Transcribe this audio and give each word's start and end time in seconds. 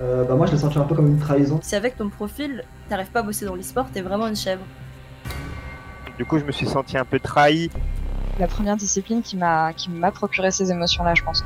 euh, 0.00 0.24
bah 0.24 0.34
moi 0.34 0.46
je 0.46 0.52
l'ai 0.52 0.58
senti 0.58 0.78
un 0.78 0.84
peu 0.84 0.94
comme 0.94 1.06
une 1.06 1.18
trahison. 1.18 1.60
Si 1.62 1.74
avec 1.74 1.96
ton 1.96 2.08
profil, 2.08 2.64
t'arrives 2.88 3.10
pas 3.10 3.20
à 3.20 3.22
bosser 3.22 3.44
dans 3.44 3.54
l'e-sport, 3.54 3.86
t'es 3.92 4.02
vraiment 4.02 4.26
une 4.26 4.36
chèvre. 4.36 4.64
Du 6.18 6.24
coup, 6.24 6.38
je 6.38 6.44
me 6.44 6.52
suis 6.52 6.66
senti 6.66 6.96
un 6.96 7.04
peu 7.04 7.18
trahi. 7.18 7.70
La 8.38 8.46
première 8.46 8.76
discipline 8.76 9.22
qui 9.22 9.36
m'a 9.36 9.72
qui 9.72 9.90
m'a 9.90 10.10
procuré 10.10 10.50
ces 10.50 10.70
émotions-là, 10.70 11.14
je 11.14 11.22
pense. 11.22 11.44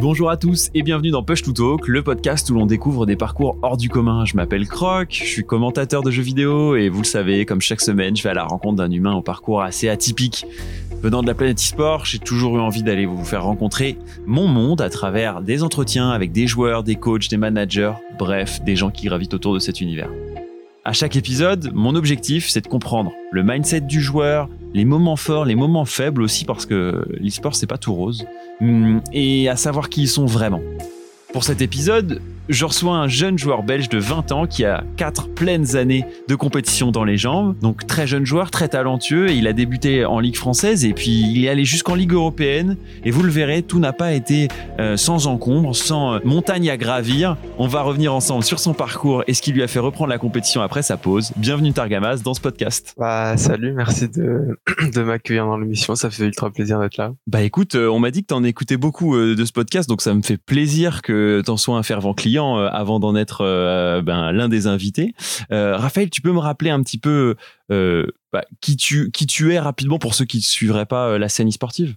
Bonjour 0.00 0.30
à 0.30 0.38
tous 0.38 0.70
et 0.72 0.82
bienvenue 0.82 1.10
dans 1.10 1.22
Push 1.22 1.42
to 1.42 1.52
Talk, 1.52 1.86
le 1.86 2.02
podcast 2.02 2.48
où 2.48 2.54
l'on 2.54 2.64
découvre 2.64 3.04
des 3.04 3.16
parcours 3.16 3.58
hors 3.60 3.76
du 3.76 3.90
commun. 3.90 4.24
Je 4.24 4.34
m'appelle 4.34 4.66
Croc, 4.66 5.08
je 5.10 5.24
suis 5.24 5.44
commentateur 5.44 6.02
de 6.02 6.10
jeux 6.10 6.22
vidéo 6.22 6.74
et 6.74 6.88
vous 6.88 7.00
le 7.00 7.06
savez, 7.06 7.44
comme 7.44 7.60
chaque 7.60 7.82
semaine, 7.82 8.16
je 8.16 8.22
vais 8.22 8.30
à 8.30 8.34
la 8.34 8.44
rencontre 8.44 8.76
d'un 8.76 8.90
humain 8.90 9.12
au 9.12 9.20
parcours 9.20 9.60
assez 9.60 9.90
atypique. 9.90 10.46
Venant 11.02 11.22
de 11.22 11.26
la 11.26 11.34
planète 11.34 11.58
e-sport, 11.58 12.04
j'ai 12.04 12.18
toujours 12.18 12.58
eu 12.58 12.60
envie 12.60 12.82
d'aller 12.82 13.06
vous 13.06 13.24
faire 13.24 13.44
rencontrer 13.44 13.96
mon 14.26 14.46
monde 14.46 14.82
à 14.82 14.90
travers 14.90 15.40
des 15.40 15.62
entretiens 15.62 16.10
avec 16.10 16.30
des 16.30 16.46
joueurs, 16.46 16.82
des 16.82 16.96
coachs, 16.96 17.30
des 17.30 17.38
managers, 17.38 17.94
bref, 18.18 18.60
des 18.64 18.76
gens 18.76 18.90
qui 18.90 19.06
gravitent 19.06 19.32
autour 19.32 19.54
de 19.54 19.60
cet 19.60 19.80
univers. 19.80 20.10
À 20.84 20.92
chaque 20.92 21.16
épisode, 21.16 21.70
mon 21.72 21.94
objectif, 21.94 22.50
c'est 22.50 22.60
de 22.60 22.68
comprendre 22.68 23.12
le 23.32 23.42
mindset 23.42 23.80
du 23.80 24.02
joueur, 24.02 24.50
les 24.74 24.84
moments 24.84 25.16
forts, 25.16 25.46
les 25.46 25.54
moments 25.54 25.86
faibles 25.86 26.20
aussi, 26.20 26.44
parce 26.44 26.66
que 26.66 27.02
l'e-sport, 27.18 27.54
c'est 27.54 27.66
pas 27.66 27.78
tout 27.78 27.94
rose, 27.94 28.26
hum, 28.60 29.00
et 29.14 29.48
à 29.48 29.56
savoir 29.56 29.88
qui 29.88 30.02
ils 30.02 30.08
sont 30.08 30.26
vraiment. 30.26 30.60
Pour 31.32 31.44
cet 31.44 31.62
épisode, 31.62 32.20
je 32.50 32.64
reçois 32.64 32.96
un 32.96 33.06
jeune 33.06 33.38
joueur 33.38 33.62
belge 33.62 33.88
de 33.88 33.98
20 33.98 34.32
ans 34.32 34.46
qui 34.46 34.64
a 34.64 34.82
4 34.96 35.28
pleines 35.34 35.76
années 35.76 36.04
de 36.28 36.34
compétition 36.34 36.90
dans 36.90 37.04
les 37.04 37.16
jambes. 37.16 37.56
Donc 37.60 37.86
très 37.86 38.08
jeune 38.08 38.26
joueur, 38.26 38.50
très 38.50 38.68
talentueux. 38.68 39.30
Et 39.30 39.36
il 39.36 39.46
a 39.46 39.52
débuté 39.52 40.04
en 40.04 40.18
Ligue 40.18 40.36
française 40.36 40.84
et 40.84 40.92
puis 40.92 41.32
il 41.32 41.44
est 41.44 41.48
allé 41.48 41.64
jusqu'en 41.64 41.94
Ligue 41.94 42.12
européenne. 42.12 42.76
Et 43.04 43.12
vous 43.12 43.22
le 43.22 43.30
verrez, 43.30 43.62
tout 43.62 43.78
n'a 43.78 43.92
pas 43.92 44.12
été 44.12 44.48
euh, 44.80 44.96
sans 44.96 45.28
encombre, 45.28 45.76
sans 45.76 46.14
euh, 46.14 46.18
montagne 46.24 46.68
à 46.70 46.76
gravir. 46.76 47.36
On 47.56 47.68
va 47.68 47.82
revenir 47.82 48.12
ensemble 48.12 48.42
sur 48.42 48.58
son 48.58 48.74
parcours 48.74 49.22
et 49.28 49.34
ce 49.34 49.42
qui 49.42 49.52
lui 49.52 49.62
a 49.62 49.68
fait 49.68 49.78
reprendre 49.78 50.10
la 50.10 50.18
compétition 50.18 50.60
après 50.60 50.82
sa 50.82 50.96
pause. 50.96 51.30
Bienvenue 51.36 51.72
Targamas 51.72 52.16
dans 52.24 52.34
ce 52.34 52.40
podcast. 52.40 52.94
Bah 52.98 53.36
salut, 53.36 53.72
merci 53.74 54.08
de, 54.08 54.58
de 54.92 55.02
m'accueillir 55.02 55.46
dans 55.46 55.56
l'émission. 55.56 55.94
Ça 55.94 56.10
fait 56.10 56.24
ultra 56.24 56.50
plaisir 56.50 56.80
d'être 56.80 56.96
là. 56.96 57.12
Bah 57.28 57.42
écoute, 57.42 57.76
euh, 57.76 57.88
on 57.88 58.00
m'a 58.00 58.10
dit 58.10 58.22
que 58.22 58.28
t'en 58.28 58.42
écoutais 58.42 58.76
beaucoup 58.76 59.16
de 59.16 59.44
ce 59.44 59.52
podcast, 59.52 59.88
donc 59.88 60.02
ça 60.02 60.14
me 60.14 60.22
fait 60.22 60.36
plaisir 60.36 61.02
que 61.02 61.42
t'en 61.46 61.56
sois 61.56 61.76
un 61.76 61.84
fervent 61.84 62.12
client 62.12 62.39
euh, 62.40 62.68
avant 62.68 63.00
d'en 63.00 63.14
être 63.16 63.42
euh, 63.42 64.02
ben, 64.02 64.32
l'un 64.32 64.48
des 64.48 64.66
invités. 64.66 65.14
Euh, 65.52 65.76
Raphaël, 65.76 66.10
tu 66.10 66.20
peux 66.20 66.32
me 66.32 66.38
rappeler 66.38 66.70
un 66.70 66.82
petit 66.82 66.98
peu 66.98 67.36
bah, 67.68 68.44
qui, 68.60 68.76
tu, 68.76 69.52
es 69.52 69.58
rapidement 69.58 69.98
pour 69.98 70.14
ceux 70.14 70.24
qui 70.24 70.38
ne 70.38 70.42
suivraient 70.42 70.86
pas 70.86 71.18
la 71.18 71.28
scène 71.28 71.48
e-sportive? 71.48 71.94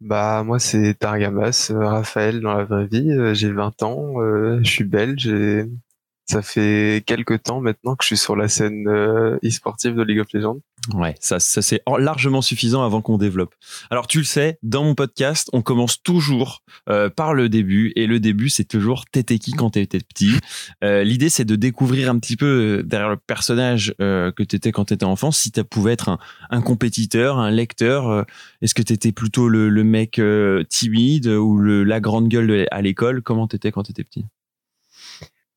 Bah 0.00 0.42
moi 0.42 0.58
c'est 0.58 0.94
Targamas, 0.94 1.70
Raphaël 1.72 2.40
dans 2.40 2.54
la 2.54 2.64
vraie 2.64 2.86
vie, 2.86 3.08
j'ai 3.34 3.52
20 3.52 3.82
ans, 3.84 4.14
je 4.62 4.68
suis 4.68 4.84
belge 4.84 5.28
et 5.28 5.66
ça 6.26 6.42
fait 6.42 7.02
quelques 7.06 7.42
temps 7.42 7.60
maintenant 7.60 7.96
que 7.96 8.04
je 8.04 8.08
suis 8.08 8.16
sur 8.16 8.36
la 8.36 8.48
scène 8.48 8.88
e-sportive 9.42 9.94
de 9.94 10.02
League 10.02 10.20
of 10.20 10.26
Legends. 10.32 10.58
Ouais, 10.94 11.14
ça, 11.20 11.38
ça 11.38 11.62
c'est 11.62 11.80
largement 11.98 12.42
suffisant 12.42 12.82
avant 12.82 13.02
qu'on 13.02 13.16
développe. 13.16 13.54
Alors 13.90 14.08
tu 14.08 14.18
le 14.18 14.24
sais, 14.24 14.58
dans 14.64 14.82
mon 14.82 14.96
podcast, 14.96 15.48
on 15.52 15.62
commence 15.62 16.02
toujours 16.02 16.62
euh, 16.88 17.08
par 17.08 17.34
le 17.34 17.48
début 17.48 17.92
et 17.94 18.08
le 18.08 18.18
début 18.18 18.48
c'est 18.48 18.64
toujours 18.64 19.04
t'étais 19.06 19.38
qui 19.38 19.52
quand 19.52 19.70
t'étais 19.70 20.00
petit. 20.00 20.32
Euh, 20.82 21.04
L'idée 21.04 21.28
c'est 21.28 21.44
de 21.44 21.54
découvrir 21.54 22.10
un 22.10 22.18
petit 22.18 22.36
peu 22.36 22.80
euh, 22.80 22.82
derrière 22.82 23.10
le 23.10 23.16
personnage 23.16 23.94
euh, 24.00 24.32
que 24.32 24.42
t'étais 24.42 24.72
quand 24.72 24.86
t'étais 24.86 25.04
enfant, 25.04 25.30
si 25.30 25.52
tu 25.52 25.62
pouvais 25.62 25.92
être 25.92 26.08
un, 26.08 26.18
un, 26.50 26.60
compétiteur, 26.60 27.38
un 27.38 27.52
lecteur. 27.52 28.10
Euh, 28.10 28.22
est-ce 28.60 28.74
que 28.74 28.82
t'étais 28.82 29.12
plutôt 29.12 29.48
le, 29.48 29.68
le 29.68 29.84
mec 29.84 30.20
timide 30.68 31.28
ou 31.28 31.58
le, 31.58 31.84
la 31.84 32.00
grande 32.00 32.28
gueule 32.28 32.66
à 32.70 32.82
l'école? 32.82 33.22
Comment 33.22 33.46
t'étais 33.46 33.70
quand 33.70 33.84
t'étais 33.84 34.04
petit? 34.04 34.24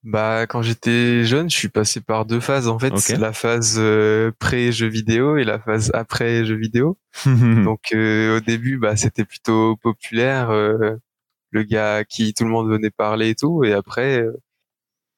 Bah, 0.06 0.45
quand 0.45 0.61
j'étais 0.61 1.26
jeune, 1.26 1.49
je 1.49 1.58
suis 1.58 1.67
passé 1.67 1.99
par 1.99 2.26
deux 2.26 2.39
phases. 2.39 2.67
En 2.67 2.77
fait, 2.77 3.10
la 3.17 3.33
phase 3.33 3.77
euh, 3.80 4.32
pré-jeu 4.38 4.86
vidéo 4.86 5.38
et 5.38 5.43
la 5.43 5.58
phase 5.60 5.89
après 5.95 6.45
jeu 6.45 6.55
vidéo. 6.55 6.99
Donc, 7.26 7.92
euh, 7.92 8.38
au 8.38 8.39
début, 8.39 8.77
bah, 8.77 8.95
c'était 8.95 9.26
plutôt 9.26 9.76
populaire, 9.77 10.52
euh, 10.52 10.95
le 11.49 11.64
gars 11.64 11.95
à 11.95 12.04
qui 12.04 12.36
tout 12.36 12.43
le 12.43 12.52
monde 12.52 12.70
venait 12.70 12.92
parler 12.92 13.30
et 13.30 13.36
tout. 13.36 13.64
Et 13.64 13.73
après, 13.73 14.23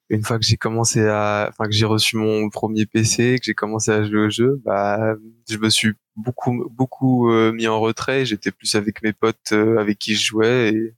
une 0.09 0.23
fois 0.23 0.39
que 0.39 0.45
j'ai 0.45 0.55
commencé 0.55 1.05
à, 1.05 1.47
enfin 1.49 1.65
que 1.65 1.73
j'ai 1.73 1.85
reçu 1.85 2.15
mon 2.15 2.49
premier 2.49 2.85
PC, 2.85 3.39
que 3.39 3.45
j'ai 3.45 3.53
commencé 3.53 3.91
à 3.91 4.05
jouer 4.05 4.27
au 4.27 4.29
jeu, 4.29 4.61
bah, 4.63 5.15
je 5.49 5.57
me 5.57 5.69
suis 5.69 5.91
beaucoup, 6.15 6.65
beaucoup 6.71 7.29
mis 7.51 7.67
en 7.67 7.81
retrait. 7.81 8.25
J'étais 8.25 8.51
plus 8.51 8.75
avec 8.75 9.03
mes 9.03 9.11
potes 9.11 9.51
avec 9.51 9.99
qui 9.99 10.15
je 10.15 10.23
jouais 10.27 10.69
et 10.69 10.93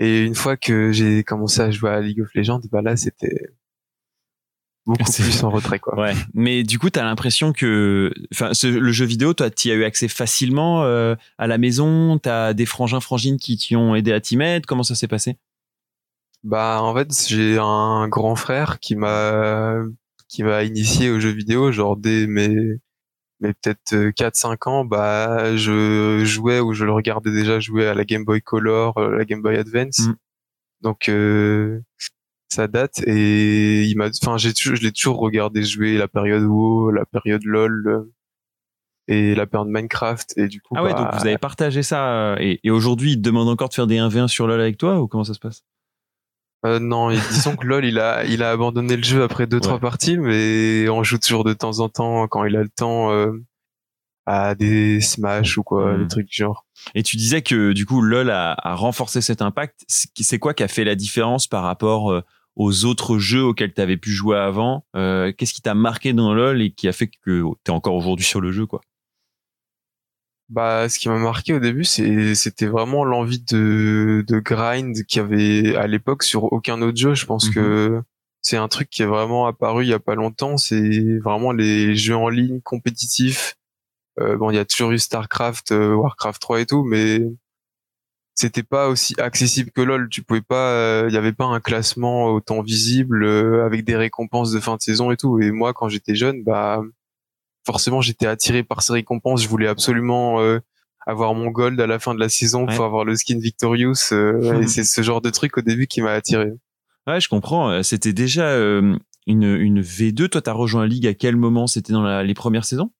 et 0.00 0.24
une 0.24 0.34
fois 0.34 0.56
que 0.56 0.92
j'ai 0.92 1.22
commencé 1.22 1.60
à 1.60 1.70
jouer 1.70 1.90
à 1.90 2.00
League 2.00 2.22
of 2.22 2.34
Legends, 2.34 2.62
bah 2.72 2.80
là, 2.80 2.96
c'était 2.96 3.50
beaucoup 4.86 5.04
plus 5.04 5.44
en 5.44 5.50
retrait, 5.50 5.78
quoi. 5.78 5.94
Ouais. 6.00 6.14
Mais 6.32 6.62
du 6.62 6.78
coup, 6.78 6.88
t'as 6.88 7.04
l'impression 7.04 7.52
que, 7.52 8.10
enfin, 8.32 8.52
le 8.64 8.92
jeu 8.92 9.04
vidéo, 9.04 9.34
toi, 9.34 9.50
t'y 9.50 9.70
as 9.70 9.74
eu 9.74 9.84
accès 9.84 10.08
facilement 10.08 10.84
euh, 10.84 11.16
à 11.36 11.46
la 11.46 11.58
maison? 11.58 12.18
T'as 12.18 12.54
des 12.54 12.64
frangins, 12.64 13.00
frangines 13.00 13.36
qui 13.36 13.58
t'y 13.58 13.76
ont 13.76 13.94
aidé 13.94 14.10
à 14.12 14.22
t'y 14.22 14.38
mettre? 14.38 14.66
Comment 14.66 14.84
ça 14.84 14.94
s'est 14.94 15.06
passé? 15.06 15.36
Bah, 16.44 16.78
en 16.80 16.94
fait, 16.94 17.08
j'ai 17.28 17.58
un 17.58 18.08
grand 18.08 18.36
frère 18.36 18.80
qui 18.80 18.96
m'a 18.96 19.74
qui 20.28 20.44
m'a 20.44 20.62
initié 20.62 21.10
au 21.10 21.20
jeu 21.20 21.28
vidéo, 21.28 21.72
genre 21.72 21.98
dès 21.98 22.26
mes 22.26 22.78
mais 23.40 23.54
peut-être 23.54 23.94
4-5 23.94 24.50
euh, 24.52 24.70
ans, 24.70 24.84
bah, 24.84 25.56
je 25.56 26.22
jouais 26.24 26.60
ou 26.60 26.72
je 26.72 26.84
le 26.84 26.92
regardais 26.92 27.32
déjà 27.32 27.58
jouer 27.58 27.86
à 27.86 27.94
la 27.94 28.04
Game 28.04 28.24
Boy 28.24 28.42
Color, 28.42 28.98
euh, 28.98 29.16
la 29.16 29.24
Game 29.24 29.42
Boy 29.42 29.56
Advance. 29.56 30.00
Mm. 30.00 30.14
Donc 30.82 31.08
euh, 31.08 31.80
ça 32.48 32.66
date 32.66 33.00
et 33.06 33.84
il 33.84 33.96
m'a, 33.96 34.08
enfin 34.22 34.36
j'ai 34.36 34.52
toujours, 34.52 34.76
je 34.76 34.82
l'ai 34.82 34.92
toujours 34.92 35.18
regardé 35.18 35.62
jouer 35.62 35.96
la 35.96 36.08
période 36.08 36.42
WoW, 36.42 36.90
la 36.90 37.04
période 37.06 37.44
LOL 37.44 38.08
et 39.08 39.34
la 39.34 39.46
période 39.46 39.68
Minecraft 39.68 40.36
et 40.36 40.48
du 40.48 40.60
coup. 40.60 40.74
Ah 40.76 40.82
ouais, 40.82 40.90
donc 40.90 41.10
bah, 41.10 41.18
vous 41.18 41.26
avez 41.26 41.38
partagé 41.38 41.82
ça 41.82 42.36
et, 42.40 42.60
et 42.62 42.70
aujourd'hui 42.70 43.12
il 43.12 43.16
te 43.16 43.20
demande 43.20 43.48
encore 43.48 43.68
de 43.68 43.74
faire 43.74 43.86
des 43.86 43.98
1v1 43.98 44.28
sur 44.28 44.46
LOL 44.46 44.60
avec 44.60 44.78
toi 44.78 45.00
ou 45.00 45.06
comment 45.06 45.24
ça 45.24 45.34
se 45.34 45.40
passe? 45.40 45.64
Euh, 46.66 46.78
non, 46.78 47.10
disons 47.10 47.56
que 47.56 47.66
LOL, 47.66 47.84
il 47.84 47.98
a, 47.98 48.24
il 48.24 48.42
a 48.42 48.50
abandonné 48.50 48.96
le 48.96 49.02
jeu 49.02 49.22
après 49.22 49.46
deux, 49.46 49.60
trois 49.60 49.78
parties, 49.78 50.18
mais 50.18 50.88
on 50.88 51.02
joue 51.02 51.18
toujours 51.18 51.44
de 51.44 51.54
temps 51.54 51.80
en 51.80 51.88
temps 51.88 52.28
quand 52.28 52.44
il 52.44 52.56
a 52.56 52.62
le 52.62 52.68
temps 52.68 53.10
euh, 53.12 53.32
à 54.26 54.54
des 54.54 55.00
Smash 55.00 55.56
ou 55.56 55.62
quoi, 55.62 55.96
des 55.96 56.04
hmm. 56.04 56.08
trucs 56.08 56.32
genre. 56.32 56.66
Et 56.94 57.02
tu 57.02 57.16
disais 57.16 57.42
que 57.42 57.72
du 57.72 57.86
coup, 57.86 58.02
LOL 58.02 58.30
a, 58.30 58.54
a 58.58 58.74
renforcé 58.74 59.20
cet 59.20 59.42
impact. 59.42 59.84
C'est 59.88 60.38
quoi 60.38 60.54
qui 60.54 60.62
a 60.62 60.68
fait 60.68 60.84
la 60.84 60.94
différence 60.94 61.46
par 61.46 61.62
rapport 61.62 62.12
euh, 62.12 62.22
aux 62.56 62.84
autres 62.84 63.18
jeux 63.18 63.42
auxquels 63.42 63.72
tu 63.72 63.80
avais 63.80 63.96
pu 63.96 64.10
jouer 64.10 64.36
avant 64.36 64.84
euh, 64.96 65.32
Qu'est-ce 65.36 65.54
qui 65.54 65.62
t'a 65.62 65.74
marqué 65.74 66.12
dans 66.12 66.34
LOL 66.34 66.60
et 66.60 66.72
qui 66.72 66.88
a 66.88 66.92
fait 66.92 67.06
que 67.06 67.14
tu 67.24 67.42
es 67.66 67.70
encore 67.70 67.94
aujourd'hui 67.94 68.26
sur 68.26 68.40
le 68.40 68.52
jeu, 68.52 68.66
quoi? 68.66 68.80
Bah, 70.50 70.88
ce 70.88 70.98
qui 70.98 71.08
m'a 71.08 71.18
marqué 71.18 71.54
au 71.54 71.60
début, 71.60 71.84
c'était 71.84 72.66
vraiment 72.66 73.04
l'envie 73.04 73.40
de, 73.40 74.24
de 74.26 74.38
grind 74.40 75.04
qu'il 75.04 75.22
y 75.22 75.24
avait 75.24 75.76
à 75.76 75.86
l'époque 75.86 76.22
sur 76.24 76.52
aucun 76.52 76.82
autre 76.82 76.98
jeu. 76.98 77.14
Je 77.14 77.24
pense 77.24 77.46
mhm. 77.48 77.54
que 77.54 78.02
c'est 78.42 78.56
un 78.56 78.68
truc 78.68 78.90
qui 78.90 79.02
est 79.02 79.06
vraiment 79.06 79.46
apparu 79.46 79.84
il 79.84 79.88
y 79.88 79.94
a 79.94 80.00
pas 80.00 80.14
longtemps. 80.14 80.56
C'est 80.56 81.18
vraiment 81.18 81.52
les 81.52 81.94
jeux 81.94 82.16
en 82.16 82.28
ligne 82.28 82.60
compétitifs. 82.60 83.56
Euh, 84.18 84.36
bon, 84.36 84.50
il 84.50 84.56
y 84.56 84.58
a 84.58 84.64
toujours 84.64 84.90
eu 84.90 84.98
Starcraft, 84.98 85.72
euh, 85.72 85.94
Warcraft 85.94 86.40
3 86.42 86.60
et 86.60 86.66
tout, 86.66 86.84
mais 86.84 87.22
c'était 88.34 88.62
pas 88.62 88.88
aussi 88.88 89.14
accessible 89.18 89.70
que 89.70 89.82
LoL. 89.82 90.08
Tu 90.08 90.22
pouvais 90.22 90.40
pas, 90.40 90.72
euh, 90.72 91.06
il 91.08 91.14
y 91.14 91.18
avait 91.18 91.32
pas 91.32 91.44
un 91.44 91.60
classement 91.60 92.26
autant 92.26 92.62
visible 92.62 93.22
euh, 93.24 93.64
avec 93.64 93.84
des 93.84 93.96
récompenses 93.96 94.50
de 94.50 94.60
fin 94.60 94.76
de 94.76 94.82
saison 94.82 95.10
et 95.10 95.16
tout. 95.16 95.40
Et 95.40 95.50
moi, 95.50 95.72
quand 95.74 95.88
j'étais 95.88 96.14
jeune, 96.14 96.42
bah 96.42 96.82
forcément 97.64 98.00
j'étais 98.00 98.26
attiré 98.26 98.62
par 98.62 98.82
ces 98.82 98.92
récompenses. 98.92 99.42
Je 99.42 99.48
voulais 99.48 99.68
absolument 99.68 100.40
euh, 100.40 100.60
avoir 101.06 101.34
mon 101.34 101.50
gold 101.50 101.80
à 101.80 101.86
la 101.86 101.98
fin 101.98 102.14
de 102.14 102.20
la 102.20 102.28
saison 102.28 102.66
pour 102.66 102.84
avoir 102.84 103.04
le 103.04 103.16
skin 103.16 103.38
Victorious. 103.38 104.12
Euh, 104.12 104.60
et 104.62 104.66
c'est 104.66 104.84
ce 104.84 105.02
genre 105.02 105.20
de 105.20 105.30
truc 105.30 105.56
au 105.58 105.62
début 105.62 105.86
qui 105.86 106.02
m'a 106.02 106.12
attiré. 106.12 106.52
Ouais, 107.06 107.20
je 107.20 107.28
comprends. 107.28 107.70
Euh, 107.70 107.82
c'était 107.82 108.12
déjà 108.12 108.56
une, 108.56 108.98
une 109.26 109.80
V2. 109.80 110.28
Toi, 110.28 110.42
t'as 110.42 110.52
rejoint 110.52 110.82
la 110.82 110.88
ligue 110.88 111.06
à 111.06 111.14
quel 111.14 111.36
moment? 111.36 111.66
C'était 111.66 111.92
dans 111.92 112.22
les 112.22 112.34
premières 112.34 112.64
saisons? 112.64 112.90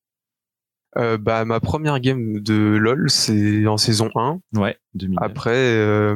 Euh, 0.96 1.18
bah 1.18 1.44
ma 1.44 1.60
première 1.60 2.00
game 2.00 2.40
de 2.40 2.76
LoL 2.76 3.10
c'est 3.10 3.64
en 3.68 3.76
saison 3.76 4.10
1. 4.16 4.40
Ouais, 4.56 4.76
2000. 4.94 5.18
Après 5.22 6.12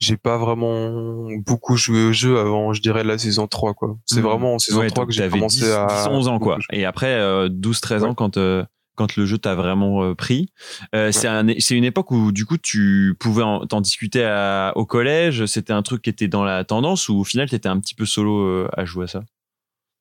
j'ai 0.00 0.16
pas 0.16 0.38
vraiment 0.38 1.28
beaucoup 1.46 1.76
joué 1.76 2.06
au 2.06 2.12
jeu 2.12 2.38
avant, 2.38 2.72
je 2.72 2.80
dirais, 2.80 3.04
la 3.04 3.18
saison 3.18 3.46
3, 3.46 3.74
quoi. 3.74 3.98
C'est 4.06 4.20
hmm. 4.20 4.24
vraiment 4.24 4.54
en 4.54 4.58
saison 4.58 4.86
3 4.86 5.06
que 5.06 5.12
j'ai 5.12 5.28
commencé 5.28 5.60
10, 5.60 5.72
à... 5.72 5.86
10, 6.04 6.08
11 6.08 6.28
ans, 6.28 6.38
quoi. 6.38 6.58
Et 6.72 6.86
après, 6.86 7.14
euh, 7.14 7.48
12, 7.50 7.80
13 7.80 8.04
ans, 8.04 8.14
quand, 8.14 8.38
euh, 8.38 8.64
quand 8.94 9.16
le 9.16 9.26
jeu 9.26 9.36
t'a 9.36 9.54
vraiment 9.54 10.02
euh, 10.02 10.14
pris. 10.14 10.48
Euh, 10.94 11.12
c'est 11.12 11.28
un, 11.28 11.46
une 11.46 11.84
époque 11.84 12.10
où, 12.10 12.32
du 12.32 12.46
coup, 12.46 12.56
tu 12.56 13.14
pouvais 13.20 13.42
t'en 13.68 13.82
discuter 13.82 14.24
à, 14.24 14.72
au 14.74 14.86
collège. 14.86 15.44
C'était 15.44 15.74
un 15.74 15.82
truc 15.82 16.00
qui 16.00 16.10
était 16.10 16.28
dans 16.28 16.44
la 16.44 16.64
tendance 16.64 17.10
ou 17.10 17.18
au 17.18 17.24
final, 17.24 17.50
t'étais 17.50 17.68
un 17.68 17.78
petit 17.78 17.94
peu 17.94 18.06
solo 18.06 18.66
à 18.72 18.84
jouer 18.86 19.04
à 19.04 19.08
ça? 19.08 19.22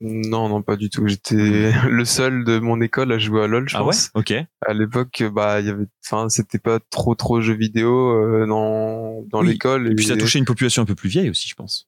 Non, 0.01 0.47
non, 0.47 0.61
pas 0.61 0.77
du 0.77 0.89
tout. 0.89 1.07
J'étais 1.07 1.71
le 1.89 2.05
seul 2.05 2.43
de 2.45 2.59
mon 2.59 2.79
école 2.79 3.11
à 3.11 3.19
jouer 3.19 3.43
à 3.43 3.47
LoL, 3.47 3.67
je 3.67 3.75
Ah 3.75 3.83
ouais. 3.83 3.93
Ok. 4.13 4.31
À 4.65 4.73
l'époque, 4.73 5.23
bah, 5.33 5.59
il 5.59 5.67
y 5.67 5.69
avait, 5.69 5.85
enfin, 6.05 6.29
c'était 6.29 6.59
pas 6.59 6.79
trop, 6.89 7.15
trop 7.15 7.41
jeux 7.41 7.53
vidéo 7.55 8.11
euh, 8.11 8.45
dans 8.45 9.23
dans 9.29 9.41
Oui. 9.41 9.49
l'école. 9.49 9.91
Et 9.91 9.95
puis 9.95 10.05
ça 10.05 10.15
touchait 10.15 10.39
une 10.39 10.45
population 10.45 10.81
un 10.81 10.85
peu 10.85 10.95
plus 10.95 11.09
vieille 11.09 11.29
aussi, 11.29 11.49
je 11.49 11.55
pense. 11.55 11.87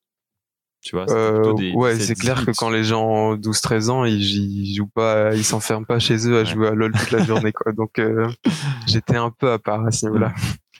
Tu 0.83 0.95
vois. 0.95 1.09
Euh, 1.11 1.53
des 1.53 1.71
ouais, 1.73 1.93
17, 1.93 2.07
c'est 2.07 2.15
clair 2.15 2.35
que 2.43 2.51
18. 2.51 2.57
quand 2.57 2.69
les 2.71 2.83
gens 2.83 3.35
12-13 3.35 3.89
ans, 3.91 4.03
ils, 4.03 4.19
ils 4.19 4.75
jouent 4.75 4.87
pas, 4.87 5.33
ils 5.35 5.43
s'enferment 5.45 5.85
pas 5.85 5.99
chez 5.99 6.27
eux 6.27 6.37
à 6.37 6.39
Ouais. 6.39 6.45
jouer 6.45 6.67
à 6.67 6.71
LoL 6.71 6.91
toute 6.91 7.11
la 7.11 7.23
journée, 7.23 7.51
quoi. 7.53 7.71
Donc, 7.71 7.99
euh, 7.99 8.27
j'étais 8.87 9.15
un 9.15 9.29
peu 9.29 9.51
à 9.51 9.59
part 9.59 9.85
à 9.85 9.91
ce 9.91 10.07
niveau-là. 10.07 10.33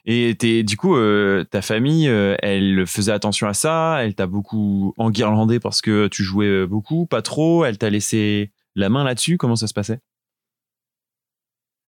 Et 0.06 0.36
t'es, 0.38 0.64
du 0.64 0.78
coup, 0.78 0.96
euh, 0.96 1.44
ta 1.44 1.62
famille, 1.62 2.10
euh, 2.10 2.36
elle 2.42 2.86
faisait 2.88 3.12
attention 3.12 3.48
à 3.48 3.54
ça? 3.54 4.00
Elle 4.04 4.16
t'a 4.16 4.28
beaucoup 4.28 4.94
enguirlandé 4.98 5.60
parce 5.60 5.82
que 5.82 6.08
tu 6.08 6.24
jouais 6.24 6.48
euh, 6.48 6.66
beaucoup, 6.66 7.06
pas 7.06 7.22
trop? 7.22 7.66
Elle 7.66 7.78
t'a 7.78 7.90
laissé 7.90 8.52
la 8.76 8.90
main 8.90 9.04
là-dessus? 9.04 9.38
Comment 9.38 9.56
ça 9.56 9.68
se 9.68 9.74
passait? 9.74 10.00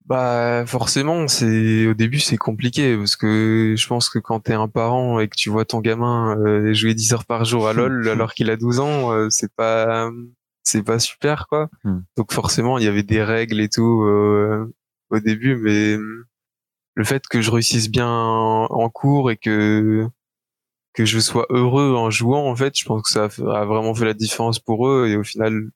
Bah 0.06 0.66
forcément, 0.66 1.30
c'est 1.30 1.88
au 1.88 1.94
début 1.94 2.20
c'est 2.20 2.36
compliqué 2.36 2.98
parce 2.98 3.16
que 3.16 3.76
je 3.78 3.88
pense 3.88 4.10
que 4.10 4.20
quand 4.20 4.42
t'es 4.42 4.54
un 4.54 4.68
parent 4.68 5.20
et 5.20 5.30
que 5.30 5.36
tu 5.38 5.50
vois 5.50 5.64
ton 5.64 5.80
gamin 5.80 6.38
euh, 6.40 6.74
jouer 6.74 6.94
10 6.94 7.14
heures 7.14 7.26
par 7.26 7.46
jour 7.46 7.70
à 7.70 7.74
LoL 7.74 8.10
alors 8.10 8.34
qu'il 8.34 8.50
a 8.50 8.58
12 8.58 8.82
ans, 8.82 9.14
euh, 9.14 9.30
c'est 9.30 9.54
pas 9.54 10.10
c'est 10.64 10.84
pas 10.84 11.00
super 11.00 11.48
quoi. 11.48 11.70
Hmm. 11.86 12.02
Donc 12.18 12.34
forcément, 12.34 12.78
il 12.78 12.84
y 12.84 12.88
avait 12.88 13.04
des 13.04 13.24
règles 13.24 13.62
et 13.62 13.70
tout 13.70 14.04
euh, 14.04 14.74
au 15.10 15.20
début 15.20 15.56
mais 15.56 15.98
le 16.96 17.04
fait 17.04 17.28
que 17.28 17.42
je 17.42 17.52
réussisse 17.52 17.90
bien 17.90 18.10
en, 18.10 18.90
cours 18.90 19.32
et 19.32 19.38
que 19.38 20.08
que 20.94 21.06
je 21.06 21.20
sois 21.20 21.48
heureux 21.50 21.96
en 21.96 22.12
jouant 22.12 22.48
en 22.48 22.56
fait, 22.56 22.78
je 22.78 22.86
pense 22.86 23.02
que 23.04 23.10
ça 23.10 23.24
a 23.24 23.66
vraiment 23.66 23.96
fait 23.96 24.06
la 24.06 24.14
différence 24.14 24.60
pour 24.60 24.88
eux 24.88 25.08
et 25.08 25.18
au 25.18 25.24
final 25.24 25.70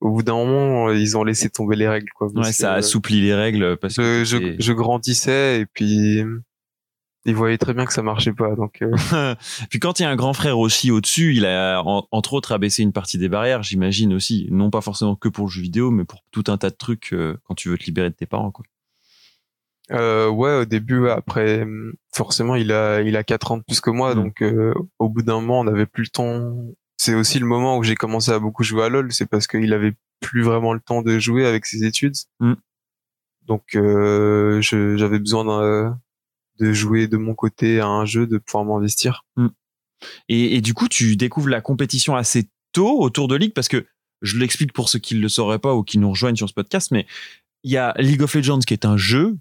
au 0.00 0.10
bout 0.10 0.22
d'un 0.22 0.34
moment, 0.34 0.90
ils 0.90 1.16
ont 1.16 1.24
laissé 1.24 1.48
tomber 1.48 1.76
les 1.76 1.88
règles 1.88 2.10
quoi. 2.14 2.28
Ouais, 2.34 2.52
ça 2.52 2.74
assouplit 2.74 3.22
les 3.22 3.34
règles 3.34 3.78
parce 3.78 3.96
que 3.96 4.22
je, 4.24 4.56
je, 4.58 4.72
grandissais 4.72 5.60
et 5.60 5.66
puis 5.66 6.22
ils 7.24 7.34
voyaient 7.34 7.56
très 7.56 7.72
bien 7.72 7.86
que 7.86 7.92
ça 7.94 8.02
marchait 8.02 8.34
pas 8.34 8.54
donc 8.54 8.82
euh, 8.82 9.34
Puis 9.70 9.78
quand 9.78 9.98
il 9.98 10.02
y 10.02 10.06
a 10.06 10.10
un 10.10 10.16
grand 10.16 10.34
frère 10.34 10.58
aussi 10.58 10.90
au-dessus, 10.90 11.34
il 11.34 11.46
a 11.46 11.80
en- 11.80 12.06
entre 12.10 12.34
autres 12.34 12.52
abaissé 12.52 12.82
une 12.82 12.92
partie 12.92 13.16
des 13.16 13.30
barrières, 13.30 13.62
j'imagine 13.62 14.12
aussi, 14.12 14.46
non 14.50 14.68
pas 14.68 14.82
forcément 14.82 15.16
que 15.16 15.30
pour 15.30 15.46
le 15.46 15.50
jeu 15.50 15.62
vidéo, 15.62 15.90
mais 15.90 16.04
pour 16.04 16.22
tout 16.32 16.44
un 16.48 16.58
tas 16.58 16.68
de 16.68 16.76
trucs 16.76 17.14
euh, 17.14 17.38
quand 17.44 17.54
tu 17.54 17.70
veux 17.70 17.78
te 17.78 17.84
libérer 17.84 18.10
de 18.10 18.14
tes 18.14 18.26
parents. 18.26 18.50
Quoi. 18.50 18.66
Euh, 19.92 20.28
ouais 20.28 20.54
au 20.60 20.64
début 20.64 21.08
après 21.08 21.62
hum, 21.62 21.92
forcément 22.14 22.54
il 22.54 22.72
a 22.72 23.00
il 23.02 23.16
a 23.16 23.24
quatre 23.24 23.52
ans 23.52 23.58
de 23.58 23.62
plus 23.62 23.80
que 23.80 23.90
moi 23.90 24.14
Mm. 24.14 24.18
donc 24.22 24.42
euh, 24.42 24.72
au 24.98 25.08
bout 25.08 25.22
d'un 25.22 25.34
moment 25.40 25.60
on 25.60 25.64
n'avait 25.64 25.86
plus 25.86 26.04
le 26.04 26.08
temps 26.08 26.56
c'est 26.96 27.14
aussi 27.14 27.38
le 27.38 27.46
moment 27.46 27.76
où 27.76 27.82
j'ai 27.82 27.94
commencé 27.96 28.30
à 28.30 28.38
beaucoup 28.38 28.62
jouer 28.64 28.84
à 28.84 28.88
LoL 28.88 29.12
c'est 29.12 29.26
parce 29.26 29.46
qu'il 29.46 29.72
avait 29.72 29.94
plus 30.20 30.42
vraiment 30.42 30.72
le 30.72 30.80
temps 30.80 31.02
de 31.02 31.18
jouer 31.18 31.46
avec 31.46 31.66
ses 31.66 31.84
études 31.84 32.14
Mm. 32.40 32.54
donc 33.46 33.74
euh, 33.76 34.60
j'avais 34.62 35.18
besoin 35.18 35.94
de 36.60 36.72
jouer 36.72 37.08
de 37.08 37.16
mon 37.16 37.34
côté 37.34 37.80
à 37.80 37.86
un 37.88 38.04
jeu 38.06 38.26
de 38.26 38.38
pouvoir 38.38 38.64
m'investir 38.64 39.24
Et, 40.28 40.56
et 40.56 40.60
du 40.60 40.72
coup, 40.74 40.86
tu 40.88 41.16
découvres 41.16 41.48
la 41.48 41.60
compétition 41.60 42.14
assez 42.14 42.48
tôt 42.72 43.00
autour 43.00 43.26
de 43.26 43.34
League 43.36 43.54
parce 43.54 43.68
que 43.68 43.86
je 44.22 44.38
l'explique 44.38 44.72
pour 44.72 44.88
ceux 44.88 44.98
qui 44.98 45.14
ne 45.16 45.20
le 45.20 45.28
sauraient 45.28 45.58
pas 45.58 45.74
ou 45.74 45.82
qui 45.82 45.98
nous 45.98 46.10
rejoignent 46.10 46.36
sur 46.36 46.48
ce 46.48 46.54
podcast, 46.54 46.90
mais 46.90 47.06
il 47.64 47.70
y 47.72 47.76
a 47.76 47.94
League 47.98 48.22
of 48.22 48.34
Legends 48.34 48.60
qui 48.60 48.72
est 48.74 48.84
un 48.84 48.96
jeu, 48.96 49.36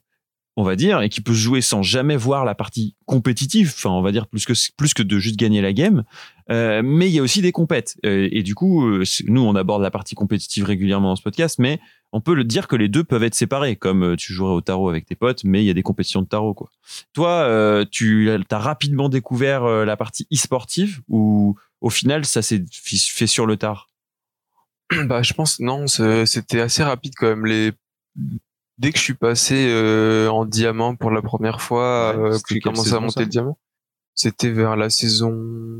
on 0.56 0.64
va 0.64 0.76
dire, 0.76 1.02
et 1.02 1.10
qui 1.10 1.22
peut 1.22 1.34
jouer 1.34 1.62
sans 1.62 1.82
jamais 1.82 2.16
voir 2.16 2.46
la 2.46 2.54
partie 2.54 2.96
compétitive, 3.06 3.74
enfin, 3.76 3.90
on 3.90 4.02
va 4.02 4.12
dire 4.12 4.28
plus 4.28 4.46
que, 4.46 4.54
plus 4.78 4.94
que 4.94 5.02
de 5.02 5.18
juste 5.18 5.38
gagner 5.38 5.62
la 5.62 5.74
game. 5.74 6.04
Euh, 6.52 6.82
mais 6.84 7.10
il 7.10 7.14
y 7.14 7.20
a 7.20 7.24
aussi 7.24 7.42
des 7.42 7.52
compètes. 7.52 7.98
Euh, 8.06 8.30
et 8.32 8.44
du 8.44 8.54
coup, 8.54 8.86
euh, 8.86 9.04
nous, 9.28 9.42
on 9.42 9.56
aborde 9.56 9.82
la 9.82 9.90
partie 9.90 10.14
compétitive 10.14 10.66
régulièrement 10.66 11.10
dans 11.10 11.16
ce 11.16 11.24
podcast, 11.24 11.58
mais 11.58 11.80
on 12.12 12.22
peut 12.22 12.36
le 12.36 12.44
dire 12.44 12.68
que 12.68 12.76
les 12.76 12.88
deux 12.88 13.04
peuvent 13.04 13.24
être 13.24 13.34
séparés, 13.34 13.76
comme 13.76 14.04
euh, 14.04 14.16
tu 14.16 14.34
jouerais 14.34 14.54
au 14.54 14.62
tarot 14.62 14.90
avec 14.90 15.06
tes 15.06 15.16
potes, 15.16 15.44
mais 15.44 15.64
il 15.64 15.66
y 15.66 15.72
a 15.72 15.74
des 15.74 15.82
compétitions 15.82 16.22
de 16.22 16.28
tarot, 16.28 16.54
quoi. 16.54 16.70
Toi, 17.14 17.30
euh, 17.30 17.86
tu 17.90 18.30
as 18.30 18.60
rapidement 18.60 19.10
découvert 19.10 19.64
la 19.64 19.98
partie 19.98 20.28
e-sportive 20.32 21.02
ou 21.08 21.56
au 21.82 21.90
final, 21.90 22.26
ça 22.26 22.42
s'est 22.42 22.64
fait 22.72 23.28
sur 23.28 23.46
le 23.46 23.58
tard? 23.58 23.90
Bah, 25.06 25.24
je 25.24 25.34
pense 25.34 25.60
non, 25.60 25.88
c'était 25.88 26.60
assez 26.60 26.84
rapide 26.84 27.14
quand 27.18 27.28
même. 27.28 27.46
Les 27.46 27.72
dès 28.78 28.92
que 28.92 28.98
je 28.98 29.04
suis 29.04 29.14
passé 29.14 29.68
euh, 29.70 30.30
en 30.30 30.46
diamant 30.46 30.96
pour 30.96 31.12
la 31.12 31.22
première 31.22 31.62
fois, 31.62 32.16
Ouais, 32.16 32.34
euh, 32.34 32.40
que 32.40 32.54
j'ai 32.54 32.60
commencé 32.60 32.94
à 32.94 33.00
monter 33.00 33.22
le 33.22 33.28
diamant, 33.28 33.58
c'était 34.16 34.52
vers 34.52 34.76
la 34.76 34.90
saison 34.90 35.80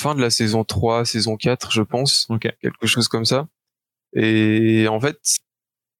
fin 0.00 0.14
de 0.14 0.20
la 0.20 0.30
saison 0.30 0.64
3, 0.64 1.04
saison 1.04 1.36
4, 1.36 1.72
je 1.72 1.82
pense, 1.82 2.26
Ok. 2.30 2.48
quelque 2.60 2.86
chose 2.86 3.08
comme 3.08 3.24
ça. 3.26 3.48
Et 4.14 4.86
en 4.88 4.98
fait, 4.98 5.18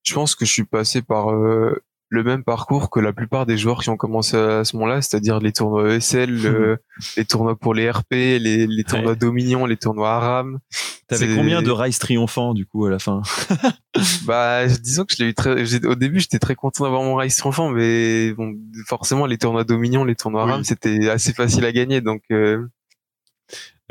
je 0.03 0.15
pense 0.15 0.35
que 0.35 0.45
je 0.45 0.53
suis 0.53 0.65
passé 0.65 1.03
par 1.03 1.31
euh, 1.31 1.83
le 2.11 2.25
même 2.25 2.43
parcours 2.45 2.91
que 2.91 2.99
la 3.01 3.12
plupart 3.12 3.47
des 3.47 3.57
joueurs 3.57 3.81
qui 3.83 3.89
ont 3.89 3.97
commencé 3.97 4.37
à 4.37 4.65
ce 4.65 4.77
moment-là, 4.77 5.01
c'est-à-dire 5.01 5.39
les 5.39 5.53
tournois 5.53 5.95
ESL, 5.95 6.45
euh, 6.45 6.77
les 7.17 7.25
tournois 7.25 7.57
pour 7.57 7.73
les 7.73 7.89
RP, 7.89 8.11
les, 8.11 8.67
les 8.67 8.85
tournois 8.85 9.12
Ouais. 9.12 9.17
Dominion, 9.17 9.65
les 9.65 9.77
tournois 9.77 10.11
Aram. 10.11 10.59
T'avais 11.07 11.35
combien 11.35 11.62
de 11.62 11.71
Rise 11.71 11.99
triomphants 11.99 12.53
du 12.55 12.67
coup 12.67 12.85
à 12.87 12.91
la 12.91 12.99
fin? 12.99 13.23
Bah, 14.25 14.67
disons 14.67 15.05
que 15.05 15.15
je 15.17 15.23
l'ai 15.23 15.31
eu 15.31 15.35
très. 15.35 15.85
Au 15.85 15.95
début, 15.97 16.21
j'étais 16.21 16.39
très 16.39 16.55
content 16.55 16.85
d'avoir 16.85 17.03
mon 17.03 17.17
Rise 17.17 17.35
triomphant, 17.37 17.71
mais 17.71 18.33
bon, 18.33 18.55
forcément, 18.87 19.27
les 19.27 19.37
tournois 19.39 19.65
Dominion, 19.65 20.05
les 20.05 20.15
tournois 20.15 20.45
Oui. 20.45 20.51
RAM, 20.53 20.65
c'était 20.65 21.09
assez 21.11 21.33
facile 21.33 21.65
à 21.65 21.73
gagner, 21.73 22.01
donc 22.01 22.23
euh, 22.31 22.67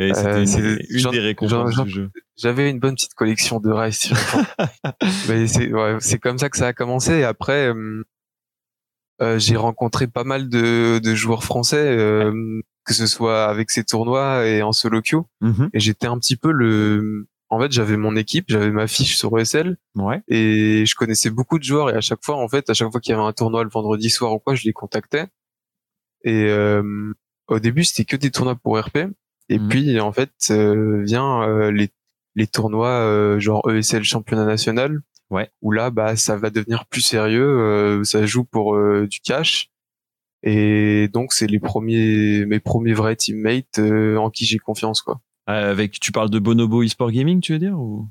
Et 0.02 0.14
c'était 0.14 0.28
Euh, 0.30 0.78
une, 0.90 0.98
une 1.06 1.12
des 1.12 1.20
récompenses 1.20 1.76
du 1.84 1.90
jeu. 1.90 2.10
j'avais 2.38 2.70
une 2.70 2.80
bonne 2.80 2.96
petite 2.96 3.14
collection 3.14 3.60
de 3.60 3.70
Rise 3.70 4.00
triomphant. 4.00 4.44
mais 5.28 5.46
c'est 5.48 5.72
ouais, 5.72 5.98
comme 6.22 6.38
ça 6.38 6.50
que 6.50 6.58
ça 6.58 6.68
a 6.68 6.74
commencé. 6.74 7.14
Et 7.20 7.24
après, 7.26 7.68
euh, 7.68 8.04
euh, 9.22 9.38
j'ai 9.38 9.58
rencontré 9.58 10.08
pas 10.08 10.24
mal 10.24 10.48
de, 10.50 11.00
de 11.00 11.16
joueurs 11.16 11.44
français, 11.44 11.86
euh, 11.98 12.62
que 12.86 12.94
ce 12.94 13.06
soit 13.08 13.46
avec 13.46 13.70
ces 13.72 13.84
tournois 13.84 14.48
et 14.48 14.62
en 14.62 14.72
solo 14.72 15.02
queue. 15.02 15.18
Mhm. 15.42 15.70
Et 15.74 15.80
j'étais 15.80 16.08
un 16.08 16.18
petit 16.18 16.38
peu 16.38 16.52
le. 16.52 17.28
En 17.50 17.60
fait, 17.60 17.72
j'avais 17.72 17.98
mon 17.98 18.16
équipe, 18.16 18.46
j'avais 18.48 18.70
ma 18.72 18.88
fiche 18.88 19.18
sur 19.18 19.38
ESL. 19.38 19.76
Ouais. 19.96 20.22
et 20.30 20.86
je 20.86 20.96
connaissais 20.96 21.32
beaucoup 21.32 21.58
de 21.60 21.64
joueurs 21.64 21.90
et 21.90 21.94
à 21.96 22.02
chaque 22.02 22.24
fois 22.24 22.38
en 22.38 22.48
fait 22.48 22.70
à 22.70 22.74
chaque 22.74 22.92
fois 22.92 23.02
qu'il 23.02 23.12
y 23.12 23.16
avait 23.16 23.24
un 23.26 23.34
tournoi 23.34 23.64
le 23.64 23.70
vendredi 23.70 24.10
soir 24.10 24.32
ou 24.34 24.40
quoi 24.40 24.54
je 24.56 24.64
les 24.66 24.72
contactais 24.72 25.26
et 26.24 26.46
euh, 26.46 27.12
au 27.48 27.60
début 27.60 27.84
c'était 27.84 28.06
que 28.06 28.16
des 28.16 28.30
tournois 28.32 28.56
pour 28.56 28.80
RP 28.80 29.00
et 29.50 29.60
Mhm. 29.60 29.68
puis 29.70 30.00
en 30.00 30.12
fait 30.12 30.32
euh, 30.52 31.02
vient 31.04 31.42
euh, 31.44 31.72
les 31.72 31.90
les 32.36 32.48
tournois 32.48 32.90
euh, 32.90 33.40
genre 33.40 33.70
ESL 33.70 34.04
championnat 34.04 34.46
national 34.46 35.00
Ouais. 35.32 35.50
où 35.62 35.72
là 35.72 35.90
bah 35.92 36.16
ça 36.16 36.38
va 36.38 36.50
devenir 36.50 36.86
plus 36.88 37.02
sérieux 37.02 37.44
euh, 37.48 38.04
ça 38.04 38.26
joue 38.26 38.44
pour 38.46 38.76
euh, 38.76 39.06
du 39.08 39.20
cash 39.20 39.70
et 40.42 41.08
donc 41.12 41.34
c'est 41.34 41.46
les 41.48 41.60
premiers 41.60 42.46
mes 42.48 42.60
premiers 42.60 42.94
vrais 42.94 43.16
teammates 43.16 43.78
euh, 43.80 44.16
en 44.18 44.30
qui 44.32 44.46
j'ai 44.46 44.58
confiance 44.60 45.02
quoi 45.02 45.20
Euh, 45.50 45.72
avec, 45.72 46.00
tu 46.00 46.12
parles 46.12 46.30
de 46.30 46.40
Bonobo 46.40 46.82
eSport 46.84 47.12
Gaming, 47.12 47.42
tu 47.42 47.54
veux 47.54 47.60
dire 47.60 47.78
ou? 47.80 48.08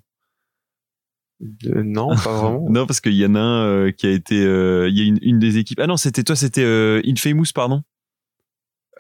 Euh, 1.67 1.83
non 1.85 2.09
pas 2.17 2.33
vraiment 2.41 2.67
Non, 2.69 2.87
parce 2.87 3.01
qu'il 3.01 3.15
y 3.15 3.25
en 3.25 3.35
a 3.37 3.41
un 3.41 3.65
euh, 3.65 3.91
qui 3.93 4.07
a 4.07 4.11
été, 4.11 4.41
euh, 4.45 4.89
il 4.89 4.99
y 4.99 5.03
a 5.03 5.05
une, 5.05 5.19
une 5.23 5.39
des 5.39 5.57
équipes. 5.59 5.79
Ah 5.81 5.87
non, 5.87 5.97
c'était 5.97 6.25
toi, 6.25 6.35
c'était 6.37 6.65
euh, 6.65 7.01
Infamous, 7.07 7.53
pardon. 7.55 7.83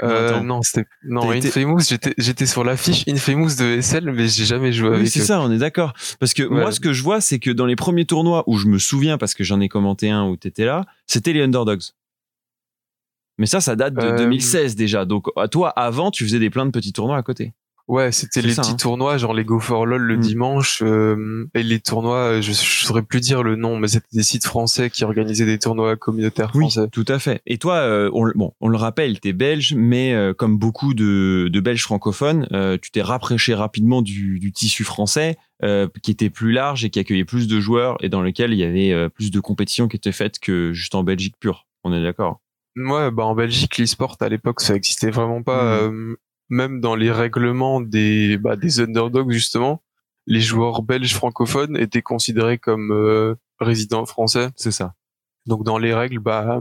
Euh, 0.02 0.40
non, 0.40 0.62
c'était 0.62 0.87
non 1.05 1.31
Infamous. 1.31 1.81
J'étais 1.88 2.14
j'étais 2.19 2.47
sur 2.47 2.62
l'affiche 2.64 3.05
Infamous 3.09 3.57
de 3.59 3.81
SL, 3.81 4.11
mais 4.12 4.28
j'ai 4.28 4.45
jamais 4.45 4.73
joué 4.73 4.90
Oui, 4.90 4.95
avec 4.97 5.09
c'est 5.09 5.21
ça, 5.21 5.40
on 5.40 5.50
est 5.50 5.59
d'accord. 5.59 5.93
Parce 6.21 6.35
que 6.35 6.43
moi, 6.45 6.71
ce 6.73 6.81
que 6.81 6.93
je 6.93 7.02
vois, 7.02 7.21
c'est 7.21 7.38
que 7.38 7.50
dans 7.50 7.67
les 7.67 7.76
premiers 7.76 8.05
tournois 8.05 8.45
où 8.47 8.59
je 8.59 8.67
me 8.67 8.78
souviens, 8.78 9.19
parce 9.19 9.35
que 9.35 9.43
j'en 9.45 9.61
ai 9.61 9.69
commenté 9.69 10.11
un 10.11 10.26
où 10.26 10.37
t'étais 10.37 10.64
là, 10.64 10.85
c'était 11.07 11.33
les 11.33 11.43
Underdogs. 11.43 11.83
Mais 13.38 13.47
ça, 13.47 13.61
ça 13.61 13.76
date 13.76 13.95
de 13.95 14.00
Euh, 14.02 14.17
2016 14.17 14.75
déjà. 14.75 15.05
Donc, 15.05 15.26
à 15.37 15.47
toi, 15.49 15.71
avant, 15.71 16.11
tu 16.11 16.25
faisais 16.25 16.40
des 16.40 16.50
plein 16.50 16.67
de 16.67 16.71
petits 16.73 16.93
tournois 16.93 17.17
à 17.17 17.23
côté. 17.23 17.52
Ouais, 17.88 18.12
c'était 18.12 18.42
les 18.42 18.52
ça, 18.52 18.61
petits 18.62 18.73
hein. 18.73 18.76
tournois, 18.76 19.16
genre 19.16 19.33
les 19.33 19.45
Go 19.45 19.59
for 19.61 19.87
LOL 19.87 20.02
le 20.02 20.16
Mm. 20.18 20.21
dimanche, 20.21 20.83
euh, 20.83 21.49
et 21.54 21.62
les 21.62 21.80
tournois, 21.80 22.42
je, 22.42 22.52
je 22.52 22.85
saurais 22.85 23.02
plus 23.02 23.21
dire 23.21 23.42
le 23.42 23.57
nom, 23.57 23.78
mais 23.78 23.88
c'était 23.88 24.07
des 24.12 24.23
sites 24.23 24.45
français 24.45 24.90
qui 24.90 25.04
organisaient 25.04 25.47
des 25.47 25.59
tournois 25.59 25.97
communautaires 25.97 26.50
français. 26.50 26.87
tout 26.92 27.07
à 27.09 27.18
fait. 27.18 27.40
Et 27.47 27.57
toi, 27.57 27.76
euh, 27.76 28.11
on, 28.12 28.25
le- 28.25 28.35
bon, 28.37 28.52
on 28.61 28.68
le 28.68 28.76
rappelle, 28.76 29.18
t'es 29.21 29.33
belge, 29.33 29.73
mais 29.75 30.12
euh, 30.12 30.35
comme 30.35 30.59
beaucoup 30.59 30.92
de, 30.92 31.49
de 31.50 31.61
Belges 31.61 31.83
francophones, 31.83 32.47
euh, 32.52 32.76
tu 32.80 32.90
t'es 32.90 33.00
rapproché 33.02 33.54
rapidement 33.54 34.02
du, 34.02 34.38
du 34.38 34.52
tissu 34.52 34.85
français, 34.85 35.38
euh, 35.64 35.88
qui 36.02 36.11
était 36.11 36.28
plus 36.30 36.52
large 36.52 36.85
et 36.85 36.90
qui 36.90 36.99
accueillait 36.99 37.25
plus 37.25 37.49
de 37.49 37.59
joueurs 37.59 37.97
et 38.00 38.11
dans 38.11 38.21
lequel 38.21 38.52
il 38.52 38.59
y 38.59 38.64
avait 38.64 38.92
euh, 38.92 39.09
plus 39.09 39.30
de 39.30 39.40
compétitions 39.40 39.88
qui 39.88 39.97
étaient 39.97 40.12
faites 40.12 40.38
que 40.40 40.73
juste 40.75 40.95
en 40.95 41.04
Belgique 41.04 41.37
pure. 41.40 41.66
On 41.85 41.92
est 41.95 42.02
d'accord? 42.02 42.40
Ouais, 42.76 43.11
bah 43.11 43.25
en 43.25 43.35
Belgique, 43.35 43.78
l'e-sport 43.78 44.16
à 44.21 44.28
l'époque, 44.28 44.61
ça 44.61 44.75
existait 44.76 45.11
vraiment 45.11 45.42
pas. 45.42 45.88
Mm. 45.88 45.90
euh, 46.12 46.16
même 46.49 46.81
dans 46.81 46.95
les 46.97 47.11
règlements 47.11 47.81
des 47.81 48.38
bah, 48.38 48.57
des 48.57 48.81
underdogs 48.81 49.31
justement, 49.31 49.83
les 50.26 50.40
joueurs 50.40 50.83
belges 50.83 51.14
francophones 51.14 51.76
étaient 51.76 52.02
considérés 52.02 52.59
comme 52.59 52.90
euh, 52.93 53.35
résidents 53.61 54.07
français. 54.07 54.50
C'est 54.57 54.73
ça. 54.73 54.95
Donc 55.47 55.64
dans 55.64 55.78
les 55.78 55.95
règles, 55.95 56.19
bah 56.19 56.61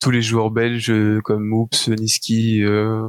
tous 0.00 0.10
les 0.10 0.22
joueurs 0.22 0.50
belges 0.50 0.90
euh, 0.90 1.20
comme 1.22 1.52
Oops, 1.52 1.88
Niski, 1.88 2.62
euh, 2.62 3.08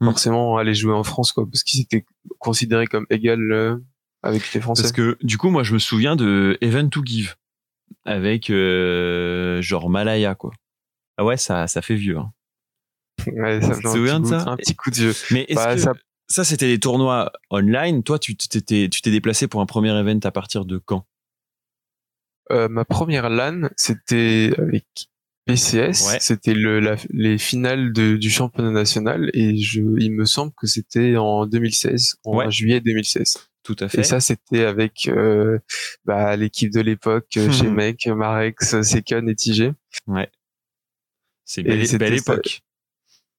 Mm. 0.00 0.06
forcément 0.06 0.56
allaient 0.58 0.74
jouer 0.74 0.92
en 0.94 1.02
France 1.02 1.32
quoi, 1.32 1.44
parce 1.44 1.64
qu'ils 1.64 1.80
étaient 1.80 2.04
considérés 2.38 2.86
comme 2.86 3.06
égal. 3.10 3.40
euh. 3.50 3.76
avec 4.22 4.52
les 4.52 4.60
Français. 4.60 4.82
Parce 4.82 4.92
que 4.92 5.18
du 5.22 5.38
coup, 5.38 5.50
moi, 5.50 5.62
je 5.64 5.74
me 5.74 5.78
souviens 5.78 6.14
de 6.16 6.56
Event 6.60 6.88
to 6.88 7.02
Give 7.04 7.34
avec 8.04 8.50
euh, 8.50 9.60
genre 9.60 9.90
Malaya, 9.90 10.34
quoi. 10.34 10.52
Ah 11.16 11.24
ouais, 11.24 11.36
ça, 11.36 11.66
ça 11.66 11.82
fait 11.82 11.96
vieux. 11.96 12.16
Hein. 12.18 12.30
Ouais, 13.26 13.60
ça 13.60 13.74
fait 13.74 13.86
un 14.10 14.20
goût- 14.20 14.28
ça 14.28 14.42
Un 14.46 14.56
petit 14.56 14.74
coup 14.74 14.90
de 14.90 14.96
vieux. 14.96 15.12
Mais 15.30 15.44
est-ce 15.48 15.54
Bah, 15.54 15.74
que 15.74 15.80
ça- 15.80 15.92
ça, 16.28 16.44
c'était 16.44 16.68
des 16.68 16.78
tournois 16.78 17.32
online 17.50 18.02
Toi, 18.02 18.18
tu 18.18 18.36
t'étais, 18.36 18.88
tu 18.88 19.02
t'es 19.02 19.10
déplacé 19.10 19.48
pour 19.48 19.60
un 19.60 19.66
premier 19.66 19.90
event 19.98 20.18
à 20.24 20.30
partir 20.30 20.64
de 20.64 20.78
quand? 20.78 21.06
Euh, 22.50 22.68
ma 22.68 22.84
première 22.84 23.28
LAN, 23.28 23.68
c'était 23.76 24.52
avec 24.56 24.86
PCS. 25.46 26.06
Ouais. 26.08 26.18
C'était 26.20 26.54
le, 26.54 26.80
la- 26.80 26.96
les 27.10 27.38
finales 27.38 27.92
de- 27.92 28.16
du 28.16 28.30
championnat 28.30 28.70
national 28.70 29.30
et 29.34 29.56
je, 29.56 29.80
il 29.98 30.12
me 30.12 30.24
semble 30.24 30.52
que 30.56 30.66
c'était 30.66 31.16
en 31.16 31.46
2016, 31.46 32.16
en 32.24 32.36
Ouais. 32.38 32.50
juillet 32.50 32.80
2016. 32.80 33.38
Tout 33.62 33.76
à 33.80 33.88
fait. 33.88 34.00
Et 34.00 34.04
ça, 34.04 34.20
c'était 34.20 34.64
avec 34.64 35.08
euh, 35.08 35.58
bah, 36.06 36.36
l'équipe 36.36 36.72
de 36.72 36.80
l'époque, 36.80 37.36
euh, 37.36 37.50
chez 37.50 37.68
Mec, 37.70 38.06
Marex, 38.06 38.80
Seken 38.82 39.28
et 39.28 39.34
TG. 39.34 39.72
c'est 41.44 41.60
et 41.60 41.64
belle, 41.64 41.86
c'était 41.86 41.98
belle 41.98 42.14
époque. 42.14 42.60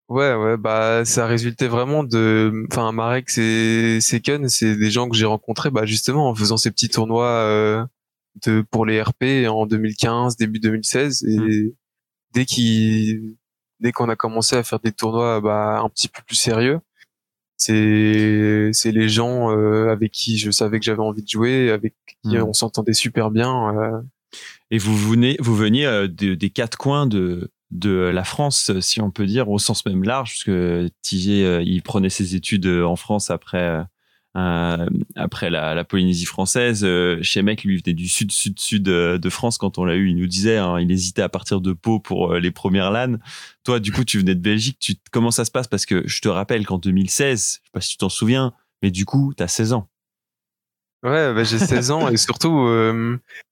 Ouais, 0.10 0.34
ouais, 0.34 0.58
bah 0.58 1.06
ça 1.06 1.28
résultait 1.28 1.68
vraiment 1.68 2.04
de, 2.04 2.66
enfin 2.72 2.92
Marek 2.92 3.30
et 3.38 4.02
Seken, 4.02 4.50
c'est 4.50 4.76
des 4.76 4.90
gens 4.90 5.08
que 5.08 5.16
j'ai 5.16 5.26
rencontrés, 5.28 5.70
bah 5.70 5.86
justement 5.86 6.30
en 6.30 6.36
faisant 6.36 6.58
ces 6.58 6.72
petits 6.72 6.90
tournois 6.90 7.28
euh, 7.28 7.86
de 8.46 8.62
pour 8.72 8.88
les 8.88 9.00
RP 9.02 9.48
en 9.48 9.68
2015, 9.68 10.36
début 10.36 10.60
2016, 10.60 11.24
et 11.26 11.38
Hmm. 11.38 11.70
dès 12.34 12.46
qu'il, 12.46 13.36
dès 13.80 13.92
qu'on 13.92 14.10
a 14.10 14.16
commencé 14.16 14.56
à 14.56 14.64
faire 14.64 14.80
des 14.80 14.92
tournois 14.92 15.42
bah 15.42 15.80
un 15.84 15.90
petit 15.90 16.08
peu 16.08 16.22
plus 16.26 16.36
sérieux, 16.36 16.80
c'est 17.58 18.72
c'est 18.74 18.92
les 18.92 19.10
gens 19.10 19.52
euh, 19.56 19.90
avec 19.92 20.12
qui 20.12 20.38
je 20.38 20.50
savais 20.50 20.80
que 20.80 20.86
j'avais 20.86 21.02
envie 21.02 21.22
de 21.24 21.30
jouer, 21.30 21.70
avec 21.72 21.94
qui 22.24 22.36
Hmm. 22.38 22.44
on 22.48 22.54
s'entendait 22.54 22.94
super 22.94 23.30
bien. 23.32 23.78
euh, 23.78 24.02
Et 24.72 24.78
vous 24.80 24.98
venez, 24.98 25.38
vous 25.40 25.56
veniez 25.56 25.86
euh, 25.86 26.08
de- 26.08 26.36
des 26.36 26.50
quatre 26.50 26.78
coins 26.78 27.06
de 27.08 27.52
de 27.72 27.92
la 27.92 28.24
France, 28.24 28.72
si 28.80 29.02
on 29.02 29.12
peut 29.12 29.26
dire, 29.26 29.50
au 29.50 29.60
sens 29.60 29.86
même 29.86 30.04
large, 30.04 30.32
puisque 30.32 30.92
Tigier, 31.02 31.46
euh, 31.46 31.62
il 31.62 31.82
prenait 31.84 32.10
ses 32.10 32.36
études 32.36 32.66
euh, 32.66 32.84
en 32.84 32.96
France 32.96 33.30
après 33.30 33.86
euh, 34.38 34.88
après 35.16 35.50
la, 35.50 35.84
Polynésie 35.84 36.26
française. 36.26 36.86
Chez 37.22 37.42
Mec, 37.42 37.64
lui, 37.64 37.78
venait 37.78 37.94
du 37.94 38.08
sud, 38.08 38.32
sud, 38.32 38.60
sud 38.60 38.88
euh, 38.88 39.18
de 39.18 39.30
France. 39.30 39.58
Quand 39.58 39.78
on 39.78 39.86
l'a 39.86 39.96
eu, 39.96 40.10
il 40.10 40.18
nous 40.18 40.28
disait, 40.28 40.58
hein, 40.58 40.80
il 40.80 40.92
hésitait 40.92 41.22
à 41.22 41.30
partir 41.30 41.62
de 41.62 41.74
Pau 41.74 42.00
pour 42.00 42.36
les 42.36 42.52
premières 42.52 42.92
LAN. 42.92 43.18
Toi, 43.64 43.80
du 43.80 43.92
coup, 43.92 44.04
tu 44.04 44.20
venais 44.20 44.36
de 44.36 44.42
Belgique. 44.42 44.78
Tu, 44.80 44.96
comment 45.12 45.32
ça 45.32 45.46
se 45.46 45.52
passe? 45.52 45.68
Parce 45.68 45.86
que 45.86 46.04
je 46.08 46.22
te 46.22 46.28
rappelle 46.28 46.66
qu'en 46.66 46.78
2016, 46.78 47.40
je 47.40 47.66
sais 47.66 47.72
pas 47.72 47.82
si 47.82 47.90
tu 47.90 47.98
t'en 47.98 48.10
souviens, 48.10 48.54
mais 48.82 48.92
du 48.92 49.06
coup, 49.06 49.34
tu 49.36 49.44
as 49.44 49.48
16 49.48 49.74
ans. 49.74 49.90
Ouais, 51.04 51.34
bah, 51.34 51.44
j'ai 51.44 51.60
16 51.60 51.92
ans 51.92 52.10
et 52.10 52.18
surtout 52.18 52.68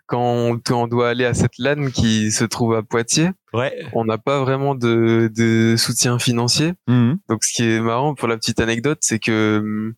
quand, 0.05 0.21
on, 0.21 0.59
quand 0.59 0.83
on 0.83 0.87
doit 0.87 1.09
aller 1.09 1.25
à 1.25 1.33
cette 1.33 1.57
LAN 1.57 1.91
qui 1.91 2.31
se 2.31 2.43
trouve 2.43 2.75
à 2.75 2.83
Poitiers, 2.83 3.29
Ouais. 3.57 3.85
on 3.93 4.05
n'a 4.05 4.17
pas 4.17 4.39
vraiment 4.41 4.75
de, 4.75 5.31
de 5.35 5.75
soutien 5.77 6.19
financier. 6.19 6.73
Mhm. 6.87 7.19
Donc 7.29 7.43
ce 7.43 7.53
qui 7.53 7.63
est 7.63 7.79
marrant 7.81 8.13
pour 8.15 8.27
la 8.27 8.37
petite 8.37 8.59
anecdote, 8.59 8.99
c'est 9.01 9.19
que 9.19 9.59
hum, 9.61 9.93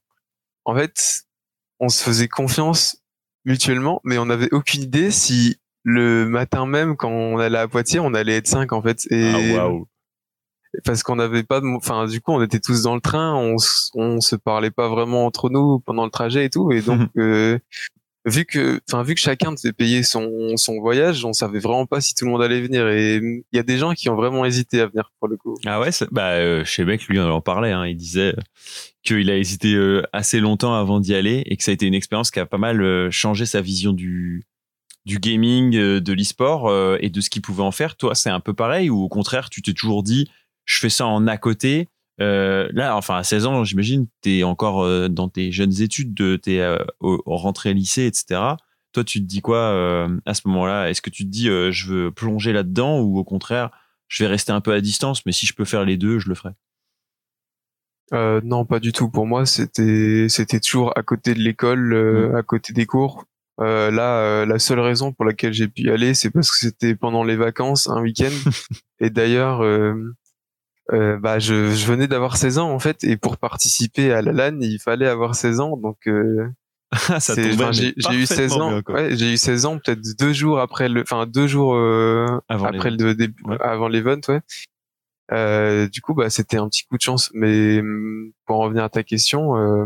en 0.65 0.75
fait, 0.75 1.23
on 1.79 1.89
se 1.89 2.03
faisait 2.03 2.27
confiance 2.27 2.97
mutuellement, 3.45 4.01
mais 4.03 4.17
on 4.17 4.25
n'avait 4.25 4.49
aucune 4.53 4.83
idée 4.83 5.11
si 5.11 5.57
le 5.83 6.25
matin 6.27 6.65
même, 6.65 6.95
quand 6.97 7.09
on 7.09 7.37
allait 7.37 7.57
à 7.57 7.67
Poitiers, 7.67 7.99
on 7.99 8.13
allait 8.13 8.35
être 8.37 8.47
cinq 8.47 8.73
en 8.73 8.81
fait. 8.81 9.05
Et 9.11 9.55
Ah, 9.55 9.67
waouh. 9.69 9.87
parce 10.83 11.01
qu'on 11.03 11.15
n'avait 11.15 11.43
pas 11.43 11.61
de, 11.61 11.65
enfin 11.67 12.05
du 12.05 12.21
coup 12.21 12.31
on 12.33 12.41
était 12.43 12.59
tous 12.59 12.83
dans 12.83 12.93
le 12.95 13.01
train, 13.01 13.33
on, 13.33 13.55
on 13.95 14.19
se 14.21 14.35
parlait 14.35 14.69
pas 14.71 14.87
vraiment 14.89 15.25
entre 15.25 15.49
nous 15.49 15.79
pendant 15.79 16.03
le 16.05 16.11
trajet 16.11 16.45
et 16.45 16.49
tout, 16.49 16.71
et 16.71 16.81
donc 16.81 17.09
euh, 17.17 17.57
vu 18.29 18.45
que, 18.45 18.79
enfin 18.89 19.03
vu 19.03 19.15
que 19.15 19.19
chacun 19.19 19.51
devait 19.51 19.74
payer 19.74 20.03
son 20.03 20.55
son 20.55 20.79
voyage, 20.79 21.25
on 21.25 21.33
savait 21.33 21.59
vraiment 21.59 21.86
pas 21.86 22.01
si 22.01 22.15
tout 22.15 22.25
le 22.25 22.31
monde 22.31 22.41
allait 22.41 22.62
venir, 22.62 22.88
et 22.88 23.15
il 23.17 23.43
y 23.51 23.59
a 23.59 23.63
des 23.63 23.77
gens 23.77 23.93
qui 23.93 24.09
ont 24.09 24.15
vraiment 24.15 24.45
hésité 24.45 24.81
à 24.81 24.88
venir 24.88 25.12
pour 25.19 25.27
le 25.27 25.38
coup. 25.38 25.55
Ah 25.65 25.79
ouais, 25.79 25.89
bah 26.12 26.31
euh, 26.31 26.63
chez 26.63 26.86
Beck, 26.86 27.05
lui, 27.07 27.19
on 27.19 27.29
en 27.29 27.41
parlait. 27.41 27.71
Hein, 27.71 27.88
il 27.88 27.98
disait 27.98 28.36
euh, 28.36 28.41
qu'il 29.03 29.29
a 29.29 29.38
hésité 29.38 29.74
euh, 29.74 30.03
assez 30.13 30.39
longtemps 30.39 30.74
avant 30.74 31.00
d'y 31.00 31.15
aller 31.15 31.43
et 31.45 31.57
que 31.57 31.63
ça 31.63 31.71
a 31.71 31.74
été 31.74 31.86
une 31.86 31.93
expérience 31.93 32.31
qui 32.31 32.39
a 32.39 32.45
pas 32.45 32.57
mal 32.57 32.81
euh, 32.81 33.12
changé 33.12 33.45
sa 33.45 33.62
vision 33.62 33.93
du 33.93 34.43
du 35.05 35.17
gaming, 35.17 35.71
de 35.71 36.13
l'e-sport 36.13 36.71
et 37.00 37.09
de 37.09 37.21
ce 37.21 37.31
qu'il 37.31 37.41
pouvait 37.41 37.63
en 37.63 37.71
faire. 37.71 37.95
Toi, 37.95 38.13
c'est 38.13 38.29
un 38.29 38.41
peu 38.41 38.53
pareil 38.53 38.91
ou 38.91 39.01
au 39.01 39.07
contraire, 39.07 39.50
tu 39.50 39.63
t'es 39.63 39.74
toujours 39.74 40.03
dit, 40.03 40.29
je 40.65 40.77
fais 40.77 40.89
ça 40.89 41.07
en 41.07 41.25
à 41.25 41.38
côté. 41.38 41.88
Euh, 42.21 42.69
là, 42.73 42.95
enfin, 42.95 43.17
à 43.17 43.23
16 43.23 43.45
ans, 43.45 43.63
j'imagine, 43.63 44.07
t'es 44.21 44.43
encore 44.43 44.83
euh, 44.83 45.07
dans 45.07 45.29
tes 45.29 45.51
jeunes 45.51 45.81
études, 45.81 46.13
de, 46.13 46.35
t'es 46.35 46.59
euh, 46.59 46.77
rentrée 46.99 47.73
lycée, 47.73 48.05
etc. 48.05 48.41
Toi, 48.91 49.03
tu 49.03 49.19
te 49.19 49.25
dis 49.25 49.41
quoi 49.41 49.57
euh, 49.57 50.19
à 50.25 50.33
ce 50.33 50.47
moment-là? 50.47 50.89
Est-ce 50.89 51.01
que 51.01 51.09
tu 51.09 51.23
te 51.23 51.29
dis, 51.29 51.45
je 51.45 51.88
veux 51.88 52.11
plonger 52.11 52.53
là-dedans 52.53 52.99
ou 52.99 53.17
au 53.17 53.23
contraire, 53.23 53.71
je 54.07 54.23
vais 54.23 54.27
rester 54.27 54.51
un 54.51 54.61
peu 54.61 54.73
à 54.73 54.81
distance, 54.81 55.25
mais 55.25 55.31
si 55.31 55.45
je 55.45 55.53
peux 55.53 55.65
faire 55.65 55.85
les 55.85 55.97
deux, 55.97 56.19
je 56.19 56.29
le 56.29 56.35
ferai? 56.35 56.51
Non, 58.11 58.65
pas 58.65 58.79
du 58.79 58.91
tout. 58.91 59.09
Pour 59.09 59.27
moi, 59.27 59.45
c'était 59.45 60.25
c'était 60.29 60.59
toujours 60.59 60.97
à 60.97 61.03
côté 61.03 61.35
de 61.35 61.39
l'école, 61.39 61.93
euh, 61.93 62.35
à 62.35 62.41
côté 62.41 62.73
des 62.73 62.88
cours. 62.88 63.25
Euh, 63.59 63.91
là, 63.91 64.19
euh, 64.21 64.45
la 64.45 64.57
seule 64.57 64.79
raison 64.79 65.11
pour 65.11 65.25
laquelle 65.25 65.53
j'ai 65.53 65.67
pu 65.67 65.83
y 65.83 65.89
aller, 65.89 66.13
c'est 66.13 66.29
parce 66.29 66.49
que 66.49 66.57
c'était 66.57 66.95
pendant 66.95 67.23
les 67.23 67.35
vacances, 67.35 67.89
un 67.89 68.01
week-end. 68.01 68.31
et 68.99 69.09
d'ailleurs, 69.09 69.61
euh, 69.61 70.15
euh, 70.93 71.17
bah, 71.17 71.39
je, 71.39 71.72
je 71.72 71.86
venais 71.86 72.08
d'avoir 72.08 72.38
16 72.38 72.58
ans 72.60 72.72
en 72.72 72.79
fait, 72.79 73.03
et 73.03 73.17
pour 73.17 73.38
participer 73.38 74.12
à 74.12 74.22
la 74.22 74.31
LAN, 74.31 74.58
il 74.62 74.79
fallait 74.79 75.08
avoir 75.08 75.36
16 75.36 75.60
ans. 75.60 75.77
Donc, 75.77 75.98
euh, 76.08 76.48
j'ai 76.91 77.50
eu 77.51 78.25
16 78.25 78.50
parfaitement 78.58 78.67
ans. 78.69 78.81
ouais, 78.89 79.15
j'ai 79.15 79.34
eu 79.34 79.38
16 79.38 79.65
ans, 79.65 79.77
peut-être 79.77 80.01
deux 80.17 80.34
jours 80.34 80.60
après 80.60 80.89
le, 80.89 81.01
enfin 81.01 81.25
deux 81.27 81.46
jours 81.48 81.75
euh, 81.75 82.25
Avant 82.50 82.65
après 82.65 82.89
le 82.91 83.13
début, 83.13 83.43
Ouais. 83.46 83.58
avant 83.62 83.88
l'event, 83.88 84.19
ouais. 84.27 84.41
Euh, 85.31 85.88
du 85.88 86.01
coup, 86.01 86.15
bah, 86.15 86.31
c'était 86.31 86.58
un 86.58 86.67
petit 86.67 86.86
coup 86.86 86.98
de 86.98 87.01
chance. 87.03 87.29
Mais 87.36 87.79
hum, 87.79 88.31
pour 88.46 88.55
en 88.58 88.62
revenir 88.63 88.84
à 88.84 88.89
ta 88.89 89.03
question, 89.03 89.55
euh, 89.58 89.86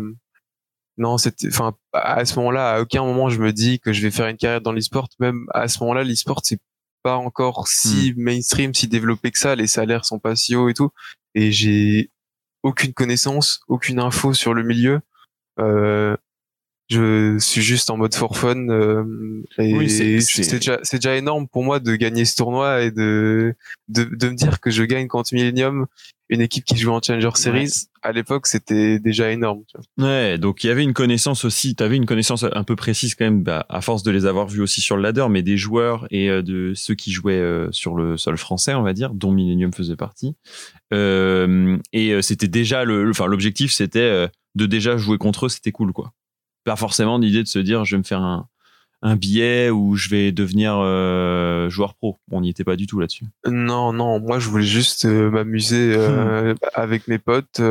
non, 0.98 1.18
c'était, 1.18 1.48
enfin, 1.48 1.74
à 1.92 2.24
ce 2.24 2.38
moment-là, 2.40 2.76
à 2.76 2.82
aucun 2.82 3.04
moment 3.04 3.28
je 3.28 3.42
me 3.42 3.52
dis 3.52 3.80
que 3.82 3.92
je 3.92 4.02
vais 4.02 4.12
faire 4.12 4.28
une 4.28 4.38
carrière 4.38 4.62
dans 4.62 4.72
l'e-sport. 4.72 5.10
Même 5.20 5.46
à 5.54 5.68
ce 5.68 5.80
moment-là, 5.82 6.04
l'e-sport 6.06 6.40
c'est 6.44 6.60
pas 7.04 7.18
encore 7.18 7.68
si 7.68 8.14
mainstream, 8.18 8.74
si 8.74 8.88
développé 8.88 9.32
que 9.32 9.38
ça. 9.38 9.56
Les 9.56 9.68
salaires 9.68 10.06
sont 10.06 10.20
pas 10.20 10.36
si 10.36 10.56
hauts 10.56 10.70
et 10.70 10.74
tout. 10.74 10.90
Et 11.36 11.52
j'ai 11.52 12.10
aucune 12.64 12.94
connaissance, 12.94 13.62
aucune 13.68 14.00
info 14.00 14.34
sur 14.34 14.54
le 14.54 14.64
milieu. 14.64 15.02
Euh, 15.60 16.18
je 16.90 17.38
suis 17.40 17.62
juste 17.62 17.90
en 17.90 17.98
mode 17.98 18.14
for 18.14 18.38
fun 18.38 18.68
euh, 18.70 19.04
et 19.58 19.74
Oui, 19.74 19.90
c'est- 19.90 20.52
déjà 20.52 20.80
c'est 20.84 20.98
déjà 20.98 21.16
énorme 21.16 21.48
pour 21.48 21.64
moi 21.64 21.80
de 21.80 21.96
gagner 21.96 22.26
ce 22.26 22.36
tournoi 22.36 22.82
et 22.84 22.92
de 22.92 23.56
de, 23.88 24.04
de 24.04 24.30
me 24.30 24.36
dire 24.36 24.60
que 24.60 24.70
je 24.70 24.84
gagne 24.84 25.08
contre 25.08 25.34
Millennium 25.34 25.86
une 26.30 26.42
équipe 26.42 26.64
qui 26.66 26.78
joue 26.78 26.92
en 26.92 27.02
Challenger 27.02 27.30
Series 27.36 27.72
à 28.02 28.12
l'époque 28.12 28.48
c'était 28.48 29.00
déjà 29.00 29.32
énorme 29.32 29.62
tu 29.68 29.78
vois. 29.98 30.08
Ouais, 30.08 30.38
donc 30.38 30.64
il 30.64 30.68
y 30.68 30.70
avait 30.70 30.84
une 30.84 30.94
connaissance 30.94 31.46
aussi, 31.46 31.76
tu 31.76 31.84
avais 31.84 31.96
une 31.98 32.06
connaissance 32.06 32.44
un 32.52 32.64
peu 32.64 32.76
précise 32.76 33.16
quand 33.16 33.26
même, 33.26 33.44
bah, 33.44 33.66
à 33.70 33.82
force 33.82 34.04
de 34.04 34.12
les 34.12 34.26
avoir 34.26 34.48
vus 34.48 34.62
aussi 34.62 34.82
sur 34.82 34.96
le 34.98 35.04
ladder, 35.04 35.28
mais 35.30 35.42
des 35.42 35.58
joueurs 35.58 36.06
et 36.12 36.30
euh, 36.30 36.42
de 36.42 36.74
ceux 36.76 36.96
qui 36.96 37.12
jouaient 37.12 37.34
euh, 37.40 37.72
sur 37.72 37.96
le 37.96 38.18
sol 38.18 38.38
français, 38.38 38.74
on 38.74 38.82
va 38.84 38.94
dire, 38.94 39.14
dont 39.14 39.32
Millennium 39.32 39.74
faisait 39.74 39.96
partie. 39.96 40.36
Euh, 40.94 41.78
et 41.94 42.22
c'était 42.22 42.48
déjà 42.48 42.84
le, 42.84 43.10
enfin 43.10 43.26
l'objectif, 43.28 43.72
c'était 43.72 44.28
de 44.56 44.66
déjà 44.66 44.98
jouer 44.98 45.18
contre 45.18 45.46
eux, 45.46 45.50
c'était 45.50 45.72
cool 45.72 45.94
quoi. 45.94 46.12
Pas 46.64 46.76
forcément 46.76 47.18
l'idée 47.18 47.44
de 47.44 47.48
se 47.48 47.60
dire 47.60 47.84
je 47.86 47.96
vais 47.96 48.00
me 48.00 48.04
faire 48.04 48.22
un, 48.22 48.48
un 49.02 49.16
billet 49.16 49.70
ou 49.70 49.96
je 49.96 50.10
vais 50.10 50.32
devenir 50.32 50.76
euh, 50.78 51.70
joueur 51.70 51.94
pro. 51.96 52.20
On 52.32 52.42
n'y 52.42 52.50
était 52.50 52.64
pas 52.64 52.76
du 52.78 52.88
tout 52.88 53.00
là-dessus. 53.00 53.26
non 53.46 53.92
non 53.94 54.20
moi 54.20 54.40
je 54.40 54.50
voulais 54.50 54.64
juste 54.66 55.06
euh, 55.06 55.30
m'amuser 55.30 55.94
euh, 55.98 56.54
avec 56.74 57.08
mes 57.08 57.20
potes 57.20 57.62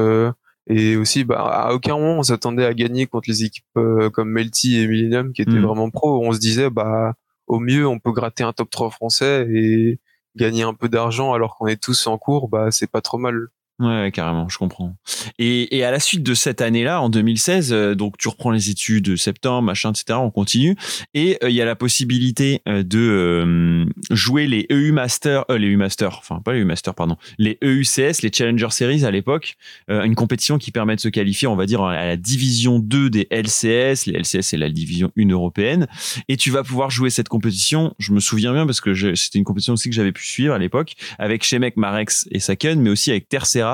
et 0.68 0.96
aussi 0.96 1.24
bah 1.24 1.40
à 1.40 1.72
aucun 1.74 1.94
moment 1.96 2.18
on 2.18 2.22
s'attendait 2.22 2.64
à 2.66 2.74
gagner 2.74 3.06
contre 3.06 3.28
les 3.30 3.44
équipes 3.44 3.64
comme 4.12 4.28
Melty 4.30 4.78
et 4.78 4.86
Millennium 4.86 5.32
qui 5.32 5.42
étaient 5.42 5.52
Hmm. 5.52 5.64
vraiment 5.66 5.90
pro 5.90 6.24
on 6.24 6.32
se 6.32 6.38
disait 6.38 6.70
bah 6.70 7.14
au 7.48 7.58
mieux 7.58 7.86
on 7.88 7.98
peut 7.98 8.12
gratter 8.12 8.44
un 8.44 8.52
top 8.52 8.70
3 8.70 8.90
français 8.90 9.46
et 9.50 9.98
gagner 10.36 10.62
un 10.62 10.72
peu 10.74 10.88
d'argent 10.88 11.32
alors 11.32 11.56
qu'on 11.56 11.66
est 11.66 11.82
tous 11.82 12.06
en 12.06 12.16
cours 12.16 12.48
bah 12.48 12.70
c'est 12.70 12.90
pas 12.90 13.00
trop 13.00 13.18
mal 13.18 13.48
Ouais, 13.82 14.12
carrément, 14.12 14.48
je 14.48 14.58
comprends. 14.58 14.94
Et, 15.40 15.76
et 15.76 15.82
à 15.82 15.90
la 15.90 15.98
suite 15.98 16.22
de 16.22 16.34
cette 16.34 16.60
année-là, 16.60 17.00
en 17.02 17.08
2016, 17.08 17.72
euh, 17.72 17.94
donc 17.96 18.16
tu 18.16 18.28
reprends 18.28 18.52
les 18.52 18.70
études, 18.70 19.16
septembre, 19.16 19.62
machin, 19.62 19.90
etc. 19.90 20.20
On 20.22 20.30
continue, 20.30 20.76
et 21.14 21.36
euh, 21.42 21.50
il 21.50 21.56
y 21.56 21.60
a 21.60 21.64
la 21.64 21.74
possibilité 21.74 22.60
euh, 22.68 22.84
de 22.84 23.86
jouer 24.12 24.46
les 24.46 24.66
EU 24.70 24.92
Master, 24.92 25.44
euh, 25.50 25.58
les 25.58 25.66
EU 25.66 25.76
Master, 25.76 26.16
enfin 26.18 26.40
pas 26.44 26.52
les 26.52 26.60
EU 26.60 26.64
Master, 26.64 26.94
pardon, 26.94 27.16
les 27.38 27.58
EUCS, 27.64 28.22
les 28.22 28.30
Challenger 28.32 28.68
Series 28.70 29.04
à 29.04 29.10
l'époque, 29.10 29.56
une 29.88 30.14
compétition 30.14 30.58
qui 30.58 30.70
permet 30.70 30.94
de 30.94 31.00
se 31.00 31.08
qualifier, 31.08 31.48
on 31.48 31.56
va 31.56 31.66
dire, 31.66 31.82
à 31.82 32.06
la 32.06 32.16
division 32.16 32.78
2 32.78 33.10
des 33.10 33.26
LCS. 33.30 34.06
Les 34.06 34.18
LCS, 34.18 34.42
c'est 34.42 34.56
la 34.56 34.70
division 34.70 35.10
1 35.18 35.28
européenne, 35.28 35.88
et 36.28 36.36
tu 36.36 36.50
vas 36.50 36.62
pouvoir 36.62 36.90
jouer 36.90 37.10
cette 37.10 37.28
compétition. 37.28 37.94
Je 37.98 38.12
me 38.12 38.20
souviens 38.20 38.52
bien 38.52 38.64
parce 38.64 38.80
que 38.80 38.94
c'était 39.14 39.38
une 39.38 39.44
compétition 39.44 39.74
aussi 39.74 39.88
que 39.88 39.94
j'avais 39.94 40.12
pu 40.12 40.24
suivre 40.24 40.54
à 40.54 40.58
l'époque 40.58 40.94
avec 41.18 41.42
Shemek, 41.42 41.76
Marex 41.76 42.28
et 42.30 42.38
Saken, 42.38 42.80
mais 42.80 42.90
aussi 42.90 43.10
avec 43.10 43.28
Tercera 43.28 43.71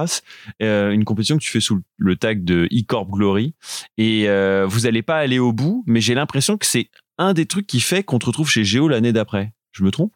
Euh, 0.62 0.90
une 0.90 1.04
compétition 1.04 1.36
que 1.38 1.42
tu 1.42 1.50
fais 1.50 1.60
sous 1.60 1.80
le 1.96 2.16
tag 2.16 2.44
de 2.44 2.66
e-corp 2.72 3.10
Glory. 3.10 3.54
Et 3.96 4.28
euh, 4.28 4.66
vous 4.66 4.86
allez 4.86 5.02
pas 5.02 5.16
aller 5.18 5.38
au 5.38 5.52
bout, 5.52 5.84
mais 5.86 6.00
j'ai 6.00 6.14
l'impression 6.14 6.56
que 6.58 6.66
c'est 6.66 6.88
un 7.18 7.32
des 7.34 7.46
trucs 7.46 7.66
qui 7.66 7.80
fait 7.80 8.02
qu'on 8.04 8.18
te 8.18 8.26
retrouve 8.26 8.48
chez 8.50 8.64
Géo 8.64 8.88
l'année 8.88 9.12
d'après. 9.12 9.52
Je 9.72 9.82
me 9.84 9.90
trompe? 9.90 10.12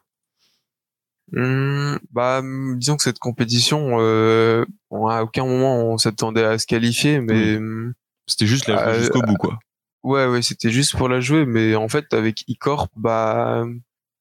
Hum, 1.35 1.99
bah, 2.11 2.39
hum, 2.39 2.77
disons 2.77 2.97
que 2.97 3.03
cette 3.03 3.19
compétition, 3.19 3.95
euh, 3.99 4.65
bon, 4.91 5.07
à 5.07 5.23
aucun 5.23 5.45
moment 5.45 5.83
on 5.85 5.97
s'attendait 5.97 6.43
à 6.43 6.57
se 6.59 6.67
qualifier, 6.67 7.21
mais 7.21 7.57
hum, 7.57 7.93
C'était 8.27 8.45
juste 8.47 8.67
la 8.67 8.87
Euh, 8.87 8.99
jusqu'au 8.99 9.21
bout, 9.21 9.35
quoi. 9.35 9.57
ouais, 10.03 10.27
ouais, 10.27 10.41
c'était 10.41 10.69
juste 10.69 10.95
pour 10.95 11.09
la 11.09 11.19
jouer. 11.21 11.45
Mais 11.45 11.75
en 11.75 11.87
fait, 11.89 12.13
avec 12.13 12.43
eCorp, 12.49 12.87
bah, 12.95 13.65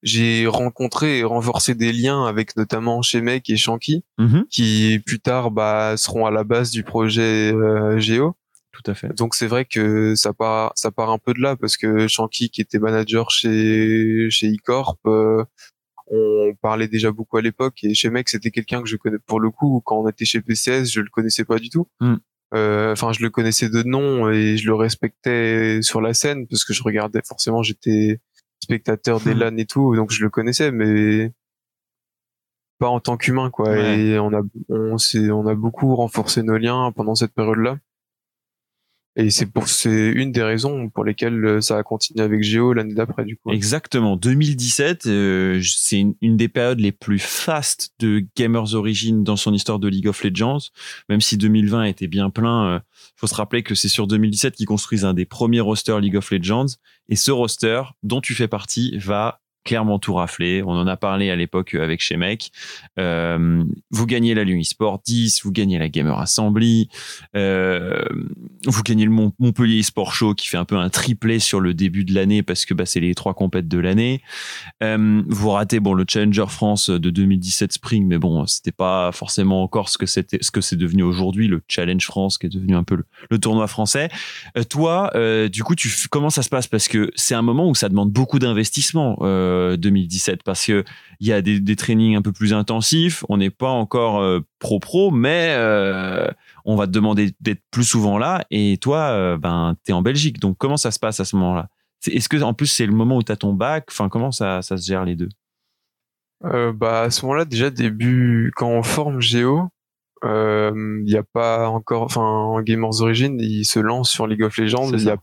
j'ai 0.03 0.47
rencontré 0.47 1.19
et 1.19 1.25
renforcé 1.25 1.75
des 1.75 1.93
liens 1.93 2.25
avec 2.27 2.57
notamment 2.57 3.03
Shemek 3.03 3.49
et 3.51 3.57
Shanky, 3.57 4.05
Mhm, 4.19 4.47
qui 4.51 5.01
plus 5.07 5.21
tard 5.21 5.51
bah, 5.51 5.95
seront 5.97 6.27
à 6.27 6.31
la 6.31 6.45
base 6.45 6.71
du 6.71 6.83
projet 6.83 7.53
euh, 7.53 7.99
Géo. 7.99 8.35
tout 8.73 8.91
à 8.91 8.95
fait. 8.95 9.15
Donc 9.17 9.35
c'est 9.35 9.47
vrai 9.47 9.65
que 9.65 10.15
ça 10.15 10.33
part, 10.33 10.73
ça 10.75 10.91
part 10.91 11.11
un 11.11 11.19
peu 11.19 11.35
de 11.35 11.41
là 11.41 11.57
parce 11.57 11.77
que 11.77 12.09
Shanky, 12.09 12.51
qui 12.51 12.61
était 12.61 12.79
manager 12.79 13.31
chez 13.31 14.27
chez 14.31 14.49
eCorp, 14.53 14.99
euh, 15.07 15.45
on 16.09 16.53
parlait 16.61 16.89
déjà 16.89 17.11
beaucoup 17.13 17.37
à 17.39 17.43
l'époque 17.43 17.79
et 17.85 17.95
chez 17.95 18.11
Mec 18.11 18.29
c'était 18.29 18.51
quelqu'un 18.51 18.83
que 18.83 18.89
je 18.89 18.97
connais 18.97 19.19
pour 19.25 19.41
le 19.41 19.51
coup 19.51 19.81
quand 19.85 19.99
on 20.03 20.09
était 20.09 20.25
chez 20.25 20.41
PCS 20.41 20.91
je 20.91 21.01
le 21.01 21.09
connaissais 21.11 21.45
pas 21.45 21.59
du 21.59 21.69
tout. 21.71 21.87
Mm. 22.01 22.15
Euh, 22.55 22.93
Enfin 22.93 23.13
je 23.13 23.23
le 23.23 23.31
connaissais 23.31 23.69
de 23.71 23.83
nom 23.83 24.29
et 24.31 24.57
je 24.59 24.67
le 24.67 24.75
respectais 24.75 25.81
sur 25.81 26.01
la 26.03 26.13
scène 26.13 26.47
parce 26.49 26.65
que 26.65 26.75
je 26.75 26.83
regardais 26.83 27.21
forcément 27.27 27.63
j'étais 27.63 28.21
spectateur 28.63 29.21
des 29.21 29.35
Mm. 29.35 29.39
LAN 29.39 29.57
et 29.59 29.67
tout 29.67 29.95
donc 29.97 30.11
je 30.13 30.23
le 30.23 30.31
connaissais 30.31 30.71
mais 30.71 31.33
pas 32.79 32.89
en 32.89 33.01
tant 33.01 33.17
qu'humain 33.17 33.51
quoi 33.51 33.71
Ouais. 33.71 33.99
et 34.01 34.19
on 34.19 34.33
a 34.33 34.43
on 34.69 34.99
s'est 34.99 35.31
on 35.31 35.47
a 35.47 35.55
beaucoup 35.55 35.95
renforcé 35.97 36.43
nos 36.43 36.57
liens 36.57 36.93
pendant 36.93 37.15
cette 37.15 37.33
période 37.35 37.59
là 37.59 37.79
et 39.15 39.31
c'est 39.31 39.47
pour 39.47 39.69
c'est 39.69 40.09
une 40.09 40.33
des 40.33 40.43
raisons 40.43 40.89
pour 40.89 41.05
lesquelles 41.05 41.45
euh, 41.45 41.61
ça 41.61 41.77
a 41.77 41.83
continué 41.83 42.23
avec 42.23 42.43
Géo 42.43 42.73
l'année 42.73 42.95
d'après 42.95 43.25
du 43.25 43.37
coup 43.37 43.51
Exactement. 43.51 44.17
2017, 44.17 45.07
euh, 45.07 45.61
c'est 45.63 45.99
une, 45.99 46.37
des 46.37 46.49
périodes 46.49 46.81
les 46.81 46.93
plus 46.93 47.19
fastes 47.19 47.93
de 47.99 48.25
Gamers 48.37 48.75
Origin 48.75 49.23
dans 49.23 49.37
son 49.37 49.53
histoire 49.53 49.79
de 49.79 49.89
League 49.89 50.09
of 50.09 50.25
Legends. 50.25 50.71
Même 51.11 51.21
si 51.21 51.37
2020 51.37 51.85
était 51.85 52.07
bien 52.07 52.31
plein, 52.31 52.67
euh, 52.67 52.81
faut 53.17 53.27
se 53.27 53.35
rappeler 53.35 53.63
que 53.63 53.75
c'est 53.75 53.89
sur 53.89 54.07
2017 54.07 54.55
qu'ils 54.55 54.67
construisent 54.67 55.05
un 55.05 55.15
des 55.15 55.27
premiers 55.27 55.61
rosters 55.61 56.01
League 56.01 56.17
of 56.17 56.31
Legends. 56.31 56.79
Et 57.11 57.17
ce 57.17 57.31
roster, 57.31 57.83
dont 58.03 58.23
tu 58.23 58.35
fais 58.35 58.49
partie, 58.49 58.97
va 58.99 59.43
clairement 59.65 59.99
tout 59.99 60.15
rafler. 60.15 60.63
On 60.63 60.71
en 60.71 60.87
a 60.87 60.97
parlé 60.97 61.31
à 61.31 61.37
l'époque 61.37 61.75
avec 61.75 62.01
Shemek. 62.01 62.51
Euh, 62.99 63.65
vous 63.91 64.07
gagnez 64.07 64.35
la 64.35 64.45
Lumi 64.45 64.65
Sport 64.65 65.01
10, 65.05 65.43
vous 65.45 65.53
gagnez 65.53 65.79
la 65.79 65.89
Gamer 65.89 66.19
Assembly, 66.19 66.89
euh, 67.37 68.03
vous 68.67 68.83
gagnez 68.83 69.05
le 69.05 69.11
Mont- 69.11 69.33
Montpellier 69.39 69.83
Sport 69.83 70.15
Show 70.15 70.35
qui 70.35 70.49
fait 70.49 70.57
un 70.57 70.65
peu 70.65 70.77
un 70.77 70.89
triplé 70.91 71.39
sur 71.39 71.61
le 71.61 71.75
début 71.75 72.05
de 72.05 72.15
l'année 72.15 72.43
parce 72.43 72.65
que 72.65 72.75
bah, 72.75 72.87
c'est 72.87 73.01
les 73.01 73.15
trois 73.15 73.35
compètes 73.35 73.69
de 73.69 73.79
l'année. 73.79 74.21
Euh, 74.83 75.23
vous 75.29 75.51
ratez 75.51 75.81
bon 75.81 75.95
le 75.95 76.05
Challenger 76.09 76.47
France 76.49 76.91
de 76.91 77.11
2017 77.11 77.73
Spring, 77.73 78.07
mais 78.07 78.19
bon 78.19 78.47
c'était 78.47 78.73
pas 78.73 79.13
forcément 79.13 79.63
encore 79.63 79.89
ce 79.89 79.99
que 79.99 80.07
ce 80.07 80.21
c'est 80.61 80.77
devenu 80.77 81.03
aujourd'hui 81.03 81.49
le 81.49 81.63
Challenge 81.69 82.05
France 82.05 82.39
qui 82.39 82.47
est 82.47 82.51
devenu 82.51 82.77
un 82.77 82.85
peu 82.85 82.97
le, 83.31 83.39
tournoi 83.39 83.67
français. 83.67 84.09
Toi, 84.69 85.11
du 85.49 85.65
coup, 85.65 85.75
tu 85.75 85.91
comment 86.11 86.31
ça 86.31 86.43
se 86.43 86.49
passe? 86.49 86.67
Parce 86.67 86.89
que 86.89 87.11
c'est 87.17 87.35
un 87.35 87.43
moment 87.43 87.69
où 87.69 87.75
ça 87.75 87.89
demande 87.89 88.11
beaucoup 88.11 88.39
d'investissement 88.39 89.19
2017 89.77 90.43
parce 90.43 90.67
que 90.67 90.85
il 91.23 91.29
y 91.29 91.33
a 91.33 91.41
des, 91.41 91.61
des 91.61 91.77
trainings 91.77 92.17
un 92.17 92.23
peu 92.23 92.33
plus 92.33 92.53
intensifs. 92.53 93.25
On 93.29 93.37
n'est 93.37 93.51
pas 93.51 93.69
encore 93.69 94.21
euh, 94.21 94.41
pro 94.59 94.81
pro, 94.81 95.13
mais 95.13 95.55
euh, 95.57 96.27
on 96.65 96.75
va 96.75 96.87
te 96.89 96.91
demander 96.91 97.31
d'être 97.41 97.63
plus 97.71 97.85
souvent 97.85 98.19
là. 98.19 98.45
Et 98.51 98.77
toi, 98.79 98.99
euh, 99.11 99.39
ben 99.39 99.77
t'es 99.85 99.93
en 99.93 100.03
Belgique, 100.03 100.41
donc 100.41 100.59
comment 100.59 100.77
ça 100.77 100.91
se 100.91 100.99
passe 100.99 101.21
à 101.21 101.25
ce 101.25 101.37
moment-là? 101.37 101.69
Est-ce 102.09 102.29
que 102.29 102.43
en 102.43 102.55
plus 102.55 102.67
c'est 102.67 102.87
le 102.87 102.93
moment 102.93 103.19
où 103.19 103.23
tu 103.23 103.31
as 103.31 103.37
ton 103.37 103.53
bac? 103.53 103.87
Enfin, 103.89 104.09
comment 104.09 104.33
ça, 104.33 104.63
ça 104.63 104.77
se 104.77 104.85
gère 104.85 105.05
les 105.05 105.15
deux? 105.15 105.29
Euh, 106.45 106.73
bah 106.73 107.03
à 107.03 107.11
ce 107.11 107.25
moment-là 107.25 107.45
déjà 107.45 107.71
début 107.71 108.51
quand 108.57 108.69
on 108.69 108.83
forme 108.83 109.21
Géo 109.21 109.69
il 110.25 111.05
y 111.07 111.17
a 111.17 111.23
pas 111.23 111.69
encore 111.69 112.03
enfin 112.03 112.21
en 112.21 112.61
Gamers 112.63 113.01
Origin 113.01 113.39
il 113.41 113.65
se 113.65 113.79
lance 113.79 114.11
sur 114.11 114.27
League 114.27 114.43
of 114.43 114.57
Legends 114.57 114.93
il 114.93 115.05
y 115.05 115.11
a 115.11 115.17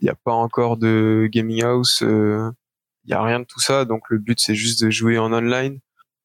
y 0.00 0.08
a 0.08 0.14
pas 0.14 0.32
encore 0.32 0.76
de 0.76 1.28
gaming 1.32 1.64
house 1.64 2.04
il 3.08 3.12
y 3.12 3.14
a 3.14 3.22
rien 3.22 3.40
de 3.40 3.44
tout 3.44 3.60
ça. 3.60 3.84
Donc 3.84 4.02
le 4.10 4.18
but 4.18 4.38
c'est 4.38 4.54
juste 4.54 4.84
de 4.84 4.90
jouer 4.90 5.18
en 5.18 5.32
online 5.32 5.80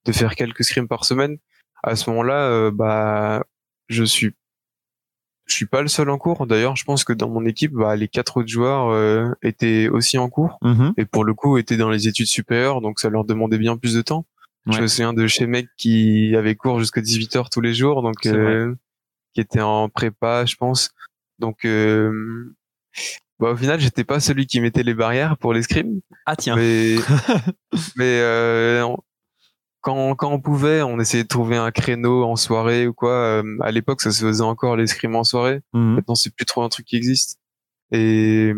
de 0.05 0.11
faire 0.11 0.35
quelques 0.35 0.63
scrims 0.63 0.87
par 0.87 1.05
semaine. 1.05 1.37
À 1.81 1.95
ce 1.95 2.09
moment-là 2.09 2.49
euh, 2.49 2.71
bah 2.71 3.43
je 3.87 4.03
suis 4.03 4.33
je 5.45 5.55
suis 5.55 5.65
pas 5.65 5.81
le 5.81 5.87
seul 5.87 6.09
en 6.09 6.17
cours. 6.17 6.45
D'ailleurs 6.45 6.75
je 6.75 6.83
pense 6.83 7.05
que 7.05 7.13
dans 7.13 7.29
mon 7.29 7.45
équipe 7.45 7.71
bah, 7.71 7.95
les 7.95 8.09
quatre 8.09 8.37
autres 8.37 8.49
joueurs 8.49 8.89
euh, 8.89 9.31
étaient 9.41 9.87
aussi 9.87 10.17
en 10.17 10.29
cours. 10.29 10.57
Mhm. 10.61 10.93
et 10.97 11.05
pour 11.05 11.23
le 11.23 11.33
coup 11.33 11.57
étaient 11.57 11.77
dans 11.77 11.89
les 11.89 12.07
études 12.07 12.27
supérieures 12.27 12.81
donc 12.81 12.99
ça 12.99 13.09
leur 13.09 13.23
demandait 13.23 13.57
bien 13.57 13.77
plus 13.77 13.95
de 13.95 14.01
temps. 14.01 14.25
Ouais. 14.65 14.73
je 14.73 14.81
me 14.81 14.87
souviens 14.87 15.13
de 15.13 15.27
chez 15.27 15.45
mec 15.45 15.67
qui 15.77 16.35
avait 16.37 16.55
cours 16.55 16.79
jusqu'à 16.79 17.01
18h 17.01 17.49
tous 17.49 17.61
les 17.61 17.73
jours 17.73 18.01
donc 18.01 18.25
euh, 18.25 18.73
qui 19.33 19.41
était 19.41 19.61
en 19.61 19.87
prépa 19.87 20.45
je 20.45 20.57
pense. 20.57 20.91
Donc 21.39 21.63
euh, 21.65 22.53
bah, 23.43 23.51
au 23.51 23.57
final 23.57 23.79
j'étais 23.79 24.03
pas 24.03 24.19
celui 24.19 24.45
qui 24.47 24.59
mettait 24.59 24.83
les 24.83 24.93
barrières 24.93 25.37
pour 25.37 25.53
les 25.53 25.61
scrims 25.63 25.99
Ah 26.25 26.35
tiens. 26.35 26.55
mais 26.55 26.95
mais 27.95 28.19
euh, 28.21 28.83
on- 28.85 28.97
quand 29.81 30.15
quand 30.15 30.31
on 30.31 30.39
pouvait 30.39 30.81
on 30.81 30.99
essayait 30.99 31.23
de 31.23 31.27
trouver 31.27 31.57
un 31.57 31.71
créneau 31.71 32.23
en 32.23 32.35
soirée 32.37 32.87
ou 32.87 32.93
quoi 32.93 33.11
Euh, 33.13 33.43
à 33.61 33.71
l'époque 33.71 34.01
ça 34.01 34.11
se 34.11 34.23
faisait 34.25 34.41
encore 34.43 34.75
les 34.77 34.87
scrims 34.87 35.15
en 35.15 35.23
soirée 35.25 35.59
Mhm. 35.73 35.95
Maintenant, 35.95 36.15
c'est 36.15 36.33
plus 36.33 36.45
trop 36.45 36.63
un 36.63 36.69
truc 36.69 36.85
qui 36.85 36.95
existe. 36.95 37.37
Et 37.91 38.53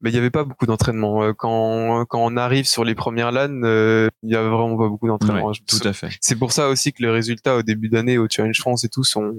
mais 0.00 0.10
il 0.10 0.14
y 0.14 0.18
avait 0.18 0.30
pas 0.30 0.44
beaucoup 0.44 0.66
d'entraînement. 0.66 1.22
Euh, 1.22 1.32
Quand 1.32 2.04
quand 2.06 2.18
on 2.22 2.36
arrive 2.36 2.66
sur 2.66 2.84
les 2.84 2.94
premières 2.94 3.30
LAN, 3.32 3.62
euh, 3.64 4.08
il 4.22 4.30
y 4.32 4.36
a 4.36 4.42
vraiment 4.42 4.76
pas 4.76 4.88
beaucoup 4.88 5.06
d'entraînement. 5.08 5.46
Ouais, 5.48 5.54
tout 5.66 5.86
à 5.88 5.92
fait. 5.92 6.10
C'est 6.20 6.36
pour 6.36 6.50
ça 6.52 6.68
aussi 6.68 6.92
que 6.92 7.02
les 7.02 7.10
résultats 7.10 7.56
au 7.56 7.62
début 7.62 7.88
d'année 7.88 8.18
au 8.18 8.26
Challenge 8.28 8.58
France 8.58 8.84
et 8.84 8.88
tout 8.88 9.04
sont 9.04 9.32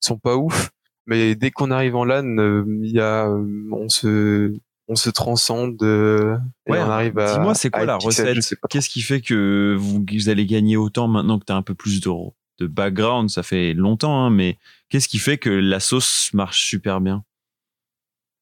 sont 0.00 0.18
pas 0.18 0.36
ouf. 0.36 0.70
Mais 1.06 1.34
dès 1.34 1.50
qu'on 1.50 1.70
arrive 1.70 1.94
en 1.96 2.04
LAN, 2.04 2.38
euh, 2.38 2.64
il 2.82 2.90
y 2.90 3.00
a 3.00 3.26
euh, 3.28 3.44
on 3.72 3.88
se 3.88 4.52
on 4.88 4.94
se 4.96 5.10
transcende 5.10 5.82
euh, 5.82 6.36
et 6.66 6.72
Ouais, 6.72 6.78
on 6.80 6.90
arrive 6.90 7.18
à. 7.18 7.34
Dis-moi, 7.34 7.54
c'est 7.54 7.70
quoi 7.70 7.84
la 7.84 7.98
pixel, 7.98 8.36
recette. 8.36 8.58
Qu'est-ce 8.70 8.88
qui 8.88 9.02
fait 9.02 9.20
que 9.20 9.74
vous, 9.78 10.04
vous 10.08 10.28
allez 10.28 10.46
gagner 10.46 10.76
autant 10.76 11.08
maintenant 11.08 11.38
que 11.38 11.44
tu 11.44 11.52
as 11.52 11.56
un 11.56 11.62
peu 11.62 11.74
plus 11.74 12.00
de, 12.00 12.10
de 12.58 12.66
background? 12.66 13.30
Ça 13.30 13.42
fait 13.42 13.72
longtemps, 13.74 14.24
hein, 14.24 14.30
mais 14.30 14.58
qu'est-ce 14.88 15.08
qui 15.08 15.18
fait 15.18 15.38
que 15.38 15.50
la 15.50 15.80
sauce 15.80 16.30
marche 16.34 16.64
super 16.68 17.00
bien? 17.00 17.24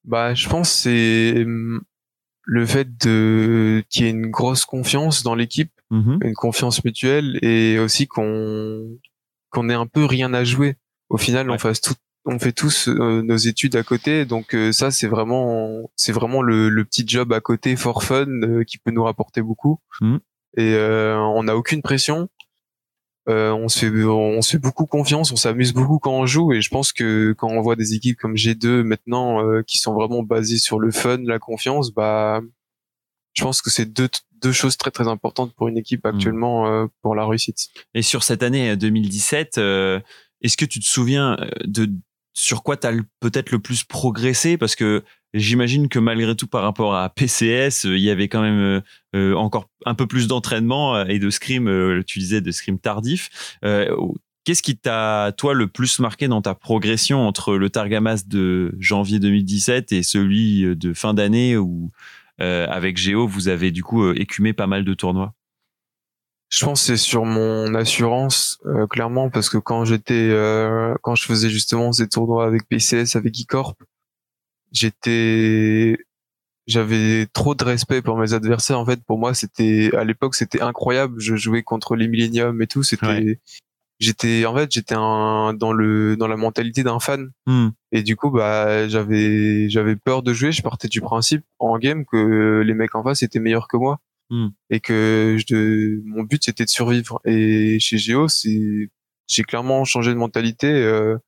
Bah, 0.04 0.34
je 0.34 0.48
pense 0.48 0.70
que 0.70 0.76
c'est 0.76 1.42
hum, 1.44 1.82
le 2.42 2.66
fait 2.66 2.88
de 3.04 3.82
qu'il 3.88 4.04
y 4.04 4.08
ait 4.08 4.10
une 4.12 4.26
grosse 4.30 4.64
confiance 4.64 5.22
dans 5.22 5.34
l'équipe 5.34 5.70
Mhm. 5.90 6.18
une 6.22 6.34
confiance 6.34 6.82
mutuelle 6.84 7.38
et 7.42 7.78
aussi 7.78 8.06
qu'on 8.08 8.98
qu'on 9.50 9.68
ait 9.68 9.74
un 9.74 9.86
peu 9.86 10.04
rien 10.04 10.32
à 10.34 10.42
jouer. 10.42 10.76
Au 11.10 11.18
final, 11.18 11.48
Ouais. 11.48 11.54
on 11.56 11.58
fasse 11.58 11.80
tout, 11.80 11.94
on 12.24 12.38
fait 12.38 12.52
tous 12.52 12.88
euh, 12.88 13.22
nos 13.22 13.36
études 13.36 13.76
à 13.76 13.82
côté, 13.82 14.24
donc 14.24 14.54
euh, 14.54 14.72
ça 14.72 14.90
c'est 14.90 15.06
vraiment 15.06 15.90
c'est 15.96 16.12
vraiment 16.12 16.42
le, 16.42 16.68
le 16.68 16.84
petit 16.84 17.04
job 17.06 17.32
à 17.32 17.40
côté 17.40 17.76
for 17.76 18.02
fun 18.02 18.26
euh, 18.26 18.64
qui 18.64 18.78
peut 18.78 18.90
nous 18.90 19.04
rapporter 19.04 19.42
beaucoup. 19.42 19.80
Mhm. 20.00 20.20
Et 20.56 20.74
euh, 20.74 21.16
on 21.18 21.44
n'a 21.44 21.56
aucune 21.56 21.82
pression. 21.82 22.28
Euh, 23.28 23.52
on 23.52 23.68
se 23.68 23.78
fait 23.78 24.04
on 24.04 24.42
se 24.42 24.50
fait 24.50 24.58
beaucoup 24.58 24.84
confiance, 24.84 25.32
on 25.32 25.36
s'amuse 25.36 25.72
beaucoup 25.72 25.98
quand 25.98 26.12
on 26.12 26.26
joue 26.26 26.52
et 26.52 26.60
je 26.60 26.68
pense 26.68 26.92
que 26.92 27.32
quand 27.32 27.48
on 27.48 27.62
voit 27.62 27.74
des 27.74 27.94
équipes 27.94 28.18
comme 28.18 28.34
G2 28.34 28.82
maintenant 28.82 29.42
euh, 29.42 29.62
qui 29.62 29.78
sont 29.78 29.94
vraiment 29.94 30.22
basées 30.22 30.58
sur 30.58 30.78
le 30.78 30.90
fun, 30.90 31.18
la 31.24 31.38
confiance, 31.38 31.90
bah 31.90 32.42
je 33.32 33.42
pense 33.42 33.62
que 33.62 33.70
c'est 33.70 33.86
deux 33.86 34.10
deux 34.42 34.52
choses 34.52 34.76
très 34.76 34.90
très 34.90 35.08
importantes 35.08 35.54
pour 35.54 35.68
une 35.68 35.78
équipe 35.78 36.04
actuellement 36.04 36.68
euh, 36.68 36.86
pour 37.00 37.14
la 37.14 37.26
réussite. 37.26 37.68
Et 37.94 38.02
sur 38.02 38.22
cette 38.22 38.42
année 38.42 38.70
euh, 38.70 38.76
2017, 38.76 39.56
euh, 39.56 40.00
est-ce 40.42 40.58
que 40.58 40.66
tu 40.66 40.78
te 40.80 40.84
souviens 40.84 41.38
de 41.64 41.90
sur 42.34 42.62
quoi 42.62 42.76
tu 42.76 42.86
as 42.86 42.92
peut-être 43.20 43.50
le 43.50 43.60
plus 43.60 43.84
progressé? 43.84 44.58
Parce 44.58 44.76
que 44.76 45.02
j'imagine 45.32 45.88
que 45.88 45.98
malgré 45.98 46.34
tout, 46.34 46.46
par 46.46 46.62
rapport 46.62 46.94
à 46.94 47.08
PCS, 47.08 47.86
euh, 47.86 47.96
il 47.96 48.02
y 48.02 48.10
avait 48.10 48.28
quand 48.28 48.42
même 48.42 48.58
euh, 48.58 48.80
euh, 49.14 49.34
encore 49.34 49.70
un 49.86 49.94
peu 49.94 50.06
plus 50.06 50.26
d'entraînement 50.26 51.04
et 51.06 51.18
de 51.18 51.30
scrim, 51.30 52.02
tu 52.06 52.18
disais 52.18 52.40
de 52.40 52.50
scrim 52.50 52.78
tardif. 52.78 53.58
Qu'est-ce 54.44 54.62
qui 54.62 54.76
t'a, 54.76 55.32
toi, 55.38 55.54
le 55.54 55.68
plus 55.68 56.00
marqué 56.00 56.28
dans 56.28 56.42
ta 56.42 56.54
progression 56.54 57.26
entre 57.26 57.56
le 57.56 57.70
Targamas 57.70 58.24
de 58.26 58.74
janvier 58.78 59.18
2017 59.18 59.92
et 59.92 60.02
celui 60.02 60.76
de 60.76 60.92
fin 60.92 61.14
d'année 61.14 61.56
où, 61.56 61.90
avec 62.38 62.98
Géo, 62.98 63.26
vous 63.26 63.48
avez 63.48 63.70
du 63.70 63.82
coup 63.82 64.10
écumé 64.12 64.52
pas 64.52 64.66
mal 64.66 64.84
de 64.84 64.92
tournois? 64.92 65.34
Je 66.56 66.64
pense 66.64 66.82
que 66.82 66.86
c'est 66.86 66.96
sur 66.96 67.24
mon 67.24 67.74
assurance 67.74 68.60
euh, 68.64 68.86
clairement 68.86 69.28
parce 69.28 69.48
que 69.48 69.58
quand 69.58 69.84
j'étais 69.84 70.28
euh, 70.30 70.94
quand 71.02 71.16
je 71.16 71.24
faisais 71.24 71.50
justement 71.50 71.90
ces 71.90 72.08
tournois 72.08 72.46
avec 72.46 72.68
PCS 72.68 73.16
avec 73.16 73.36
eCorp, 73.40 73.74
j'étais 74.70 75.98
j'avais 76.68 77.26
trop 77.32 77.56
de 77.56 77.64
respect 77.64 78.02
pour 78.02 78.16
mes 78.18 78.34
adversaires. 78.34 78.78
En 78.78 78.86
fait 78.86 79.02
pour 79.04 79.18
moi 79.18 79.34
c'était 79.34 79.90
à 79.96 80.04
l'époque 80.04 80.36
c'était 80.36 80.60
incroyable. 80.62 81.20
Je 81.20 81.34
jouais 81.34 81.64
contre 81.64 81.96
les 81.96 82.06
Millennium 82.06 82.62
et 82.62 82.68
tout. 82.68 82.84
C'était 82.84 83.04
Ouais. 83.06 83.40
j'étais 83.98 84.46
en 84.46 84.54
fait 84.54 84.70
j'étais 84.70 84.94
un, 84.96 85.54
dans 85.54 85.72
le 85.72 86.16
dans 86.16 86.28
la 86.28 86.36
mentalité 86.36 86.84
d'un 86.84 87.00
fan. 87.00 87.32
Hmm. 87.46 87.70
et 87.90 88.04
du 88.04 88.14
coup 88.14 88.30
bah 88.30 88.86
j'avais 88.86 89.68
j'avais 89.70 89.96
peur 89.96 90.22
de 90.22 90.32
jouer. 90.32 90.52
Je 90.52 90.62
partais 90.62 90.86
du 90.86 91.00
principe 91.00 91.42
en 91.58 91.78
game 91.78 92.04
que 92.04 92.62
les 92.64 92.74
mecs 92.74 92.94
en 92.94 93.02
face 93.02 93.24
étaient 93.24 93.40
meilleurs 93.40 93.66
que 93.66 93.76
moi 93.76 93.98
Hmm. 94.30 94.48
et 94.70 94.80
que 94.80 95.36
je, 95.46 96.00
mon 96.06 96.22
but 96.22 96.42
c'était 96.44 96.64
de 96.64 96.70
survivre. 96.70 97.20
Et 97.24 97.78
chez 97.80 97.98
Géo 97.98 98.28
c'est 98.28 98.90
j'ai 99.26 99.42
clairement 99.42 99.84
changé 99.84 100.12
de 100.12 100.18
mentalité 100.18 100.68
euh, 100.68 101.18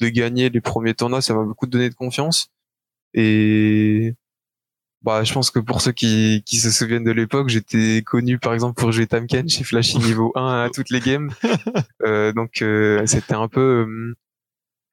de 0.00 0.08
gagner 0.08 0.50
les 0.50 0.60
premiers 0.60 0.94
tournois 0.94 1.22
ça 1.22 1.34
m'a 1.34 1.44
beaucoup 1.44 1.66
donné 1.66 1.88
de 1.90 1.94
confiance. 1.94 2.48
Et 3.14 4.14
bah 5.02 5.24
je 5.24 5.32
pense 5.32 5.50
que 5.50 5.58
pour 5.58 5.80
ceux 5.80 5.92
qui 5.92 6.42
qui 6.46 6.58
se 6.58 6.70
souviennent 6.70 7.04
de 7.04 7.10
l'époque 7.10 7.48
j'étais 7.48 8.02
connu 8.02 8.38
par 8.38 8.54
exemple 8.54 8.80
pour 8.80 8.92
jouer 8.92 9.06
Tamken 9.06 9.48
chez 9.48 9.64
Flashy 9.64 9.98
niveau 9.98 10.32
1 10.36 10.64
à 10.64 10.70
toutes 10.70 10.90
les 10.90 11.00
games. 11.00 11.30
Euh, 12.04 12.32
donc 12.32 12.62
euh, 12.62 13.06
c'était 13.06 13.34
un 13.34 13.46
peu 13.46 13.60
euh, 13.60 14.16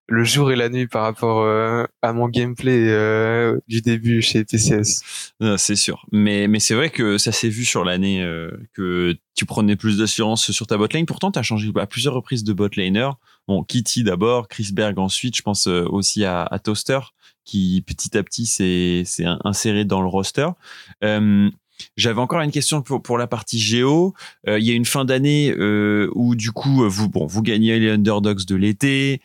le 0.09 0.23
jour 0.23 0.51
et 0.51 0.55
la 0.55 0.69
nuit 0.69 0.87
par 0.87 1.03
rapport 1.03 1.41
euh, 1.41 1.85
à 2.01 2.13
mon 2.13 2.27
gameplay 2.27 2.89
euh, 2.89 3.57
du 3.67 3.81
début 3.81 4.21
chez 4.21 4.43
TCS. 4.43 5.31
Non, 5.39 5.55
c'est 5.57 5.75
sûr. 5.75 6.05
Mais, 6.11 6.47
mais 6.47 6.59
c'est 6.59 6.73
vrai 6.73 6.89
que 6.89 7.17
ça 7.17 7.31
s'est 7.31 7.49
vu 7.49 7.63
sur 7.65 7.85
l'année 7.85 8.21
euh, 8.23 8.51
que 8.73 9.15
tu 9.35 9.45
prenais 9.45 9.75
plus 9.75 9.97
d'assurance 9.99 10.51
sur 10.51 10.67
ta 10.67 10.77
botlane. 10.77 11.05
Pourtant, 11.05 11.31
tu 11.31 11.39
as 11.39 11.43
changé 11.43 11.71
à 11.75 11.85
plusieurs 11.87 12.13
reprises 12.13 12.43
de 12.43 12.51
botlaner. 12.53 13.09
Bon, 13.47 13.63
Kitty 13.63 14.03
d'abord, 14.03 14.47
Chris 14.47 14.69
Berg 14.73 14.97
ensuite. 14.99 15.35
Je 15.37 15.41
pense 15.41 15.67
euh, 15.67 15.85
aussi 15.89 16.25
à, 16.25 16.43
à 16.43 16.59
Toaster 16.59 16.99
qui 17.45 17.83
petit 17.87 18.15
à 18.17 18.21
petit 18.23 18.45
s'est 18.45 19.03
s'est 19.05 19.25
in- 19.25 19.39
inséré 19.43 19.83
dans 19.85 20.01
le 20.01 20.07
roster. 20.07 20.47
Euh, 21.81 21.85
j'avais 21.97 22.19
encore 22.19 22.41
une 22.41 22.51
question 22.51 22.81
pour, 22.81 23.01
pour 23.01 23.17
la 23.17 23.27
partie 23.27 23.59
géo. 23.59 24.13
Euh, 24.47 24.59
il 24.59 24.65
y 24.65 24.71
a 24.71 24.73
une 24.73 24.85
fin 24.85 25.05
d'année 25.05 25.53
euh, 25.57 26.09
où 26.15 26.35
du 26.35 26.51
coup 26.51 26.87
vous 26.87 27.09
bon 27.09 27.25
vous 27.25 27.41
gagnez 27.41 27.79
les 27.79 27.91
underdogs 27.91 28.45
de 28.45 28.55
l'été. 28.55 29.21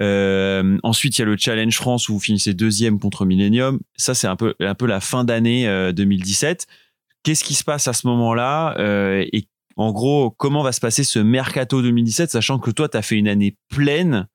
Euh, 0.00 0.78
ensuite 0.82 1.18
il 1.18 1.20
y 1.20 1.22
a 1.22 1.26
le 1.26 1.36
Challenge 1.36 1.74
France 1.74 2.08
où 2.08 2.14
vous 2.14 2.20
finissez 2.20 2.54
deuxième 2.54 2.98
contre 2.98 3.24
Millennium. 3.24 3.80
Ça 3.96 4.14
c'est 4.14 4.26
un 4.26 4.36
peu 4.36 4.54
un 4.60 4.74
peu 4.74 4.86
la 4.86 5.00
fin 5.00 5.24
d'année 5.24 5.68
euh, 5.68 5.92
2017. 5.92 6.66
Qu'est-ce 7.22 7.44
qui 7.44 7.54
se 7.54 7.64
passe 7.64 7.88
à 7.88 7.92
ce 7.92 8.06
moment-là 8.06 8.76
Euh, 8.78 9.24
et 9.32 9.46
en 9.76 9.92
gros 9.92 10.30
comment 10.30 10.62
va 10.62 10.72
se 10.72 10.80
passer 10.80 11.04
ce 11.04 11.18
mercato 11.18 11.82
2017 11.82 12.30
sachant 12.30 12.58
que 12.58 12.70
toi 12.70 12.88
tu 12.88 12.96
as 12.96 13.02
fait 13.02 13.16
une 13.16 13.28
année 13.28 13.56
pleine 13.68 14.28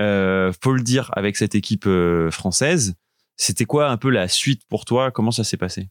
euh, 0.00 0.52
faut 0.62 0.72
le 0.72 0.82
dire 0.82 1.10
avec 1.14 1.36
cette 1.36 1.54
équipe 1.54 1.86
euh, 1.86 2.30
française. 2.30 2.94
C'était 3.36 3.64
quoi 3.64 3.90
un 3.90 3.96
peu 3.96 4.10
la 4.10 4.28
suite 4.28 4.62
pour 4.68 4.84
toi? 4.84 5.10
Comment 5.10 5.30
ça 5.30 5.44
s'est 5.44 5.56
passé? 5.56 5.88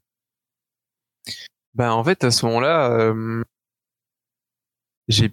Ben 1.76 1.92
en 1.92 2.04
fait 2.04 2.24
à 2.24 2.32
ce 2.32 2.46
moment-là, 2.46 2.92
euh, 2.92 3.44
j'ai 5.08 5.32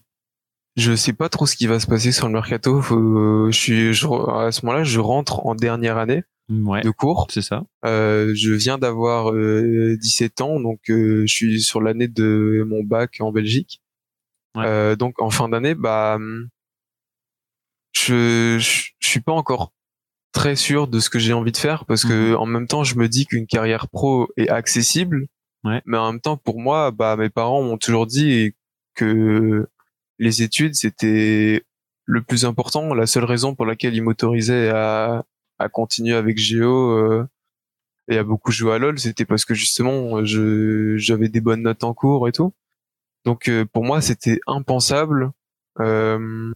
je 0.77 0.95
sais 0.95 1.13
pas 1.13 1.29
trop 1.29 1.47
ce 1.47 1.57
qui 1.57 1.67
va 1.67 1.81
se 1.81 1.87
passer 1.87 2.13
sur 2.13 2.27
le 2.29 2.33
mercato. 2.33 2.81
Faut- 2.81 3.51
je 3.51 3.57
suis 3.59 3.93
je- 3.93 4.07
à 4.31 4.53
ce 4.53 4.65
moment-là, 4.65 4.85
je 4.85 5.01
rentre 5.01 5.45
en 5.47 5.55
dernière 5.55 5.99
année 5.99 6.23
Ouais, 6.49 6.81
de 6.81 6.91
cours. 6.91 7.27
c'est 7.31 7.43
ça. 7.43 7.65
Euh, 7.85 8.33
je 8.35 8.53
viens 8.53 8.79
d'avoir 8.79 9.33
euh, 9.33 9.97
17 10.01 10.41
ans, 10.41 10.59
donc 10.61 10.81
euh, 10.91 11.25
je 11.27 11.33
suis 11.35 11.61
sur 11.61 11.81
l'année 11.81 12.09
de 12.09 12.65
mon 12.67 12.83
bac 12.83 13.17
en 13.21 13.31
Belgique. 13.33 13.81
Ouais. 14.57 14.65
Euh, 14.67 14.97
donc 14.97 15.21
en 15.21 15.31
fin 15.31 15.49
d'année, 15.49 15.75
bah, 15.75 16.15
hum, 16.17 16.49
je, 17.93 18.59
je 18.59 18.91
je 18.99 19.09
suis 19.09 19.21
pas 19.21 19.33
encore 19.33 19.73
très 20.33 20.55
sûr 20.57 20.87
de 20.89 21.01
ce 21.01 21.11
que 21.11 21.19
j'ai 21.19 21.33
envie 21.33 21.53
de 21.53 21.57
faire 21.57 21.85
parce 21.85 22.05
que 22.05 22.35
en 22.37 22.47
même 22.47 22.67
temps, 22.69 22.85
je 22.85 22.95
me 22.97 23.09
dis 23.09 23.27
qu'une 23.27 23.47
carrière 23.47 23.89
pro 23.89 24.29
est 24.37 24.49
accessible, 24.49 25.27
Mais 25.65 25.97
en 25.99 26.13
même 26.13 26.21
temps, 26.21 26.37
pour 26.37 26.61
moi, 26.61 26.91
bah, 26.91 27.17
mes 27.17 27.31
parents 27.31 27.63
m'ont 27.63 27.79
toujours 27.79 28.07
dit 28.07 28.55
que 28.95 29.69
les 30.19 30.43
études 30.43 30.75
c'était 30.75 31.65
le 32.07 32.23
plus 32.23 32.45
important, 32.45 32.95
la 32.95 33.07
seule 33.07 33.25
raison 33.25 33.55
pour 33.55 33.67
laquelle 33.67 33.95
ils 33.95 34.03
m'autorisaient 34.03 34.71
à 34.71 35.25
à 35.59 35.69
continuer 35.69 36.15
avec 36.15 36.39
Géo. 36.39 36.91
euh, 36.99 37.29
et 38.09 38.19
à 38.19 38.25
beaucoup 38.25 38.51
jouer 38.51 38.75
à 38.75 38.79
LoL, 38.79 38.99
c'était 38.99 39.25
parce 39.25 39.45
que 39.45 39.55
justement 39.55 40.25
je 40.25 40.97
j'avais 40.97 41.29
des 41.29 41.41
bonnes 41.41 41.63
notes 41.63 41.85
en 41.85 41.95
cours 41.95 42.29
et 42.29 42.33
tout. 42.33 42.53
Donc 43.25 43.49
euh, 43.49 43.65
pour 43.67 43.85
moi 43.85 44.01
c'était 44.01 44.41
impensable 44.47 45.33
euh, 45.81 46.53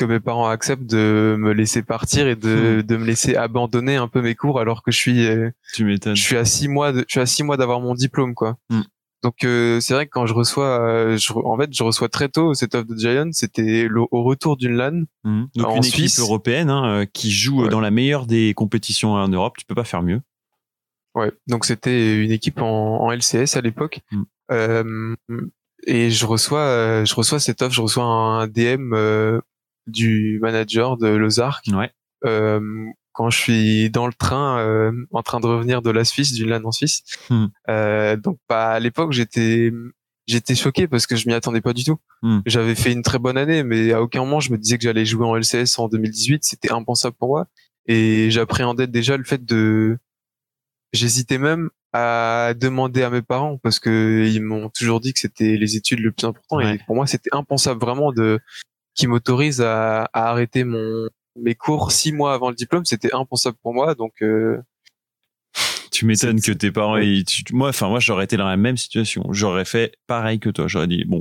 que 0.00 0.04
mes 0.06 0.20
parents 0.20 0.48
acceptent 0.48 0.86
de 0.90 1.36
me 1.38 1.52
laisser 1.52 1.82
partir 1.82 2.26
et 2.26 2.36
de, 2.36 2.80
de 2.80 2.96
me 2.96 3.04
laisser 3.04 3.36
abandonner 3.36 3.96
un 3.96 4.08
peu 4.08 4.22
mes 4.22 4.34
cours 4.34 4.58
alors 4.58 4.82
que 4.82 4.90
je 4.90 4.96
suis 4.96 5.26
euh, 5.26 5.50
Tu 5.74 5.84
m'étonnes. 5.84 6.16
je 6.16 6.22
suis 6.22 6.36
à 6.38 6.44
six 6.46 6.68
mois 6.68 6.92
de, 6.92 7.00
je 7.00 7.12
suis 7.12 7.20
à 7.20 7.26
six 7.26 7.42
mois 7.42 7.56
d'avoir 7.58 7.80
mon 7.80 7.94
diplôme 7.94 8.34
quoi. 8.34 8.56
Hmm. 8.70 8.80
Donc 9.22 9.44
euh, 9.44 9.80
c'est 9.80 9.92
vrai 9.92 10.06
que 10.06 10.10
quand 10.10 10.24
je 10.24 10.32
reçois 10.32 10.80
euh, 10.80 11.18
je, 11.18 11.32
en 11.34 11.58
fait 11.58 11.68
je 11.74 11.82
reçois 11.82 12.08
très 12.08 12.30
tôt 12.30 12.54
cette 12.54 12.74
offre 12.74 12.86
de 12.88 12.96
Giant, 12.96 13.28
c'était 13.32 13.86
au 14.10 14.22
retour 14.22 14.56
d'une 14.56 14.72
LAN. 14.76 15.02
Mhm. 15.24 15.48
Donc 15.56 15.66
En 15.66 15.76
une 15.76 15.82
Suisse. 15.82 16.14
équipe 16.14 16.20
européenne 16.24 16.70
hein, 16.70 17.04
qui 17.12 17.30
joue 17.30 17.64
Ouais. 17.64 17.68
dans 17.68 17.80
la 17.80 17.90
meilleure 17.90 18.24
des 18.24 18.54
compétitions 18.54 19.12
en 19.12 19.28
Europe, 19.28 19.56
tu 19.58 19.66
peux 19.66 19.74
pas 19.74 19.84
faire 19.84 20.02
mieux. 20.02 20.20
Ouais, 21.14 21.30
donc 21.48 21.64
c'était 21.66 22.16
une 22.24 22.30
équipe 22.30 22.62
en, 22.62 23.02
en 23.02 23.10
LCS 23.12 23.56
à 23.56 23.60
l'époque. 23.60 24.00
Euh, 24.52 25.14
et 25.86 26.10
je 26.10 26.24
reçois, 26.26 27.04
je 27.04 27.14
reçois 27.14 27.40
cette 27.40 27.60
offre, 27.62 27.74
je 27.74 27.80
reçois 27.82 28.04
un 28.04 28.46
DM 28.46 28.94
du 29.86 30.38
manager 30.42 30.96
de 30.96 31.08
Lozark 31.08 31.64
Ouais. 31.72 31.90
euh, 32.24 32.60
quand 33.12 33.28
je 33.30 33.38
suis 33.38 33.90
dans 33.90 34.06
le 34.06 34.12
train 34.12 34.58
euh, 34.60 34.92
en 35.12 35.22
train 35.22 35.40
de 35.40 35.46
revenir 35.46 35.82
de 35.82 35.90
la 35.90 36.04
Suisse, 36.04 36.32
d'une 36.32 36.48
LAN 36.48 36.64
en 36.64 36.70
Suisse. 36.72 37.02
Mm. 37.28 37.46
Euh, 37.68 38.16
donc 38.16 38.38
bah, 38.48 38.70
à 38.70 38.78
l'époque 38.80 39.12
j'étais 39.12 39.72
j'étais 40.26 40.54
choqué 40.54 40.86
parce 40.86 41.06
que 41.08 41.16
je 41.16 41.26
m'y 41.26 41.34
attendais 41.34 41.60
pas 41.60 41.72
du 41.72 41.82
tout. 41.84 41.98
Mm. 42.22 42.40
J'avais 42.46 42.74
fait 42.76 42.92
une 42.92 43.02
très 43.02 43.18
bonne 43.18 43.36
année, 43.36 43.64
mais 43.64 43.92
à 43.92 44.00
aucun 44.00 44.20
moment 44.20 44.38
je 44.40 44.52
me 44.52 44.58
disais 44.58 44.78
que 44.78 44.84
j'allais 44.84 45.04
jouer 45.04 45.26
en 45.26 45.34
LCS 45.36 45.78
en 45.78 45.88
2018. 45.88 46.44
C'était 46.44 46.72
impensable 46.72 47.16
pour 47.18 47.28
moi. 47.28 47.46
Et 47.86 48.30
j'appréhendais 48.30 48.86
déjà 48.86 49.16
le 49.16 49.24
fait 49.24 49.44
de 49.44 49.98
J'hésitais 50.92 51.38
même 51.38 51.70
à 51.92 52.52
demander 52.56 53.02
à 53.02 53.10
mes 53.10 53.22
parents 53.22 53.58
parce 53.58 53.78
que 53.78 54.24
ils 54.28 54.42
m'ont 54.42 54.68
toujours 54.70 55.00
dit 55.00 55.12
que 55.12 55.18
c'était 55.20 55.56
les 55.56 55.76
études 55.76 56.00
le 56.00 56.10
plus 56.12 56.26
important 56.26 56.56
Ouais. 56.56 56.74
et 56.76 56.78
pour 56.86 56.94
moi 56.96 57.06
c'était 57.06 57.30
impensable 57.32 57.80
vraiment 57.80 58.12
de 58.12 58.38
qui 58.94 59.06
m'autorise 59.06 59.60
à, 59.60 60.04
à 60.12 60.30
arrêter 60.30 60.64
mon 60.64 61.08
mes 61.36 61.54
cours 61.54 61.92
six 61.92 62.12
mois 62.12 62.34
avant 62.34 62.48
le 62.50 62.56
diplôme 62.56 62.84
c'était 62.84 63.14
impensable 63.14 63.56
pour 63.62 63.72
moi 63.72 63.94
donc 63.94 64.14
euh, 64.22 64.60
Tu 65.90 66.06
m'étonnes 66.06 66.40
que 66.40 66.52
tes 66.52 66.70
parents, 66.70 66.94
ouais. 66.94 67.22
tu- 67.24 67.42
moi, 67.52 67.68
enfin 67.70 67.88
moi, 67.88 67.98
j'aurais 68.00 68.24
été 68.24 68.36
dans 68.36 68.46
la 68.46 68.56
même 68.56 68.76
situation. 68.76 69.24
J'aurais 69.32 69.64
fait 69.64 69.96
pareil 70.06 70.38
que 70.38 70.48
toi. 70.48 70.66
J'aurais 70.68 70.86
dit 70.86 71.04
bon, 71.04 71.20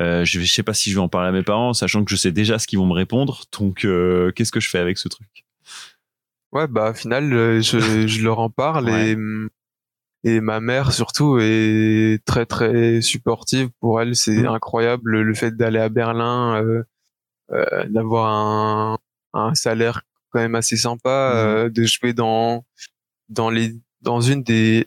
euh, 0.00 0.24
je, 0.24 0.40
je 0.40 0.50
sais 0.52 0.62
pas 0.62 0.74
si 0.74 0.90
je 0.90 0.96
vais 0.96 1.00
en 1.02 1.08
parler 1.08 1.28
à 1.28 1.32
mes 1.32 1.42
parents, 1.42 1.74
sachant 1.74 2.02
que 2.04 2.10
je 2.10 2.16
sais 2.16 2.32
déjà 2.32 2.58
ce 2.58 2.66
qu'ils 2.66 2.78
vont 2.78 2.86
me 2.86 2.94
répondre. 2.94 3.44
Donc, 3.58 3.84
euh, 3.84 4.32
qu'est-ce 4.32 4.50
que 4.52 4.58
je 4.60 4.68
fais 4.70 4.78
avec 4.78 4.98
ce 4.98 5.08
truc? 5.08 5.28
Ouais 6.52 6.66
bah 6.66 6.90
au 6.90 6.94
final 6.94 7.32
euh, 7.32 7.60
je, 7.60 7.78
je 8.06 8.22
leur 8.24 8.38
en 8.38 8.48
parle 8.50 8.88
Ouais. 8.90 9.10
et 9.12 9.16
et 10.24 10.40
ma 10.40 10.60
mère 10.60 10.92
surtout 10.92 11.38
est 11.40 12.20
très 12.24 12.46
très 12.46 13.00
supportive 13.02 13.68
pour 13.80 14.00
elle 14.00 14.16
c'est 14.16 14.38
Mhm. 14.38 14.46
incroyable 14.46 15.20
le 15.20 15.34
fait 15.34 15.56
d'aller 15.56 15.78
à 15.78 15.88
Berlin 15.88 16.62
euh, 16.62 16.82
d'avoir 17.88 18.30
un 18.32 18.98
un 19.32 19.54
salaire 19.54 20.02
quand 20.30 20.40
même 20.40 20.54
assez 20.54 20.76
sympa 20.76 21.30
Mhm. 21.32 21.36
euh, 21.38 21.68
de 21.70 21.84
jouer 21.84 22.12
dans 22.12 22.64
dans 23.28 23.50
les 23.50 23.74
dans 24.02 24.20
une 24.20 24.42
des 24.42 24.86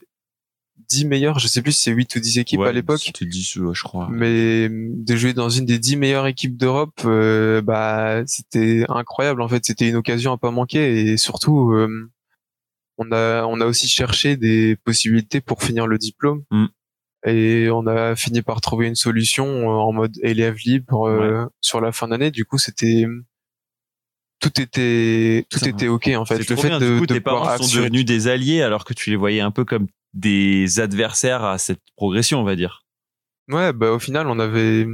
dix 0.89 1.05
meilleures 1.05 1.39
je 1.39 1.47
sais 1.47 1.61
plus 1.61 1.71
si 1.73 1.83
c'est 1.83 1.91
8 1.91 2.15
ou 2.15 2.19
10 2.19 2.39
équipes 2.39 2.61
Ouais, 2.61 2.69
à 2.69 2.71
l'époque 2.71 2.99
C'était 3.03 3.25
10, 3.25 3.57
ouais, 3.57 3.73
je 3.75 3.83
crois. 3.83 4.07
mais 4.11 4.67
de 4.69 5.15
jouer 5.15 5.33
dans 5.33 5.49
une 5.49 5.65
des 5.65 5.77
dix 5.77 5.97
meilleures 5.97 6.25
équipes 6.27 6.57
d'Europe, 6.57 6.99
euh, 7.05 7.61
bah 7.61 8.23
c'était 8.25 8.85
incroyable 8.89 9.41
en 9.41 9.47
fait. 9.47 9.63
C'était 9.65 9.87
une 9.89 9.95
occasion 9.95 10.31
à 10.33 10.37
pas 10.37 10.51
manquer 10.51 11.11
et 11.11 11.17
surtout 11.17 11.71
euh, 11.73 12.09
on 12.97 13.11
a 13.11 13.43
on 13.45 13.61
a 13.61 13.65
aussi 13.65 13.87
cherché 13.87 14.35
des 14.35 14.75
possibilités 14.83 15.41
pour 15.41 15.61
finir 15.63 15.85
le 15.87 15.97
diplôme 15.97 16.43
Mm. 16.51 16.65
Et 17.25 17.69
on 17.71 17.85
a 17.87 18.15
fini 18.15 18.41
par 18.41 18.61
trouver 18.61 18.87
une 18.87 18.95
solution 18.95 19.45
euh, 19.45 19.75
en 19.75 19.91
mode 19.91 20.17
élève 20.21 20.55
libre 20.63 21.07
euh, 21.07 21.45
sur 21.61 21.81
la 21.81 21.91
fin 21.91 22.07
d'année. 22.07 22.31
Du 22.31 22.45
coup 22.45 22.57
c'était 22.57 23.05
tout 24.39 24.61
était 24.61 25.45
tout 25.49 25.59
Putain, 25.59 25.71
était 25.71 25.87
ok 25.87 26.09
en 26.15 26.25
fait. 26.25 26.37
Le 26.37 26.55
fait 26.55 26.67
bien. 26.69 26.79
de, 26.79 26.93
du 26.93 26.99
coup, 26.99 27.05
de 27.05 27.13
tes 27.13 27.21
parents 27.21 27.57
sont 27.57 27.79
devenus 27.79 28.05
des 28.05 28.27
alliés 28.27 28.61
alors 28.61 28.85
que 28.85 28.93
tu 28.93 29.09
les 29.09 29.15
voyais 29.15 29.41
un 29.41 29.51
peu 29.51 29.65
comme 29.65 29.87
des 30.13 30.79
adversaires 30.79 31.43
à 31.43 31.57
cette 31.57 31.81
progression, 31.95 32.39
on 32.39 32.43
va 32.43 32.55
dire. 32.55 32.83
Ouais, 33.49 33.73
bah 33.73 33.91
au 33.91 33.99
final, 33.99 34.27
on 34.27 34.39
avait, 34.39 34.87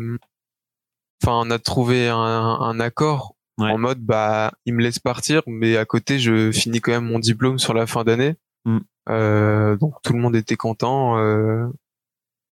enfin, 1.21 1.41
on 1.45 1.51
a 1.51 1.59
trouvé 1.59 2.07
un, 2.09 2.17
un 2.17 2.79
accord 2.79 3.35
Ouais. 3.57 3.71
en 3.71 3.77
mode, 3.77 3.99
bah, 3.99 4.51
il 4.65 4.73
me 4.73 4.81
laisse 4.81 4.99
partir, 4.99 5.41
mais 5.47 5.77
à 5.77 5.85
côté, 5.85 6.19
je 6.19 6.51
finis 6.51 6.81
quand 6.81 6.91
même 6.91 7.05
mon 7.05 7.19
diplôme 7.19 7.57
sur 7.57 7.73
la 7.73 7.87
fin 7.87 8.03
d'année. 8.03 8.35
Mm. 8.65 8.79
Euh, 9.09 9.77
donc 9.77 9.95
tout 10.03 10.13
le 10.13 10.19
monde 10.19 10.35
était 10.35 10.57
content. 10.57 11.17
Euh, 11.17 11.67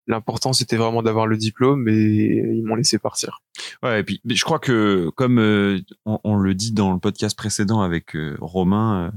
L'important, 0.08 0.52
c'était 0.52 0.76
vraiment 0.76 1.02
d'avoir 1.02 1.26
le 1.26 1.36
diplôme, 1.36 1.88
et 1.88 1.92
ils 1.94 2.64
m'ont 2.64 2.74
laissé 2.74 2.98
partir. 2.98 3.40
Ouais, 3.82 4.00
et 4.00 4.02
puis 4.02 4.20
je 4.24 4.44
crois 4.44 4.58
que 4.58 5.10
comme 5.14 5.38
euh, 5.38 5.80
on, 6.04 6.36
le 6.36 6.54
dit 6.54 6.72
dans 6.72 6.92
le 6.92 6.98
podcast 6.98 7.36
précédent 7.36 7.80
avec 7.80 8.16
euh, 8.16 8.36
Romain, 8.40 9.12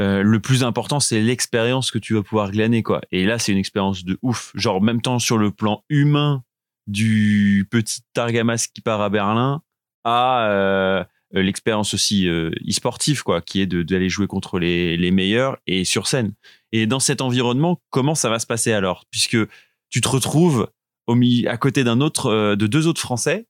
euh, 0.00 0.22
le 0.22 0.40
plus 0.40 0.64
important 0.64 1.00
c'est 1.00 1.20
l'expérience 1.20 1.90
que 1.90 1.98
tu 1.98 2.14
vas 2.14 2.22
pouvoir 2.22 2.50
glaner 2.50 2.82
quoi. 2.82 3.00
Et 3.12 3.24
là 3.24 3.38
c'est 3.38 3.52
une 3.52 3.58
expérience 3.58 4.04
de 4.04 4.18
ouf. 4.22 4.52
Genre 4.54 4.82
même 4.82 5.00
temps 5.00 5.18
sur 5.18 5.38
le 5.38 5.50
plan 5.50 5.84
humain 5.88 6.42
du 6.86 7.66
petit 7.70 8.00
Targamas 8.12 8.68
qui 8.72 8.80
part 8.80 9.00
à 9.00 9.08
Berlin 9.08 9.62
à 10.04 11.06
l'expérience 11.32 11.94
aussi 11.94 12.28
e-sportive, 12.28 13.24
quoi, 13.24 13.42
qui 13.42 13.60
est 13.60 13.66
d'aller 13.66 14.08
jouer 14.08 14.28
contre 14.28 14.60
les, 14.60 14.96
les 14.96 15.10
meilleurs 15.10 15.58
et 15.66 15.84
sur 15.84 16.06
scène. 16.06 16.32
Et 16.70 16.86
dans 16.86 17.00
cet 17.00 17.20
environnement, 17.20 17.80
comment 17.90 18.14
ça 18.14 18.30
va 18.30 18.38
se 18.38 18.46
passer 18.46 18.72
alors? 18.72 19.04
Puisque 19.10 19.36
tu 19.96 20.02
te 20.02 20.08
retrouves 20.08 20.68
à 21.08 21.56
côté 21.56 21.82
d'un 21.82 22.02
autre, 22.02 22.26
euh, 22.26 22.54
de 22.54 22.66
deux 22.66 22.86
autres 22.86 23.00
Français, 23.00 23.46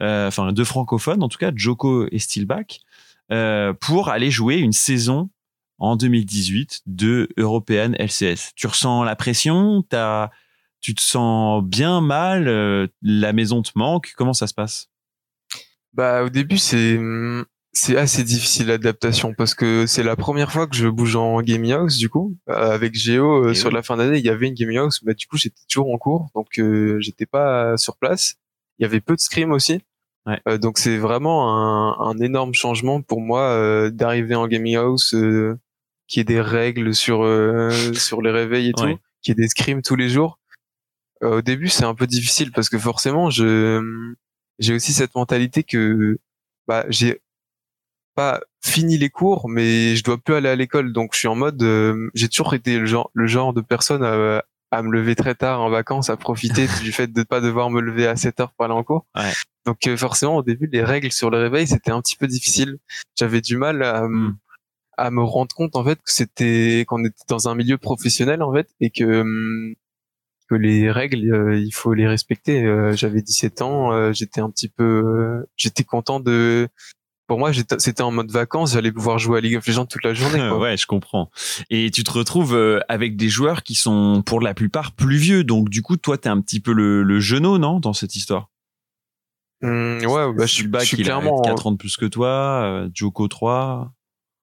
euh, 0.00 0.28
enfin 0.28 0.50
deux 0.54 0.64
francophones 0.64 1.22
en 1.22 1.28
tout 1.28 1.36
cas, 1.36 1.52
Joko 1.54 2.06
et 2.10 2.18
Steelback, 2.18 2.80
euh, 3.30 3.74
pour 3.74 4.08
aller 4.08 4.30
jouer 4.30 4.56
une 4.56 4.72
saison 4.72 5.28
en 5.76 5.96
2018 5.96 6.80
de 6.86 7.28
European 7.36 7.92
LCS. 7.98 8.52
Tu 8.56 8.66
ressens 8.66 9.04
la 9.04 9.14
pression? 9.14 9.84
Tu 10.80 10.94
te 10.94 11.02
sens 11.02 11.62
bien 11.62 12.00
mal? 12.00 12.88
La 13.02 13.34
maison 13.34 13.60
te 13.60 13.72
manque? 13.74 14.14
Comment 14.16 14.32
ça 14.32 14.46
se 14.46 14.54
passe? 14.54 14.88
Bah 15.92 16.22
au 16.24 16.30
début 16.30 16.56
c'est 16.56 16.96
hum, 16.96 17.44
c'est 17.72 17.96
assez 17.96 18.24
difficile 18.24 18.66
l'adaptation 18.66 19.32
parce 19.34 19.54
que 19.54 19.86
c'est 19.86 20.02
la 20.02 20.16
première 20.16 20.50
fois 20.50 20.66
que 20.66 20.74
je 20.76 20.88
bouge 20.88 21.14
en 21.16 21.40
gaming 21.40 21.72
house 21.72 21.98
du 21.98 22.08
coup 22.08 22.36
Euh, 22.48 22.72
avec 22.72 22.94
Géo 22.94 23.46
euh, 23.48 23.54
sur 23.54 23.68
oui. 23.68 23.74
la 23.74 23.82
fin 23.82 23.96
d'année 23.96 24.18
il 24.18 24.24
y 24.24 24.28
avait 24.28 24.48
une 24.48 24.54
gaming 24.54 24.78
house 24.78 25.00
mais 25.04 25.14
du 25.14 25.26
coup 25.26 25.36
j'étais 25.36 25.60
toujours 25.68 25.92
en 25.92 25.98
cours 25.98 26.30
donc 26.34 26.58
euh, 26.58 26.98
j'étais 27.00 27.26
pas 27.26 27.76
sur 27.76 27.96
place 27.96 28.34
il 28.78 28.82
y 28.82 28.86
avait 28.86 29.00
peu 29.00 29.14
de 29.14 29.20
scrim 29.20 29.52
aussi 29.52 29.80
Ouais. 30.26 30.38
Euh, 30.48 30.58
donc 30.58 30.76
c'est 30.78 30.98
vraiment 30.98 31.48
un, 31.48 32.10
un 32.10 32.18
énorme 32.18 32.52
changement 32.52 33.00
pour 33.00 33.22
moi 33.22 33.40
euh, 33.52 33.88
d'arriver 33.90 34.34
en 34.34 34.46
gaming 34.48 34.76
house 34.76 35.14
euh, 35.14 35.58
qui 36.08 36.20
ait 36.20 36.24
des 36.24 36.42
règles 36.42 36.94
sur 36.94 37.22
euh, 37.24 37.70
sur 37.94 38.20
les 38.20 38.30
réveils 38.30 38.68
et 38.68 38.72
tout 38.74 38.84
Ouais. 38.84 38.98
qui 39.22 39.30
ait 39.30 39.34
des 39.34 39.48
scrims 39.48 39.80
tous 39.82 39.96
les 39.96 40.08
jours 40.10 40.38
Euh, 41.22 41.38
au 41.38 41.42
début 41.42 41.68
c'est 41.68 41.84
un 41.84 41.94
peu 41.94 42.06
difficile 42.06 42.50
parce 42.52 42.68
que 42.68 42.78
forcément 42.78 43.30
je 43.30 43.80
j'ai 44.58 44.74
aussi 44.74 44.92
cette 44.92 45.14
mentalité 45.14 45.62
que 45.64 46.18
bah 46.68 46.84
j'ai 46.90 47.20
pas 48.14 48.40
fini 48.62 48.98
les 48.98 49.08
cours 49.10 49.48
mais 49.48 49.96
je 49.96 50.04
dois 50.04 50.18
plus 50.18 50.34
aller 50.34 50.48
à 50.48 50.56
l'école 50.56 50.92
donc 50.92 51.10
je 51.14 51.18
suis 51.20 51.28
en 51.28 51.34
mode 51.36 51.62
euh, 51.62 52.10
j'ai 52.14 52.28
toujours 52.28 52.54
été 52.54 52.78
le 52.78 52.86
genre 52.86 53.10
le 53.14 53.26
genre 53.26 53.52
de 53.52 53.60
personne 53.60 54.02
à, 54.04 54.44
à 54.70 54.82
me 54.82 54.90
lever 54.90 55.14
très 55.16 55.34
tard 55.34 55.60
en 55.60 55.70
vacances 55.70 56.10
à 56.10 56.16
profiter 56.16 56.66
du 56.82 56.92
fait 56.92 57.12
de 57.12 57.22
pas 57.22 57.40
devoir 57.40 57.70
me 57.70 57.80
lever 57.80 58.06
à 58.06 58.16
7 58.16 58.40
heures 58.40 58.52
pour 58.52 58.64
aller 58.64 58.74
en 58.74 58.82
cours 58.84 59.06
Ouais. 59.16 59.32
donc 59.66 59.86
euh, 59.86 59.96
forcément 59.96 60.36
au 60.36 60.42
début 60.42 60.68
les 60.70 60.82
règles 60.84 61.12
sur 61.12 61.30
le 61.30 61.38
réveil 61.38 61.66
c'était 61.66 61.90
un 61.92 62.00
petit 62.02 62.16
peu 62.16 62.26
difficile 62.26 62.78
j'avais 63.18 63.40
du 63.40 63.56
mal 63.56 63.82
à 63.82 64.02
Mm. 64.08 64.36
à 64.98 65.10
me 65.10 65.22
rendre 65.22 65.54
compte 65.54 65.76
en 65.76 65.84
fait 65.84 65.96
que 65.96 66.10
c'était 66.12 66.84
qu'on 66.86 67.04
était 67.04 67.24
dans 67.28 67.48
un 67.48 67.54
milieu 67.54 67.78
professionnel 67.78 68.42
en 68.42 68.52
fait 68.52 68.68
et 68.80 68.90
que 68.90 69.20
hum, 69.22 69.74
que 70.48 70.56
les 70.56 70.90
règles 70.90 71.32
euh, 71.32 71.56
il 71.58 71.72
faut 71.72 71.94
les 71.94 72.06
respecter 72.08 72.64
Euh, 72.64 72.92
j'avais 72.96 73.22
17 73.22 73.62
ans 73.62 73.92
euh, 73.92 74.12
j'étais 74.12 74.40
un 74.40 74.50
petit 74.50 74.68
peu 74.68 74.84
euh, 74.84 75.48
j'étais 75.56 75.84
content 75.84 76.18
de 76.20 76.68
pour 77.30 77.38
moi 77.38 77.52
c'était 77.78 78.02
en 78.02 78.10
mode 78.10 78.32
vacances 78.32 78.72
j'allais 78.72 78.90
pouvoir 78.90 79.20
jouer 79.20 79.38
à 79.38 79.40
League 79.40 79.54
of 79.56 79.64
Legends 79.64 79.86
toute 79.86 80.02
la 80.02 80.14
journée 80.14 80.38
quoi. 80.40 80.58
Ouais, 80.58 80.76
je 80.76 80.84
comprends. 80.84 81.30
Et 81.70 81.92
tu 81.92 82.02
te 82.02 82.10
retrouves 82.10 82.56
euh, 82.56 82.80
avec 82.88 83.14
des 83.16 83.28
joueurs 83.28 83.62
qui 83.62 83.76
sont 83.76 84.24
pour 84.26 84.40
la 84.40 84.52
plupart 84.52 84.90
plus 84.90 85.16
vieux. 85.16 85.44
Donc 85.44 85.68
du 85.68 85.80
coup, 85.80 85.96
toi, 85.96 86.18
t'es 86.18 86.28
un 86.28 86.40
petit 86.40 86.58
peu 86.58 86.72
le, 86.72 87.04
le 87.04 87.20
genou, 87.20 87.58
non, 87.58 87.78
dans 87.78 87.92
cette 87.92 88.16
histoire? 88.16 88.48
Hum, 89.62 89.98
ouais 90.04 90.32
bah 90.32 90.46
je 90.46 90.52
suis, 90.54 90.68
je 90.72 90.78
suis 90.84 90.96
il 90.96 91.00
a 91.02 91.04
clairement 91.04 91.40
4 91.42 91.66
ans 91.66 91.72
de 91.72 91.76
plus 91.76 91.96
que 91.96 92.06
toi. 92.06 92.62
euh, 92.64 92.88
Joko 92.94 93.28
3. 93.28 93.92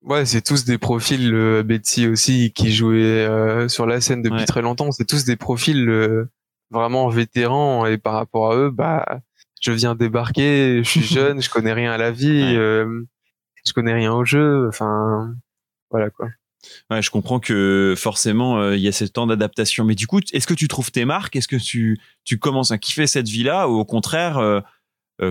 ouais 0.04 0.26
c'est 0.26 0.42
tous 0.44 0.64
des 0.64 0.78
profils 0.78 1.34
euh, 1.34 1.64
Betsy 1.64 2.08
aussi 2.08 2.54
qui 2.54 2.72
jouaient 2.72 3.26
euh, 3.28 3.68
sur 3.68 3.86
la 3.88 4.00
scène 4.00 4.22
depuis 4.22 4.38
Ouais. 4.40 4.46
très 4.46 4.62
longtemps 4.62 4.92
c'est 4.92 5.06
tous 5.06 5.26
des 5.26 5.36
profils 5.36 5.90
euh, 5.90 6.30
vraiment 6.72 7.10
vétérans 7.10 7.86
et 7.88 7.98
par 7.98 8.14
rapport 8.14 8.52
à 8.52 8.56
eux 8.58 8.70
bah 8.70 9.20
je 9.62 9.72
viens 9.72 9.96
débarquer 9.96 10.84
je 10.84 10.90
suis 10.90 11.02
jeune 11.04 11.42
je 11.42 11.50
connais 11.50 11.74
rien 11.74 11.92
à 11.92 11.98
la 11.98 12.12
vie 12.12 12.28
Ouais. 12.42 12.56
euh, 12.58 13.04
je 13.66 13.74
connais 13.74 13.94
rien 13.94 14.14
au 14.14 14.24
jeu 14.26 14.68
enfin 14.70 15.34
voilà 15.92 16.10
quoi 16.10 16.30
Ouais, 16.90 17.02
je 17.02 17.12
comprends 17.12 17.40
que 17.40 17.94
forcément, 17.96 18.60
euh, 18.60 18.76
il 18.76 18.82
y 18.82 18.88
a 18.90 18.92
ce 18.92 19.06
temps 19.06 19.26
d'adaptation. 19.28 19.86
Mais 19.86 19.96
du 19.96 20.06
coup, 20.06 20.20
est-ce 20.34 20.48
que 20.48 20.56
tu 20.56 20.68
trouves 20.68 20.92
tes 20.92 21.06
marques? 21.06 21.36
Est-ce 21.38 21.48
que 21.48 21.56
tu, 21.56 21.98
tu 22.26 22.40
commences 22.40 22.72
à 22.72 22.78
kiffer 22.78 23.08
cette 23.08 23.30
vie-là? 23.30 23.70
Ou 23.70 23.76
au 23.78 23.86
contraire, 23.86 24.38
euh, 24.40 24.60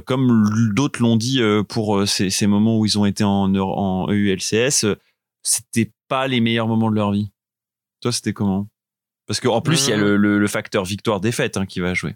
comme 0.07 0.49
d'autres 0.75 1.03
l'ont 1.03 1.17
dit 1.17 1.43
pour 1.69 2.07
ces, 2.09 2.31
ces 2.31 2.47
moments 2.47 2.79
où 2.79 2.87
ils 2.87 2.99
ont 2.99 3.05
été 3.05 3.23
en, 3.25 3.55
en 3.55 4.09
EULCS, 4.11 4.85
euh, 4.85 4.95
c'était 5.43 5.91
pas 6.09 6.27
les 6.27 6.41
meilleurs 6.41 6.69
moments 6.69 6.91
de 6.91 6.97
leur 6.97 7.11
vie 7.13 7.31
Toi, 8.01 8.13
c'était 8.13 8.33
comment? 8.33 8.69
Parce 9.27 9.41
qu'en 9.41 9.61
plus, 9.61 9.89
il 9.89 9.91
y 9.91 9.93
a 9.93 9.97
le, 9.99 10.17
le- 10.17 10.39
le 10.39 10.49
facteur 10.49 10.85
victoire-défaite 10.85 11.57
hein, 11.59 11.67
qui 11.67 11.81
va 11.81 11.93
jouer. 11.93 12.15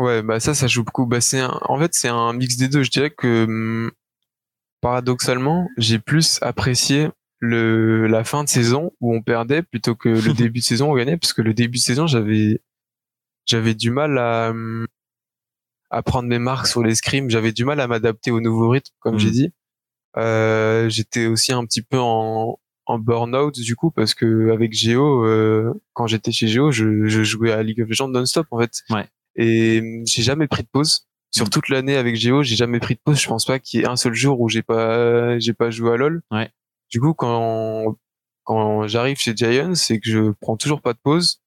Ouais, 0.00 0.22
bah 0.22 0.40
ça, 0.40 0.54
ça 0.54 0.66
joue 0.66 0.82
beaucoup. 0.84 1.06
Bah 1.06 1.20
c'est 1.20 1.40
un- 1.40 1.58
en 1.62 1.78
fait, 1.78 1.94
c'est 1.94 2.08
un 2.08 2.32
mix 2.32 2.56
des 2.56 2.68
deux. 2.68 2.82
Je 2.82 2.90
dirais 2.90 3.10
que 3.10 3.44
hum, 3.44 3.90
paradoxalement, 4.80 5.68
j'ai 5.76 5.98
plus 5.98 6.38
apprécié 6.42 7.08
le 7.38 8.06
la 8.06 8.24
fin 8.24 8.44
de 8.44 8.48
saison 8.48 8.92
où 9.00 9.14
on 9.14 9.22
perdait 9.22 9.62
plutôt 9.62 9.94
que 9.94 10.08
le 10.08 10.32
début 10.34 10.60
de 10.60 10.64
saison 10.64 10.88
où 10.88 10.92
on 10.92 10.96
gagnait, 10.96 11.16
parce 11.16 11.32
que 11.32 11.42
le 11.42 11.54
début 11.54 11.78
de 11.78 11.82
saison, 11.82 12.06
j'avais 12.06 12.60
j'avais 13.46 13.74
du 13.74 13.90
mal 13.90 14.18
à 14.18 14.50
hum, 14.50 14.86
à 15.90 16.02
prendre 16.02 16.28
mes 16.28 16.38
marques 16.38 16.66
sur 16.68 16.82
les 16.82 16.94
scrims. 16.94 17.30
J'avais 17.30 17.52
du 17.52 17.64
mal 17.64 17.80
à 17.80 17.86
m'adapter 17.88 18.30
au 18.30 18.40
nouveau 18.40 18.68
rythme, 18.70 18.92
comme 19.00 19.14
j'ai 19.18 19.30
dit. 19.32 19.52
Euh, 20.16 20.88
j'étais 20.88 21.26
aussi 21.26 21.52
un 21.52 21.64
petit 21.64 21.82
peu 21.82 21.98
en 21.98 22.58
en 22.86 22.98
burn-out 22.98 23.54
du 23.60 23.76
coup 23.76 23.92
parce 23.92 24.14
que 24.14 24.50
avec 24.50 24.72
Géo, 24.72 25.24
euh, 25.24 25.72
quand 25.92 26.08
j'étais 26.08 26.32
chez 26.32 26.48
Géo, 26.48 26.72
je, 26.72 27.06
je 27.06 27.22
jouais 27.22 27.52
à 27.52 27.62
League 27.62 27.80
of 27.82 27.88
Legends 27.88 28.08
non-stop 28.08 28.46
en 28.50 28.58
fait. 28.58 28.82
Et 29.36 29.80
hum, 29.80 30.02
j'ai 30.06 30.22
jamais 30.22 30.46
pris 30.48 30.62
de 30.62 30.68
pause. 30.70 31.06
Sur 31.32 31.46
Mm. 31.46 31.50
toute 31.50 31.68
l'année 31.68 31.96
avec 31.96 32.16
Géo, 32.16 32.42
j'ai 32.42 32.56
jamais 32.56 32.80
pris 32.80 32.94
de 32.96 33.00
pause. 33.04 33.20
Je 33.20 33.28
pense 33.28 33.44
pas 33.44 33.58
qu'il 33.60 33.80
y 33.80 33.82
ait 33.84 33.88
un 33.88 33.96
seul 33.96 34.14
jour 34.14 34.40
où 34.40 34.48
j'ai 34.48 34.62
pas 34.62 35.38
j'ai 35.38 35.52
pas 35.54 35.70
joué 35.70 35.92
à 35.92 35.96
LoL. 35.96 36.22
Ouais. 36.32 36.50
Du 36.90 37.00
coup, 37.00 37.14
quand 37.14 37.96
quand 38.44 38.88
j'arrive 38.88 39.18
chez 39.18 39.34
Giants 39.36 39.72
et 39.90 40.00
que 40.00 40.10
je 40.10 40.30
prends 40.40 40.56
toujours 40.56 40.82
pas 40.82 40.92
de 40.92 40.98
pause, 41.00 41.40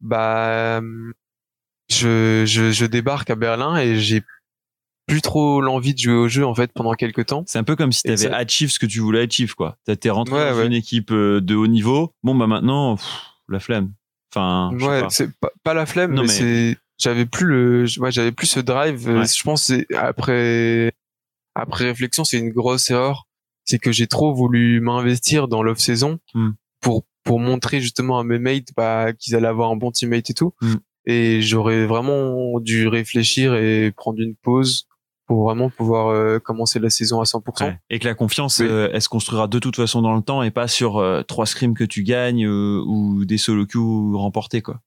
bah 0.00 0.78
hum, 0.78 1.12
je 1.88 2.44
je, 2.46 2.70
je 2.70 2.86
débarque 2.86 3.30
à 3.30 3.34
Berlin 3.34 3.76
et 3.76 3.96
j'ai 3.98 4.22
plus 5.06 5.22
trop 5.22 5.60
l'envie 5.62 5.94
de 5.94 5.98
jouer 5.98 6.14
au 6.14 6.28
jeu 6.28 6.46
en 6.46 6.54
fait 6.54 6.70
pendant 6.72 6.92
quelques 6.92 7.26
temps. 7.26 7.42
C'est 7.46 7.58
un 7.58 7.64
peu 7.64 7.76
comme 7.76 7.92
si 7.92 8.02
tu 8.02 8.08
avais 8.10 8.16
ça- 8.28 8.36
achieve 8.36 8.70
ce 8.70 8.78
que 8.78 8.86
tu 8.86 9.00
voulais 9.00 9.22
achieve, 9.22 9.54
quoi. 9.54 9.76
T'es 10.00 10.10
rentré 10.10 10.34
Ouais, 10.36 10.50
dans 10.52 10.58
ouais. 10.58 10.66
une 10.66 10.72
équipe 10.74 11.10
euh, 11.10 11.40
de 11.40 11.54
haut 11.54 11.66
niveau. 11.66 12.12
Bon, 12.22 12.34
bah 12.34 12.46
maintenant, 12.46 12.96
pff, 12.96 13.06
la 13.48 13.58
flemme. 13.58 13.92
Enfin, 14.38 14.70
ouais, 14.86 15.02
c'est 15.10 15.30
pas, 15.40 15.50
pas 15.64 15.74
la 15.74 15.86
flemme, 15.86 16.12
Non, 16.14 16.22
mais, 16.22 16.28
mais- 16.28 16.32
c'est 16.32 16.76
j'avais 17.00 17.26
plus 17.26 17.46
le 17.46 17.84
ouais, 17.98 18.10
j'avais 18.10 18.32
plus 18.32 18.46
ce 18.48 18.60
drive. 18.60 19.08
Euh, 19.08 19.20
Ouais. 19.20 19.26
Je 19.26 19.42
pense 19.44 19.64
c'est 19.64 19.86
après 19.96 20.92
après 21.54 21.84
réflexion, 21.86 22.24
c'est 22.24 22.38
une 22.38 22.50
grosse 22.50 22.90
erreur. 22.90 23.24
C'est 23.64 23.78
que 23.78 23.92
j'ai 23.92 24.06
trop 24.06 24.34
voulu 24.34 24.80
m'investir 24.80 25.46
dans 25.48 25.62
l'off 25.62 25.78
saison 25.78 26.18
Hmm. 26.34 26.50
pour 26.80 27.04
pour 27.24 27.38
montrer 27.40 27.80
justement 27.80 28.18
à 28.18 28.24
mes 28.24 28.38
mates 28.38 28.68
bah, 28.76 29.12
qu'ils 29.12 29.36
allaient 29.36 29.46
avoir 29.48 29.70
un 29.70 29.76
bon 29.76 29.90
teammate 29.90 30.30
et 30.30 30.34
tout. 30.34 30.54
Hmm. 30.62 30.76
Et 31.04 31.40
j'aurais 31.42 31.86
vraiment 31.86 32.58
dû 32.60 32.88
réfléchir 32.88 33.54
et 33.54 33.92
prendre 33.96 34.20
une 34.20 34.34
pause 34.34 34.87
pour 35.28 35.44
vraiment 35.44 35.70
pouvoir 35.70 36.08
euh, 36.08 36.40
commencer 36.40 36.80
la 36.80 36.90
saison 36.90 37.20
à 37.20 37.24
100%. 37.24 37.64
Ouais. 37.66 37.78
Et 37.90 38.00
que 38.00 38.06
la 38.08 38.14
confiance, 38.14 38.58
Oui. 38.58 38.66
euh, 38.68 38.88
elle 38.92 39.00
se 39.02 39.08
construira 39.08 39.46
de 39.46 39.58
toute 39.60 39.76
façon 39.76 40.02
dans 40.02 40.16
le 40.16 40.22
temps 40.22 40.42
et 40.42 40.50
pas 40.50 40.66
sur 40.66 40.96
euh, 40.98 41.22
trois 41.22 41.46
scrims 41.46 41.74
que 41.74 41.84
tu 41.84 42.02
gagnes 42.02 42.46
euh, 42.46 42.82
ou 42.84 43.24
des 43.24 43.38
solo 43.38 43.64
queues 43.66 43.78
remportés, 44.16 44.62
quoi. 44.62 44.80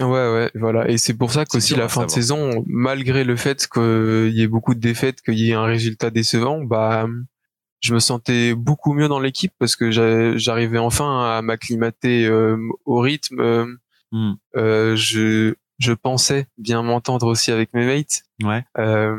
Ouais, 0.00 0.06
ouais, 0.06 0.50
voilà. 0.54 0.88
Et 0.88 0.96
c'est 0.96 1.12
pour 1.14 1.30
ça 1.32 1.44
qu'aussi 1.44 1.76
la 1.76 1.86
fin 1.88 2.06
de 2.06 2.10
saison, 2.10 2.64
malgré 2.66 3.24
le 3.24 3.36
fait 3.36 3.68
qu'il 3.68 4.32
y 4.32 4.40
ait 4.42 4.46
beaucoup 4.48 4.74
de 4.74 4.80
défaites, 4.80 5.20
qu'il 5.20 5.38
y 5.38 5.50
ait 5.50 5.54
un 5.54 5.64
résultat 5.66 6.08
décevant, 6.10 6.64
bah, 6.64 7.06
je 7.80 7.92
me 7.92 7.98
sentais 8.00 8.54
beaucoup 8.54 8.94
mieux 8.94 9.08
dans 9.08 9.20
l'équipe 9.20 9.52
parce 9.58 9.76
que 9.76 9.90
j'a- 9.90 10.34
j'arrivais 10.38 10.78
enfin 10.78 11.36
à 11.36 11.42
m'acclimater 11.42 12.24
euh, 12.24 12.56
au 12.86 13.00
rythme. 13.00 13.40
euh, 14.56 14.96
je, 14.96 15.54
je 15.78 15.92
pensais 15.92 16.46
bien 16.56 16.82
m'entendre 16.82 17.26
aussi 17.26 17.50
avec 17.50 17.74
mes 17.74 17.84
mates. 17.84 18.22
Ouais. 18.42 18.64
Euh, 18.78 19.16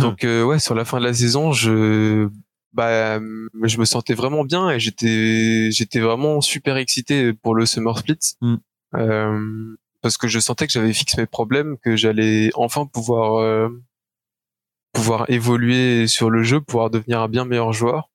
donc 0.00 0.24
euh, 0.24 0.42
ouais, 0.44 0.58
sur 0.58 0.74
la 0.74 0.84
fin 0.84 0.98
de 0.98 1.04
la 1.04 1.14
saison, 1.14 1.52
je 1.52 2.28
bah 2.72 3.18
je 3.18 3.78
me 3.78 3.84
sentais 3.84 4.14
vraiment 4.14 4.44
bien 4.44 4.70
et 4.70 4.80
j'étais 4.80 5.70
j'étais 5.70 6.00
vraiment 6.00 6.40
super 6.40 6.76
excité 6.78 7.34
pour 7.34 7.54
le 7.54 7.66
summer 7.66 7.98
split 7.98 8.18
Mm. 8.40 8.56
Euh, 8.94 9.76
parce 10.02 10.18
que 10.18 10.28
je 10.28 10.38
sentais 10.38 10.66
que 10.66 10.72
j'avais 10.72 10.92
fixé 10.92 11.16
mes 11.20 11.26
problèmes, 11.26 11.78
que 11.78 11.96
j'allais 11.96 12.50
enfin 12.54 12.86
pouvoir 12.86 13.36
euh, 13.40 13.68
pouvoir 14.92 15.30
évoluer 15.30 16.06
sur 16.06 16.28
le 16.30 16.42
jeu, 16.42 16.60
pouvoir 16.60 16.90
devenir 16.90 17.20
un 17.20 17.28
bien 17.28 17.44
meilleur 17.44 17.72
joueur. 17.72 18.10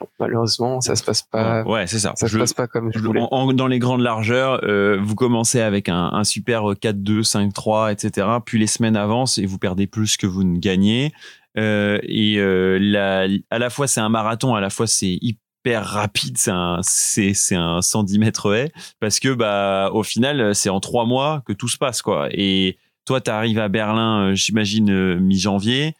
Bon, 0.00 0.06
malheureusement, 0.18 0.80
ça 0.80 0.96
se 0.96 1.02
passe 1.04 1.22
pas 1.22 1.62
ouais, 1.64 1.86
c'est 1.86 1.98
ça. 1.98 2.12
ça 2.16 2.26
se 2.28 2.36
passe 2.38 2.52
pas 2.54 2.66
comme 2.66 2.90
je 2.94 2.98
voulais. 3.00 3.20
en- 3.30 3.52
dans 3.52 3.66
les 3.66 3.78
grandes 3.78 4.00
largeurs, 4.00 4.60
euh, 4.64 4.98
vous 5.02 5.14
commencez 5.14 5.60
avec 5.60 5.88
un, 5.88 6.10
un 6.12 6.24
super 6.24 6.62
4-2, 6.80 7.22
5-3, 7.22 7.92
etc. 7.92 8.26
Puis 8.44 8.58
les 8.58 8.66
semaines 8.66 8.96
avancent 8.96 9.38
et 9.38 9.46
vous 9.46 9.58
perdez 9.58 9.86
plus 9.86 10.16
que 10.16 10.26
vous 10.26 10.42
ne 10.44 10.58
gagnez. 10.58 11.12
Euh, 11.58 11.98
et 12.02 12.36
euh, 12.38 12.78
la- 12.80 13.26
à 13.50 13.58
la 13.58 13.70
fois 13.70 13.86
c'est 13.86 14.00
un 14.00 14.08
marathon, 14.08 14.54
à 14.54 14.60
la 14.60 14.70
fois 14.70 14.86
c'est 14.86 15.18
hyper 15.20 15.84
rapide, 15.84 16.36
c'est 16.38 16.50
un, 16.50 16.78
c'est, 16.82 17.32
c'est 17.34 17.54
un 17.54 17.80
110 17.80 18.18
mètres 18.18 18.52
haie, 18.54 18.72
parce 19.00 19.20
que 19.20 19.32
bah 19.34 19.90
au 19.92 20.02
final 20.02 20.54
c'est 20.54 20.68
en 20.70 20.80
trois 20.80 21.04
mois 21.06 21.42
que 21.46 21.52
tout 21.52 21.68
se 21.68 21.78
passe 21.78 22.02
quoi. 22.02 22.28
Et 22.32 22.76
toi, 23.06 23.20
tu 23.20 23.30
arrives 23.30 23.58
à 23.58 23.68
Berlin, 23.68 24.34
j'imagine, 24.34 25.16
mi-janvier. 25.20 25.94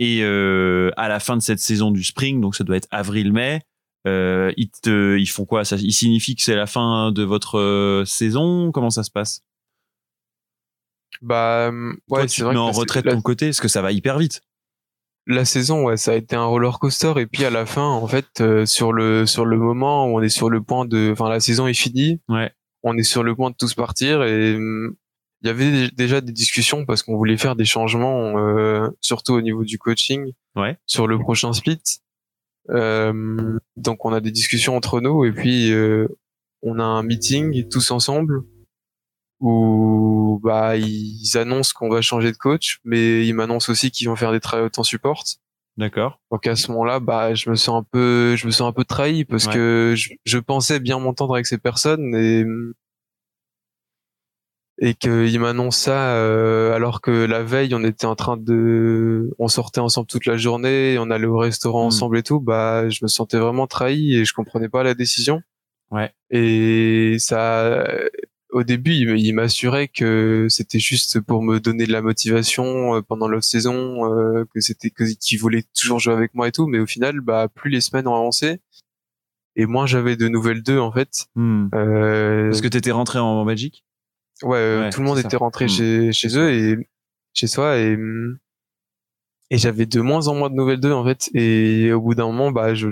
Et 0.00 0.22
euh, 0.22 0.90
à 0.96 1.08
la 1.08 1.20
fin 1.20 1.36
de 1.36 1.42
cette 1.42 1.60
saison 1.60 1.90
du 1.92 2.02
spring, 2.02 2.40
donc 2.40 2.56
ça 2.56 2.64
doit 2.64 2.76
être 2.76 2.88
avril-mai, 2.90 3.60
euh, 4.08 4.50
ils, 4.56 4.70
te, 4.70 5.16
ils 5.18 5.26
font 5.28 5.44
quoi? 5.44 5.64
Ça, 5.64 5.76
Ils 5.76 5.92
signifient 5.92 6.34
que 6.36 6.42
c'est 6.42 6.56
la 6.56 6.66
fin 6.66 7.12
de 7.12 7.22
votre 7.22 7.58
euh, 7.58 8.04
saison? 8.06 8.72
Comment 8.72 8.90
ça 8.90 9.02
se 9.04 9.10
passe? 9.12 9.42
Bah, 11.22 11.70
ouais, 11.70 11.94
Toi, 12.08 12.26
tu 12.26 12.40
te 12.40 12.44
vrai 12.44 12.54
mets 12.54 12.58
que 12.58 12.60
en 12.62 12.66
la- 12.70 12.72
retrait 12.72 13.02
de 13.02 13.06
la- 13.08 13.14
ton 13.14 13.20
côté 13.20 13.46
Parce 13.46 13.60
que 13.60 13.68
ça 13.68 13.82
va 13.82 13.92
hyper 13.92 14.18
vite. 14.18 14.42
La 15.26 15.44
saison, 15.44 15.84
ouais, 15.84 15.96
ça 15.98 16.12
a 16.12 16.14
été 16.14 16.34
un 16.34 16.46
roller 16.46 16.78
coaster 16.78 17.12
et 17.18 17.26
puis 17.26 17.44
à 17.44 17.50
la 17.50 17.66
fin, 17.66 17.86
en 17.86 18.06
fait, 18.06 18.40
euh, 18.40 18.64
sur 18.64 18.92
le 18.92 19.26
sur 19.26 19.44
le 19.44 19.58
moment 19.58 20.06
où 20.06 20.18
on 20.18 20.22
est 20.22 20.30
sur 20.30 20.48
le 20.48 20.62
point 20.62 20.86
de, 20.86 21.10
enfin, 21.12 21.28
la 21.28 21.40
saison 21.40 21.66
est 21.66 21.74
finie, 21.74 22.20
Ouais. 22.28 22.50
on 22.82 22.96
est 22.96 23.02
sur 23.02 23.22
le 23.22 23.36
point 23.36 23.50
de 23.50 23.56
tous 23.56 23.74
partir 23.74 24.22
et 24.24 24.56
hum, 24.56 24.96
il 25.42 25.46
y 25.46 25.50
avait 25.50 25.70
dé- 25.70 25.90
déjà 25.96 26.20
des 26.20 26.32
discussions 26.32 26.84
parce 26.84 27.02
qu'on 27.02 27.16
voulait 27.16 27.36
faire 27.38 27.56
des 27.56 27.64
changements, 27.64 28.38
euh, 28.38 28.88
surtout 29.00 29.32
au 29.34 29.40
niveau 29.40 29.64
du 29.64 29.78
coaching, 29.78 30.32
Ouais. 30.56 30.76
sur 30.86 31.06
le 31.06 31.18
prochain 31.18 31.52
split. 31.52 31.80
Euh, 32.68 33.58
donc 33.76 34.04
on 34.04 34.12
a 34.12 34.20
des 34.20 34.30
discussions 34.30 34.76
entre 34.76 35.00
nous 35.00 35.24
et 35.24 35.32
puis 35.32 35.72
euh, 35.72 36.06
on 36.62 36.78
a 36.78 36.84
un 36.84 37.02
meeting 37.02 37.68
tous 37.68 37.90
ensemble 37.90 38.42
où 39.40 40.38
bah 40.42 40.76
ils 40.76 41.36
annoncent 41.36 41.72
qu'on 41.74 41.88
va 41.88 42.02
changer 42.02 42.30
de 42.32 42.36
coach, 42.36 42.78
mais 42.84 43.26
ils 43.26 43.32
m'annoncent 43.32 43.70
aussi 43.72 43.90
qu'ils 43.90 44.08
vont 44.08 44.16
faire 44.16 44.32
des 44.32 44.40
tryouts 44.40 44.68
en 44.76 44.82
support. 44.82 45.24
D'accord. 45.78 46.20
Donc 46.30 46.46
à 46.46 46.56
ce 46.56 46.70
moment-là, 46.72 47.00
bah 47.00 47.34
je 47.34 47.48
me 47.48 47.54
sens 47.54 47.80
un 47.80 47.86
peu, 47.90 48.36
je 48.36 48.46
me 48.46 48.50
sens 48.52 48.68
un 48.68 48.72
peu 48.72 48.84
trahi 48.84 49.24
parce 49.24 49.46
Ouais. 49.46 49.54
que 49.54 49.94
je, 49.96 50.10
je 50.24 50.38
pensais 50.38 50.78
bien 50.80 50.98
m'entendre 50.98 51.34
avec 51.34 51.46
ces 51.46 51.58
personnes 51.58 52.14
et 52.14 52.44
et 54.82 54.94
qu'ils 54.94 55.38
m'annoncent 55.38 55.84
ça 55.84 56.14
euh, 56.14 56.74
alors 56.74 57.00
que 57.02 57.10
la 57.10 57.42
veille 57.42 57.74
on 57.74 57.84
était 57.84 58.06
en 58.06 58.16
train 58.16 58.36
de, 58.38 59.30
on 59.38 59.46
sortait 59.48 59.80
ensemble 59.80 60.06
toute 60.06 60.24
la 60.26 60.36
journée, 60.38 60.96
on 60.98 61.10
allait 61.10 61.26
au 61.26 61.36
restaurant 61.36 61.84
Mm. 61.84 61.86
ensemble 61.86 62.18
et 62.18 62.22
tout. 62.22 62.40
Bah 62.40 62.88
je 62.88 63.00
me 63.02 63.08
sentais 63.08 63.38
vraiment 63.38 63.66
trahi 63.66 64.14
et 64.16 64.24
je 64.24 64.32
comprenais 64.32 64.68
pas 64.68 64.82
la 64.82 64.94
décision. 64.94 65.42
Ouais. 65.90 66.10
Et 66.30 67.16
ça, 67.18 67.84
au 68.52 68.62
début, 68.62 68.92
il, 68.92 69.34
m'assurait 69.34 69.88
que 69.88 70.46
c'était 70.48 70.78
juste 70.78 71.20
pour 71.20 71.42
me 71.42 71.60
donner 71.60 71.86
de 71.86 71.92
la 71.92 72.02
motivation 72.02 72.96
euh, 72.96 73.02
pendant 73.02 73.28
l'autre 73.28 73.44
saison, 73.44 74.12
euh, 74.12 74.44
que 74.54 74.60
c'était 74.60 74.90
que 74.90 75.04
qu'il 75.04 75.38
voulait 75.38 75.64
toujours 75.78 75.98
jouer 75.98 76.14
avec 76.14 76.34
moi 76.34 76.48
et 76.48 76.52
tout. 76.52 76.66
Mais 76.66 76.78
au 76.78 76.86
final, 76.86 77.20
bah 77.20 77.48
plus 77.52 77.70
les 77.70 77.80
semaines 77.80 78.06
ont 78.08 78.14
avancé 78.14 78.60
et 79.56 79.66
moins 79.66 79.86
j'avais 79.86 80.16
de 80.16 80.28
nouvelles 80.28 80.62
d'eux 80.62 80.80
en 80.80 80.92
fait. 80.92 81.26
Hmm. 81.34 81.68
Euh, 81.74 82.48
Parce 82.48 82.60
que 82.60 82.68
t'étais 82.68 82.92
rentré 82.92 83.18
en, 83.18 83.24
en 83.26 83.44
Belgique? 83.44 83.84
Ouais, 84.42 84.56
euh, 84.58 84.80
Ouais, 84.82 84.90
tout 84.90 85.00
le 85.00 85.06
monde 85.06 85.18
ça. 85.18 85.24
était 85.26 85.36
rentré 85.36 85.66
Mm. 85.66 85.68
chez 85.68 86.12
chez 86.12 86.38
eux 86.38 86.52
et 86.52 86.88
chez 87.34 87.46
soi 87.46 87.76
et 87.78 87.96
et 89.50 89.58
j'avais 89.58 89.86
de 89.86 90.00
moins 90.00 90.28
en 90.28 90.34
moins 90.34 90.50
de 90.50 90.54
nouvelles 90.54 90.80
d'eux 90.80 90.92
en 90.92 91.04
fait. 91.04 91.28
Et 91.34 91.92
au 91.92 92.00
bout 92.00 92.14
d'un 92.14 92.26
moment, 92.26 92.50
bah 92.52 92.74
je 92.74 92.88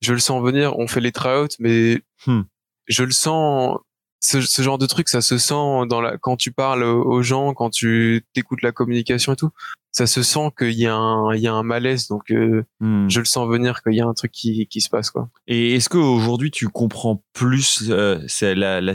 je 0.00 0.12
le 0.12 0.18
sens 0.20 0.42
venir. 0.42 0.78
On 0.78 0.86
fait 0.86 1.00
les 1.00 1.12
tryouts, 1.12 1.48
mais 1.58 2.00
Hmm. 2.26 2.42
je 2.86 3.02
le 3.04 3.10
sens. 3.10 3.78
Ce, 4.20 4.40
ce 4.40 4.62
genre 4.62 4.78
de 4.78 4.86
truc, 4.86 5.08
ça 5.08 5.20
se 5.20 5.38
sent 5.38 5.54
dans 5.88 6.00
la 6.00 6.18
quand 6.18 6.36
tu 6.36 6.50
parles 6.50 6.82
aux 6.82 7.22
gens, 7.22 7.54
quand 7.54 7.70
tu 7.70 8.24
t'écoutes 8.32 8.62
la 8.62 8.72
communication 8.72 9.32
et 9.34 9.36
tout. 9.36 9.50
Ça 9.92 10.06
se 10.08 10.22
sent 10.24 10.50
qu'il 10.58 10.72
y 10.72 10.86
a 10.86 10.94
un 10.96 11.32
il 11.34 11.40
y 11.40 11.46
a 11.46 11.52
un 11.52 11.62
malaise. 11.62 12.08
Donc 12.08 12.30
euh, 12.32 12.64
Hmm. 12.80 13.08
je 13.08 13.20
le 13.20 13.24
sens 13.26 13.48
venir 13.48 13.80
qu'il 13.82 13.94
y 13.94 14.00
a 14.00 14.06
un 14.06 14.14
truc 14.14 14.32
qui 14.32 14.66
qui 14.66 14.80
se 14.80 14.88
passe 14.88 15.10
quoi. 15.10 15.28
Et 15.46 15.74
est-ce 15.76 15.88
qu'aujourd'hui 15.88 16.50
tu 16.50 16.68
comprends 16.68 17.22
plus 17.32 17.90
euh, 17.90 18.20
c'est 18.26 18.54
la, 18.56 18.80
la, 18.80 18.94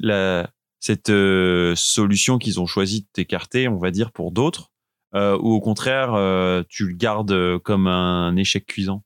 la- 0.00 0.50
cette 0.86 1.08
euh, 1.08 1.72
solution 1.76 2.36
qu'ils 2.36 2.60
ont 2.60 2.66
choisi 2.66 3.00
de 3.00 3.06
t'écarter, 3.10 3.68
on 3.68 3.78
va 3.78 3.90
dire, 3.90 4.12
pour 4.12 4.32
d'autres, 4.32 4.70
euh, 5.14 5.34
ou 5.40 5.52
au 5.52 5.60
contraire 5.60 6.12
euh, 6.12 6.62
tu 6.68 6.84
le 6.86 6.94
gardes 6.94 7.32
euh, 7.32 7.58
comme 7.58 7.86
un 7.86 8.36
échec 8.36 8.66
cuisant? 8.66 9.02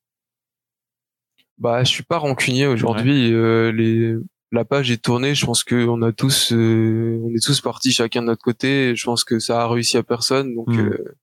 Bah, 1.59 1.85
je 1.85 1.89
suis 1.91 2.03
pas 2.03 2.19
rancunier 2.19 2.67
aujourd'hui. 2.67 3.33
euh, 3.33 3.71
les 3.71 4.17
la 4.51 4.65
page 4.65 4.91
est 4.91 5.03
tournée. 5.05 5.35
Je 5.37 5.45
pense 5.47 5.63
que 5.63 5.87
on 5.87 6.03
a 6.03 6.11
tous, 6.11 6.53
euh, 6.53 7.21
on 7.23 7.35
est 7.35 7.45
tous 7.45 7.61
partis 7.61 7.93
chacun 7.93 8.23
de 8.23 8.27
notre 8.27 8.43
côté. 8.43 8.97
Je 8.97 9.05
pense 9.05 9.23
que 9.23 9.39
ça 9.39 9.63
a 9.63 9.69
réussi 9.69 9.97
à 9.99 10.03
personne. 10.03 10.55
Donc, 10.57 10.69
Mm. 10.69 10.79
euh, 10.81 11.17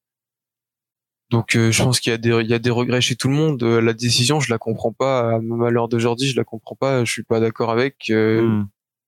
donc, 1.32 1.56
euh, 1.56 1.72
je 1.72 1.84
pense 1.84 2.00
qu'il 2.00 2.12
y 2.12 2.13
a 2.13 2.18
des, 2.20 2.30
il 2.30 2.48
y 2.48 2.54
a 2.54 2.60
des 2.60 2.70
regrets 2.70 3.02
chez 3.02 3.15
tout 3.15 3.28
le 3.28 3.34
monde. 3.34 3.62
Euh, 3.63 3.82
La 3.82 3.94
décision, 3.94 4.39
je 4.39 4.50
la 4.52 4.58
comprends 4.60 4.94
pas. 4.94 5.36
À 5.38 5.70
l'heure 5.72 5.88
d'aujourd'hui, 5.89 6.28
je 6.30 6.36
la 6.38 6.44
comprends 6.44 6.76
pas. 6.76 7.04
Je 7.04 7.12
suis 7.12 7.24
pas 7.24 7.39
d'accord 7.41 7.72
avec. 7.72 8.10
Euh, 8.10 8.41
Hmm. 8.48 8.65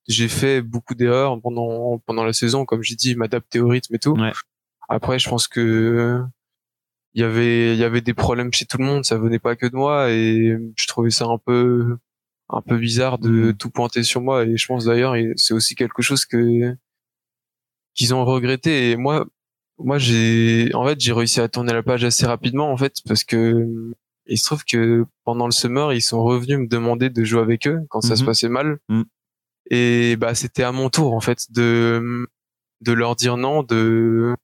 J'ai 0.08 0.28
fait 0.30 0.62
beaucoup 0.62 0.96
d'erreurs 0.96 1.39
pendant 1.41 1.98
pendant 2.06 2.24
la 2.24 2.34
saison, 2.34 2.65
comme 2.65 2.82
j'ai 2.84 2.96
dit, 2.96 3.15
m'adapter 3.15 3.60
au 3.60 3.67
rythme 3.67 3.96
et 3.96 4.00
tout. 4.00 4.13
Ouais. 4.17 4.32
Après, 4.89 5.20
je 5.20 5.28
pense 5.30 5.48
que 5.48 6.22
il 7.13 7.22
y 7.22 7.24
avait 7.26 7.74
il 7.74 7.80
y 7.80 7.84
avait 7.84 8.02
des 8.02 8.13
problèmes 8.13 8.54
chez 8.54 8.65
tout 8.65 8.78
le 8.78 8.86
monde. 8.86 9.04
Ça 9.06 9.17
venait 9.17 9.39
pas 9.39 9.56
que 9.56 9.65
de 9.65 9.76
moi 9.76 10.10
et 10.12 10.58
je 10.76 10.88
trouvais 10.88 11.10
ça 11.10 11.26
un 11.26 11.38
peu 11.38 11.98
un 12.50 12.62
peu 12.62 12.78
bizarre 12.78 13.17
de 13.20 13.50
Mm. 13.50 13.54
tout 13.58 13.70
pointer 13.70 14.04
sur 14.04 14.22
moi. 14.22 14.46
Et 14.46 14.56
je 14.56 14.65
pense 14.67 14.86
d'ailleurs, 14.86 15.15
c'est 15.36 15.54
aussi 15.54 15.76
quelque 15.76 16.02
chose 16.02 16.26
que 16.26 16.76
qu'ils 17.96 18.13
ont 18.13 18.24
regretté. 18.24 18.91
Et 18.91 18.96
moi, 18.96 19.26
moi, 19.80 19.98
j'ai 19.98 20.72
en 20.74 20.86
fait 20.86 21.00
j'ai 21.02 21.12
réussi 21.12 21.41
à 21.41 21.50
tourner 21.50 21.74
la 21.74 21.84
page 21.84 22.04
assez 22.06 22.26
rapidement 22.26 22.72
en 22.72 22.78
fait 22.78 22.93
parce 23.06 23.24
que 23.26 23.67
il 24.30 24.38
se 24.38 24.46
trouve 24.46 24.63
que 24.65 25.06
pendant 25.26 25.46
le 25.46 25.52
summer, 25.52 25.91
ils 25.93 26.02
sont 26.02 26.24
revenus 26.24 26.60
me 26.60 26.67
demander 26.67 27.10
de 27.10 27.24
jouer 27.26 27.41
avec 27.41 27.67
eux 27.67 27.80
quand 27.89 28.02
ça 28.02 28.15
se 28.15 28.22
Mhm. 28.22 28.26
passait 28.28 28.50
mal. 28.50 28.78
Mm. 28.89 29.02
Et 29.72 30.16
bah 30.18 30.34
c'était 30.36 30.64
à 30.64 30.72
mon 30.72 30.90
tour 30.90 31.14
en 31.14 31.22
fait 31.22 31.46
de 31.52 32.28
de 32.82 32.94
leur 32.94 33.16
dire 33.16 33.38
non, 33.38 33.64
de 33.64 34.36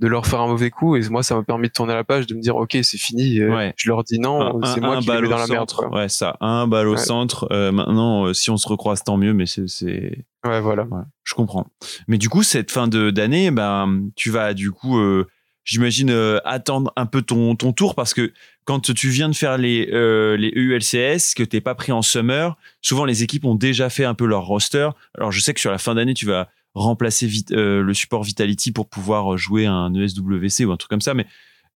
de 0.00 0.08
leur 0.08 0.26
faire 0.26 0.40
un 0.40 0.48
mauvais 0.48 0.70
coup. 0.70 0.96
Et 0.96 1.08
moi, 1.08 1.22
ça 1.22 1.36
m'a 1.36 1.44
permis 1.44 1.68
de 1.68 1.72
tourner 1.72 1.94
la 1.94 2.02
page, 2.02 2.26
de 2.26 2.34
me 2.34 2.40
dire 2.40 2.56
ok, 2.56 2.76
c'est 2.82 2.98
fini. 2.98 3.38
euh, 3.38 3.54
Ouais. 3.54 3.74
Je 3.76 3.88
leur 3.88 4.02
dis 4.02 4.18
non, 4.18 4.60
c'est 4.64 4.80
moi 4.80 4.96
un 4.96 5.00
qui 5.00 5.08
les 5.08 5.20
mets 5.20 5.28
dans 5.28 5.38
la 5.38 5.46
merde. 5.46 5.70
Quoi. 5.72 5.88
Ouais, 5.94 6.08
ça, 6.08 6.36
un 6.40 6.66
balle 6.66 6.88
au 6.88 6.92
Ouais. 6.92 6.98
centre. 6.98 7.46
Euh, 7.52 7.70
maintenant, 7.70 8.26
euh, 8.26 8.32
si 8.34 8.50
on 8.50 8.56
se 8.56 8.66
recroise, 8.68 9.04
tant 9.04 9.16
mieux, 9.16 9.32
mais 9.32 9.46
c'est, 9.46 10.24
Ouais, 10.44 10.60
voilà. 10.60 10.86
Je 11.22 11.34
comprends. 11.34 11.66
Mais 12.08 12.18
du 12.18 12.28
coup, 12.28 12.42
cette 12.42 12.70
fin 12.72 12.88
de 12.88 13.10
d'année, 13.10 13.50
ben, 13.52 14.08
tu 14.16 14.30
vas 14.30 14.52
du 14.52 14.72
coup, 14.72 14.98
euh, 14.98 15.26
j'imagine, 15.62 16.10
euh, 16.10 16.38
attendre 16.44 16.92
un 16.96 17.06
peu 17.06 17.22
ton, 17.22 17.54
ton 17.54 17.72
tour 17.72 17.94
parce 17.94 18.14
que 18.14 18.32
quand 18.64 18.92
tu 18.94 19.08
viens 19.08 19.28
de 19.28 19.34
faire 19.34 19.58
les, 19.58 19.90
euh, 19.92 20.36
les 20.36 20.50
EULCS, 20.54 21.34
que 21.34 21.42
t'es 21.42 21.60
pas 21.60 21.74
pris 21.74 21.92
en 21.92 22.02
summer, 22.02 22.56
souvent 22.80 23.04
les 23.04 23.22
équipes 23.22 23.44
ont 23.44 23.54
déjà 23.54 23.90
fait 23.90 24.04
un 24.04 24.14
peu 24.14 24.26
leur 24.26 24.44
roster. 24.44 24.88
Alors, 25.16 25.32
je 25.32 25.40
sais 25.40 25.52
que 25.52 25.60
sur 25.60 25.70
la 25.70 25.78
fin 25.78 25.94
d'année, 25.94 26.14
tu 26.14 26.26
vas 26.26 26.48
remplacer 26.74 27.26
vite, 27.26 27.52
euh, 27.52 27.82
le 27.82 27.94
support 27.94 28.24
Vitality 28.24 28.72
pour 28.72 28.88
pouvoir 28.88 29.36
jouer 29.36 29.66
un 29.66 29.94
E 29.94 30.04
ESWC 30.04 30.64
ou 30.64 30.72
un 30.72 30.76
truc 30.76 30.90
comme 30.90 31.00
ça. 31.00 31.14
Mais 31.14 31.26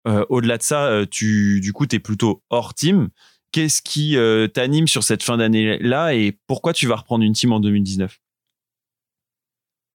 euh, 0.08 0.26
au-delà 0.30 0.58
de 0.58 0.64
ça, 0.64 0.86
euh, 0.86 1.06
tu, 1.10 1.60
du 1.62 1.74
coup, 1.74 1.86
tu 1.86 1.98
es 1.98 2.00
plutôt 2.00 2.42
hors 2.50 2.74
team. 2.74 3.10
Qu'est-ce 3.52 3.82
qui 3.82 4.18
euh, 4.18 4.48
t'anime 4.48 4.88
sur 4.88 5.04
cette 5.04 5.24
fin 5.24 5.38
d'année-là 5.38 6.14
et 6.14 6.38
pourquoi 6.48 6.74
tu 6.74 6.88
vas 6.88 6.96
reprendre 6.96 7.24
une 7.24 7.34
team 7.34 7.52
en 7.52 7.60
2019 7.60 8.20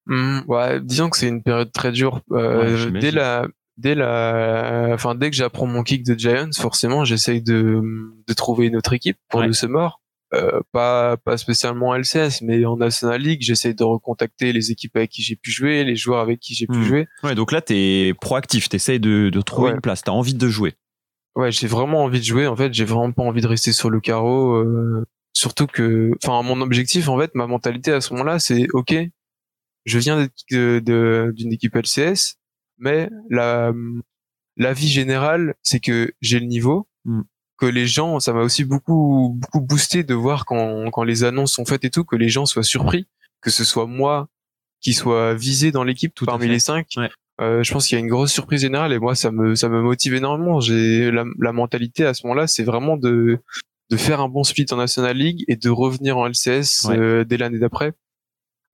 Hmm, 0.07 0.41
ouais, 0.49 0.81
disons 0.81 1.11
que 1.11 1.17
c'est 1.17 1.29
une 1.29 1.43
période 1.43 1.71
très 1.71 1.93
dure. 1.93 2.23
Euh, 2.33 2.91
dès 2.91 3.13
la, 3.13 3.47
dès 3.77 3.95
la, 3.95 4.89
enfin 4.93 5.15
dès 5.15 5.31
que 5.31 5.37
j'apprends 5.37 5.67
mon 5.67 5.83
kick 5.83 6.05
de 6.05 6.15
Giants, 6.19 6.51
forcément, 6.57 7.05
j'essaye 7.05 7.43
de 7.43 7.81
de 8.27 8.33
trouver 8.35 8.67
une 8.67 8.77
autre 8.77 8.93
équipe 8.93 9.17
pour 9.29 9.41
Ouais. 9.41 9.47
le 9.47 9.53
summer. 9.53 9.99
Euh, 10.35 10.61
pas 10.73 11.19
pas 11.19 11.37
spécialement 11.37 11.89
en 11.89 11.95
LCS, 11.99 12.41
mais 12.43 12.65
en 12.65 12.77
National 12.79 13.21
League, 13.21 13.43
j'essaye 13.43 13.75
de 13.75 13.85
recontacter 13.85 14.53
les 14.55 14.71
équipes 14.71 14.97
avec 14.97 15.11
qui 15.11 15.23
j'ai 15.23 15.37
pu 15.37 15.51
jouer, 15.51 15.85
les 15.85 15.95
joueurs 15.97 16.21
avec 16.21 16.41
qui 16.41 16.55
j'ai 16.55 16.67
pu 16.67 16.79
Hmm. 16.79 16.83
jouer. 16.85 17.07
Ouais, 17.23 17.35
donc 17.35 17.53
là, 17.53 17.61
tu 17.61 17.75
es 17.75 18.15
proactif, 18.15 18.71
tu 18.71 18.77
essayes 18.77 18.99
de, 19.01 19.29
de 19.29 19.41
trouver 19.43 19.69
Ouais. 19.69 19.75
une 19.75 19.83
place, 19.83 20.03
tu 20.03 20.11
as 20.11 20.15
envie 20.15 20.33
de 20.35 20.49
jouer. 20.49 20.73
Ouais, 21.37 21.53
j'ai 21.53 21.67
vraiment 21.67 22.03
envie 22.05 22.19
de 22.21 22.25
jouer. 22.25 22.47
En 22.47 22.57
fait, 22.57 22.73
j'ai 22.73 22.85
vraiment 22.87 23.13
pas 23.13 23.23
envie 23.23 23.43
de 23.43 23.47
rester 23.47 23.73
sur 23.73 23.91
le 23.91 24.01
carreau. 24.01 24.55
euh, 24.55 25.05
surtout 25.35 25.67
que, 25.67 26.11
enfin, 26.23 26.43
mon 26.43 26.61
objectif, 26.63 27.09
en 27.09 27.19
fait, 27.19 27.35
ma 27.35 27.47
mentalité 27.47 27.93
à 27.93 28.01
ce 28.01 28.13
moment-là, 28.15 28.39
c'est 28.39 28.67
ok, 28.73 28.95
je 29.85 29.99
viens 29.99 30.17
d'être- 30.19 30.33
de- 30.51 30.81
de- 30.85 31.33
d'une 31.35 31.53
équipe 31.53 31.75
LCS, 31.77 32.37
mais 32.83 33.09
la 33.31 33.73
la 34.59 34.73
vie 34.75 34.89
générale, 34.89 35.55
c'est 35.63 35.81
que 35.81 36.13
j'ai 36.21 36.39
le 36.41 36.47
niveau, 36.47 36.87
Mm. 37.05 37.23
que 37.59 37.67
les 37.67 37.87
gens, 37.87 38.21
ça 38.21 38.33
m'a 38.33 38.43
aussi 38.43 38.65
beaucoup 38.65 39.37
beaucoup 39.41 39.61
boosté 39.61 40.05
de 40.05 40.15
voir 40.15 40.45
quand 40.45 40.91
quand 40.91 41.03
les 41.05 41.25
annonces 41.25 41.53
sont 41.55 41.65
faites 41.65 41.85
et 41.85 41.91
tout, 41.91 42.05
que 42.05 42.17
les 42.17 42.29
gens 42.29 42.45
soient 42.47 42.63
surpris, 42.63 43.07
que 43.41 43.51
ce 43.51 43.65
soit 43.65 43.87
moi 43.87 44.29
qui 44.81 44.93
soit 44.95 45.35
visé 45.35 45.71
dans 45.73 45.85
l'équipe 45.85 46.13
Tout 46.15 46.27
parmi 46.27 46.47
les 46.49 46.59
cinq. 46.61 46.87
Ouais. 46.97 47.11
Euh, 47.41 47.63
je 47.63 47.73
pense 47.73 47.87
qu'il 47.87 47.97
y 47.97 48.01
a 48.01 48.05
une 48.05 48.11
grosse 48.11 48.33
surprise 48.33 48.61
générale 48.61 48.93
et 48.93 48.99
moi 48.99 49.15
ça 49.15 49.31
me 49.33 49.55
ça 49.55 49.69
me 49.69 49.81
motive 49.81 50.15
énormément. 50.15 50.61
J'ai 50.61 51.11
la, 51.11 51.25
la 51.41 51.53
mentalité 51.53 52.05
à 52.05 52.15
ce 52.15 52.27
moment-là, 52.27 52.47
c'est 52.47 52.65
vraiment 52.65 52.97
de 52.97 53.39
de 53.91 53.97
faire 53.97 54.21
un 54.21 54.29
bon 54.29 54.45
split 54.45 54.67
en 54.73 54.77
National 54.77 55.17
League 55.17 55.45
et 55.49 55.57
de 55.57 55.71
revenir 55.71 56.19
en 56.19 56.27
LCS 56.29 56.85
Ouais. 56.89 56.99
euh, 56.99 57.25
dès 57.25 57.37
l'année 57.39 57.59
d'après. 57.59 57.93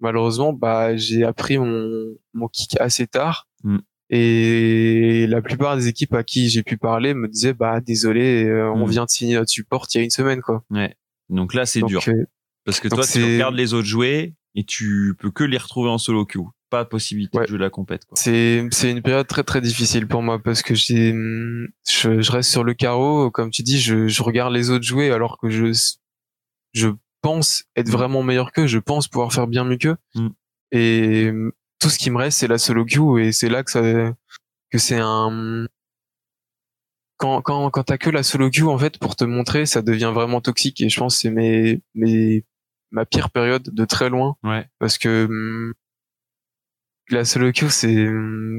Malheureusement, 0.01 0.53
bah 0.53 0.97
j'ai 0.97 1.25
appris 1.25 1.57
mon 1.59 2.15
mon 2.35 2.49
kick 2.49 2.79
assez 2.81 3.07
tard 3.07 3.47
Mm. 3.65 3.79
Et 4.11 5.27
la 5.29 5.43
plupart 5.43 5.77
des 5.77 5.89
équipes 5.89 6.15
à 6.15 6.23
qui 6.23 6.49
j'ai 6.49 6.63
pu 6.63 6.77
parler 6.77 7.15
me 7.15 7.29
disaient 7.29 7.55
bah 7.55 7.81
désolé, 7.81 8.45
euh, 8.45 8.71
on 8.73 8.87
Mm. 8.87 8.91
vient 8.91 9.05
de 9.05 9.11
signer 9.11 9.35
notre 9.35 9.51
support 9.51 9.87
il 9.95 9.99
y 9.99 10.01
a 10.01 10.05
une 10.05 10.11
semaine 10.11 10.41
quoi. 10.41 10.65
Donc 11.29 11.53
là, 11.55 11.67
c'est 11.67 11.81
Donc, 11.81 11.91
dur. 11.91 12.03
euh, 12.09 12.25
Parce 12.65 12.81
que 12.81 12.89
toi, 12.89 13.05
tu 13.07 13.23
regardes 13.23 13.55
les 13.55 13.75
autres 13.75 13.87
jouer 13.87 14.35
et 14.55 14.65
tu 14.65 15.15
peux 15.19 15.31
que 15.31 15.45
les 15.45 15.59
retrouver 15.59 15.91
en 15.91 15.99
solo 15.99 16.25
queue. 16.25 16.41
pas 16.71 16.85
possibilité 16.85 17.39
Ouais. 17.39 17.45
de 17.45 17.49
jouer 17.49 17.59
la 17.59 17.71
compète. 17.71 18.05
Quoi. 18.05 18.17
C'est 18.19 18.67
c'est 18.73 18.91
une 18.91 19.01
période 19.01 19.27
très 19.27 19.43
très 19.43 19.63
difficile 19.63 20.07
pour 20.07 20.23
moi 20.23 20.39
parce 20.43 20.61
que 20.63 20.75
j'ai 20.75 21.13
je, 21.13 22.21
je 22.21 22.31
reste 22.33 22.51
sur 22.51 22.63
le 22.63 22.75
carreau 22.75 23.31
comme 23.31 23.51
tu 23.51 23.63
dis 23.63 23.79
je, 23.81 24.07
je 24.07 24.23
regarde 24.23 24.53
les 24.53 24.69
autres 24.69 24.85
jouer 24.85 25.11
alors 25.11 25.39
que 25.39 25.49
je 25.49 25.73
je 26.75 26.89
pense 27.23 27.65
être 27.75 27.89
Mm. 27.89 27.93
vraiment 27.93 28.23
meilleur 28.23 28.53
qu'eux 28.53 28.67
je 28.67 28.79
pense 28.79 29.09
pouvoir 29.09 29.33
faire 29.33 29.47
bien 29.47 29.65
mieux 29.65 29.79
qu'eux 29.79 29.97
Mm. 30.15 30.29
et 30.73 31.33
tout 31.81 31.89
ce 31.91 31.99
qui 31.99 32.11
me 32.11 32.19
reste 32.19 32.39
c'est 32.39 32.49
la 32.49 32.59
solo 32.59 32.85
queue 32.85 33.21
et 33.23 33.33
c'est 33.33 33.49
là 33.49 33.63
que 33.63 33.71
ça 33.71 33.81
que 34.71 34.79
c'est 34.79 34.99
un 35.01 35.67
quand 37.17 37.41
quand 37.43 37.71
quand 37.71 37.85
t'as 37.85 37.99
que 37.99 38.11
la 38.11 38.23
solo 38.23 38.51
queue 38.51 38.67
en 38.69 38.79
fait 38.79 38.99
pour 38.99 39.17
te 39.17 39.25
montrer 39.25 39.67
ça 39.67 39.83
devient 39.83 40.13
vraiment 40.15 40.41
toxique 40.41 40.81
et 40.81 40.89
je 40.89 40.99
pense 40.99 41.15
que 41.17 41.21
c'est 41.23 41.31
mes 41.31 41.81
mes 41.95 42.45
ma 42.91 43.05
pire 43.05 43.31
période 43.31 43.63
de 43.73 43.85
très 43.85 44.09
loin 44.09 44.37
Ouais. 44.45 44.67
parce 44.79 44.99
que 44.99 45.73
la 47.11 47.25
solo 47.25 47.53
queue 47.53 47.69
c'est 47.71 48.07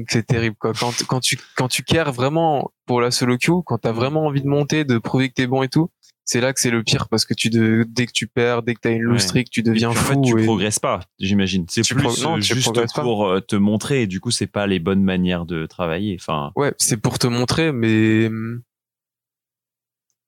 c'est 0.08 0.26
terrible 0.26 0.56
quoi 0.58 0.72
quand 0.72 0.92
quand 1.06 1.20
tu 1.20 1.38
quand 1.56 1.68
tu 1.68 1.82
cares 1.84 2.12
vraiment 2.12 2.72
pour 2.86 3.00
la 3.00 3.10
solo 3.10 3.38
queue 3.38 3.62
quand 3.64 3.78
t'as 3.78 3.92
vraiment 3.92 4.26
envie 4.26 4.42
de 4.42 4.48
monter 4.48 4.84
de 4.84 4.98
prouver 4.98 5.28
que 5.28 5.34
t'es 5.34 5.46
bon 5.46 5.62
et 5.62 5.68
tout 5.68 5.90
c'est 6.30 6.40
là 6.40 6.52
que 6.52 6.60
c'est 6.60 6.70
le 6.70 6.82
pire 6.84 7.08
parce 7.08 7.24
que 7.24 7.34
tu 7.34 7.50
de, 7.50 7.84
dès 7.88 8.06
que 8.06 8.12
tu 8.12 8.28
perds 8.28 8.62
dès 8.62 8.74
que 8.74 8.80
t'as 8.80 8.92
une 8.92 9.02
loose 9.02 9.22
streak 9.22 9.50
tu 9.50 9.60
Et 9.60 9.62
puis, 9.64 9.72
deviens 9.72 9.88
en 9.88 9.94
fou 9.94 10.14
fait, 10.14 10.20
tu 10.20 10.40
et- 10.40 10.44
progresses 10.44 10.78
pas, 10.78 11.00
j'imagine. 11.18 11.64
C'est 11.68 11.82
plus 11.92 12.22
non, 12.22 12.36
euh, 12.36 12.40
tu 12.40 12.54
juste 12.54 12.72
pas. 12.94 13.02
pour 13.02 13.26
euh, 13.26 13.40
te 13.40 13.56
montrer 13.56 14.02
et 14.02 14.06
du 14.06 14.20
coup, 14.20 14.30
c'est 14.30 14.46
pas 14.46 14.66
les 14.68 14.78
bonnes 14.78 15.02
manières 15.02 15.44
de 15.44 15.66
travailler. 15.66 16.16
Enfin, 16.20 16.52
ouais 16.54 16.72
c'est 16.78 16.98
pour 16.98 17.18
te 17.18 17.26
montrer 17.26 17.72
mais 17.72 18.30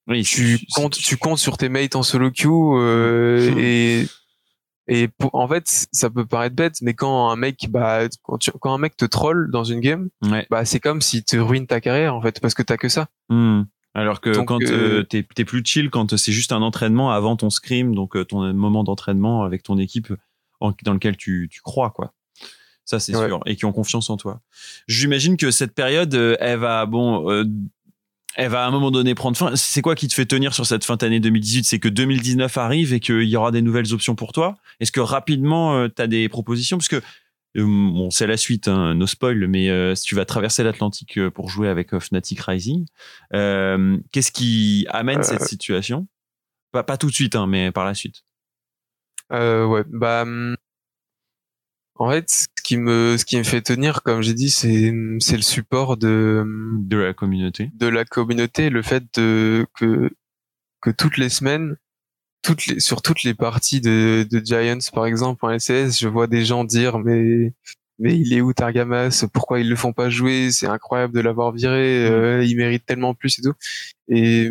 oui, 0.08 0.24
tu 0.24 0.58
comptes 0.74 0.94
tu 0.96 1.16
comptes 1.16 1.38
sur 1.38 1.56
tes 1.56 1.68
mates 1.68 1.94
en 1.94 2.02
solo 2.02 2.30
queue 2.32 2.48
euh, 2.50 3.54
et 3.56 4.06
et 4.88 5.06
pour, 5.06 5.32
en 5.34 5.46
fait 5.46 5.86
ça 5.92 6.10
peut 6.10 6.26
paraître 6.26 6.56
bête 6.56 6.82
mais 6.82 6.92
quand 6.94 7.30
un 7.30 7.36
mec 7.36 7.66
bah 7.70 8.00
quand, 8.22 8.38
tu- 8.38 8.50
quand 8.60 8.74
un 8.74 8.78
mec 8.78 8.96
te 8.96 9.04
troll 9.04 9.48
dans 9.52 9.62
une 9.62 9.78
game 9.78 10.08
Ouais. 10.24 10.44
bah 10.50 10.64
c'est 10.64 10.80
comme 10.80 11.00
s'il 11.00 11.22
te 11.22 11.36
ruine 11.36 11.68
ta 11.68 11.80
carrière 11.80 12.16
en 12.16 12.20
fait 12.20 12.40
parce 12.40 12.54
que 12.54 12.62
t'as 12.62 12.76
que 12.76 12.88
ça 12.88 13.06
Hmm. 13.28 13.62
Alors 13.94 14.20
que 14.20 14.30
Donc, 14.30 14.48
quand 14.48 14.62
euh, 14.62 15.00
euh, 15.00 15.02
t'es 15.02 15.22
t'es 15.34 15.44
plus 15.44 15.62
chill, 15.64 15.90
quand 15.90 16.16
c'est 16.16 16.32
juste 16.32 16.52
un 16.52 16.62
entraînement 16.62 17.10
avant 17.12 17.36
ton 17.36 17.50
scrim, 17.50 17.94
donc 17.94 18.16
euh, 18.16 18.24
ton 18.24 18.52
moment 18.54 18.84
d'entraînement 18.84 19.42
avec 19.44 19.62
ton 19.62 19.76
équipe 19.78 20.12
en- 20.60 20.72
dans 20.84 20.94
lequel 20.94 21.16
tu, 21.16 21.48
tu 21.50 21.60
crois, 21.60 21.90
quoi. 21.90 22.14
Ça, 22.84 22.98
c'est 23.00 23.14
Ouais. 23.14 23.28
sûr. 23.28 23.40
Et 23.46 23.54
qui 23.56 23.64
ont 23.64 23.72
confiance 23.72 24.08
en 24.10 24.16
toi. 24.16 24.40
J'imagine 24.88 25.36
que 25.36 25.50
cette 25.50 25.74
période, 25.74 26.14
elle 26.40 26.58
va, 26.58 26.84
bon, 26.86 27.44
elle 28.34 28.48
va 28.48 28.64
à 28.64 28.66
un 28.66 28.70
moment 28.70 28.90
donné 28.90 29.14
prendre 29.14 29.36
fin. 29.36 29.54
C'est 29.56 29.82
quoi 29.82 29.94
qui 29.94 30.08
te 30.08 30.14
fait 30.14 30.24
tenir 30.26 30.54
sur 30.54 30.64
cette 30.66 30.84
fin 30.84 30.96
d'année 30.96 31.20
2018 31.20 31.64
C'est 31.64 31.78
que 31.78 31.88
2019 31.88 32.56
arrive 32.58 32.92
et 32.94 33.00
qu'il 33.00 33.22
y 33.28 33.36
aura 33.36 33.50
des 33.50 33.60
nouvelles 33.62 33.92
options 33.92 34.14
pour 34.14 34.32
toi? 34.32 34.56
Est-ce 34.80 34.90
que 34.90 35.00
rapidement, 35.00 35.88
tu 35.90 36.00
as 36.02 36.06
des 36.06 36.28
propositions? 36.28 36.78
Parce 36.78 36.88
que, 36.88 37.02
bon, 37.60 38.10
c'est 38.10 38.26
la 38.26 38.36
suite, 38.36 38.68
hein, 38.68 38.94
no 38.94 39.06
spoil, 39.06 39.46
mais 39.48 39.68
euh, 39.70 39.94
si 39.94 40.04
tu 40.04 40.14
vas 40.14 40.24
traverser 40.24 40.62
l'Atlantique 40.62 41.18
euh, 41.18 41.30
pour 41.30 41.48
jouer 41.50 41.68
avec 41.68 41.92
euh, 41.92 42.00
Fnatic 42.00 42.40
Rising, 42.40 42.86
euh, 43.34 43.98
qu'est-ce 44.12 44.32
qui 44.32 44.86
amène 44.88 45.18
Euh. 45.18 45.22
cette 45.22 45.42
situation? 45.44 46.06
Pas, 46.72 46.82
pas 46.82 46.96
tout 46.96 47.08
de 47.08 47.12
suite, 47.14 47.36
hein, 47.36 47.46
mais 47.46 47.70
par 47.72 47.84
la 47.84 47.94
suite. 47.94 48.22
Euh, 49.32 49.66
ouais, 49.66 49.84
bah, 49.88 50.22
hum, 50.22 50.56
en 51.96 52.10
fait, 52.10 52.28
ce 52.30 52.46
qui 52.64 52.76
me, 52.78 53.16
ce 53.18 53.24
qui 53.24 53.36
me 53.36 53.42
fait 53.44 53.60
tenir, 53.62 54.02
comme 54.02 54.22
j'ai 54.22 54.34
dit, 54.34 54.50
c'est, 54.50 54.92
c'est 55.20 55.36
le 55.36 55.42
support 55.42 55.96
de, 55.96 56.40
hum, 56.42 56.78
De 56.88 56.96
la 56.96 57.12
communauté. 57.12 57.70
de 57.74 57.86
la 57.86 58.04
communauté, 58.04 58.70
le 58.70 58.82
fait 58.82 59.04
de, 59.14 59.66
que, 59.78 60.10
que 60.80 60.90
toutes 60.90 61.18
les 61.18 61.28
semaines, 61.28 61.76
toutes 62.42 62.66
les, 62.66 62.80
sur 62.80 63.02
toutes 63.02 63.22
les 63.22 63.34
parties 63.34 63.80
de, 63.80 64.26
de 64.30 64.44
Giants, 64.44 64.78
par 64.92 65.06
exemple, 65.06 65.44
en 65.44 65.50
LCS, 65.50 65.98
je 65.98 66.08
vois 66.08 66.26
des 66.26 66.44
gens 66.44 66.64
dire, 66.64 66.98
mais, 66.98 67.54
mais 67.98 68.18
il 68.18 68.32
est 68.34 68.40
où 68.40 68.52
Targamas? 68.52 69.26
Pourquoi 69.32 69.60
ils 69.60 69.68
le 69.68 69.76
font 69.76 69.92
pas 69.92 70.10
jouer? 70.10 70.50
C'est 70.50 70.66
incroyable 70.66 71.14
de 71.14 71.20
l'avoir 71.20 71.52
viré, 71.52 72.06
euh, 72.06 72.44
il 72.44 72.56
mérite 72.56 72.84
tellement 72.86 73.14
plus 73.14 73.38
et 73.38 73.42
tout. 73.42 73.54
Et, 74.08 74.50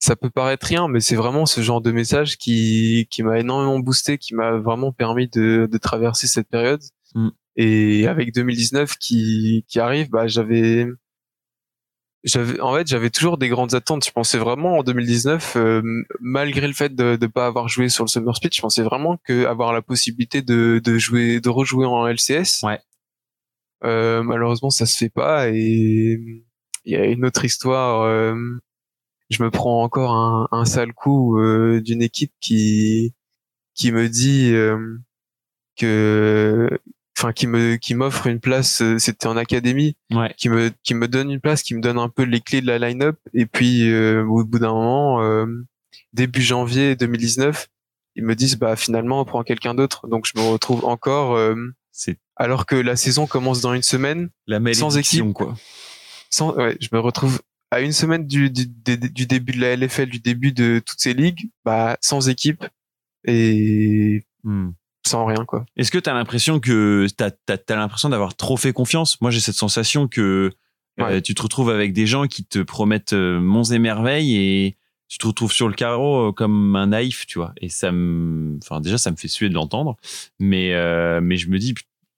ça 0.00 0.16
peut 0.16 0.30
paraître 0.30 0.66
rien, 0.66 0.88
mais 0.88 1.00
c'est 1.00 1.16
vraiment 1.16 1.44
ce 1.46 1.60
genre 1.60 1.80
de 1.80 1.90
message 1.90 2.38
qui, 2.38 3.08
qui 3.10 3.22
m'a 3.22 3.40
énormément 3.40 3.78
boosté, 3.80 4.18
qui 4.18 4.34
m'a 4.34 4.52
vraiment 4.52 4.92
permis 4.92 5.28
de, 5.28 5.68
de 5.70 5.78
traverser 5.78 6.26
cette 6.26 6.48
période. 6.48 6.80
Mm. 7.14 7.28
Et 7.56 8.06
avec 8.06 8.32
2019 8.32 8.96
qui, 8.98 9.64
qui 9.68 9.80
arrive, 9.80 10.10
bah, 10.10 10.28
j'avais, 10.28 10.86
j'avais, 12.24 12.60
en 12.60 12.74
fait, 12.74 12.86
j'avais 12.86 13.10
toujours 13.10 13.38
des 13.38 13.48
grandes 13.48 13.74
attentes. 13.74 14.04
Je 14.04 14.10
pensais 14.10 14.38
vraiment 14.38 14.78
en 14.78 14.82
2019, 14.82 15.56
euh, 15.56 15.82
malgré 16.20 16.66
le 16.66 16.72
fait 16.72 16.94
de 16.94 17.16
ne 17.20 17.26
pas 17.26 17.46
avoir 17.46 17.68
joué 17.68 17.88
sur 17.88 18.04
le 18.04 18.08
Summer 18.08 18.34
Split, 18.36 18.50
je 18.52 18.60
pensais 18.60 18.82
vraiment 18.82 19.18
que 19.24 19.46
avoir 19.46 19.72
la 19.72 19.82
possibilité 19.82 20.42
de, 20.42 20.80
de 20.82 20.98
jouer, 20.98 21.40
de 21.40 21.48
rejouer 21.48 21.86
en 21.86 22.06
LCS. 22.06 22.62
Ouais. 22.64 22.80
Euh, 23.84 24.22
malheureusement, 24.22 24.70
ça 24.70 24.86
se 24.86 24.96
fait 24.96 25.10
pas 25.10 25.48
et 25.50 26.18
il 26.84 26.92
y 26.92 26.96
a 26.96 27.04
une 27.06 27.24
autre 27.24 27.44
histoire. 27.44 28.02
euh, 28.02 28.34
je 29.30 29.42
me 29.42 29.50
prends 29.50 29.82
encore 29.82 30.12
un, 30.12 30.48
un 30.52 30.64
sale 30.64 30.92
coup 30.94 31.38
euh, 31.38 31.80
d'une 31.82 32.02
équipe 32.02 32.32
qui 32.40 33.14
qui 33.74 33.92
me 33.92 34.08
dit 34.08 34.52
euh, 34.54 34.98
que 35.76 36.68
enfin 37.18 37.32
qui 37.32 37.46
me 37.48 37.76
qui 37.76 37.94
m'offre 37.94 38.26
une 38.28 38.38
place 38.40 38.80
euh, 38.80 38.98
c'était 38.98 39.26
en 39.26 39.36
académie 39.36 39.96
Ouais. 40.12 40.32
qui 40.36 40.48
me 40.48 40.70
qui 40.84 40.94
me 40.94 41.08
donne 41.08 41.30
une 41.30 41.40
place 41.40 41.62
qui 41.62 41.74
me 41.74 41.80
donne 41.80 41.98
un 41.98 42.08
peu 42.08 42.22
les 42.22 42.40
clés 42.40 42.60
de 42.60 42.66
la 42.66 42.78
line-up 42.78 43.18
et 43.34 43.46
puis 43.46 43.90
euh, 43.90 44.22
au 44.24 44.44
bout 44.44 44.58
d'un 44.60 44.72
moment 44.72 45.20
euh, 45.22 45.46
début 46.12 46.42
janvier 46.42 46.94
2019 46.96 47.68
ils 48.14 48.24
me 48.24 48.34
disent 48.34 48.56
bah 48.56 48.76
finalement 48.76 49.20
on 49.20 49.24
prend 49.24 49.42
quelqu'un 49.42 49.74
d'autre 49.74 50.06
donc 50.06 50.26
je 50.32 50.40
me 50.40 50.46
retrouve 50.48 50.84
encore 50.84 51.34
euh, 51.36 51.56
alors 52.36 52.66
que 52.66 52.76
la 52.76 52.94
saison 52.94 53.26
commence 53.26 53.60
dans 53.60 53.74
une 53.74 53.82
semaine 53.82 54.30
la 54.46 54.60
Sans 54.74 54.96
équipe. 54.96 55.32
quoi. 55.32 55.56
sans, 56.30 56.54
ouais, 56.54 56.76
je 56.80 56.88
me 56.92 57.00
retrouve 57.00 57.40
à 57.72 57.80
une 57.80 57.92
semaine 57.92 58.26
du, 58.26 58.48
du, 58.50 58.66
du, 58.66 58.96
du 59.10 59.26
début 59.26 59.52
de 59.52 59.60
la 59.60 59.74
LFL, 59.76 60.08
du 60.08 60.20
début 60.20 60.52
de 60.52 60.80
toutes 60.86 61.00
ces 61.00 61.12
ligues, 61.12 61.50
bah, 61.64 61.98
sans 62.00 62.28
équipe 62.28 62.64
et 63.24 64.22
Hmm. 64.44 64.70
Sans 65.08 65.24
rien, 65.24 65.44
quoi. 65.44 65.64
Est-ce 65.76 65.90
que 65.90 65.98
tu 65.98 66.08
as 66.08 66.14
l'impression 66.14 66.60
que 66.60 67.06
tu 67.16 67.24
as, 67.24 67.74
l'impression 67.74 68.08
d'avoir 68.08 68.36
trop 68.36 68.56
fait 68.56 68.72
confiance? 68.72 69.20
Moi, 69.20 69.30
j'ai 69.30 69.40
cette 69.40 69.56
sensation 69.56 70.08
que 70.08 70.52
euh, 71.00 71.20
tu 71.20 71.34
te 71.34 71.42
retrouves 71.42 71.70
avec 71.70 71.92
des 71.92 72.06
gens 72.06 72.26
qui 72.26 72.44
te 72.44 72.58
promettent 72.58 73.12
euh, 73.12 73.40
monts 73.40 73.64
et 73.64 73.78
merveilles 73.78 74.36
et 74.36 74.76
tu 75.08 75.18
te 75.18 75.26
retrouves 75.26 75.52
sur 75.52 75.68
le 75.68 75.74
carreau 75.74 76.28
euh, 76.28 76.32
comme 76.32 76.76
un 76.76 76.88
naïf, 76.88 77.26
tu 77.26 77.38
vois. 77.38 77.52
Et 77.58 77.68
ça 77.68 77.92
me, 77.92 78.58
enfin, 78.62 78.80
déjà, 78.80 78.98
ça 78.98 79.10
me 79.10 79.16
fait 79.16 79.28
suer 79.28 79.48
de 79.48 79.54
l'entendre, 79.54 79.96
mais 80.38 80.74
euh, 80.74 81.20
mais 81.22 81.36
je 81.36 81.48
me 81.48 81.58
dis, 81.58 81.74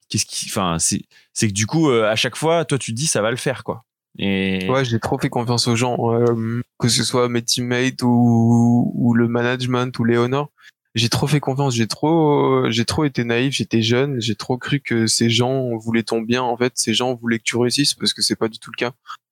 qu'est-ce 0.08 0.26
qui, 0.26 0.46
enfin, 0.48 0.78
c'est 0.78 1.02
c'est 1.32 1.48
que 1.48 1.52
du 1.52 1.66
coup, 1.66 1.90
à 1.90 2.16
chaque 2.16 2.36
fois, 2.36 2.64
toi, 2.64 2.78
tu 2.78 2.92
te 2.92 2.96
dis, 2.96 3.06
ça 3.06 3.22
va 3.22 3.30
le 3.30 3.36
faire, 3.36 3.64
quoi. 3.64 3.84
Et 4.18 4.68
Ouais, 4.68 4.84
j'ai 4.84 4.98
trop 4.98 5.18
fait 5.18 5.28
confiance 5.28 5.68
aux 5.68 5.76
gens, 5.76 5.96
euh, 6.12 6.60
que 6.78 6.88
ce 6.88 7.04
soit 7.04 7.28
mes 7.28 7.42
teammates 7.42 8.02
ou, 8.02 8.92
ou 8.94 9.14
le 9.14 9.28
management 9.28 9.96
ou 9.98 10.04
Léonore. 10.04 10.50
J'ai 10.96 11.08
trop 11.08 11.26
fait 11.28 11.38
confiance, 11.40 11.74
j'ai 11.74 11.86
trop, 11.86 12.68
j'ai 12.70 12.84
trop 12.84 13.04
été 13.04 13.22
naïf, 13.24 13.54
j'étais 13.54 13.80
jeune, 13.82 14.20
j'ai 14.20 14.34
trop 14.34 14.58
cru 14.58 14.80
que 14.80 15.06
ces 15.06 15.30
gens 15.30 15.76
voulaient 15.76 16.02
ton 16.02 16.20
bien. 16.20 16.42
En 16.42 16.56
fait, 16.56 16.72
ces 16.74 16.94
gens 16.94 17.14
voulaient 17.14 17.38
que 17.38 17.44
tu 17.44 17.56
réussisses 17.56 17.94
parce 17.94 18.12
que 18.12 18.22
c'est 18.22 18.34
pas 18.36 18.48
du 18.48 18.58
tout 18.58 18.70
le 18.74 18.76
cas. 18.76 18.90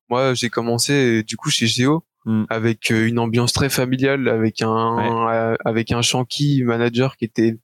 Moi, 0.09 0.35
j'ai 0.35 0.51
commencé 0.51 1.23
du 1.25 1.37
coup 1.37 1.51
chez 1.51 1.67
Géo 1.67 2.05
Mm. 2.25 2.45
avec 2.51 2.91
euh, 2.91 3.07
une 3.07 3.19
ambiance 3.21 3.53
très 3.53 3.71
familiale, 3.71 4.29
avec 4.29 4.61
un, 4.61 5.31
euh, 5.33 5.57
avec 5.65 5.93
un 5.93 6.03
Shanky 6.03 6.63
manager 6.65 7.17
qui 7.17 7.25
était 7.25 7.59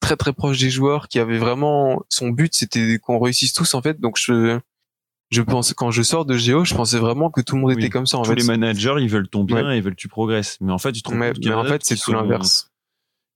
très 0.00 0.16
très 0.16 0.32
proche 0.34 0.58
des 0.58 0.70
joueurs, 0.70 1.08
qui 1.08 1.18
avait 1.18 1.38
vraiment 1.38 2.02
son 2.10 2.28
but, 2.28 2.54
c'était 2.54 2.98
qu'on 3.02 3.18
réussisse 3.18 3.52
tous 3.54 3.74
en 3.74 3.80
fait. 3.82 3.98
Donc 3.98 4.16
je, 4.20 4.58
je 5.30 5.42
pense 5.42 5.72
quand 5.72 5.90
je 5.90 6.02
sors 6.02 6.24
de 6.26 6.36
Géo, 6.36 6.64
je 6.64 6.74
pensais 6.74 6.98
vraiment 6.98 7.30
que 7.30 7.40
tout 7.40 7.56
le 7.56 7.62
monde 7.62 7.72
Oui. 7.72 7.78
était 7.82 7.88
comme 7.90 8.06
ça 8.06 8.18
en 8.18 8.22
tous 8.22 8.28
fait. 8.30 8.36
les 8.36 8.44
managers, 8.44 8.94
ils 9.00 9.08
veulent 9.08 9.28
ton 9.28 9.42
bien, 9.44 9.66
Ouais. 9.66 9.78
ils 9.78 9.82
veulent 9.82 9.94
que 9.96 10.00
tu 10.00 10.08
progresses. 10.08 10.58
Mais 10.60 10.72
en 10.72 10.78
fait, 10.78 10.92
tu 10.92 11.02
te 11.02 11.08
rends 11.08 11.16
Mais, 11.16 11.32
compte 11.32 11.46
en 11.52 11.64
fait, 11.64 11.82
c'est 11.84 11.96
tout 11.96 12.12
l'inverse. 12.12 12.70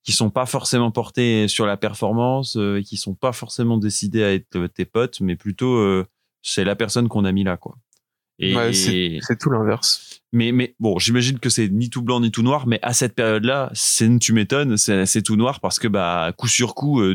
Qui 0.02 0.12
sont 0.12 0.30
pas 0.30 0.46
forcément 0.46 0.90
portés 0.90 1.48
sur 1.48 1.66
la 1.66 1.76
performance 1.76 2.56
euh, 2.56 2.78
et 2.78 2.84
qui 2.84 2.96
sont 2.96 3.14
pas 3.14 3.32
forcément 3.32 3.76
décidés 3.76 4.24
à 4.24 4.32
être 4.32 4.56
euh, 4.56 4.68
tes 4.68 4.84
potes, 4.84 5.20
mais 5.20 5.36
plutôt 5.36 5.76
euh, 5.76 6.06
c'est 6.42 6.64
la 6.64 6.76
personne 6.76 7.08
qu'on 7.08 7.24
a 7.24 7.32
mis 7.32 7.44
là, 7.44 7.56
quoi. 7.56 7.76
Et, 8.38 8.56
Ouais, 8.56 8.72
C'est 8.72 9.38
tout 9.38 9.50
l'inverse. 9.50 10.22
mais, 10.32 10.50
mais 10.50 10.74
bon, 10.80 10.98
j'imagine 10.98 11.38
que 11.38 11.50
c'est 11.50 11.68
ni 11.68 11.90
tout 11.90 12.00
blanc 12.00 12.20
ni 12.20 12.30
tout 12.30 12.42
noir, 12.42 12.66
mais 12.66 12.78
à 12.80 12.94
cette 12.94 13.14
période-là, 13.14 13.70
c'est, 13.74 14.18
tu 14.18 14.32
m'étonnes, 14.32 14.78
c'est, 14.78 15.04
c'est 15.04 15.22
tout 15.22 15.36
noir 15.36 15.60
parce 15.60 15.78
que, 15.78 15.88
bah, 15.88 16.32
coup 16.36 16.48
sur 16.48 16.74
coup, 16.74 17.02
euh, 17.02 17.14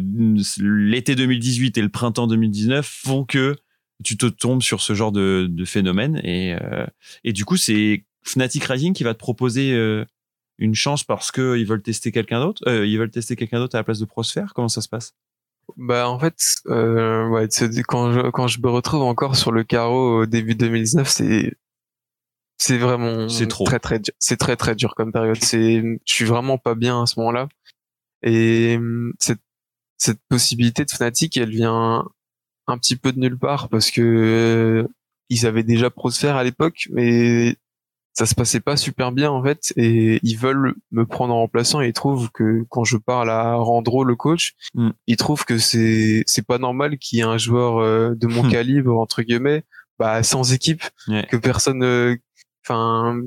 l'été 0.59 1.15
2018 1.15 1.79
et 1.79 1.81
le 1.81 1.89
printemps 1.89 2.27
2019 2.27 2.86
font 2.86 3.25
que 3.25 3.55
tu 4.03 4.17
te 4.17 4.27
tombes 4.27 4.61
sur 4.61 4.81
ce 4.81 4.93
genre 4.93 5.11
de, 5.11 5.47
de 5.49 5.65
phénomène. 5.65 6.21
Et, 6.23 6.53
euh, 6.61 6.86
et 7.23 7.33
du 7.33 7.43
coup, 7.43 7.57
c'est 7.57 8.05
Fnatic 8.23 8.63
Rising 8.63 8.93
qui 8.93 9.03
va 9.03 9.13
te 9.13 9.19
proposer 9.19 9.73
euh, 9.73 10.05
une 10.57 10.75
chance 10.75 11.03
parce 11.03 11.31
qu'ils 11.31 11.65
veulent 11.65 11.81
tester 11.81 12.11
quelqu'un 12.11 12.39
d'autre. 12.39 12.61
Euh, 12.67 12.85
ils 12.85 12.97
veulent 12.97 13.11
tester 13.11 13.35
quelqu'un 13.35 13.59
d'autre 13.59 13.75
à 13.75 13.79
la 13.79 13.83
place 13.83 13.99
de 13.99 14.05
Prosphère. 14.05 14.53
Comment 14.53 14.69
ça 14.69 14.81
se 14.81 14.89
passe? 14.89 15.13
Bah 15.77 16.07
en 16.09 16.19
fait, 16.19 16.37
euh, 16.67 17.27
ouais, 17.29 17.47
quand 17.87 18.11
je 18.11 18.29
quand 18.29 18.47
je 18.47 18.59
me 18.61 18.69
retrouve 18.69 19.01
encore 19.01 19.35
sur 19.35 19.51
le 19.51 19.63
carreau 19.63 20.21
au 20.21 20.25
début 20.27 20.55
2019, 20.55 21.07
c'est 21.09 21.55
c'est 22.57 22.77
vraiment 22.77 23.27
C'est 23.29 23.47
trop. 23.47 23.65
très 23.65 23.79
très 23.79 23.99
dur. 23.99 24.13
C'est 24.19 24.37
très 24.37 24.55
très 24.55 24.75
dur 24.75 24.93
comme 24.95 25.11
période. 25.11 25.37
C'est 25.41 25.81
je 25.81 26.13
suis 26.13 26.25
vraiment 26.25 26.57
pas 26.57 26.75
bien 26.75 27.01
à 27.01 27.05
ce 27.05 27.19
moment-là. 27.19 27.49
Et 28.23 28.79
cette 29.19 29.41
cette 29.97 30.19
possibilité 30.29 30.85
de 30.85 30.91
Fnatic, 30.91 31.35
elle 31.37 31.49
vient 31.49 32.05
un 32.67 32.77
petit 32.77 32.95
peu 32.95 33.11
de 33.11 33.19
nulle 33.19 33.37
part 33.37 33.69
parce 33.69 33.91
que 33.91 34.01
euh, 34.01 34.87
ils 35.29 35.45
avaient 35.47 35.63
déjà 35.63 35.89
Prosphère 35.89 36.35
à 36.35 36.43
l'époque, 36.43 36.87
mais 36.91 37.57
ça 38.18 38.26
se 38.26 38.34
passait 38.34 38.61
pas 38.61 38.78
super 38.78 39.11
bien 39.11 39.30
en 39.30 39.43
fait 39.43 39.74
et 39.76 40.20
ils 40.24 40.38
veulent 40.38 40.74
me 40.91 41.05
prendre 41.05 41.34
en 41.34 41.39
remplaçant 41.41 41.82
et 41.82 41.88
ils 41.89 41.93
trouvent 41.93 42.30
que 42.34 42.63
quand 42.70 42.84
je 42.86 42.97
parle 42.97 43.30
à 43.30 43.55
Randro 43.55 44.03
le 44.03 44.16
coach 44.16 44.53
Mm. 44.74 44.89
ils 45.07 45.18
trouvent 45.18 45.45
que 45.45 45.57
c'est 45.57 46.24
c'est 46.26 46.45
pas 46.47 46.57
normal 46.57 46.97
qu'il 46.97 47.20
y 47.20 47.22
ait 47.22 47.26
un 47.26 47.38
joueur 47.38 47.78
euh, 47.80 48.13
de 48.16 48.28
mon 48.28 48.41
calibre 48.49 48.97
entre 48.97 49.22
guillemets 49.22 49.63
bah 49.99 50.24
sans 50.24 50.53
équipe 50.53 50.84
que 51.30 51.38
personne 51.38 51.84
euh, 51.84 52.16
enfin 52.66 53.18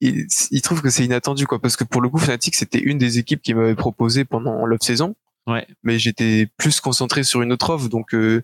ils, 0.00 0.26
ils 0.50 0.62
trouvent 0.62 0.82
que 0.82 0.90
c'est 0.90 1.04
inattendu 1.04 1.46
quoi 1.46 1.60
parce 1.60 1.76
que 1.76 1.84
pour 1.84 2.00
le 2.00 2.08
coup 2.08 2.18
Fnatic 2.18 2.54
c'était 2.54 2.80
une 2.80 2.98
des 2.98 3.18
équipes 3.18 3.42
qui 3.42 3.54
m'avait 3.54 3.74
proposé 3.74 4.24
pendant 4.24 4.64
l'off 4.66 4.80
saison 4.82 5.14
Ouais. 5.46 5.66
mais 5.82 5.98
j'étais 5.98 6.48
plus 6.56 6.80
concentré 6.80 7.22
sur 7.22 7.42
une 7.42 7.52
autre 7.52 7.68
offre 7.68 7.90
donc 7.90 8.14
euh, 8.14 8.40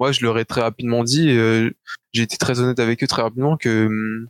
moi 0.00 0.10
je 0.10 0.24
leur 0.24 0.36
ai 0.36 0.44
très 0.44 0.62
rapidement 0.62 1.04
dit 1.04 1.28
euh, 1.30 1.70
j'ai 2.12 2.22
été 2.24 2.36
très 2.38 2.58
honnête 2.58 2.80
avec 2.80 3.04
eux 3.04 3.06
très 3.06 3.22
rapidement 3.22 3.56
que 3.56 3.86
hum, 3.86 4.26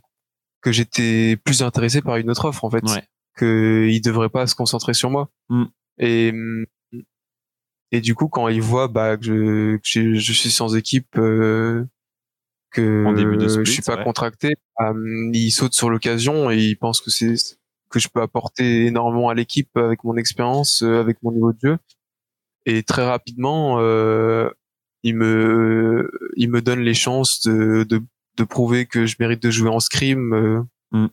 que 0.61 0.71
j'étais 0.71 1.37
plus 1.43 1.63
intéressé 1.63 2.01
par 2.01 2.17
une 2.17 2.29
autre 2.29 2.45
offre 2.45 2.63
en 2.65 2.69
fait 2.69 2.83
Ouais. 2.83 3.03
que 3.35 3.87
ils 3.89 4.01
devraient 4.01 4.29
pas 4.29 4.47
se 4.47 4.55
concentrer 4.55 4.93
sur 4.93 5.09
moi 5.09 5.29
Mm. 5.49 5.63
et 5.99 6.33
et 7.91 7.99
du 8.01 8.15
coup 8.15 8.27
quand 8.29 8.47
ils 8.47 8.61
voient 8.61 8.87
bah 8.87 9.17
que 9.17 9.25
je, 9.25 9.75
que 9.77 10.15
je, 10.15 10.33
suis 10.33 10.51
sans 10.51 10.75
équipe 10.75 11.17
euh, 11.17 11.85
que 12.71 13.05
En 13.05 13.13
début 13.13 13.35
de 13.37 13.47
split, 13.49 13.65
je 13.65 13.71
suis 13.71 13.81
pas 13.81 13.97
ouais. 13.97 14.03
contracté 14.03 14.55
bah, 14.79 14.93
ils 15.33 15.51
sautent 15.51 15.73
sur 15.73 15.89
l'occasion 15.89 16.49
et 16.51 16.57
ils 16.57 16.77
pensent 16.77 17.01
que 17.01 17.11
c'est 17.11 17.35
que 17.89 17.99
je 17.99 18.07
peux 18.07 18.21
apporter 18.21 18.85
énormément 18.85 19.27
à 19.29 19.33
l'équipe 19.33 19.75
avec 19.75 20.03
mon 20.05 20.15
expérience 20.15 20.81
euh, 20.83 20.99
avec 21.01 21.21
mon 21.23 21.31
niveau 21.33 21.51
de 21.51 21.59
jeu 21.61 21.77
et 22.65 22.83
très 22.83 23.05
rapidement 23.05 23.77
euh, 23.79 24.49
ils 25.03 25.15
me 25.15 26.09
ils 26.37 26.49
me 26.49 26.61
donnent 26.61 26.79
les 26.83 26.93
chances 26.93 27.41
de, 27.45 27.83
de 27.83 28.01
de 28.37 28.43
prouver 28.43 28.85
que 28.85 29.05
je 29.05 29.15
mérite 29.19 29.41
de 29.41 29.49
jouer 29.51 29.69
en 29.69 29.79
scrim 29.79 30.33
euh, 30.33 30.61
Mm. 30.93 31.07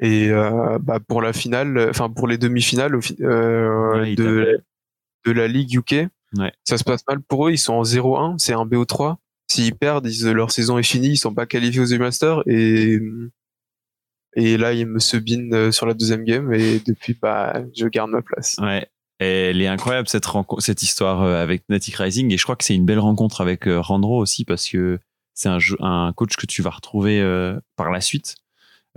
et 0.00 0.30
euh, 0.30 0.78
bah 0.80 1.00
pour 1.00 1.20
la 1.22 1.32
finale 1.32 1.88
enfin 1.90 2.08
pour 2.08 2.28
les 2.28 2.38
demi-finales 2.38 2.98
euh, 3.20 4.00
Ouais, 4.00 4.14
de 4.14 4.62
de 5.26 5.32
la 5.32 5.48
ligue 5.48 5.74
UK 5.74 6.08
Ouais. 6.38 6.52
ça 6.62 6.78
se 6.78 6.84
passe 6.84 7.02
mal 7.08 7.20
pour 7.22 7.48
eux 7.48 7.50
ils 7.50 7.58
sont 7.58 7.74
en 7.74 7.82
0-1 7.82 8.38
c'est 8.38 8.52
un 8.52 8.64
BO3 8.64 9.16
s'ils 9.50 9.74
perdent 9.74 10.06
ils- 10.06 10.30
leur 10.30 10.52
saison 10.52 10.78
est 10.78 10.84
finie 10.84 11.08
ils 11.08 11.16
sont 11.16 11.34
pas 11.34 11.46
qualifiés 11.46 11.80
aux 11.80 11.98
Masters 11.98 12.42
et 12.46 13.00
et 14.36 14.56
là 14.56 14.72
ils 14.72 14.86
me 14.86 15.00
subinent 15.00 15.72
sur 15.72 15.86
la 15.86 15.94
deuxième 15.94 16.22
game 16.22 16.52
et 16.52 16.78
depuis 16.86 17.18
bah 17.20 17.64
je 17.76 17.86
garde 17.88 18.10
ma 18.12 18.22
place 18.22 18.56
Ouais. 18.60 18.86
Elle 19.18 19.60
est 19.60 19.66
incroyable 19.66 20.08
cette 20.08 20.24
rencontre, 20.24 20.62
cette 20.62 20.82
histoire 20.82 21.22
avec 21.22 21.64
Natic 21.68 21.94
Rising 21.96 22.32
et 22.32 22.38
je 22.38 22.42
crois 22.44 22.56
que 22.56 22.64
c'est 22.64 22.74
une 22.76 22.86
belle 22.86 23.00
rencontre 23.00 23.40
avec 23.42 23.64
Randro 23.66 24.16
aussi 24.18 24.44
parce 24.46 24.66
que 24.68 24.98
c'est 25.40 25.76
un, 25.80 26.12
coach 26.14 26.36
que 26.36 26.46
tu 26.46 26.60
vas 26.60 26.70
retrouver 26.70 27.20
euh, 27.20 27.58
par 27.76 27.90
la 27.90 28.00
suite. 28.00 28.36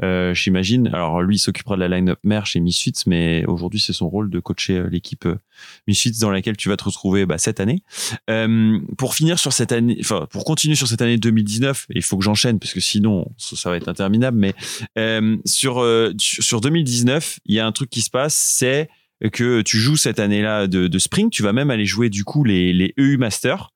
Euh, 0.02 0.34
J'imagine. 0.34 0.88
Alors 0.88 1.22
lui, 1.22 1.36
il 1.36 1.40
s'occupera 1.40 1.76
de 1.76 1.82
la 1.82 1.88
line-up 1.88 2.20
mère 2.24 2.46
chez 2.46 2.60
Misfits, 2.60 3.04
mais 3.06 3.46
aujourd'hui 3.46 3.80
c'est 3.80 3.94
son 3.94 4.10
rôle 4.10 4.30
de 4.30 4.40
coacher 4.40 4.80
euh, 4.80 4.90
l'équipe 4.90 5.28
Misfits 5.88 6.20
dans 6.20 6.32
laquelle 6.32 6.58
tu 6.58 6.68
vas 6.68 6.76
te 6.76 6.84
retrouver 6.84 7.26
bah, 7.26 7.38
cette 7.38 7.60
année. 7.60 7.84
Pour 8.98 9.16
finir 9.16 9.40
sur 9.40 9.54
cette 9.54 9.72
année, 9.72 9.98
enfin 10.02 10.28
pour 10.32 10.44
continuer 10.46 10.76
sur 10.76 10.88
cette 10.88 11.02
année 11.02 11.18
2019, 11.18 11.86
et 11.92 11.98
il 11.98 12.02
faut 12.02 12.18
que 12.18 12.24
j'enchaîne 12.24 12.60
parce 12.60 12.74
que 12.74 12.82
sinon 12.82 13.32
ça, 13.38 13.70
va 13.70 13.78
être 13.78 13.88
interminable. 13.88 14.38
Mais 14.38 14.54
sur 15.46 15.86
sur 16.18 16.60
2019, 16.60 17.40
il 17.46 17.56
y 17.56 17.60
a 17.60 17.66
un 17.66 17.72
truc 17.72 17.90
qui 17.90 18.02
se 18.02 18.10
passe, 18.10 18.34
c'est 18.34 18.90
que 19.32 19.62
tu 19.62 19.78
joues 19.78 19.96
cette 19.96 20.20
année-là 20.20 20.68
de, 20.68 21.00
Spring, 21.00 21.30
tu 21.30 21.44
vas 21.44 21.54
même 21.54 21.70
aller 21.70 21.86
jouer 21.86 22.10
du 22.10 22.26
coup 22.26 22.44
les, 22.44 22.94
EU 22.98 23.18
Master. 23.18 23.70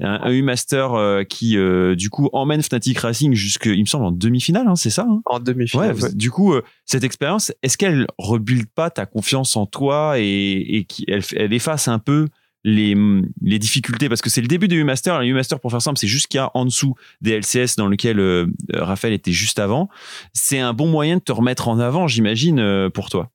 Un 0.00 0.28
EU 0.28 0.42
Master 0.42 0.94
euh, 0.94 1.22
qui 1.22 1.56
euh, 1.56 1.94
du 1.94 2.10
coup 2.10 2.28
emmène 2.32 2.62
Fnatic 2.62 2.98
Racing 2.98 3.32
jusque, 3.34 3.66
il 3.66 3.80
me 3.80 3.86
semble, 3.86 4.06
en 4.06 4.10
demi-finale, 4.10 4.66
hein, 4.66 4.74
c'est 4.74 4.90
ça 4.90 5.06
hein? 5.08 5.20
En 5.26 5.38
demi-finale 5.38 5.94
Ouais, 5.94 6.02
ouais. 6.02 6.14
Du 6.14 6.32
coup, 6.32 6.52
euh, 6.52 6.62
cette 6.84 7.04
expérience, 7.04 7.52
est-ce 7.62 7.78
qu'elle 7.78 8.06
rebuild 8.18 8.66
pas 8.74 8.90
ta 8.90 9.06
confiance 9.06 9.56
en 9.56 9.66
toi 9.66 10.18
et, 10.18 10.24
et 10.24 10.84
qui, 10.84 11.06
elle, 11.06 11.52
efface 11.52 11.86
un 11.86 12.00
peu 12.00 12.26
les, 12.64 12.96
les 13.40 13.58
difficultés? 13.60 14.08
Parce 14.08 14.20
que 14.20 14.30
c'est 14.30 14.40
le 14.40 14.48
début 14.48 14.66
de 14.66 14.74
U-Master. 14.74 15.20
Le 15.20 15.26
U-Master, 15.26 15.60
pour 15.60 15.70
faire 15.70 15.82
simple, 15.82 15.98
c'est 15.98 16.08
juste 16.08 16.26
qu'il 16.26 16.38
y 16.38 16.40
a 16.40 16.50
en 16.54 16.64
dessous 16.64 16.96
des 17.20 17.38
LCS 17.38 17.76
dans 17.76 17.86
lequel 17.86 18.18
euh, 18.18 18.46
Raphaël 18.72 19.14
était 19.14 19.32
juste 19.32 19.60
avant. 19.60 19.88
C'est 20.32 20.58
un 20.58 20.72
bon 20.72 20.88
moyen 20.88 21.18
de 21.18 21.22
te 21.22 21.30
remettre 21.30 21.68
en 21.68 21.78
avant, 21.78 22.08
j'imagine, 22.08 22.58
euh, 22.58 22.90
pour 22.90 23.10
toi? 23.10 23.30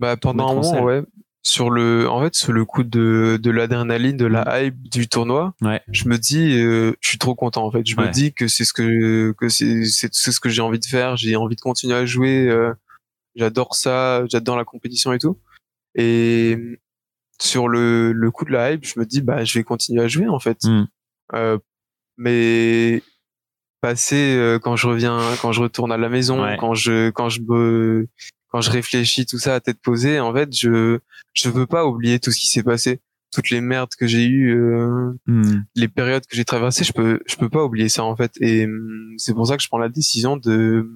Bah 0.00 0.16
pendant 0.16 0.48
un 0.48 0.54
moment, 0.54 0.82
ouais. 0.82 1.02
Sur 1.48 1.70
le, 1.70 2.08
en 2.10 2.20
fait, 2.22 2.34
sur 2.34 2.52
le 2.52 2.64
coup 2.64 2.82
de, 2.82 3.38
de 3.40 3.50
l'adrénaline, 3.52 4.16
de 4.16 4.26
la 4.26 4.62
hype 4.64 4.88
du 4.90 5.06
tournoi, 5.06 5.54
Ouais. 5.62 5.80
je 5.92 6.08
me 6.08 6.18
dis, 6.18 6.58
euh, 6.60 6.92
je 7.00 7.08
suis 7.08 7.18
trop 7.18 7.36
content 7.36 7.64
en 7.64 7.70
fait. 7.70 7.86
Je 7.86 7.94
Ouais. 7.94 8.08
me 8.08 8.10
dis 8.10 8.32
que 8.32 8.48
c'est 8.48 8.64
ce 8.64 8.72
que 8.72 9.30
que 9.38 9.48
c'est 9.48 9.84
c'est 9.84 10.12
ce 10.12 10.40
que 10.40 10.48
j'ai 10.48 10.60
envie 10.62 10.80
de 10.80 10.84
faire. 10.84 11.16
J'ai 11.16 11.36
envie 11.36 11.54
de 11.54 11.60
continuer 11.60 11.94
à 11.94 12.04
jouer. 12.04 12.48
euh, 12.48 12.72
j'adore 13.36 13.76
ça. 13.76 14.24
J'adore 14.28 14.56
la 14.56 14.64
compétition 14.64 15.12
et 15.12 15.18
tout. 15.20 15.38
Et 15.94 16.58
sur 17.40 17.68
le 17.68 18.10
le 18.12 18.30
coup 18.32 18.44
de 18.44 18.50
la 18.50 18.72
hype, 18.72 18.84
je 18.84 18.98
me 18.98 19.06
dis, 19.06 19.20
bah 19.22 19.44
je 19.44 19.56
vais 19.56 19.62
continuer 19.62 20.02
à 20.02 20.08
jouer 20.08 20.26
en 20.26 20.40
fait. 20.40 20.58
Mm. 20.64 20.86
Euh, 21.34 21.58
mais 22.16 23.02
passer 23.80 24.58
quand 24.64 24.74
je 24.74 24.88
reviens, 24.88 25.20
quand 25.40 25.52
je 25.52 25.60
retourne 25.62 25.92
à 25.92 25.96
la 25.96 26.08
maison, 26.08 26.42
Ouais. 26.42 26.56
quand 26.58 26.74
je 26.74 27.10
quand 27.10 27.28
je 27.28 27.40
me 27.42 28.08
quand 28.56 28.62
je 28.62 28.70
réfléchis 28.70 29.26
tout 29.26 29.38
ça 29.38 29.54
à 29.56 29.60
tête 29.60 29.78
posée, 29.82 30.18
en 30.18 30.32
fait, 30.32 30.48
je 30.56 30.98
je 31.34 31.50
veux 31.50 31.66
pas 31.66 31.84
oublier 31.84 32.18
tout 32.18 32.30
ce 32.30 32.38
qui 32.38 32.46
s'est 32.46 32.62
passé, 32.62 33.00
toutes 33.30 33.50
les 33.50 33.60
merdes 33.60 33.90
que 33.98 34.06
j'ai 34.06 34.24
eues, 34.24 34.56
euh, 34.56 35.12
Hmm. 35.26 35.60
les 35.74 35.88
périodes 35.88 36.24
que 36.26 36.34
j'ai 36.34 36.46
traversées, 36.46 36.82
je 36.82 36.92
peux 36.94 37.20
je 37.26 37.36
peux 37.36 37.50
pas 37.50 37.62
oublier 37.62 37.90
ça 37.90 38.02
en 38.02 38.16
fait. 38.16 38.32
Et 38.40 38.64
hum, 38.64 39.12
c'est 39.18 39.34
pour 39.34 39.46
ça 39.46 39.58
que 39.58 39.62
je 39.62 39.68
prends 39.68 39.76
la 39.76 39.90
décision 39.90 40.38
de 40.38 40.88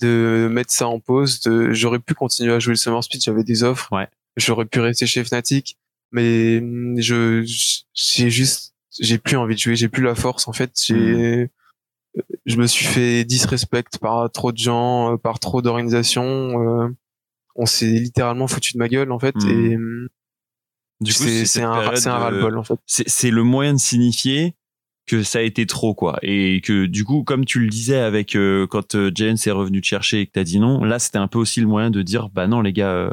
de 0.00 0.48
mettre 0.50 0.72
ça 0.72 0.88
en 0.88 0.98
pause. 0.98 1.40
De, 1.42 1.72
j'aurais 1.72 2.00
pu 2.00 2.14
continuer 2.14 2.52
à 2.52 2.58
jouer 2.58 2.72
le 2.72 2.78
Summer 2.78 3.04
Speed, 3.04 3.22
j'avais 3.22 3.44
des 3.44 3.62
offres. 3.62 3.88
Ouais. 3.92 4.08
J'aurais 4.36 4.64
pu 4.64 4.80
rester 4.80 5.06
chez 5.06 5.22
Fnatic, 5.22 5.78
mais 6.10 6.58
hum, 6.58 6.96
je 7.00 7.44
j'ai 7.94 8.28
juste 8.28 8.74
j'ai 8.98 9.18
plus 9.18 9.36
envie 9.36 9.54
de 9.54 9.60
jouer, 9.60 9.76
j'ai 9.76 9.88
plus 9.88 10.02
la 10.02 10.16
force 10.16 10.48
en 10.48 10.52
fait. 10.52 10.72
J'ai 10.84 11.48
je 12.46 12.56
me 12.56 12.66
suis 12.66 12.86
fait 12.86 13.24
disrespect 13.24 13.98
par 14.00 14.30
trop 14.30 14.52
de 14.52 14.58
gens, 14.58 15.14
euh, 15.14 15.16
par 15.16 15.38
trop 15.38 15.62
d'organisations. 15.62 16.82
euh, 16.84 16.88
on 17.56 17.66
s'est 17.66 17.86
littéralement 17.86 18.46
foutu 18.46 18.72
de 18.74 18.78
ma 18.78 18.88
gueule 18.88 19.12
en 19.12 19.18
fait. 19.18 19.34
Mm. 19.36 19.48
Et 19.48 19.76
hum, 19.76 20.08
Du 21.00 21.12
coup, 21.12 21.24
c'est 21.44 21.62
un, 21.62 21.70
ras-le-bol 21.70 22.58
en 22.58 22.64
fait. 22.64 22.78
c'est 22.86 23.30
le 23.30 23.42
moyen 23.42 23.74
de 23.74 23.78
signifier 23.78 24.54
que 25.06 25.24
ça 25.24 25.40
a 25.40 25.42
été 25.42 25.66
trop 25.66 25.92
quoi 25.92 26.20
et 26.22 26.60
que 26.60 26.86
du 26.86 27.04
coup 27.04 27.24
comme 27.24 27.44
tu 27.44 27.58
le 27.58 27.68
disais 27.68 27.98
avec 27.98 28.36
euh, 28.36 28.68
quand 28.68 28.96
Jane 29.12 29.36
s'est 29.36 29.50
revenu 29.50 29.80
te 29.80 29.86
chercher 29.86 30.20
et 30.20 30.26
que 30.26 30.30
t'as 30.30 30.44
dit 30.44 30.60
non 30.60 30.84
là 30.84 31.00
c'était 31.00 31.18
un 31.18 31.26
peu 31.26 31.38
aussi 31.38 31.60
le 31.60 31.66
moyen 31.66 31.90
de 31.90 32.02
dire 32.02 32.28
bah 32.28 32.46
non 32.46 32.60
les 32.60 32.72
gars 32.72 32.92
euh, 32.92 33.10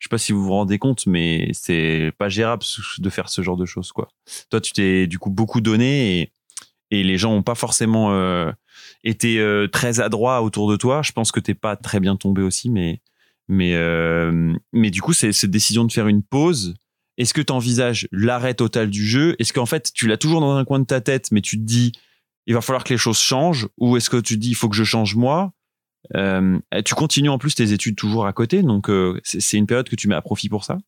je 0.00 0.06
sais 0.06 0.08
pas 0.08 0.18
si 0.18 0.32
vous 0.32 0.42
vous 0.42 0.50
rendez 0.50 0.80
compte 0.80 1.06
mais 1.06 1.48
c'est 1.52 2.12
pas 2.18 2.28
gérable 2.28 2.64
de 2.98 3.08
faire 3.08 3.28
ce 3.28 3.40
genre 3.40 3.56
de 3.56 3.66
choses 3.66 3.92
quoi 3.92 4.08
toi 4.50 4.60
tu 4.60 4.72
t'es 4.72 5.06
du 5.06 5.20
coup 5.20 5.30
beaucoup 5.30 5.60
donné 5.60 6.22
et 6.22 6.32
et 6.92 7.02
les 7.02 7.16
gens 7.16 7.32
ont 7.32 7.42
pas 7.42 7.54
forcément 7.54 8.12
euh, 8.12 8.52
été 9.02 9.40
euh, 9.40 9.66
très 9.66 9.98
adroits 9.98 10.42
autour 10.42 10.70
de 10.70 10.76
toi. 10.76 11.00
Je 11.02 11.12
pense 11.12 11.32
que 11.32 11.40
t'es 11.40 11.54
pas 11.54 11.74
très 11.74 11.98
bien 11.98 12.16
tombé 12.16 12.42
aussi 12.42 12.70
mais 12.70 13.00
mais 13.48 13.74
euh, 13.74 14.54
mais 14.72 14.90
du 14.90 15.00
coup 15.00 15.14
c'est 15.14 15.32
cette 15.32 15.50
décision 15.50 15.84
de 15.84 15.90
faire 15.90 16.06
une 16.06 16.22
pause. 16.22 16.74
Est-ce 17.16 17.34
que 17.34 17.40
tu 17.40 17.52
envisages 17.52 18.08
l'arrêt 18.12 18.54
total 18.54 18.90
du 18.90 19.06
jeu? 19.06 19.36
Est-ce 19.38 19.52
qu'en 19.52 19.66
fait, 19.66 19.92
tu 19.92 20.06
l'as 20.06 20.16
toujours 20.16 20.40
dans 20.40 20.56
un 20.56 20.64
coin 20.64 20.80
de 20.80 20.86
ta 20.86 21.02
tête, 21.02 21.30
mais 21.30 21.42
tu 21.42 21.58
te 21.58 21.62
dis, 21.62 21.92
il 22.46 22.54
va 22.54 22.62
falloir 22.62 22.84
que 22.84 22.94
les 22.94 22.96
choses 22.98 23.18
changent? 23.18 23.68
Ou 23.76 23.98
est-ce 23.98 24.08
que 24.08 24.16
tu 24.16 24.36
te 24.36 24.40
dis, 24.40 24.48
il 24.48 24.54
faut 24.54 24.70
que 24.70 24.74
je 24.74 24.82
change 24.82 25.14
moi? 25.14 25.52
Tu 26.14 26.94
continues 26.94 27.28
en 27.28 27.36
plus 27.36 27.54
tes 27.54 27.72
études 27.72 27.96
toujours 27.96 28.26
à 28.26 28.32
côté, 28.32 28.62
donc 28.62 28.90
c'est 29.24 29.58
une 29.58 29.66
période 29.66 29.90
que 29.90 29.94
tu 29.94 30.08
mets 30.08 30.14
à 30.14 30.22
profit 30.22 30.48
pour 30.48 30.64
ça? 30.64 30.78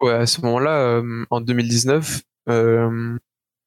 Ouais, 0.00 0.14
à 0.14 0.26
ce 0.26 0.40
moment-là, 0.42 1.02
en 1.30 1.40
2019, 1.40 2.22
euh, 2.48 3.18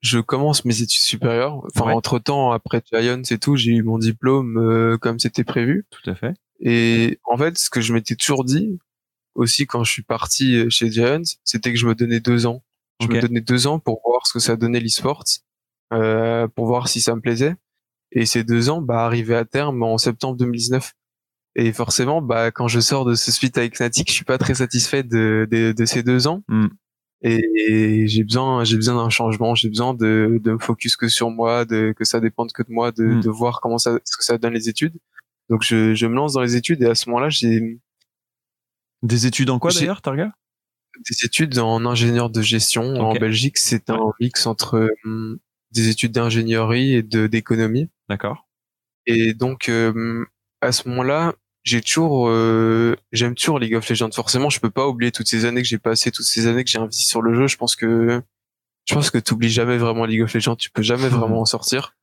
je 0.06 0.20
commence 0.20 0.66
mes 0.66 0.82
études 0.82 1.02
supérieures. 1.02 1.64
Enfin, 1.76 1.88
Ouais. 1.88 1.94
entre 1.94 2.20
temps, 2.20 2.52
après 2.52 2.82
Giants 2.92 3.22
et 3.30 3.38
tout, 3.40 3.56
j'ai 3.56 3.72
eu 3.72 3.84
mon 3.84 3.98
diplôme 3.98 4.58
euh, 4.58 4.98
comme 4.98 5.20
c'était 5.20 5.44
prévu. 5.44 5.86
Tout 5.90 6.10
à 6.10 6.16
fait. 6.16 6.34
Et 6.60 7.20
en 7.26 7.38
fait, 7.38 7.58
ce 7.58 7.70
que 7.70 7.82
je 7.82 7.94
m'étais 7.94 8.16
toujours 8.16 8.46
dit, 8.46 8.78
aussi 9.34 9.66
quand 9.68 9.84
je 9.84 9.92
suis 9.92 10.04
parti 10.04 10.56
euh, 10.56 10.70
chez 10.70 10.92
Giants, 10.92 11.22
c'était 11.44 11.74
que 11.74 11.80
je 11.80 11.88
me 11.88 11.96
donnais 11.96 12.20
deux 12.20 12.46
ans. 12.46 12.64
Je 13.02 13.08
me 13.08 13.20
donnais 13.20 13.42
deux 13.42 13.68
ans 13.68 13.80
pour 13.80 14.02
voir 14.06 14.26
ce 14.26 14.32
que 14.34 14.40
ça 14.40 14.56
donnait 14.56 14.80
l'e-sport, 14.80 15.24
euh, 15.94 16.48
pour 16.48 16.66
voir 16.68 16.88
si 16.88 17.02
ça 17.02 17.14
me 17.16 17.20
plaisait. 17.22 17.56
Et 18.12 18.26
ces 18.26 18.44
deux 18.46 18.70
ans, 18.70 18.82
bah, 18.82 19.06
arrivaient 19.06 19.36
à 19.36 19.44
terme 19.44 19.84
en 19.84 19.98
septembre 19.98 20.38
2019. 20.38 20.94
Et 21.58 21.74
forcément, 21.74 22.22
bah, 22.22 22.52
quand 22.52 22.68
je 22.70 22.80
sors 22.80 23.04
de 23.06 23.16
ce 23.16 23.32
split 23.32 23.52
avec 23.56 23.76
Fnatic, 23.76 24.08
je 24.10 24.14
suis 24.14 24.24
pas 24.26 24.38
très 24.38 24.54
satisfait 24.56 25.04
de, 25.04 25.48
de, 25.52 25.74
de 25.74 25.86
ces 25.86 26.04
deux 26.04 26.28
ans. 26.28 26.44
Mm. 26.48 26.68
Et, 27.22 28.08
j'ai 28.08 28.24
besoin, 28.24 28.64
j'ai 28.64 28.76
besoin 28.76 28.96
d'un 28.96 29.10
changement. 29.10 29.56
J'ai 29.56 29.70
besoin 29.70 29.94
de, 29.94 30.40
de 30.44 30.52
me 30.52 30.60
focus 30.60 30.96
que 30.96 31.08
sur 31.08 31.30
moi, 31.32 31.66
de, 31.66 31.94
que 31.98 32.04
ça 32.06 32.20
dépende 32.20 32.52
que 32.52 32.62
de 32.64 32.72
moi, 32.72 32.92
de, 32.92 33.04
Mm. 33.06 33.22
de 33.22 33.30
voir 33.30 33.62
comment 33.62 33.78
ça, 33.78 33.98
ce 34.04 34.18
que 34.18 34.24
ça 34.24 34.38
donne 34.38 34.54
les 34.54 34.70
études. 34.70 34.94
Donc, 35.50 35.64
je, 35.64 35.94
je 35.96 36.06
me 36.08 36.16
lance 36.16 36.34
dans 36.34 36.42
les 36.42 36.56
études 36.56 36.82
et 36.82 36.88
à 36.88 36.96
ce 36.96 37.10
moment-là, 37.10 37.30
j'ai, 37.30 37.80
Des 39.04 39.26
études 39.28 39.50
en 39.50 39.60
quoi 39.60 39.72
d'ailleurs, 39.72 40.02
Targa? 40.02 40.32
des 41.10 41.26
études 41.26 41.60
en 41.60 41.86
ingénieur 41.86 42.30
de 42.30 42.42
gestion 42.42 42.84
en. 42.96 43.14
Belgique. 43.16 43.58
C'est 43.58 43.90
un 43.90 44.00
mix 44.22 44.48
entre 44.48 44.90
hum, 45.04 45.38
des 45.72 45.90
études 45.90 46.14
d'ingénierie 46.14 46.94
et 46.94 47.04
de 47.04 47.28
d'économie. 47.28 47.90
D'accord. 48.08 48.48
Et 49.06 49.34
donc 49.34 49.68
euh, 49.68 50.26
à 50.62 50.72
ce 50.72 50.88
moment-là, 50.88 51.36
j'ai 51.66 51.82
toujours, 51.82 52.28
euh, 52.30 52.96
j'aime 53.12 53.36
toujours 53.36 53.60
League 53.60 53.76
of 53.76 53.90
Legends. 53.90 54.12
Forcément, 54.14 54.50
je 54.50 54.60
peux 54.62 54.70
pas 54.70 54.88
oublier 54.88 55.12
toutes 55.12 55.28
ces 55.28 55.44
années 55.46 55.62
que 55.62 55.68
j'ai 55.68 55.78
passées, 55.80 56.12
toutes 56.12 56.26
ces 56.26 56.48
années 56.48 56.64
que 56.64 56.70
j'ai 56.70 56.80
investi 56.80 57.04
sur 57.04 57.22
le 57.22 57.34
jeu. 57.34 57.48
Je 57.48 57.58
pense 57.58 57.76
que, 57.76 58.22
je 58.88 58.94
pense 58.94 59.10
que 59.10 59.18
t'oublies 59.18 59.50
jamais 59.50 59.78
vraiment 59.78 60.06
League 60.06 60.22
of 60.22 60.34
Legends. 60.34 60.56
Tu 60.56 60.70
peux 60.72 60.84
jamais 60.84 61.10
vraiment 61.10 61.42
en 61.42 61.46
sortir. 61.46 61.94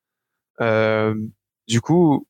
Euh, 0.60 1.14
du 1.68 1.80
coup, 1.80 2.26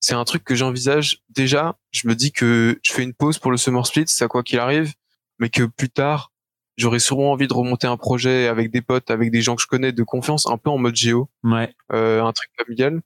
c'est 0.00 0.14
un 0.14 0.24
truc 0.24 0.44
que 0.44 0.54
j'envisage 0.54 1.22
déjà. 1.30 1.76
Je 1.90 2.06
me 2.06 2.14
dis 2.14 2.30
que 2.32 2.78
je 2.82 2.92
fais 2.92 3.02
une 3.02 3.14
pause 3.14 3.38
pour 3.38 3.50
le 3.50 3.56
Summer 3.56 3.86
Split, 3.86 4.04
ça 4.08 4.28
quoi 4.28 4.42
qu'il 4.42 4.58
arrive, 4.58 4.92
mais 5.38 5.48
que 5.48 5.62
plus 5.64 5.88
tard, 5.88 6.32
j'aurais 6.76 6.98
sûrement 6.98 7.32
envie 7.32 7.48
de 7.48 7.54
remonter 7.54 7.86
un 7.86 7.96
projet 7.96 8.46
avec 8.48 8.70
des 8.70 8.82
potes, 8.82 9.10
avec 9.10 9.30
des 9.30 9.40
gens 9.40 9.56
que 9.56 9.62
je 9.62 9.66
connais 9.66 9.92
de 9.92 10.02
confiance, 10.02 10.46
un 10.46 10.58
peu 10.58 10.68
en 10.70 10.76
mode 10.76 10.96
géo 10.96 11.30
Ouais. 11.42 11.72
euh, 11.92 12.22
un 12.22 12.32
truc 12.32 12.50
familial. 12.58 13.00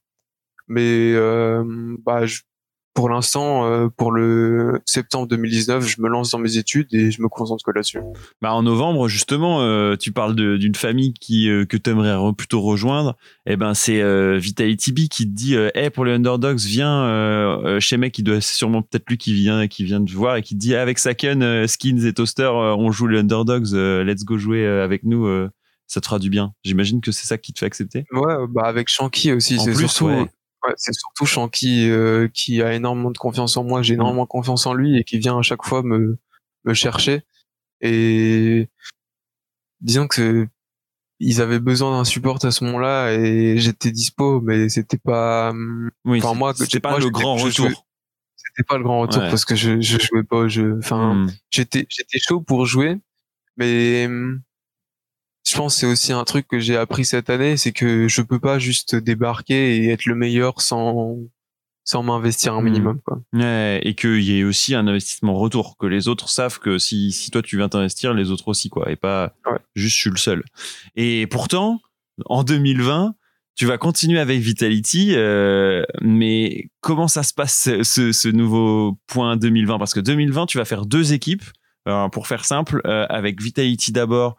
Mais 0.67 1.13
euh, 1.13 1.63
bah, 2.03 2.25
je- 2.25 2.41
pour 2.93 3.09
l'instant, 3.09 3.65
euh, 3.65 3.87
pour 3.87 4.11
le 4.11 4.81
septembre 4.85 5.27
2019, 5.27 5.87
je 5.87 6.01
me 6.01 6.09
lance 6.09 6.31
dans 6.31 6.39
mes 6.39 6.57
études 6.57 6.93
et 6.93 7.11
je 7.11 7.21
me 7.21 7.29
concentre 7.29 7.63
que 7.63 7.71
là-dessus. 7.71 7.99
Bah 8.41 8.53
en 8.53 8.63
novembre, 8.63 9.07
justement, 9.07 9.61
euh, 9.61 9.95
tu 9.95 10.11
parles 10.11 10.35
d'une 10.35 10.75
famille 10.75 11.13
qui 11.13 11.49
euh, 11.49 11.65
que 11.65 11.77
tu 11.77 11.89
aimerais 11.89 12.17
plutôt 12.33 12.61
rejoindre. 12.61 13.15
Eh 13.45 13.55
ben, 13.55 13.73
c'est 13.73 13.99
Vitality 14.37 14.91
B 14.91 14.99
qui 15.09 15.25
te 15.25 15.31
dit 15.31 15.55
Hey, 15.75 15.89
pour 15.89 16.05
les 16.05 16.13
underdogs, 16.13 16.59
viens 16.59 17.79
chez 17.79 17.97
mec, 17.97 18.13
qui 18.13 18.23
doit 18.23 18.41
c'est 18.41 18.55
sûrement 18.55 18.81
peut-être 18.81 19.07
lui 19.09 19.17
qui 19.17 19.33
vient, 19.33 19.67
qui 19.67 19.83
vient 19.83 19.99
de 19.99 20.11
voir 20.11 20.35
et 20.35 20.41
qui 20.41 20.55
te 20.55 20.59
dit 20.59 20.75
avec 20.75 20.99
Saken, 20.99 21.67
Skins 21.67 22.05
et 22.05 22.13
Toaster, 22.13 22.49
on 22.51 22.91
joue 22.91 23.07
les 23.07 23.19
underdogs, 23.19 23.71
let's 23.73 24.23
go 24.23 24.37
jouer 24.37 24.65
avec 24.65 25.03
nous. 25.03 25.27
ça 25.87 26.01
te 26.01 26.05
fera 26.05 26.19
du 26.19 26.29
bien. 26.29 26.53
J'imagine 26.63 27.01
que 27.01 27.11
c'est 27.11 27.25
ça 27.25 27.37
qui 27.37 27.53
te 27.53 27.59
fait 27.59 27.65
accepter. 27.65 28.05
Ouais, 28.11 28.35
bah 28.49 28.63
avec 28.65 28.89
Shanky 28.89 29.31
aussi, 29.31 29.59
c'est 29.59 29.73
surtout, 29.73 30.05
ouais. 30.05 30.29
Ouais, 30.67 30.73
c'est 30.77 30.93
surtout 30.93 31.25
Shanky 31.25 31.89
euh, 31.89 32.27
qui 32.33 32.61
a 32.61 32.73
énormément 32.73 33.11
de 33.11 33.17
confiance 33.17 33.57
en 33.57 33.63
moi. 33.63 33.81
J'ai 33.81 33.93
énormément 33.95 34.25
confiance 34.25 34.65
en 34.65 34.73
lui 34.73 34.97
et 34.97 35.03
qui 35.03 35.17
vient 35.19 35.37
à 35.39 35.41
chaque 35.41 35.63
fois 35.63 35.83
me 35.83 36.17
me 36.65 36.73
chercher. 36.73 37.21
Et 37.81 38.67
disons 39.81 40.07
que 40.07 40.47
ils 41.21 41.41
avaient 41.41 41.59
besoin 41.59 41.97
d'un 41.97 42.05
support 42.05 42.39
à 42.45 42.51
ce 42.51 42.63
moment-là 42.63 43.11
et 43.13 43.57
j'étais 43.57 43.91
dispo, 43.91 44.39
mais 44.41 44.69
c'était 44.69 44.97
pas. 44.97 45.51
Oui, 46.05 46.19
Enfin, 46.23 46.33
moi, 46.33 46.53
c'est 46.55 46.79
pas 46.79 46.97
le 46.97 47.09
grand 47.09 47.35
retour. 47.35 47.67
c'était 48.37 48.63
pas 48.67 48.77
le 48.77 48.83
grand 48.83 49.01
retour 49.01 49.21
parce 49.29 49.43
que 49.45 49.55
je, 49.55 49.81
je 49.81 49.99
jouais 49.99 50.23
pas 50.23 50.37
au 50.37 50.47
jeu. 50.47 50.77
Enfin, 50.79 51.15
Hmm. 51.25 51.31
j'étais 51.49 51.85
j'étais 51.89 52.19
chaud 52.19 52.39
pour 52.41 52.65
jouer, 52.65 52.97
mais 53.57 54.07
je 55.49 55.55
pense 55.57 55.75
que 55.75 55.79
c'est 55.81 55.85
aussi 55.87 56.11
un 56.13 56.23
truc 56.23 56.47
que 56.47 56.59
j'ai 56.59 56.75
appris 56.77 57.05
cette 57.05 57.29
année, 57.29 57.57
c'est 57.57 57.71
que 57.71 58.07
je 58.07 58.21
peux 58.21 58.39
pas 58.39 58.59
juste 58.59 58.95
débarquer 58.95 59.77
et 59.77 59.89
être 59.89 60.05
le 60.05 60.15
meilleur 60.15 60.61
sans 60.61 61.17
sans 61.85 62.03
m'investir 62.03 62.53
un 62.53 62.61
Hmm. 62.61 62.65
minimum 62.65 62.99
quoi. 63.03 63.19
Ouais, 63.33 63.79
et 63.83 63.95
qu'il 63.95 64.21
y 64.21 64.39
ait 64.39 64.43
aussi 64.43 64.75
un 64.75 64.85
investissement 64.87 65.33
retour, 65.33 65.75
que 65.77 65.87
les 65.87 66.07
autres 66.07 66.29
savent 66.29 66.59
que 66.59 66.77
si, 66.77 67.11
si 67.11 67.31
toi 67.31 67.41
tu 67.41 67.57
viens 67.57 67.67
t'investir, 67.69 68.13
les 68.13 68.29
autres 68.29 68.47
aussi, 68.47 68.69
quoi, 68.69 68.91
et 68.91 68.95
pas 68.95 69.33
Ouais. 69.47 69.57
juste 69.75 69.95
je 69.95 70.01
suis 70.01 70.09
le 70.11 70.17
seul. 70.17 70.43
Et 70.95 71.25
pourtant, 71.25 71.81
en 72.25 72.43
2020, 72.43 73.15
tu 73.55 73.65
vas 73.65 73.77
continuer 73.79 74.19
avec 74.19 74.39
Vitality, 74.39 75.13
euh, 75.15 75.83
mais 76.01 76.69
comment 76.81 77.07
ça 77.07 77.23
se 77.23 77.33
passe 77.33 77.67
ce 77.81 78.27
nouveau 78.29 78.97
point 79.07 79.35
2020 79.35 79.79
Parce 79.79 79.93
que 79.95 79.99
2020, 79.99 80.45
tu 80.45 80.59
vas 80.59 80.65
faire 80.65 80.85
deux 80.85 81.11
équipes. 81.13 81.43
Euh, 81.89 82.09
pour 82.09 82.27
faire 82.27 82.45
simple, 82.45 82.81
euh, 82.85 83.05
avec 83.09 83.41
Vitality 83.41 83.91
d'abord, 83.91 84.37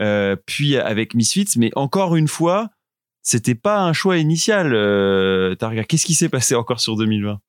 euh, 0.00 0.36
puis 0.46 0.76
avec 0.76 1.14
Misfits, 1.14 1.54
mais 1.56 1.70
encore 1.76 2.16
une 2.16 2.28
fois, 2.28 2.68
c'était 3.22 3.54
pas 3.54 3.80
un 3.80 3.92
choix 3.92 4.16
initial. 4.18 4.72
Euh, 4.74 5.54
Targa, 5.54 5.84
qu'est-ce 5.84 6.06
qui 6.06 6.14
s'est 6.14 6.28
passé 6.28 6.54
encore 6.54 6.80
sur 6.80 6.96
2020 6.96 7.40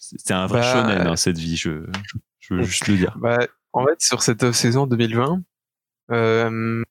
C'était 0.00 0.34
un 0.34 0.46
vrai 0.46 0.60
Bah, 0.60 0.72
shonen, 0.72 1.06
hein, 1.08 1.16
cette 1.16 1.38
vie, 1.38 1.56
je, 1.56 1.84
je 2.40 2.54
veux 2.54 2.62
juste 2.62 2.88
le 2.88 2.96
dire. 2.96 3.16
Bah, 3.18 3.38
en 3.72 3.84
fait, 3.86 4.00
sur 4.00 4.22
cette 4.22 4.42
off-saison 4.42 4.86
2020, 4.86 5.42
euh, 6.10 6.82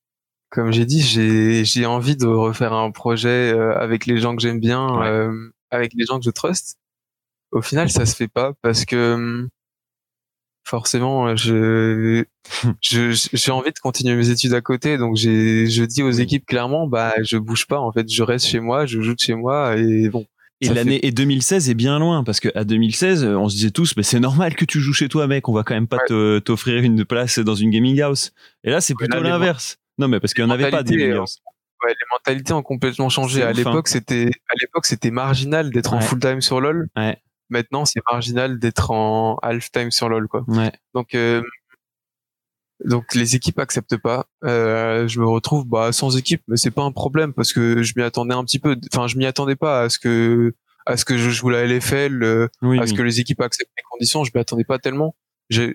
comme 0.49 0.71
j'ai 0.71 0.85
dit, 0.85 1.01
j'ai 1.01 1.65
j'ai 1.65 1.85
envie 1.85 2.15
de 2.15 2.25
refaire 2.27 2.73
un 2.73 2.91
projet 2.91 3.51
avec 3.75 4.05
les 4.05 4.17
gens 4.19 4.35
que 4.35 4.41
j'aime 4.41 4.59
bien, 4.59 4.87
Ouais. 4.99 5.07
euh, 5.07 5.53
avec 5.71 5.93
les 5.95 6.05
gens 6.05 6.19
que 6.19 6.25
je 6.25 6.29
trust. 6.31 6.77
Au 7.51 7.61
final, 7.61 7.89
ça 7.89 8.05
se 8.07 8.15
fait 8.15 8.27
pas 8.27 8.53
parce 8.63 8.85
que 8.85 9.47
forcément, 10.63 11.35
je 11.35 12.23
je- 12.81 13.27
j'ai 13.33 13.51
envie 13.51 13.71
de 13.71 13.79
continuer 13.79 14.15
mes 14.15 14.29
études 14.29 14.53
à 14.53 14.61
côté, 14.61 14.97
donc 14.97 15.15
j'ai 15.15 15.67
je 15.67 15.83
dis 15.83 16.03
aux 16.03 16.11
équipes 16.11 16.45
clairement, 16.45 16.87
bah 16.87 17.13
je 17.23 17.37
bouge 17.37 17.67
pas 17.67 17.79
en 17.79 17.91
fait, 17.91 18.09
je 18.11 18.23
reste 18.23 18.45
chez 18.47 18.59
moi, 18.59 18.85
je 18.85 19.01
joue 19.01 19.13
de 19.15 19.19
chez 19.19 19.35
moi 19.35 19.75
et 19.77 20.09
bon. 20.09 20.25
Et 20.61 20.69
l'année 20.69 21.05
et 21.05 21.11
2016 21.11 21.69
est 21.69 21.73
bien 21.73 21.99
loin 21.99 22.23
parce 22.23 22.39
que 22.39 22.47
à 22.55 22.63
2016, 22.63 23.25
on 23.25 23.49
se 23.49 23.55
disait 23.55 23.71
tous, 23.71 23.97
mais 23.97 24.03
c'est 24.03 24.21
normal 24.21 24.55
que 24.55 24.63
tu 24.63 24.79
joues 24.79 24.93
chez 24.93 25.09
toi, 25.09 25.27
mec. 25.27 25.49
On 25.49 25.53
va 25.53 25.63
quand 25.63 25.73
même 25.73 25.87
pas 25.87 25.97
Ouais. 26.09 26.39
t'offrir 26.39 26.81
une 26.83 27.03
place 27.03 27.39
dans 27.39 27.55
une 27.55 27.69
gaming 27.69 27.99
house. 27.99 28.31
Et 28.63 28.69
là, 28.69 28.79
c'est 28.79 28.93
plutôt 28.93 29.19
l'inverse. 29.21 29.77
Non, 29.97 30.07
mais 30.07 30.21
parce 30.21 30.33
qu'il 30.33 30.41
y 30.41 30.47
en 30.47 30.49
avait 30.49 30.69
pas 30.71 30.81
gaming 30.83 31.09
euh, 31.11 31.17
house. 31.19 31.39
Ouais, 31.83 31.89
les 31.89 32.05
mentalités 32.13 32.53
ont 32.53 32.63
complètement 32.63 33.09
changé. 33.09 33.43
À 33.43 33.51
ouf, 33.51 33.57
l'époque, 33.57 33.89
c'était 33.89 34.27
à 34.49 34.53
l'époque 34.61 34.85
c'était 34.85 35.11
marginal 35.11 35.69
d'être 35.69 35.91
en 35.93 35.99
full 35.99 36.19
time 36.19 36.39
sur 36.39 36.61
LoL. 36.61 36.87
Ouais. 36.95 37.17
Maintenant, 37.53 37.85
c'est 37.85 38.01
marginal 38.11 38.57
d'être 38.57 38.89
en 38.89 39.37
half 39.43 39.71
time 39.71 39.91
sur 39.91 40.09
LoL 40.09 40.27
quoi. 40.27 40.43
Ouais. 40.47 40.71
Donc 40.95 41.13
euh, 41.13 41.43
donc 42.83 43.13
les 43.13 43.35
équipes 43.35 43.59
acceptent 43.59 43.97
pas. 43.97 44.25
Euh, 44.43 45.07
je 45.07 45.19
me 45.19 45.27
retrouve 45.27 45.65
bah 45.67 45.91
sans 45.91 46.17
équipe, 46.17 46.41
mais 46.47 46.57
c'est 46.57 46.71
pas 46.71 46.81
un 46.81 46.91
problème 46.91 47.31
parce 47.31 47.53
que 47.53 47.83
je 47.83 47.93
m'y 47.95 48.01
attendais 48.01 48.33
un 48.33 48.43
petit 48.43 48.57
peu. 48.57 48.75
Enfin, 48.91 49.05
je 49.07 49.17
m'y 49.17 49.27
attendais 49.27 49.55
pas 49.55 49.81
à 49.83 49.89
ce 49.89 49.99
que 49.99 50.55
à 50.87 50.97
ce 50.97 51.05
que 51.05 51.15
je 51.15 51.29
joue 51.29 51.49
la 51.49 51.63
LFL, 51.63 52.23
euh, 52.23 52.47
Oui, 52.63 52.79
à 52.79 52.87
ce 52.87 52.91
oui. 52.91 52.97
que 52.97 53.03
les 53.03 53.19
équipes 53.19 53.41
acceptent 53.41 53.71
mes 53.77 53.83
conditions. 53.91 54.23
Je 54.23 54.31
m'y 54.33 54.41
attendais 54.41 54.65
pas 54.65 54.79
tellement. 54.79 55.15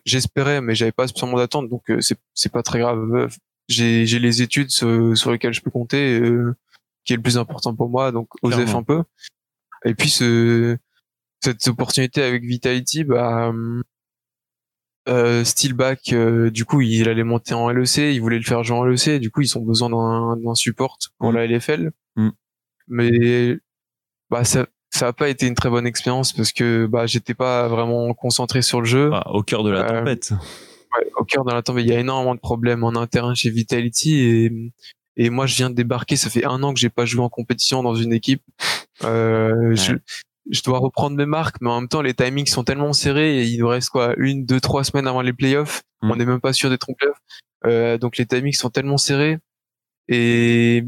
J'espérais, 0.04 0.60
mais 0.60 0.74
j'avais 0.74 0.90
pas 0.92 1.06
spécialement 1.06 1.36
d'attente, 1.36 1.68
donc 1.68 1.84
c'est 2.00 2.18
c'est 2.34 2.50
pas 2.50 2.64
très 2.64 2.80
grave. 2.80 3.28
J'ai 3.68 4.04
j'ai 4.04 4.18
les 4.18 4.42
études 4.42 4.70
sur, 4.70 5.16
sur 5.16 5.30
lesquelles 5.30 5.54
je 5.54 5.60
peux 5.60 5.70
compter, 5.70 6.18
euh, 6.18 6.56
qui 7.04 7.12
est 7.12 7.16
le 7.16 7.22
plus 7.22 7.38
important 7.38 7.72
pour 7.76 7.88
moi, 7.88 8.10
donc 8.10 8.28
OSEF 8.42 8.74
un 8.74 8.82
peu. 8.82 9.04
Et 9.84 9.94
puis 9.94 10.10
ce 10.10 10.76
cette 11.42 11.66
opportunité 11.68 12.22
avec 12.22 12.42
Vitality, 12.44 13.04
bah 13.04 13.48
hum, 13.48 13.82
euh, 15.08 15.42
Steelback, 15.44 16.12
euh, 16.12 16.50
du 16.50 16.64
coup, 16.66 16.80
il 16.82 17.08
allait 17.08 17.24
monter 17.24 17.54
en 17.54 17.70
LEC, 17.70 17.96
il 17.98 18.20
voulait 18.20 18.36
le 18.38 18.44
faire 18.44 18.62
jouer 18.62 18.76
en 18.76 18.84
LEC, 18.84 19.18
du 19.20 19.30
coup, 19.30 19.40
ils 19.40 19.56
ont 19.56 19.62
besoin 19.62 19.88
d'un 20.36 20.54
support 20.54 20.98
pour 21.18 21.32
Mm. 21.32 21.36
la 21.36 21.44
LFL. 21.46 21.90
Mm. 22.16 22.28
Mais 22.88 23.56
bah 24.30 24.44
ça 24.44 24.66
ça 24.90 25.08
a 25.08 25.12
pas 25.12 25.28
été 25.28 25.46
une 25.46 25.54
très 25.54 25.68
bonne 25.70 25.86
expérience 25.86 26.32
parce 26.32 26.52
que 26.52 26.86
bah 26.86 27.06
j'étais 27.06 27.34
pas 27.34 27.68
vraiment 27.68 28.12
concentré 28.14 28.62
sur 28.62 28.80
le 28.80 28.86
jeu. 28.86 29.10
Ah, 29.12 29.30
au 29.32 29.42
cœur 29.42 29.62
de 29.62 29.70
la 29.70 29.80
Euh, 29.84 29.98
tempête. 30.00 30.30
Ouais, 30.96 31.10
au 31.16 31.24
cœur 31.24 31.44
de 31.44 31.52
la 31.52 31.62
tempête, 31.62 31.84
il 31.84 31.90
y 31.90 31.94
a 31.94 32.00
énormément 32.00 32.34
de 32.34 32.40
problèmes 32.40 32.84
en 32.84 32.94
interne 32.96 33.34
chez 33.36 33.50
Vitality 33.50 34.14
et 34.20 34.52
et 35.20 35.30
moi 35.30 35.46
je 35.46 35.56
viens 35.56 35.68
de 35.68 35.74
débarquer, 35.74 36.16
ça 36.16 36.30
fait 36.30 36.44
un 36.44 36.62
an 36.62 36.72
que 36.72 36.80
j'ai 36.80 36.88
pas 36.90 37.04
joué 37.04 37.22
en 37.22 37.28
compétition 37.28 37.82
dans 37.82 37.94
une 37.94 38.12
équipe. 38.12 38.42
Euh, 39.04 39.74
je, 39.74 39.92
je 40.50 40.62
dois 40.62 40.78
reprendre 40.78 41.16
mes 41.16 41.26
marques, 41.26 41.56
mais 41.60 41.70
en 41.70 41.80
même 41.80 41.88
temps 41.88 42.02
les 42.02 42.14
timings 42.14 42.46
sont 42.46 42.64
tellement 42.64 42.92
serrés 42.92 43.38
et 43.38 43.44
il 43.44 43.58
nous 43.60 43.68
reste 43.68 43.90
quoi 43.90 44.14
une, 44.16 44.44
deux, 44.44 44.60
trois 44.60 44.84
semaines 44.84 45.06
avant 45.06 45.22
les 45.22 45.32
playoffs. 45.32 45.82
Mm. 46.02 46.10
On 46.10 46.16
n'est 46.16 46.26
même 46.26 46.40
pas 46.40 46.52
sûr 46.52 46.70
en 46.70 46.94
playoffs. 46.94 47.18
Euh, 47.66 47.98
donc 47.98 48.16
les 48.16 48.26
timings 48.26 48.54
sont 48.54 48.70
tellement 48.70 48.98
serrés 48.98 49.38
et 50.08 50.84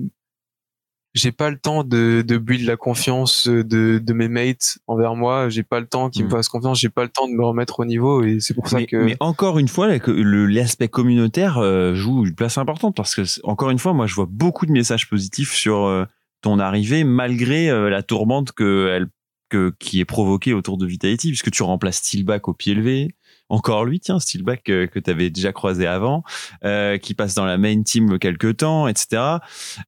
j'ai 1.15 1.33
pas 1.33 1.51
le 1.51 1.59
temps 1.59 1.83
de, 1.83 2.23
de 2.27 2.39
build 2.39 2.65
la 2.67 2.77
confiance 2.77 3.49
de, 3.49 3.99
de 3.99 4.13
mes 4.13 4.29
mates 4.29 4.79
envers 4.87 5.17
moi. 5.17 5.49
J'ai 5.49 5.65
pas 5.65 5.81
le 5.81 5.87
temps 5.87 6.09
qu'ils 6.09 6.25
me 6.25 6.31
fassent 6.31 6.49
confiance. 6.49 6.79
J'ai 6.79 6.89
pas 6.89 7.03
le 7.03 7.09
temps 7.09 7.27
de 7.27 7.33
me 7.33 7.45
remettre 7.45 7.81
au 7.81 7.85
niveau 7.85 8.23
et 8.23 8.39
c'est 8.39 8.55
pour 8.55 8.69
ça 8.69 8.77
mais, 8.79 8.87
que 8.87 8.97
mais 8.97 9.17
encore 9.19 9.59
une 9.59 9.69
fois, 9.69 9.89
l'aspect 9.89 10.89
communautaire 10.89 11.59
euh, 11.59 11.95
joue 11.95 12.27
une 12.27 12.35
place 12.35 12.59
importante 12.59 12.97
parce 12.97 13.15
que, 13.15 13.23
encore 13.45 13.71
une 13.71 13.79
fois, 13.79 13.93
moi, 13.93 14.07
je 14.07 14.15
vois 14.15 14.29
beaucoup 14.31 14.67
de 14.67 14.73
messages 14.73 15.09
positifs 15.09 15.53
sur 15.53 15.85
euh, 15.85 16.05
ton 16.43 16.61
arrivée 16.61 17.03
malgré 17.03 17.71
euh, 17.71 17.91
la 17.91 18.03
tourmente 18.03 18.53
que 18.53 18.89
elle, 18.95 19.09
que, 19.51 19.75
qui 19.79 20.01
est 20.01 20.07
provoquée 20.07 20.55
autour 20.55 20.79
de 20.79 20.87
Vitality, 20.87 21.29
puisque 21.29 21.51
tu 21.51 21.63
remplaces 21.63 21.97
Steelback 21.97 22.49
au 22.49 22.55
pied 22.55 22.75
levé. 22.75 23.15
Encore 23.51 23.85
lui, 23.85 23.99
tiens, 23.99 24.21
Steelback 24.21 24.69
euh, 24.71 24.87
que 24.87 25.01
tu 25.01 25.11
avais 25.11 25.29
déjà 25.29 25.53
croisé 25.53 25.87
avant, 25.87 26.23
euh, 26.65 26.99
qui 26.99 27.15
passe 27.15 27.35
dans 27.35 27.45
la 27.45 27.59
main 27.59 27.83
team 27.83 28.19
quelques 28.19 28.59
temps, 28.59 28.87
etc. 28.87 29.39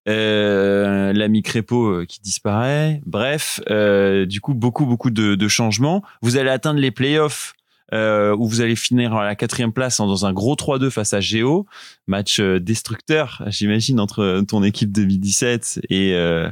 Euh, 0.08 1.12
L'ami 1.12 1.42
Crépo 1.42 1.86
euh, 1.86 2.04
qui 2.04 2.20
disparaît. 2.20 3.00
Bref, 3.06 3.60
euh, 3.70 4.26
du 4.26 4.40
coup, 4.40 4.54
beaucoup, 4.54 4.84
beaucoup 4.84 5.10
de, 5.10 5.36
de 5.36 5.48
changements. 5.48 6.02
Vous 6.22 6.36
allez 6.36 6.50
atteindre 6.50 6.80
les 6.80 6.90
playoffs 6.90 7.54
euh, 7.92 8.34
où 8.36 8.46
vous 8.46 8.60
allez 8.60 8.76
finir 8.76 9.14
à 9.14 9.24
la 9.24 9.34
quatrième 9.34 9.72
place 9.72 9.98
dans 9.98 10.26
un 10.26 10.32
gros 10.32 10.54
3-2 10.54 10.90
face 10.90 11.12
à 11.12 11.20
Géo, 11.20 11.66
match 12.06 12.40
euh, 12.40 12.58
destructeur, 12.60 13.42
j'imagine, 13.48 14.00
entre 14.00 14.42
ton 14.48 14.62
équipe 14.62 14.92
2017 14.92 15.80
et 15.90 16.14
euh, 16.14 16.50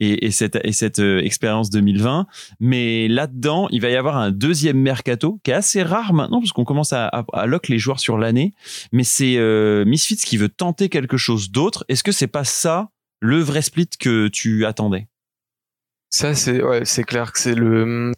et, 0.00 0.26
et 0.26 0.30
cette 0.30 0.58
et 0.64 0.72
cette 0.72 0.98
euh, 0.98 1.20
expérience 1.20 1.70
2020. 1.70 2.26
Mais 2.60 3.08
là-dedans, 3.08 3.68
il 3.70 3.80
va 3.80 3.90
y 3.90 3.96
avoir 3.96 4.16
un 4.16 4.30
deuxième 4.30 4.78
mercato 4.78 5.40
qui 5.44 5.50
est 5.50 5.54
assez 5.54 5.82
rare 5.82 6.12
maintenant 6.12 6.40
parce 6.40 6.52
qu'on 6.52 6.64
commence 6.64 6.92
à, 6.92 7.06
à, 7.06 7.24
à 7.32 7.46
lock 7.46 7.68
les 7.68 7.78
joueurs 7.78 8.00
sur 8.00 8.18
l'année. 8.18 8.52
Mais 8.92 9.04
c'est 9.04 9.36
euh, 9.36 9.84
Misfits 9.84 10.16
qui 10.16 10.36
veut 10.36 10.48
tenter 10.48 10.88
quelque 10.88 11.16
chose 11.16 11.50
d'autre. 11.50 11.84
Est-ce 11.88 12.02
que 12.02 12.12
c'est 12.12 12.26
pas 12.26 12.44
ça 12.44 12.90
le 13.20 13.40
vrai 13.40 13.62
split 13.62 13.88
que 13.98 14.28
tu 14.28 14.64
attendais? 14.66 15.08
Ça, 16.10 16.34
c'est 16.34 16.62
ouais, 16.62 16.84
c'est 16.84 17.04
clair 17.04 17.32
que 17.32 17.38
c'est 17.38 17.54
le. 17.54 18.12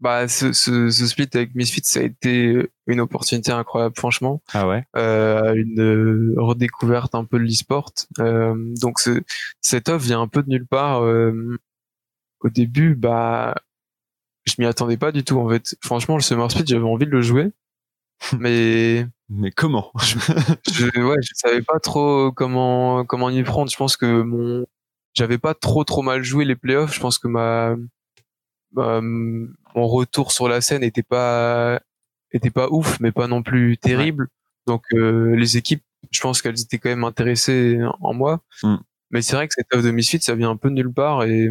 Bah, 0.00 0.28
ce, 0.28 0.52
ce, 0.52 0.90
ce 0.90 1.06
split 1.06 1.28
avec 1.34 1.54
Misfits, 1.54 1.80
ça 1.84 2.00
a 2.00 2.02
été 2.02 2.70
une 2.86 3.00
opportunité 3.00 3.50
incroyable, 3.50 3.94
franchement. 3.96 4.42
Ah 4.52 4.68
ouais. 4.68 4.84
Euh, 4.94 5.54
une 5.54 5.80
euh, 5.80 6.34
redécouverte 6.36 7.14
un 7.14 7.24
peu 7.24 7.38
de 7.38 7.44
l'e-sport. 7.44 7.92
Euh, 8.18 8.54
donc, 8.80 8.98
ce, 9.00 9.22
cette 9.62 9.88
offre 9.88 10.04
vient 10.04 10.20
un 10.20 10.28
peu 10.28 10.42
de 10.42 10.50
nulle 10.50 10.66
part. 10.66 11.02
Euh, 11.02 11.58
au 12.40 12.50
début, 12.50 12.94
bah, 12.94 13.54
je 14.44 14.54
m'y 14.58 14.66
attendais 14.66 14.98
pas 14.98 15.12
du 15.12 15.24
tout, 15.24 15.38
en 15.38 15.48
fait. 15.48 15.76
Franchement, 15.82 16.16
le 16.16 16.22
Summer 16.22 16.50
Split, 16.50 16.64
j'avais 16.66 16.84
envie 16.84 17.06
de 17.06 17.10
le 17.10 17.22
jouer. 17.22 17.52
mais 18.38 19.06
Mais 19.30 19.50
comment? 19.50 19.92
je, 20.02 21.00
ouais, 21.00 21.16
je 21.22 21.32
savais 21.34 21.62
pas 21.62 21.78
trop 21.80 22.32
comment 22.32 23.04
comment 23.04 23.28
y 23.30 23.42
prendre. 23.42 23.70
Je 23.70 23.76
pense 23.76 23.96
que 23.96 24.22
mon 24.22 24.66
j'avais 25.14 25.38
pas 25.38 25.54
trop 25.54 25.84
trop 25.84 26.02
mal 26.02 26.22
joué 26.22 26.44
les 26.44 26.56
playoffs. 26.56 26.94
Je 26.94 27.00
pense 27.00 27.18
que 27.18 27.28
ma, 27.28 27.76
mon 28.76 29.86
retour 29.88 30.32
sur 30.32 30.48
la 30.48 30.60
scène 30.60 30.82
était 30.82 31.02
pas 31.02 31.80
était 32.32 32.50
pas 32.50 32.68
ouf, 32.70 32.98
mais 33.00 33.12
pas 33.12 33.26
non 33.28 33.42
plus 33.42 33.78
terrible. 33.78 34.28
Donc 34.66 34.82
euh, 34.94 35.34
les 35.36 35.56
équipes, 35.56 35.82
je 36.10 36.20
pense 36.20 36.42
qu'elles 36.42 36.60
étaient 36.60 36.78
quand 36.78 36.88
même 36.90 37.04
intéressées 37.04 37.78
en 38.00 38.14
moi. 38.14 38.42
Mm. 38.62 38.76
Mais 39.10 39.22
c'est 39.22 39.36
vrai 39.36 39.46
que 39.48 39.54
cette 39.56 39.72
offre 39.72 39.84
de 39.84 39.90
Misfit, 39.92 40.20
ça 40.20 40.34
vient 40.34 40.50
un 40.50 40.56
peu 40.56 40.68
de 40.68 40.74
nulle 40.74 40.92
part 40.92 41.22
et 41.24 41.48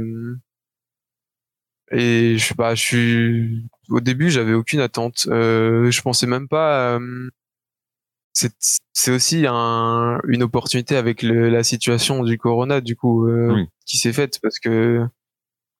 et 1.91 2.38
je 2.38 2.53
bah 2.55 2.73
je 2.76 2.82
suis 2.82 3.67
au 3.89 3.99
début 4.01 4.30
j'avais 4.32 4.53
aucune 4.53 4.80
attente. 4.80 5.28
Euh, 5.30 5.91
je 5.91 6.01
pensais 6.01 6.26
même 6.28 6.47
pas. 6.47 6.95
euh, 6.97 7.30
c'est 8.34 8.51
c'est 8.91 9.11
aussi 9.11 9.45
un, 9.47 10.19
une 10.28 10.43
opportunité 10.43 10.97
avec 10.97 11.21
le, 11.21 11.49
la 11.49 11.63
situation 11.63 12.23
du 12.23 12.38
corona 12.38 12.82
du 12.82 12.95
coup 12.95 13.28
euh, 13.28 13.53
Oui. 13.53 13.67
qui 13.86 13.97
s'est 13.97 14.11
faite 14.13 14.39
parce 14.41 14.59
que 14.59 15.05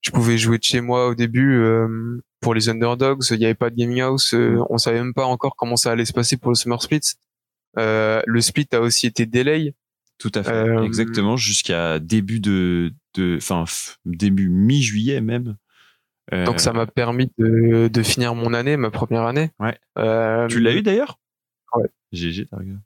je 0.06 0.12
pouvais 0.12 0.38
jouer 0.38 0.58
de 0.60 0.64
chez 0.64 0.82
moi 0.82 1.08
au 1.08 1.16
début 1.16 1.56
euh, 1.56 2.22
pour 2.42 2.54
les 2.54 2.70
underdogs 2.70 3.24
il 3.32 3.38
n'y 3.40 3.46
avait 3.46 3.56
pas 3.56 3.70
de 3.72 3.76
gaming 3.76 4.02
house 4.02 4.34
euh, 4.34 4.60
on 4.70 4.78
savait 4.78 5.00
même 5.00 5.14
pas 5.14 5.26
encore 5.26 5.56
comment 5.56 5.76
ça 5.78 5.92
allait 5.92 6.06
se 6.06 6.14
passer 6.14 6.38
pour 6.38 6.52
le 6.52 6.56
summer 6.56 6.82
split 6.82 7.02
euh, 7.78 8.22
le 8.26 8.42
split 8.42 8.68
a 8.74 8.80
aussi 8.82 9.08
été 9.08 9.26
delay 9.26 9.74
Tout 10.18 10.32
à 10.36 10.44
fait. 10.44 10.52
Euh, 10.54 10.84
Exactement, 10.84 11.36
jusqu'à 11.36 12.00
début 12.00 12.40
de, 12.40 12.94
de, 13.16 13.36
enfin, 13.38 13.64
f- 13.66 13.96
début 14.06 14.48
mi-juillet 14.48 15.20
même. 15.22 15.58
Donc 16.32 16.60
ça 16.62 16.72
m'a 16.74 16.86
permis 16.88 17.30
de, 17.38 17.88
de 17.90 18.04
finir 18.04 18.34
mon 18.34 18.54
année 18.54 18.78
ma 18.78 18.92
première 18.92 19.24
année 19.24 19.52
Ouais. 19.60 19.78
Tu 20.48 20.60
l'as 20.62 20.74
eu 20.74 20.82
d'ailleurs? 20.84 21.20
Ouais. 21.76 21.88
GG, 22.14 22.48
t'as 22.50 22.58
regardé. 22.58 22.80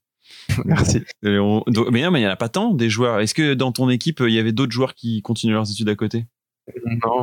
merci 0.65 1.03
Et 1.23 1.37
on- 1.37 1.63
donc- 1.67 1.89
mais 1.91 2.01
non, 2.01 2.09
mais 2.11 2.19
il 2.19 2.23
n'y 2.23 2.27
en 2.27 2.31
a 2.31 2.35
pas 2.35 2.49
tant 2.49 2.73
des 2.73 2.89
joueurs. 2.89 3.19
Est-ce 3.19 3.33
que 3.35 3.53
dans 3.53 3.71
ton 3.71 3.89
équipe, 3.89 4.21
il 4.21 4.33
y 4.33 4.39
avait 4.39 4.51
d'autres 4.51 4.71
joueurs 4.71 4.93
qui 4.95 5.21
continuent 5.21 5.53
leurs 5.53 5.69
études 5.71 5.89
à 5.89 5.95
côté? 5.95 6.25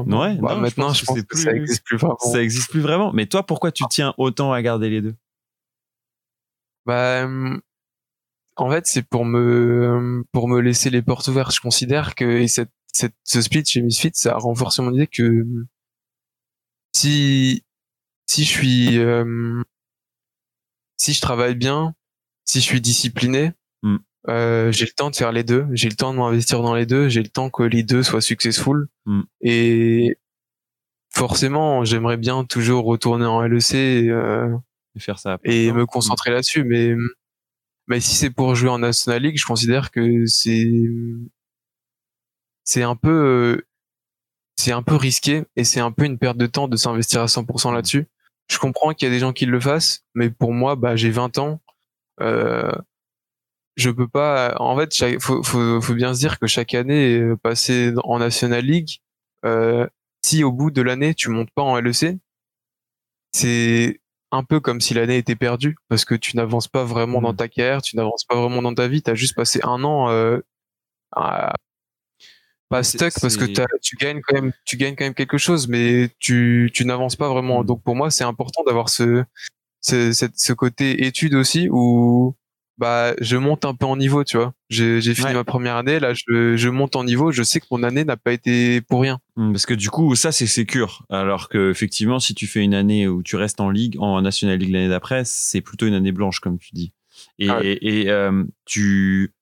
Non, 0.07 0.21
Ouais, 0.21 0.35
Bah, 0.37 0.41
non, 0.41 0.57
je 0.57 0.61
maintenant 0.61 0.87
pense 0.89 0.99
je 1.01 1.05
pense 1.05 1.23
que 1.23 1.37
ça 1.37 1.51
plus- 1.51 1.57
existe 1.61 1.85
plus 1.85 1.97
vraiment 1.97 2.19
Ça 2.19 2.43
existe 2.43 2.71
plus 2.71 2.81
vraiment. 2.81 3.13
Mais 3.13 3.27
toi, 3.27 3.45
pourquoi 3.45 3.73
tu 3.73 3.85
tiens 3.89 4.15
autant 4.19 4.53
à 4.53 4.61
garder 4.63 4.91
les 4.91 5.01
deux? 5.03 5.15
Bah, 6.87 7.29
en 8.57 8.71
fait, 8.71 8.87
c'est 8.87 9.03
pour 9.03 9.25
me 9.25 10.25
pour 10.33 10.49
me 10.49 10.61
laisser 10.61 10.91
les 10.91 11.03
portes 11.03 11.29
ouvertes. 11.29 11.55
Je 11.55 11.61
considère 11.61 12.15
que 12.15 12.25
et 12.25 12.49
cette, 12.49 12.71
cette 12.93 13.15
ce 13.25 13.43
split 13.43 13.65
chez 13.65 13.83
Misfit, 13.83 14.11
ça 14.15 14.35
a 14.35 14.39
renforcé 14.39 14.83
mon 14.83 14.93
idée 14.95 15.07
que 15.07 15.45
si 16.95 17.63
si 18.27 18.45
je 18.45 18.49
suis 18.51 18.99
euh, 18.99 19.63
si 20.97 21.13
je 21.13 21.21
travaille 21.21 21.55
bien, 21.55 21.95
si 22.45 22.61
je 22.61 22.65
suis 22.65 22.81
discipliné. 22.81 23.53
Euh, 24.29 24.73
j'ai 24.73 24.85
le 24.87 24.93
temps 24.93 25.11
de 25.11 25.17
faire 25.17 25.33
les 25.33 25.45
deux. 25.45 25.67
J'ai 25.73 25.89
le 25.89 25.95
temps 25.97 26.13
de 26.13 26.19
m'investir 26.19 26.63
dans 26.63 26.75
les 26.75 26.87
deux. 26.87 27.09
J'ai 27.09 27.23
le 27.23 27.29
temps 27.29 27.51
que 27.51 27.63
les 27.63 27.83
deux 27.83 28.03
soient 28.03 28.21
successful. 28.21 28.89
Mm. 29.07 29.23
Et 29.43 30.19
forcément, 31.11 31.85
j'aimerais 31.85 32.17
bien 32.17 32.45
toujours 32.45 32.85
retourner 32.85 33.27
en 33.27 33.41
LEC. 33.43 33.75
euh, 33.75 34.55
Et 34.97 35.01
faire 35.01 35.19
ça 35.19 35.39
et 35.45 35.73
me 35.73 35.87
concentrer 35.87 36.31
là-dessus. 36.31 36.65
Mais, 36.65 36.95
mais 37.87 38.01
si 38.01 38.15
c'est 38.17 38.31
pour 38.31 38.55
jouer 38.55 38.71
en 38.71 38.79
National 38.81 39.23
League, 39.23 39.39
je 39.39 39.47
considère 39.47 39.91
que 39.91 40.27
c'est, 40.27 40.69
c'est 42.65 42.83
un 42.83 42.97
peu, 42.97 43.63
c'est 44.57 44.73
un 44.73 44.83
peu 44.83 44.97
risqué 44.97 45.45
et 45.57 45.65
c'est 45.65 45.81
un 45.81 45.93
peu 45.93 46.05
une 46.05 46.19
perte 46.19 46.37
de 46.37 46.47
temps 46.47 46.69
de 46.69 46.77
s'investir 46.77 47.23
à 47.23 47.27
100% 47.27 47.73
là-dessus. 47.73 48.07
Je 48.51 48.59
comprends 48.59 48.93
qu'il 48.93 49.07
y 49.09 49.11
a 49.11 49.15
des 49.15 49.21
gens 49.21 49.33
qui 49.33 49.47
le 49.47 49.61
fassent, 49.61 50.05
mais 50.15 50.31
pour 50.31 50.53
moi, 50.53 50.77
bah, 50.77 50.97
j'ai 50.97 51.11
20 51.11 51.39
ans. 51.39 51.61
Euh, 52.21 52.73
je 53.77 53.91
peux 53.91 54.09
pas. 54.09 54.55
En 54.59 54.77
fait, 54.79 54.93
chaque, 54.95 55.21
faut, 55.21 55.43
faut, 55.43 55.81
faut 55.81 55.95
bien 55.95 56.15
se 56.15 56.21
dire 56.21 56.39
que 56.39 56.47
chaque 56.47 56.75
année 56.75 57.19
euh, 57.19 57.37
passée 57.37 57.93
en 58.05 58.19
National 58.19 58.65
League, 58.65 58.99
euh, 59.45 59.87
si 60.25 60.43
au 60.45 60.53
bout 60.53 60.71
de 60.71 60.83
l'année 60.83 61.15
tu 61.15 61.29
montes 61.31 61.51
pas 61.55 61.63
en 61.63 61.77
LEC, 61.81 62.19
c'est 63.33 64.01
un 64.33 64.43
peu 64.45 64.61
comme 64.61 64.81
si 64.81 64.95
l'année 64.95 65.19
était 65.19 65.37
perdue 65.37 65.77
parce 65.89 66.05
que 66.05 66.15
tu 66.15 66.37
n'avances 66.37 66.69
pas 66.69 66.85
vraiment 66.85 67.21
dans 67.21 67.31
Mhm. 67.33 67.37
ta 67.37 67.49
carrière, 67.49 67.83
tu 67.83 67.97
n'avances 67.97 68.25
pas 68.25 68.37
vraiment 68.37 68.63
dans 68.63 68.75
ta 68.75 68.89
vie, 68.89 69.03
tu 69.03 69.11
as 69.11 69.15
juste 69.15 69.37
passé 69.37 69.61
un 69.63 69.85
an 69.85 70.11
euh, 70.11 70.41
à- 71.13 71.53
pas 72.69 72.83
stuck 72.83 73.13
parce 73.21 73.37
que 73.37 73.45
tu 73.81 73.97
gagnes 73.97 74.21
quand 74.27 74.35
même 74.41 74.53
tu 74.65 74.77
gagnes 74.77 74.97
quand 74.97 75.05
même 75.05 75.15
quelque 75.15 75.39
chose 75.39 75.69
mais 75.69 76.11
tu 76.19 76.71
tu 76.75 76.85
n'avances 76.85 77.15
pas 77.17 77.29
vraiment. 77.29 77.61
Mhm. 77.61 77.67
Donc 77.67 77.83
pour 77.85 77.95
moi, 77.95 78.11
c'est 78.11 78.25
important 78.25 78.65
d'avoir 78.65 78.89
ce 78.89 79.25
ce, 79.83 80.13
ce 80.13 80.53
côté 80.53 81.07
étude 81.07 81.35
aussi 81.35 81.69
où 81.71 82.35
bah 82.79 83.15
je 83.21 83.37
monte 83.37 83.65
un 83.65 83.75
peu 83.75 83.87
en 83.87 83.97
niveau, 83.97 84.23
tu 84.25 84.37
vois. 84.37 84.53
J'ai 84.69 85.01
fini 85.01 85.29
Ouais. 85.29 85.35
ma 85.35 85.45
première 85.45 85.77
année, 85.77 85.99
là 86.01 86.13
je, 86.15 86.57
je 86.57 86.69
monte 86.69 86.97
en 86.97 87.05
niveau, 87.05 87.33
je 87.33 87.43
sais 87.43 87.61
que 87.61 87.67
mon 87.71 87.83
année 87.83 88.05
n'a 88.05 88.17
pas 88.17 88.33
été 88.33 88.81
pour 88.83 89.01
rien. 89.01 89.19
Hmm, 89.37 89.53
Parce 89.53 89.65
que 89.67 89.75
du 89.75 89.91
coup, 89.91 90.15
ça 90.15 90.33
c'est 90.33 90.47
sécure. 90.47 91.05
Alors 91.09 91.49
que 91.49 91.71
effectivement, 91.71 92.19
si 92.21 92.35
tu 92.35 92.47
fais 92.47 92.63
une 92.63 92.75
année 92.75 93.09
où 93.09 93.23
tu 93.23 93.37
restes 93.37 93.61
en 93.61 93.71
ligue, 93.71 93.97
en 93.99 94.21
National 94.23 94.59
League 94.59 94.71
l'année 94.73 94.89
d'après, 94.89 95.23
c'est 95.25 95.61
plutôt 95.61 95.87
une 95.87 95.95
année 95.95 96.13
blanche, 96.13 96.41
comme 96.41 96.59
tu 96.59 96.71
dis. 96.73 96.93
Et, 97.39 97.49
Ah 97.49 97.61
et 97.63 98.09
euh, 98.11 98.45
tu 98.67 99.33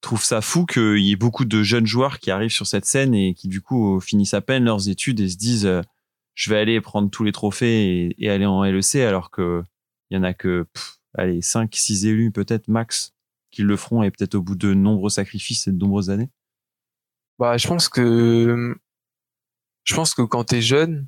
trouves 0.00 0.22
ça 0.22 0.40
fou 0.40 0.66
qu'il 0.66 0.98
y 1.00 1.12
ait 1.12 1.16
beaucoup 1.16 1.44
de 1.46 1.62
jeunes 1.62 1.86
joueurs 1.86 2.18
qui 2.20 2.30
arrivent 2.30 2.50
sur 2.52 2.66
cette 2.66 2.84
scène 2.84 3.14
et 3.14 3.34
qui 3.34 3.48
du 3.48 3.60
coup 3.62 4.00
finissent 4.00 4.34
à 4.34 4.40
peine 4.42 4.64
leurs 4.64 4.88
études 4.88 5.18
et 5.20 5.28
se 5.28 5.36
disent 5.38 5.64
euh, 5.66 5.80
je 6.34 6.50
vais 6.50 6.58
aller 6.58 6.80
prendre 6.82 7.08
tous 7.10 7.24
les 7.24 7.32
trophées 7.32 8.06
et, 8.18 8.24
et 8.24 8.28
aller 8.28 8.44
en 8.44 8.62
LEC 8.64 8.96
alors 8.96 9.30
que 9.30 9.62
il 10.10 10.16
y 10.16 10.20
en 10.20 10.22
a 10.22 10.34
que 10.34 10.66
pff, 10.74 10.96
allez 11.14 11.42
5 11.42 11.74
6 11.74 12.06
élus 12.06 12.30
peut-être 12.30 12.68
max 12.68 13.12
qui 13.50 13.62
le 13.62 13.76
feront 13.76 14.02
et 14.02 14.10
peut-être 14.10 14.34
au 14.34 14.42
bout 14.42 14.56
de 14.56 14.74
nombreux 14.74 15.10
sacrifices 15.10 15.66
et 15.66 15.72
de 15.72 15.78
nombreuses 15.78 16.10
années. 16.10 16.30
Bah, 17.38 17.56
je 17.56 17.66
pense 17.66 17.88
que 17.88 18.76
je 19.84 19.94
pense 19.94 20.14
que 20.14 20.22
quand 20.22 20.44
t'es 20.44 20.62
jeune, 20.62 21.06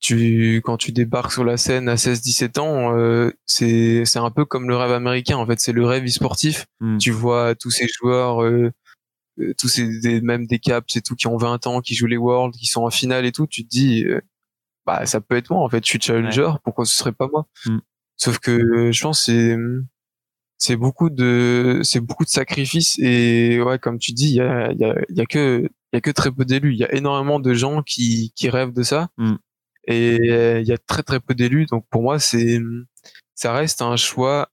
tu 0.00 0.56
quand 0.64 0.76
tu 0.76 0.92
débarques 0.92 1.32
sur 1.32 1.44
la 1.44 1.56
scène 1.56 1.88
à 1.88 1.96
16-17 1.96 2.58
ans, 2.60 2.96
euh, 2.96 3.30
c'est 3.46 4.04
c'est 4.04 4.18
un 4.18 4.30
peu 4.30 4.44
comme 4.44 4.68
le 4.68 4.76
rêve 4.76 4.92
américain 4.92 5.36
en 5.36 5.46
fait, 5.46 5.60
c'est 5.60 5.72
le 5.72 5.84
rêve 5.84 6.04
e-sportif. 6.04 6.66
Hmm. 6.80 6.98
Tu 6.98 7.10
vois 7.10 7.54
tous 7.54 7.70
ces 7.70 7.86
joueurs 7.88 8.42
euh, 8.42 8.70
euh, 9.40 9.52
tous 9.58 9.68
ces 9.68 10.00
des, 10.00 10.20
même 10.20 10.46
des 10.46 10.60
caps 10.60 10.94
et 10.96 11.02
tout 11.02 11.16
qui 11.16 11.26
ont 11.26 11.36
20 11.36 11.66
ans, 11.66 11.80
qui 11.80 11.94
jouent 11.94 12.06
les 12.06 12.16
Worlds, 12.16 12.56
qui 12.56 12.66
sont 12.66 12.82
en 12.82 12.90
finale 12.90 13.26
et 13.26 13.32
tout, 13.32 13.46
tu 13.46 13.64
te 13.64 13.68
dis 13.68 14.04
euh, 14.04 14.20
bah 14.86 15.06
ça 15.06 15.20
peut 15.20 15.36
être 15.36 15.50
moi 15.50 15.62
en 15.64 15.68
fait, 15.68 15.84
je 15.84 15.90
suis 15.90 16.00
challenger, 16.00 16.50
pourquoi 16.62 16.84
ce 16.84 16.96
serait 16.96 17.12
pas 17.12 17.28
moi? 17.28 17.46
Mm. 17.66 17.78
Sauf 18.24 18.38
que 18.38 18.52
euh, 18.52 18.90
je 18.90 19.02
pense 19.02 19.26
que 19.26 19.32
c'est 19.32 19.56
c'est 20.56 20.76
beaucoup 20.76 21.10
de 21.10 21.80
c'est 21.82 22.00
beaucoup 22.00 22.24
de 22.24 22.30
sacrifices 22.30 22.98
et 22.98 23.60
ouais 23.60 23.78
comme 23.78 23.98
tu 23.98 24.12
dis 24.12 24.30
il 24.30 24.36
y 24.36 24.40
a 24.40 24.72
il 24.72 24.78
y 24.78 24.84
a 24.84 24.94
il 25.10 25.16
y 25.16 25.20
a 25.20 25.26
que 25.26 25.68
il 25.92 25.96
y 25.96 25.98
a 25.98 26.00
que 26.00 26.10
très 26.10 26.32
peu 26.32 26.46
d'élus, 26.46 26.72
il 26.72 26.78
y 26.78 26.84
a 26.84 26.94
énormément 26.94 27.38
de 27.38 27.52
gens 27.52 27.82
qui 27.82 28.32
qui 28.34 28.48
rêvent 28.48 28.72
de 28.72 28.82
ça. 28.82 29.10
Mm. 29.18 29.34
et 29.88 30.30
euh, 30.30 30.60
il 30.60 30.66
y 30.66 30.72
a 30.72 30.78
très 30.78 31.02
très 31.02 31.20
peu 31.20 31.34
d'élus. 31.34 31.66
Donc 31.66 31.84
pour 31.90 32.00
moi 32.02 32.18
c'est 32.18 32.60
ça 33.34 33.52
reste 33.52 33.82
un 33.82 33.96
choix 33.96 34.48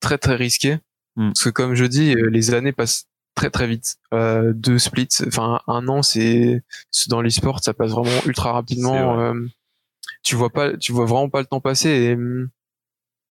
très 0.00 0.16
très 0.16 0.36
risqué. 0.36 0.78
Mm. 1.16 1.28
parce 1.28 1.44
que 1.44 1.50
comme 1.50 1.74
je 1.74 1.84
dis 1.84 2.14
euh, 2.14 2.30
les 2.30 2.54
années 2.54 2.72
passent 2.72 3.06
très 3.34 3.50
très 3.50 3.66
vite. 3.66 3.96
Euh, 4.14 4.54
deux 4.54 4.78
splits 4.78 5.08
enfin 5.26 5.60
un 5.66 5.88
an 5.88 6.02
c'est 6.02 6.62
dans 7.08 7.20
l'e-sport 7.20 7.62
ça 7.62 7.74
passe 7.74 7.90
vraiment 7.90 8.22
ultra 8.24 8.52
rapidement. 8.52 9.14
Vrai. 9.14 9.24
euh, 9.24 9.46
tu 10.22 10.36
vois 10.36 10.50
pas 10.50 10.74
tu 10.78 10.92
vois 10.92 11.04
vraiment 11.04 11.28
pas 11.28 11.40
le 11.40 11.46
temps 11.46 11.60
passer. 11.60 11.90
Et, 11.90 12.16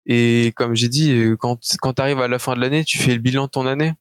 et 0.07 0.53
comme 0.55 0.75
j'ai 0.75 0.89
dit 0.89 1.11
euh, 1.13 1.35
quand 1.35 1.59
quand 1.81 1.93
tu 1.93 2.01
arrives 2.01 2.19
à 2.21 2.27
la 2.27 2.39
fin 2.39 2.55
de 2.55 2.59
l'année 2.61 2.83
tu 2.83 2.97
fais 2.97 3.13
le 3.13 3.19
bilan 3.19 3.45
de 3.45 3.51
ton 3.51 3.67
année 3.67 3.93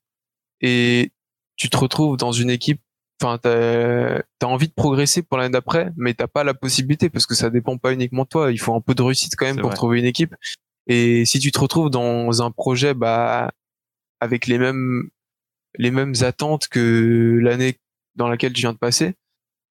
et 0.60 1.12
tu 1.56 1.68
te 1.68 1.76
retrouves 1.76 2.16
dans 2.16 2.32
une 2.32 2.48
équipe 2.50 2.80
enfin, 3.22 3.38
t'as 3.38 4.18
as 4.18 4.46
envie 4.46 4.68
de 4.68 4.72
progresser 4.74 5.22
pour 5.22 5.38
l'année 5.38 5.52
d'après, 5.52 5.90
mais 5.96 6.12
t'as 6.14 6.26
pas 6.26 6.44
la 6.44 6.52
possibilité 6.54 7.08
parce 7.08 7.24
que 7.26 7.34
ça 7.34 7.48
dépend 7.50 7.78
pas 7.78 7.92
uniquement 7.94 8.24
de 8.24 8.28
toi. 8.28 8.52
Il 8.52 8.58
faut 8.58 8.74
un 8.74 8.80
peu 8.82 8.94
de 8.94 9.02
réussite 9.02 9.36
quand 9.36 9.46
même 9.46 9.56
pour 9.58 9.70
vrai. 9.70 9.74
trouver 9.76 9.98
une 10.00 10.04
équipe. 10.04 10.34
Et 10.86 11.24
si 11.24 11.38
tu 11.38 11.50
te 11.50 11.58
retrouves 11.58 11.88
dans 11.88 12.42
un 12.42 12.50
projet, 12.50 12.92
bah, 12.92 13.52
avec 14.20 14.46
les 14.46 14.58
mêmes, 14.58 15.08
les 15.78 15.90
mêmes 15.90 16.12
attentes 16.20 16.68
que 16.68 17.38
l'année 17.40 17.78
dans 18.16 18.28
laquelle 18.28 18.52
tu 18.52 18.60
viens 18.60 18.74
de 18.74 18.78
passer, 18.78 19.14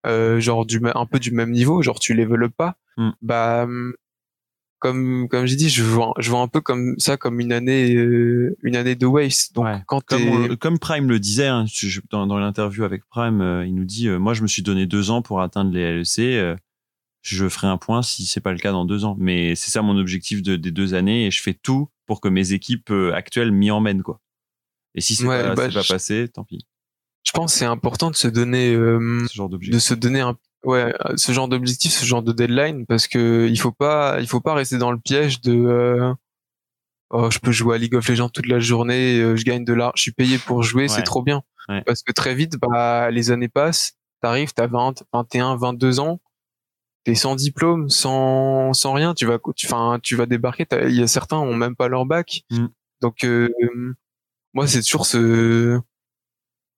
euh, 0.08 0.40
genre 0.40 0.66
du, 0.66 0.82
un 0.96 1.06
peu 1.06 1.20
du 1.20 1.30
même 1.32 1.52
niveau, 1.52 1.84
genre 1.84 2.00
tu 2.00 2.16
level 2.16 2.50
pas, 2.50 2.78
Mm. 2.98 3.10
bah, 3.22 3.68
comme, 4.90 5.28
comme 5.30 5.46
j'ai 5.46 5.56
dit, 5.56 5.70
je 5.70 5.84
vois, 5.84 6.14
je 6.20 6.30
vois 6.30 6.42
un 6.42 6.48
peu 6.48 6.62
comme 6.62 6.96
ça, 7.00 7.18
comme 7.18 7.40
une 7.40 7.52
année, 7.52 7.94
euh, 7.96 8.56
une 8.64 8.76
année 8.76 8.96
de 8.96 9.06
waste. 9.06 9.56
Donc, 9.56 9.66
Ouais. 9.66 9.82
quand 9.88 10.04
Comme, 10.06 10.22
t'es, 10.22 10.52
on- 10.52 10.56
comme 10.58 10.78
Prime 10.80 11.10
le 11.10 11.20
disait, 11.20 11.48
hein, 11.48 11.66
je- 11.68 12.02
dans, 12.12 12.28
dans 12.28 12.38
l'interview 12.38 12.84
avec 12.84 13.04
Prime, 13.06 13.42
euh, 13.42 13.66
il 13.66 13.74
nous 13.74 13.86
dit 13.86 14.08
euh, 14.08 14.20
Moi, 14.20 14.34
je 14.34 14.42
me 14.44 14.48
suis 14.48 14.62
donné 14.62 14.86
deux 14.86 15.10
ans 15.10 15.22
pour 15.22 15.42
atteindre 15.42 15.72
les 15.72 15.82
LEC. 15.82 16.58
je 17.28 17.50
ferai 17.50 17.66
un 17.66 17.78
point 17.78 18.04
si 18.04 18.28
c'est 18.28 18.40
pas 18.42 18.52
le 18.52 18.60
cas 18.60 18.72
dans 18.72 18.86
deux 18.86 19.04
ans. 19.04 19.16
Mais 19.20 19.56
c'est 19.56 19.72
ça 19.72 19.82
mon 19.82 19.98
objectif 19.98 20.44
de- 20.44 20.56
des 20.58 20.70
deux 20.72 20.94
années 20.94 21.26
et 21.26 21.32
je 21.32 21.42
fais 21.42 21.56
tout 21.56 21.90
pour 22.06 22.22
que 22.22 22.28
mes 22.28 22.54
équipes 22.54 22.92
actuelles 23.14 23.52
m'y 23.52 23.72
emmènent. 23.72 24.04
Quoi. 24.04 24.22
Et 24.94 25.02
si 25.02 25.16
c'est 25.16 25.26
Ouais, 25.26 25.42
pas, 25.42 25.56
bah, 25.56 25.70
pas 25.70 25.70
je- 25.82 25.92
passé, 25.92 26.28
tant 26.32 26.44
pis. 26.44 26.68
je 27.24 27.32
pense 27.32 27.54
que 27.54 27.58
c'est 27.58 27.66
important 27.66 28.12
de 28.12 28.16
se 28.16 28.28
donner, 28.28 28.74
Ce 28.76 29.34
genre 29.34 29.50
de 29.50 29.80
se 29.80 29.94
donner 29.96 30.20
un 30.22 30.38
ouais 30.66 30.94
ce 31.16 31.32
genre 31.32 31.48
d'objectif 31.48 31.92
ce 31.94 32.06
genre 32.06 32.22
de 32.24 32.32
deadline 32.32 32.86
parce 32.86 33.08
que 33.08 33.48
il 33.50 33.60
faut 33.60 33.72
pas 33.72 34.18
il 34.20 34.28
faut 34.28 34.42
pas 34.42 34.54
rester 34.54 34.78
dans 34.78 34.92
le 34.92 35.00
piège 35.00 35.42
de 35.42 35.54
euh, 35.54 36.14
oh 37.12 37.30
je 37.32 37.40
peux 37.40 37.52
jouer 37.52 37.76
à 37.76 37.78
League 37.78 37.96
of 37.96 38.08
Legends 38.08 38.30
toute 38.30 38.48
la 38.48 38.60
journée 38.60 39.20
euh, 39.20 39.36
je 39.36 39.44
gagne 39.46 39.64
de 39.66 39.74
l'argent 39.74 39.94
je 39.96 40.02
suis 40.02 40.12
payé 40.12 40.38
pour 40.38 40.64
jouer 40.64 40.84
Ouais. 40.84 40.88
c'est 40.90 41.04
trop 41.04 41.22
bien 41.24 41.42
Ouais. 41.70 41.82
parce 41.84 42.04
que 42.04 42.12
très 42.12 42.36
vite 42.36 42.58
bah 42.62 43.10
les 43.10 43.32
années 43.32 43.48
passent 43.50 43.94
t'arrives 44.22 44.54
t'as 44.54 44.68
20 44.68 45.04
21 45.14 45.56
22 45.58 46.00
ans 46.00 46.20
t'es 47.06 47.16
sans 47.16 47.36
diplôme 47.36 47.90
sans 47.90 48.72
sans 48.74 48.94
rien 48.94 49.14
tu 49.16 49.26
vas 49.26 49.40
tu 49.56 49.66
enfin 49.66 50.00
tu 50.04 50.16
vas 50.16 50.26
débarquer 50.28 50.66
il 50.84 50.94
y 50.96 51.02
a 51.02 51.08
certains 51.08 51.38
ont 51.38 51.56
même 51.56 51.76
pas 51.76 51.88
leur 51.88 52.06
bac 52.06 52.42
Mm. 52.52 52.68
donc 53.02 53.24
euh, 53.24 53.50
moi 54.54 54.68
c'est 54.68 54.82
toujours 54.84 55.06
ce 55.08 55.80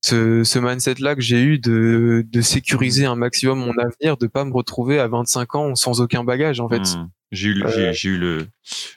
ce, 0.07 0.43
ce 0.43 0.59
mindset-là 0.59 1.15
que 1.15 1.21
j'ai 1.21 1.41
eu 1.41 1.59
de, 1.59 2.25
de 2.29 2.41
sécuriser 2.41 3.05
un 3.05 3.15
maximum 3.15 3.59
mon 3.59 3.73
avenir, 3.77 4.17
de 4.17 4.27
pas 4.27 4.45
me 4.45 4.53
retrouver 4.53 4.99
à 4.99 5.07
25 5.07 5.55
ans 5.55 5.75
sans 5.75 6.01
aucun 6.01 6.23
bagage 6.23 6.59
en 6.59 6.69
fait. 6.69 6.79
Hmm. 6.95 7.09
J'ai 7.33 7.49
eu, 7.49 7.53
le- 7.55 7.65
Euh, 7.65 7.71
j'ai, 7.75 7.93
j'ai 7.93 8.09
eu 8.09 8.17
le, 8.17 8.47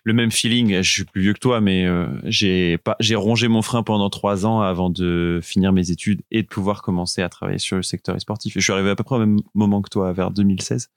le 0.04 0.12
même 0.12 0.30
feeling. 0.30 0.82
Je 0.82 0.90
suis 0.90 1.04
plus 1.04 1.20
vieux 1.20 1.32
que 1.32 1.40
toi, 1.40 1.60
mais 1.60 1.84
euh, 1.84 2.06
j'ai 2.24 2.78
pas, 2.78 2.94
j'ai 3.00 3.16
rongé 3.16 3.48
mon 3.48 3.60
frein 3.60 3.82
pendant 3.82 4.08
trois 4.08 4.46
ans 4.46 4.60
avant 4.60 4.88
de 4.88 5.40
finir 5.42 5.72
mes 5.72 5.90
études 5.90 6.22
et 6.30 6.42
de 6.42 6.46
pouvoir 6.46 6.80
commencer 6.82 7.22
à 7.22 7.28
travailler 7.28 7.58
sur 7.58 7.76
le 7.76 7.82
secteur 7.82 8.20
sportif. 8.20 8.56
Et 8.56 8.60
je 8.60 8.64
suis 8.64 8.72
arrivé 8.72 8.90
à 8.90 8.94
peu 8.94 9.02
près 9.02 9.16
au 9.16 9.18
même 9.18 9.40
moment 9.54 9.82
que 9.82 9.88
toi, 9.90 10.12
vers 10.12 10.30
2016, 10.30 10.90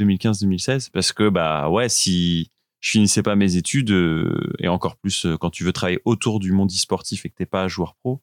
2015-2016, 0.00 0.90
parce 0.92 1.12
que 1.12 1.28
bah 1.28 1.68
ouais, 1.70 1.88
si 1.88 2.50
je 2.80 2.90
finissais 2.90 3.22
pas 3.22 3.36
mes 3.36 3.56
études 3.56 3.90
euh, 3.90 4.52
et 4.58 4.68
encore 4.68 4.96
plus 4.96 5.26
quand 5.40 5.50
tu 5.50 5.64
veux 5.64 5.72
travailler 5.72 6.00
autour 6.04 6.40
du 6.40 6.52
monde 6.52 6.70
e-sportif 6.70 7.24
et 7.24 7.30
que 7.30 7.34
t'es 7.36 7.46
pas 7.46 7.68
joueur 7.68 7.94
pro, 8.02 8.20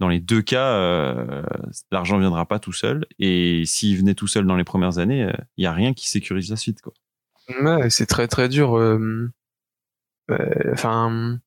dans 0.00 0.08
les 0.08 0.20
deux 0.20 0.42
cas, 0.42 0.74
euh, 0.76 1.42
l'argent 1.90 2.18
viendra 2.18 2.46
pas 2.46 2.58
tout 2.58 2.72
seul. 2.72 3.06
Et 3.18 3.64
s'il 3.66 3.96
venait 3.98 4.14
tout 4.14 4.26
seul 4.26 4.46
dans 4.46 4.56
les 4.56 4.64
premières 4.64 4.98
années, 4.98 5.30
il 5.56 5.64
y 5.64 5.66
a 5.66 5.72
rien 5.72 5.94
qui 5.94 6.08
sécurise 6.08 6.50
la 6.50 6.56
suite, 6.56 6.80
quoi. 6.82 6.92
Ouais, 7.62 7.90
c'est 7.90 8.06
très 8.06 8.26
très 8.28 8.48
dur. 8.48 8.76
euh, 8.78 9.30
euh, 10.30 10.72
Enfin, 10.72 11.38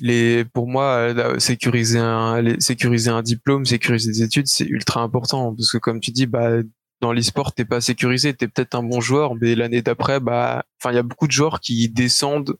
les, 0.00 0.44
pour 0.44 0.68
moi, 0.68 1.12
là, 1.12 1.38
sécuriser 1.40 1.98
un, 1.98 2.40
les- 2.40 2.60
sécuriser 2.60 3.10
un 3.10 3.22
diplôme, 3.22 3.64
sécuriser 3.66 4.12
des 4.12 4.22
études, 4.22 4.46
c'est 4.46 4.64
ultra 4.66 5.02
important 5.02 5.54
parce 5.54 5.72
que 5.72 5.78
comme 5.78 6.00
tu 6.00 6.10
dis, 6.12 6.26
bah 6.26 6.50
dans 7.00 7.12
l'e-sport, 7.12 7.52
t'es 7.54 7.64
pas 7.64 7.80
sécurisé, 7.80 8.34
t'es 8.34 8.48
peut-être 8.48 8.74
un 8.74 8.82
bon 8.82 9.00
joueur, 9.00 9.34
mais 9.36 9.54
l'année 9.54 9.82
d'après, 9.82 10.18
bah, 10.20 10.64
enfin, 10.80 10.92
il 10.92 10.96
y 10.96 10.98
a 10.98 11.02
beaucoup 11.04 11.26
de 11.28 11.32
joueurs 11.32 11.60
qui 11.60 11.88
descendent 11.88 12.56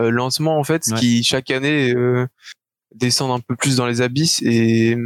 euh, 0.00 0.10
lentement 0.10 0.58
en 0.58 0.64
fait, 0.64 0.86
Ouais. 0.88 0.98
qui 0.98 1.22
chaque 1.24 1.50
année 1.50 1.92
euh, 1.94 2.26
descendent 2.94 3.32
un 3.32 3.40
peu 3.40 3.56
plus 3.56 3.76
dans 3.76 3.86
les 3.86 4.00
abysses 4.00 4.42
et 4.42 4.96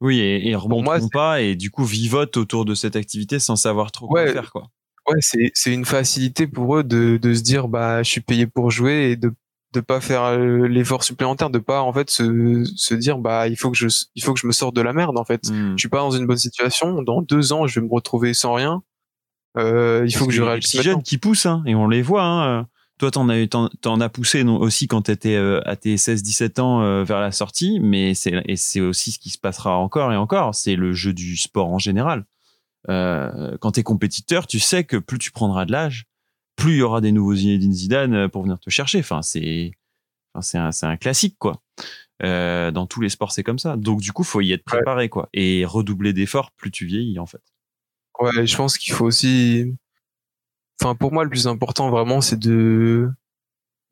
Oui, 0.00 0.18
et, 0.20 0.50
et 0.50 0.56
moi, 0.56 0.98
pas 1.12 1.40
et 1.40 1.56
du 1.56 1.70
coup 1.70 1.84
vivotent 1.84 2.36
autour 2.36 2.64
de 2.64 2.74
cette 2.74 2.96
activité 2.96 3.38
sans 3.38 3.56
savoir 3.56 3.92
trop 3.92 4.08
quoi 4.08 4.26
faire 4.26 4.52
quoi. 4.52 4.70
ouais, 5.08 5.18
c'est 5.20 5.50
c'est 5.54 5.72
une 5.72 5.84
facilité 5.84 6.46
pour 6.46 6.76
eux 6.76 6.84
de 6.84 7.16
de 7.16 7.34
se 7.34 7.42
dire 7.42 7.68
bah 7.68 8.02
je 8.02 8.10
suis 8.10 8.20
payé 8.20 8.46
pour 8.46 8.70
jouer 8.70 9.10
et 9.12 9.16
de 9.16 9.32
de 9.72 9.80
pas 9.80 10.00
faire 10.00 10.24
euh, 10.24 10.66
l'effort 10.68 11.04
supplémentaire, 11.04 11.50
de 11.50 11.58
pas 11.58 11.82
en 11.82 11.92
fait 11.92 12.08
se 12.10 12.64
se 12.76 12.94
dire 12.94 13.18
bah 13.18 13.48
il 13.48 13.56
faut 13.56 13.70
que 13.70 13.76
je 13.76 13.88
il 14.14 14.22
faut 14.22 14.32
que 14.32 14.40
je 14.40 14.46
me 14.46 14.52
sorte 14.52 14.74
de 14.74 14.80
la 14.80 14.92
merde 14.92 15.18
en 15.18 15.24
fait. 15.24 15.48
Hmm. 15.50 15.72
Je 15.72 15.80
suis 15.80 15.88
pas 15.88 15.98
dans 15.98 16.10
une 16.12 16.26
bonne 16.26 16.38
situation. 16.38 17.02
Dans 17.02 17.20
deux 17.22 17.52
ans, 17.52 17.66
je 17.66 17.80
vais 17.80 17.86
me 17.86 17.92
retrouver 17.92 18.32
sans 18.34 18.54
rien. 18.54 18.82
Euh, 19.58 20.04
il 20.06 20.14
faut 20.14 20.26
Parce 20.26 20.28
que 20.28 20.32
je 20.32 20.36
qu'il 20.36 20.44
y 20.44 20.48
a 20.48 20.50
des 20.50 20.50
réagisse 20.50 20.70
petits 20.70 20.76
maintenant. 20.78 20.92
jeunes 20.92 21.02
qui 21.02 21.18
poussent 21.18 21.46
hein, 21.46 21.62
et 21.66 21.74
on 21.74 21.88
les 21.88 22.02
voit. 22.02 22.24
Hein. 22.24 22.68
Toi, 22.98 23.10
t'en 23.10 23.28
as, 23.28 23.46
t'en, 23.46 23.68
t'en 23.82 24.00
as 24.00 24.08
poussé 24.08 24.42
non, 24.42 24.56
aussi 24.56 24.88
quand 24.88 25.02
t'étais 25.02 25.34
euh, 25.34 25.60
à 25.66 25.76
tes 25.76 25.96
16-17 25.96 26.60
ans 26.60 26.82
euh, 26.82 27.04
vers 27.04 27.20
la 27.20 27.30
sortie, 27.30 27.78
mais 27.80 28.14
c'est, 28.14 28.42
et 28.46 28.56
c'est 28.56 28.80
aussi 28.80 29.12
ce 29.12 29.18
qui 29.18 29.28
se 29.30 29.38
passera 29.38 29.76
encore 29.76 30.12
et 30.12 30.16
encore. 30.16 30.54
C'est 30.54 30.76
le 30.76 30.92
jeu 30.94 31.12
du 31.12 31.36
sport 31.36 31.68
en 31.68 31.78
général. 31.78 32.24
Euh, 32.88 33.56
quand 33.60 33.72
t'es 33.72 33.82
compétiteur, 33.82 34.46
tu 34.46 34.60
sais 34.60 34.84
que 34.84 34.96
plus 34.96 35.18
tu 35.18 35.30
prendras 35.30 35.66
de 35.66 35.72
l'âge, 35.72 36.06
plus 36.56 36.74
il 36.74 36.78
y 36.78 36.82
aura 36.82 37.02
des 37.02 37.12
nouveaux 37.12 37.34
Zinedine 37.34 37.72
Zidane 37.72 38.14
euh, 38.14 38.28
pour 38.28 38.42
venir 38.42 38.58
te 38.58 38.70
chercher. 38.70 39.00
Enfin, 39.00 39.20
c'est, 39.20 39.72
enfin, 40.32 40.40
c'est 40.42 40.58
un, 40.58 40.72
c'est 40.72 40.86
un 40.86 40.96
classique 40.96 41.36
quoi. 41.38 41.60
Dans 42.22 42.86
tous 42.88 43.02
les 43.02 43.10
sports, 43.10 43.30
c'est 43.30 43.42
comme 43.42 43.58
ça. 43.58 43.76
Donc 43.76 44.00
du 44.00 44.12
coup, 44.12 44.24
faut 44.24 44.40
y 44.40 44.52
être 44.52 44.60
Ouais. 44.72 44.78
préparé 44.78 45.10
quoi 45.10 45.28
et 45.34 45.66
redoubler 45.66 46.14
d'efforts 46.14 46.50
plus 46.52 46.70
tu 46.70 46.86
vieillis 46.86 47.18
en 47.18 47.26
fait. 47.26 47.42
Ouais, 48.18 48.46
je 48.46 48.56
pense 48.56 48.78
qu'il 48.78 48.94
faut 48.94 49.04
aussi. 49.04 49.74
Enfin, 50.80 50.94
pour 50.94 51.12
moi, 51.12 51.24
le 51.24 51.30
plus 51.30 51.46
important 51.46 51.90
vraiment, 51.90 52.20
c'est 52.20 52.38
de 52.38 53.10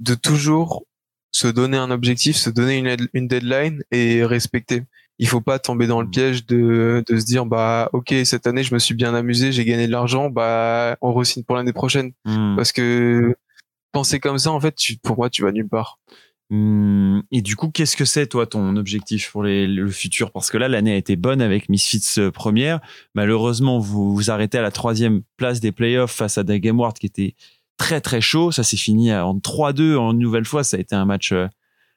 de 0.00 0.14
toujours 0.14 0.84
se 1.32 1.48
donner 1.48 1.76
un 1.76 1.90
objectif, 1.90 2.36
se 2.36 2.50
donner 2.50 2.96
une, 3.12 3.28
deadline 3.28 3.82
et 3.90 4.24
respecter. 4.24 4.84
Il 5.18 5.28
faut 5.28 5.40
pas 5.40 5.58
tomber 5.58 5.86
dans 5.86 6.00
le 6.00 6.06
Mm. 6.06 6.10
piège 6.10 6.46
de 6.46 7.04
de 7.06 7.18
se 7.18 7.24
dire 7.24 7.46
bah 7.46 7.88
ok 7.92 8.14
cette 8.24 8.46
année 8.46 8.62
je 8.64 8.74
me 8.74 8.78
suis 8.78 8.94
bien 8.94 9.14
amusé, 9.14 9.52
j'ai 9.52 9.64
gagné 9.64 9.86
de 9.86 9.92
l'argent, 9.92 10.30
bah 10.30 10.96
on 11.00 11.12
re-signe 11.12 11.44
pour 11.44 11.56
l'année 11.56 11.72
prochaine. 11.72 12.12
Hmm. 12.24 12.56
Parce 12.56 12.72
que 12.72 13.36
penser 13.92 14.20
comme 14.20 14.38
ça 14.38 14.50
en 14.52 14.60
fait, 14.60 14.74
tu, 14.74 14.96
pour 14.96 15.16
moi 15.16 15.30
tu 15.30 15.42
vas 15.42 15.52
nulle 15.52 15.68
part. 15.68 15.98
Hum, 16.50 17.22
Et 17.32 17.40
du 17.42 17.56
coup, 17.56 17.70
qu'est-ce 17.70 17.96
que 17.96 18.04
c'est, 18.04 18.26
toi, 18.26 18.46
ton 18.46 18.76
objectif 18.76 19.30
pour 19.32 19.42
les- 19.42 19.66
le 19.66 19.88
futur? 19.90 20.30
Parce 20.30 20.50
que 20.50 20.58
là, 20.58 20.68
l'année 20.68 20.92
a 20.92 20.96
été 20.96 21.16
bonne 21.16 21.40
avec 21.40 21.68
Misfits 21.68 22.18
euh, 22.20 22.30
première. 22.30 22.80
Malheureusement, 23.14 23.78
vous 23.78 24.14
vous 24.14 24.30
arrêtez 24.30 24.58
à 24.58 24.62
la 24.62 24.70
troisième 24.70 25.22
place 25.36 25.60
des 25.60 25.72
playoffs 25.72 26.12
face 26.12 26.36
à 26.38 26.44
Game 26.44 26.78
World 26.78 26.98
qui 26.98 27.06
était 27.06 27.34
très, 27.78 28.00
très 28.00 28.20
chaud. 28.20 28.52
Ça 28.52 28.62
s'est 28.62 28.76
fini 28.76 29.12
en 29.14 29.38
3-2 29.38 29.96
en 29.96 30.12
nouvelle 30.12 30.44
fois. 30.44 30.62
Ça 30.64 30.76
a 30.76 30.80
été 30.80 30.94
un 30.94 31.06
match 31.06 31.32
euh, 31.32 31.48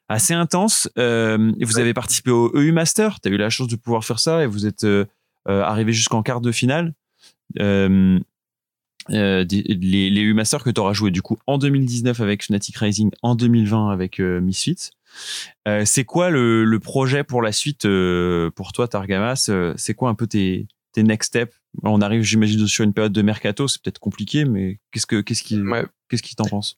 assez 0.07 0.33
intense. 0.33 0.89
Euh, 0.97 1.51
vous 1.61 1.77
avez 1.79 1.93
participé 1.93 2.31
au 2.31 2.49
EU 2.55 2.71
Master. 2.71 3.19
Tu 3.19 3.27
as 3.29 3.31
eu 3.33 3.37
la 3.37 3.49
chance 3.49 3.67
de 3.67 3.75
pouvoir 3.75 4.05
faire 4.05 4.19
ça 4.19 4.43
et 4.43 4.47
vous 4.47 4.65
êtes 4.65 4.85
euh, 4.85 5.05
euh, 5.49 5.61
arrivé 5.61 5.91
jusqu'en 5.91 6.23
quart 6.23 6.39
de 6.41 6.51
finale. 6.53 6.93
Euh, 7.59 8.17
euh, 9.11 9.45
les, 9.49 10.09
les 10.09 10.21
EU 10.21 10.33
Masters 10.33 10.63
que 10.63 10.69
tu 10.69 10.79
auras 10.79 10.93
joué 10.93 11.11
du 11.11 11.21
coup 11.21 11.37
en 11.47 11.57
2019 11.57 12.19
avec 12.21 12.43
Fnatic 12.43 12.75
Rising, 12.77 13.11
en 13.21 13.35
2020 13.35 13.89
avec 13.89 14.19
euh, 14.19 14.39
Misfits. 14.41 14.91
Euh, 15.67 15.83
c'est 15.85 16.03
quoi 16.03 16.29
le, 16.29 16.63
le 16.65 16.79
projet 16.79 17.23
pour 17.23 17.41
la 17.41 17.51
suite 17.51 17.85
euh, 17.85 18.51
pour 18.51 18.71
toi, 18.73 18.87
Targamas? 18.87 19.49
C'est 19.77 19.93
quoi 19.93 20.09
un 20.09 20.15
peu 20.15 20.27
tes, 20.27 20.67
tes 20.91 21.03
next 21.03 21.29
steps? 21.29 21.55
On 21.83 22.01
arrive, 22.01 22.21
j'imagine, 22.23 22.67
sur 22.67 22.83
une 22.83 22.93
période 22.93 23.13
de 23.13 23.21
mercato, 23.21 23.67
c'est 23.67 23.81
peut-être 23.81 23.99
compliqué, 23.99 24.45
mais 24.45 24.79
qu'est-ce 24.91 25.05
que 25.05 25.21
qu'est-ce 25.21 25.43
qui 25.43 25.61
Ouais. 25.61 25.85
qu'est-ce 26.09 26.23
qui 26.23 26.35
t'en 26.35 26.45
pense? 26.45 26.77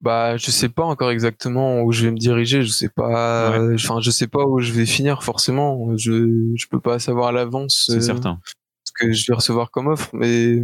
Bah, 0.00 0.36
je 0.36 0.50
sais 0.52 0.68
pas 0.68 0.84
encore 0.84 1.10
exactement 1.10 1.82
où 1.82 1.90
je 1.92 2.04
vais 2.04 2.12
me 2.12 2.18
diriger. 2.18 2.62
Je 2.62 2.70
sais 2.70 2.88
pas. 2.88 3.58
Ouais. 3.58 3.74
Enfin, 3.74 4.00
je 4.00 4.10
sais 4.10 4.28
pas 4.28 4.44
où 4.46 4.60
je 4.60 4.72
vais 4.72 4.86
finir 4.86 5.22
forcément. 5.24 5.96
Je 5.96 6.52
je 6.54 6.66
peux 6.68 6.78
pas 6.80 6.98
savoir 7.00 7.28
à 7.28 7.32
l'avance. 7.32 7.86
C'est 7.90 8.00
certain. 8.00 8.38
ce 8.84 8.92
que 8.94 9.12
je 9.12 9.26
vais 9.26 9.34
recevoir 9.34 9.70
comme 9.72 9.88
offre, 9.88 10.10
mais 10.12 10.62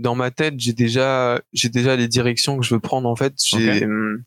dans 0.00 0.14
ma 0.14 0.30
tête, 0.30 0.54
j'ai 0.58 0.72
déjà, 0.72 1.40
j'ai 1.52 1.68
déjà 1.68 1.94
les 1.96 2.08
directions 2.08 2.58
que 2.58 2.64
je 2.64 2.74
veux 2.74 2.80
prendre. 2.80 3.08
En 3.08 3.16
fait, 3.16 3.34
j'ai, 3.44 3.84
hum, 3.84 4.22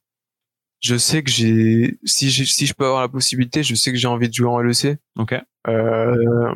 je 0.80 0.95
sais 0.97 1.24
que 1.24 1.32
j'ai, 1.32 1.97
si 2.05 2.30
j'ai, 2.30 2.45
si 2.45 2.65
je 2.65 2.74
peux 2.74 2.86
avoir 2.86 3.01
la 3.01 3.09
possibilité, 3.09 3.63
je 3.63 3.76
sais 3.76 3.91
que 3.91 3.97
j'ai 3.97 4.07
envie 4.07 4.30
de 4.30 4.34
jouer 4.34 4.47
en 4.49 4.59
LEC. 4.61 4.97
Ok. 5.17 5.36
Euh, 5.67 6.53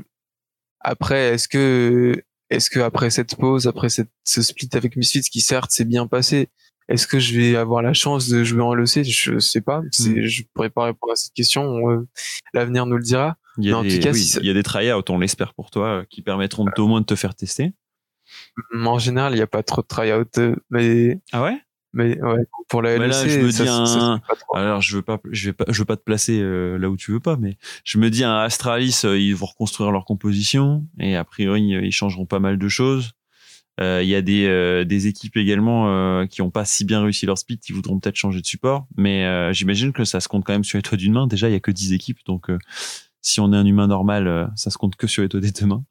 après, 0.80 1.34
est-ce 1.34 1.48
que, 1.48 2.22
est-ce 2.50 2.70
que 2.70 2.80
après 2.80 3.10
cette 3.10 3.36
pause, 3.36 3.68
après 3.68 3.90
cette, 3.90 4.10
ce 4.24 4.42
split 4.42 4.70
avec 4.74 4.96
Misfits 4.96 5.22
qui 5.30 5.42
certes 5.42 5.72
s'est 5.72 5.86
bien 5.86 6.08
passé, 6.08 6.50
est-ce 6.88 7.08
que 7.08 7.20
je 7.20 7.38
vais 7.38 7.56
avoir 7.58 7.82
la 7.82 7.94
chance 7.94 8.30
de 8.30 8.44
jouer 8.44 8.62
en 8.62 8.74
LEC 8.74 9.04
Je 9.04 9.40
sais 9.40 9.62
pas. 9.62 9.82
Hmm. 9.82 10.22
je 10.22 10.44
pourrais 10.54 10.70
pas 10.70 10.86
répondre 10.86 11.12
à 11.14 11.16
cette 11.18 11.34
question. 11.34 11.90
euh, 11.90 12.08
L'avenir 12.54 12.86
nous 12.86 12.96
le 12.98 13.04
dira. 13.04 13.36
Il 13.58 13.66
y 13.66 13.70
a 13.70 13.72
Mais 13.72 13.78
en 13.78 13.84
des, 13.84 13.98
tout 13.98 14.04
cas, 14.04 14.12
oui, 14.14 14.20
si 14.20 14.30
ça- 14.30 14.40
il 14.42 14.46
y 14.48 14.50
a 14.50 14.54
des 14.54 14.64
tryouts, 14.64 15.02
on 15.10 15.18
l'espère 15.20 15.54
pour 15.56 15.72
toi, 15.72 15.88
euh, 15.88 16.06
qui 16.10 16.22
permettront 16.22 16.64
de- 16.66 16.72
au 16.82 16.88
moins 16.88 17.02
de 17.02 17.06
te 17.08 17.16
faire 17.16 17.34
tester. 17.36 17.74
En 18.74 19.00
général, 19.00 19.34
il 19.34 19.38
n'y 19.38 19.42
a 19.42 19.48
pas 19.48 19.64
trop 19.64 19.82
de 19.82 19.88
try-out, 19.88 20.38
euh, 20.38 20.56
mais 20.70 21.20
Ah 21.32 21.44
ouais? 21.44 21.58
Mais 21.94 22.22
ouais, 22.22 22.44
pour 22.68 22.82
la 22.82 22.98
Mais 23.00 23.08
là, 23.08 23.24
LEC, 23.24 23.30
je 23.32 23.40
me 23.40 23.50
ça, 23.52 23.64
dis 23.64 23.70
un- 23.70 23.86
ça. 23.86 24.22
Alors 24.54 24.82
je 24.82 24.96
veux 24.98 25.02
pas, 25.02 25.20
je 25.32 25.50
vais 25.50 25.54
pas, 25.54 25.66
je 25.70 25.80
veux 25.80 25.86
pas 25.86 25.96
te 25.98 26.04
placer 26.04 26.40
euh, 26.40 26.78
là 26.78 26.90
où 26.90 26.98
tu 26.98 27.12
veux 27.12 27.20
pas, 27.20 27.38
mais 27.38 27.58
je 27.86 27.98
me 27.98 28.10
dis 28.10 28.24
un 28.24 28.36
Astralis, 28.38 29.02
euh, 29.06 29.18
ils 29.18 29.34
vont 29.36 29.48
reconstruire 29.48 29.92
leur 29.92 30.06
composition 30.06 30.86
et 31.00 31.16
a 31.16 31.24
priori 31.24 31.62
ils 31.64 31.92
changeront 31.92 32.26
pas 32.26 32.40
mal 32.40 32.58
de 32.60 32.68
choses. 32.68 33.14
Euh, 33.80 34.02
Il 34.04 34.10
y 34.10 34.16
a 34.16 34.22
des, 34.22 34.46
euh, 34.48 34.84
des 34.84 35.08
équipes 35.08 35.38
également 35.38 35.88
euh, 35.90 36.26
qui 36.26 36.42
ont 36.42 36.50
pas 36.52 36.66
si 36.66 36.84
bien 36.84 37.02
réussi 37.02 37.26
leur 37.26 37.38
split, 37.38 37.58
qui 37.60 37.72
voudront 37.74 38.00
peut-être 38.00 38.16
changer 38.16 38.42
de 38.42 38.46
support, 38.46 38.86
mais 38.98 39.26
euh, 39.26 39.54
j'imagine 39.54 39.94
que 39.94 40.04
ça 40.04 40.20
se 40.20 40.28
compte 40.28 40.44
quand 40.46 40.54
même 40.54 40.64
sur 40.66 40.78
les 40.78 40.82
doigts 40.84 40.98
d'une 40.98 41.14
main. 41.14 41.26
Déjà 41.28 41.48
il 41.50 41.54
y 41.54 41.56
a 41.56 41.60
que 41.60 41.72
10 41.72 41.94
équipes, 41.94 42.20
donc 42.26 42.50
euh, 42.50 42.58
si 43.22 43.40
on 43.40 43.54
est 43.54 43.58
un 43.58 43.66
humain 43.66 43.88
normal, 43.88 44.28
euh, 44.28 44.46
ça 44.56 44.70
se 44.72 44.78
compte 44.78 44.96
que 44.98 45.08
sur 45.08 45.22
les 45.22 45.30
doigts 45.30 45.42
des 45.42 45.52
deux 45.52 45.66
mains. 45.68 45.84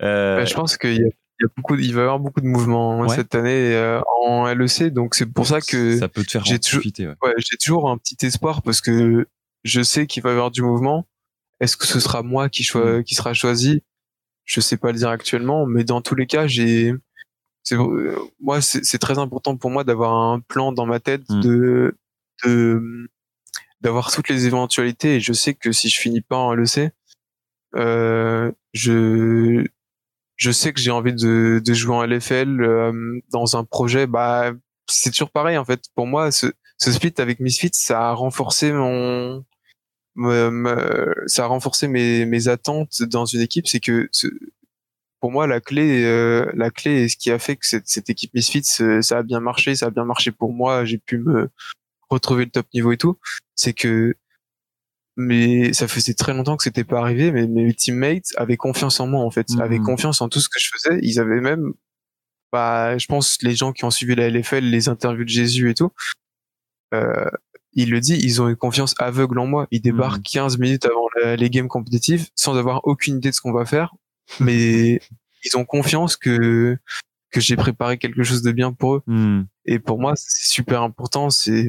Bah, 0.00 0.44
je 0.44 0.54
pense 0.54 0.76
qu'il 0.76 0.94
y 0.94 1.04
a, 1.04 1.08
il 1.40 1.44
y 1.44 1.46
a 1.46 1.50
beaucoup, 1.56 1.74
il 1.76 1.92
va 1.94 2.00
y 2.00 2.02
avoir 2.04 2.20
beaucoup 2.20 2.40
de 2.40 2.46
mouvements 2.46 3.02
hein, 3.02 3.06
Ouais. 3.08 3.14
cette 3.16 3.34
année 3.34 3.74
euh, 3.74 4.00
en 4.26 4.46
LEC, 4.54 4.92
donc 4.92 5.14
c'est 5.14 5.26
pour 5.26 5.46
ça 5.46 5.60
que 5.60 5.98
ça 5.98 6.08
peut 6.08 6.24
te 6.24 6.30
faire 6.30 6.44
j'ai 6.44 6.58
toujours- 6.58 6.80
profiter. 6.80 7.08
ouais. 7.08 7.14
ouais, 7.22 7.34
j'ai 7.38 7.56
toujours 7.56 7.90
un 7.90 7.98
petit 7.98 8.16
espoir 8.24 8.62
parce 8.62 8.80
que 8.80 9.26
je 9.64 9.82
sais 9.82 10.06
qu'il 10.06 10.22
va 10.22 10.30
y 10.30 10.32
avoir 10.32 10.50
du 10.50 10.62
mouvement. 10.62 11.06
Est-ce 11.60 11.76
que 11.76 11.86
ce 11.86 11.98
sera 12.00 12.22
moi 12.22 12.48
qui, 12.48 12.62
choi- 12.64 12.98
Mm. 13.00 13.04
qui 13.04 13.14
sera 13.14 13.32
choisi? 13.34 13.82
Je 14.44 14.60
sais 14.60 14.76
pas 14.76 14.92
le 14.92 14.98
dire 14.98 15.08
actuellement, 15.08 15.66
mais 15.66 15.84
dans 15.84 16.00
tous 16.02 16.14
les 16.14 16.26
cas, 16.26 16.46
j'ai. 16.46 16.92
C'est 17.62 17.76
euh, 17.76 18.14
moi, 18.40 18.60
c'est 18.60 18.84
c'est 18.84 18.98
très 18.98 19.18
important 19.18 19.56
pour 19.56 19.70
moi 19.70 19.84
d'avoir 19.84 20.12
un 20.14 20.40
plan 20.40 20.70
dans 20.72 20.84
ma 20.86 21.00
tête 21.00 21.22
Mm. 21.30 21.40
de 21.40 21.96
de 22.44 23.08
d'avoir 23.80 24.12
toutes 24.12 24.28
les 24.28 24.46
éventualités. 24.46 25.16
Et 25.16 25.20
je 25.20 25.32
sais 25.32 25.54
que 25.54 25.72
si 25.72 25.88
je 25.88 25.98
finis 26.00 26.20
pas 26.20 26.36
en 26.36 26.54
LEC, 26.54 26.92
euh, 27.76 28.52
je 28.74 29.66
je 30.44 30.50
sais 30.50 30.74
que 30.74 30.80
j'ai 30.80 30.90
envie 30.90 31.14
de, 31.14 31.62
de 31.64 31.74
jouer 31.74 31.94
en 31.94 32.04
LFL 32.04 32.60
euh, 32.60 33.20
dans 33.32 33.56
un 33.56 33.64
projet. 33.64 34.06
Bah, 34.06 34.52
c'est 34.86 35.10
toujours 35.10 35.30
pareil 35.30 35.56
en 35.56 35.64
fait. 35.64 35.84
Pour 35.94 36.06
moi, 36.06 36.30
ce, 36.30 36.48
ce 36.76 36.92
split 36.92 37.14
avec 37.16 37.40
Misfits, 37.40 37.70
ça 37.72 38.10
a 38.10 38.12
renforcé 38.12 38.70
mon, 38.72 39.42
ça 41.26 41.44
a 41.44 41.46
renforcé 41.46 41.88
mes, 41.88 42.26
mes 42.26 42.48
attentes 42.48 43.02
dans 43.04 43.24
une 43.24 43.40
équipe. 43.40 43.66
C'est 43.66 43.80
que 43.80 44.10
pour 45.20 45.32
moi, 45.32 45.46
la 45.46 45.62
clé, 45.62 46.04
euh, 46.04 46.52
la 46.54 46.70
clé, 46.70 47.04
et 47.04 47.08
ce 47.08 47.16
qui 47.16 47.30
a 47.30 47.38
fait 47.38 47.56
que 47.56 47.66
cette, 47.66 47.88
cette 47.88 48.10
équipe 48.10 48.34
Misfits, 48.34 48.82
euh, 48.82 49.00
ça 49.00 49.18
a 49.18 49.22
bien 49.22 49.40
marché, 49.40 49.74
ça 49.74 49.86
a 49.86 49.90
bien 49.90 50.04
marché 50.04 50.30
pour 50.30 50.52
moi. 50.52 50.84
J'ai 50.84 50.98
pu 50.98 51.16
me 51.16 51.48
retrouver 52.10 52.44
le 52.44 52.50
top 52.50 52.66
niveau 52.74 52.92
et 52.92 52.98
tout. 52.98 53.16
C'est 53.54 53.72
que 53.72 54.14
mais 55.16 55.72
ça 55.72 55.86
faisait 55.88 56.14
très 56.14 56.34
longtemps 56.34 56.56
que 56.56 56.64
c'était 56.64 56.84
pas 56.84 57.00
arrivé, 57.00 57.30
mais 57.32 57.46
mes 57.46 57.72
teammates 57.74 58.32
avaient 58.36 58.56
confiance 58.56 58.98
en 59.00 59.06
moi 59.06 59.20
en 59.24 59.30
fait, 59.30 59.48
Mhm. 59.50 59.60
avaient 59.60 59.78
confiance 59.78 60.20
en 60.20 60.28
tout 60.28 60.40
ce 60.40 60.48
que 60.48 60.58
je 60.60 60.68
faisais. 60.72 60.98
Ils 61.02 61.20
avaient 61.20 61.40
même, 61.40 61.72
bah, 62.52 62.98
je 62.98 63.06
pense 63.06 63.38
les 63.42 63.54
gens 63.54 63.72
qui 63.72 63.84
ont 63.84 63.90
suivi 63.90 64.14
la 64.14 64.28
LFL, 64.28 64.64
les 64.64 64.88
interviews 64.88 65.24
de 65.24 65.28
Jésus 65.28 65.70
et 65.70 65.74
tout, 65.74 65.90
euh, 66.94 67.30
il 67.72 67.90
le 67.90 68.00
dit, 68.00 68.16
ils 68.22 68.40
ont 68.40 68.48
une 68.48 68.56
confiance 68.56 68.94
aveugle 68.98 69.38
en 69.40 69.46
moi. 69.46 69.66
Ils 69.72 69.80
débarquent 69.80 70.18
Mhm. 70.18 70.22
15 70.32 70.58
minutes 70.58 70.84
avant 70.86 71.06
la- 71.22 71.36
les 71.36 71.50
games 71.50 71.68
compétitives 71.68 72.28
sans 72.36 72.56
avoir 72.56 72.80
aucune 72.84 73.16
idée 73.16 73.30
de 73.30 73.34
ce 73.34 73.40
qu'on 73.40 73.52
va 73.52 73.64
faire, 73.64 73.94
mais 74.40 75.00
ils 75.44 75.56
ont 75.56 75.64
confiance 75.64 76.16
que 76.16 76.76
que 77.30 77.40
j'ai 77.40 77.56
préparé 77.56 77.98
quelque 77.98 78.22
chose 78.22 78.42
de 78.42 78.52
bien 78.52 78.72
pour 78.72 78.94
eux. 78.94 79.02
Hmm. 79.08 79.42
Et 79.64 79.80
pour 79.80 79.98
moi, 79.98 80.12
c'est 80.14 80.46
super 80.46 80.82
important. 80.82 81.30
C'est 81.30 81.68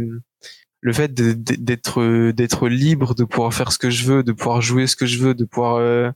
le 0.86 0.94
fait 0.94 1.16
d'être 1.16 2.30
d'être 2.32 2.70
libre, 2.70 3.16
de 3.16 3.24
pouvoir 3.24 3.52
faire 3.56 3.72
ce 3.72 3.80
que 3.80 3.90
je 3.90 4.06
veux, 4.06 4.22
de 4.22 4.32
pouvoir 4.32 4.62
jouer 4.62 4.86
ce 4.86 4.96
que 4.96 5.08
je 5.08 5.18
veux, 5.18 5.34
de 5.34 5.44
pouvoir 5.44 5.78
euh, 5.78 6.12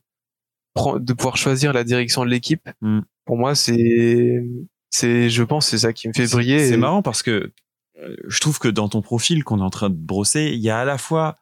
de 0.99 1.13
pouvoir 1.13 1.37
choisir 1.37 1.73
la 1.73 1.83
direction 1.83 2.23
de 2.23 2.29
l'équipe. 2.29 2.69
Mm. 2.81 2.99
Pour 3.25 3.37
moi, 3.37 3.55
c'est 3.55 4.45
c'est 4.91 5.27
je 5.31 5.41
pense 5.41 5.65
c'est 5.65 5.79
ça 5.79 5.91
qui 5.91 6.07
me 6.07 6.13
fait 6.13 6.29
briller. 6.29 6.59
C'est 6.59 6.75
Et- 6.75 6.77
marrant 6.77 7.01
parce 7.01 7.23
que 7.23 7.51
euh, 7.99 8.15
je 8.27 8.39
trouve 8.39 8.59
que 8.59 8.67
dans 8.67 8.89
ton 8.89 9.01
profil 9.01 9.43
qu'on 9.43 9.57
est 9.57 9.63
en 9.63 9.71
train 9.71 9.89
de 9.89 9.95
brosser, 9.95 10.51
il 10.53 10.59
y 10.59 10.69
a 10.69 10.77
à 10.77 10.85
la 10.85 10.99
fois, 10.99 11.37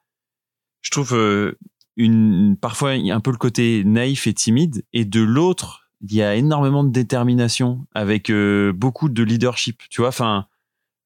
je 0.81 0.89
trouve, 0.91 1.13
euh, 1.13 1.59
une, 1.97 2.55
parfois 2.55 2.91
un 2.91 3.19
peu 3.19 3.31
le 3.31 3.37
côté 3.37 3.83
naïf 3.83 4.25
et 4.25 4.33
timide, 4.33 4.85
et 4.93 5.03
de 5.03 5.19
l'autre, 5.21 5.89
il 5.99 6.13
y 6.15 6.21
a 6.21 6.33
énormément 6.35 6.85
de 6.85 6.91
détermination 6.91 7.85
avec 7.93 8.29
euh, 8.29 8.71
beaucoup 8.71 9.09
de 9.09 9.21
leadership. 9.21 9.81
Tu 9.89 9.99
vois, 9.99 10.09
enfin, 10.09 10.47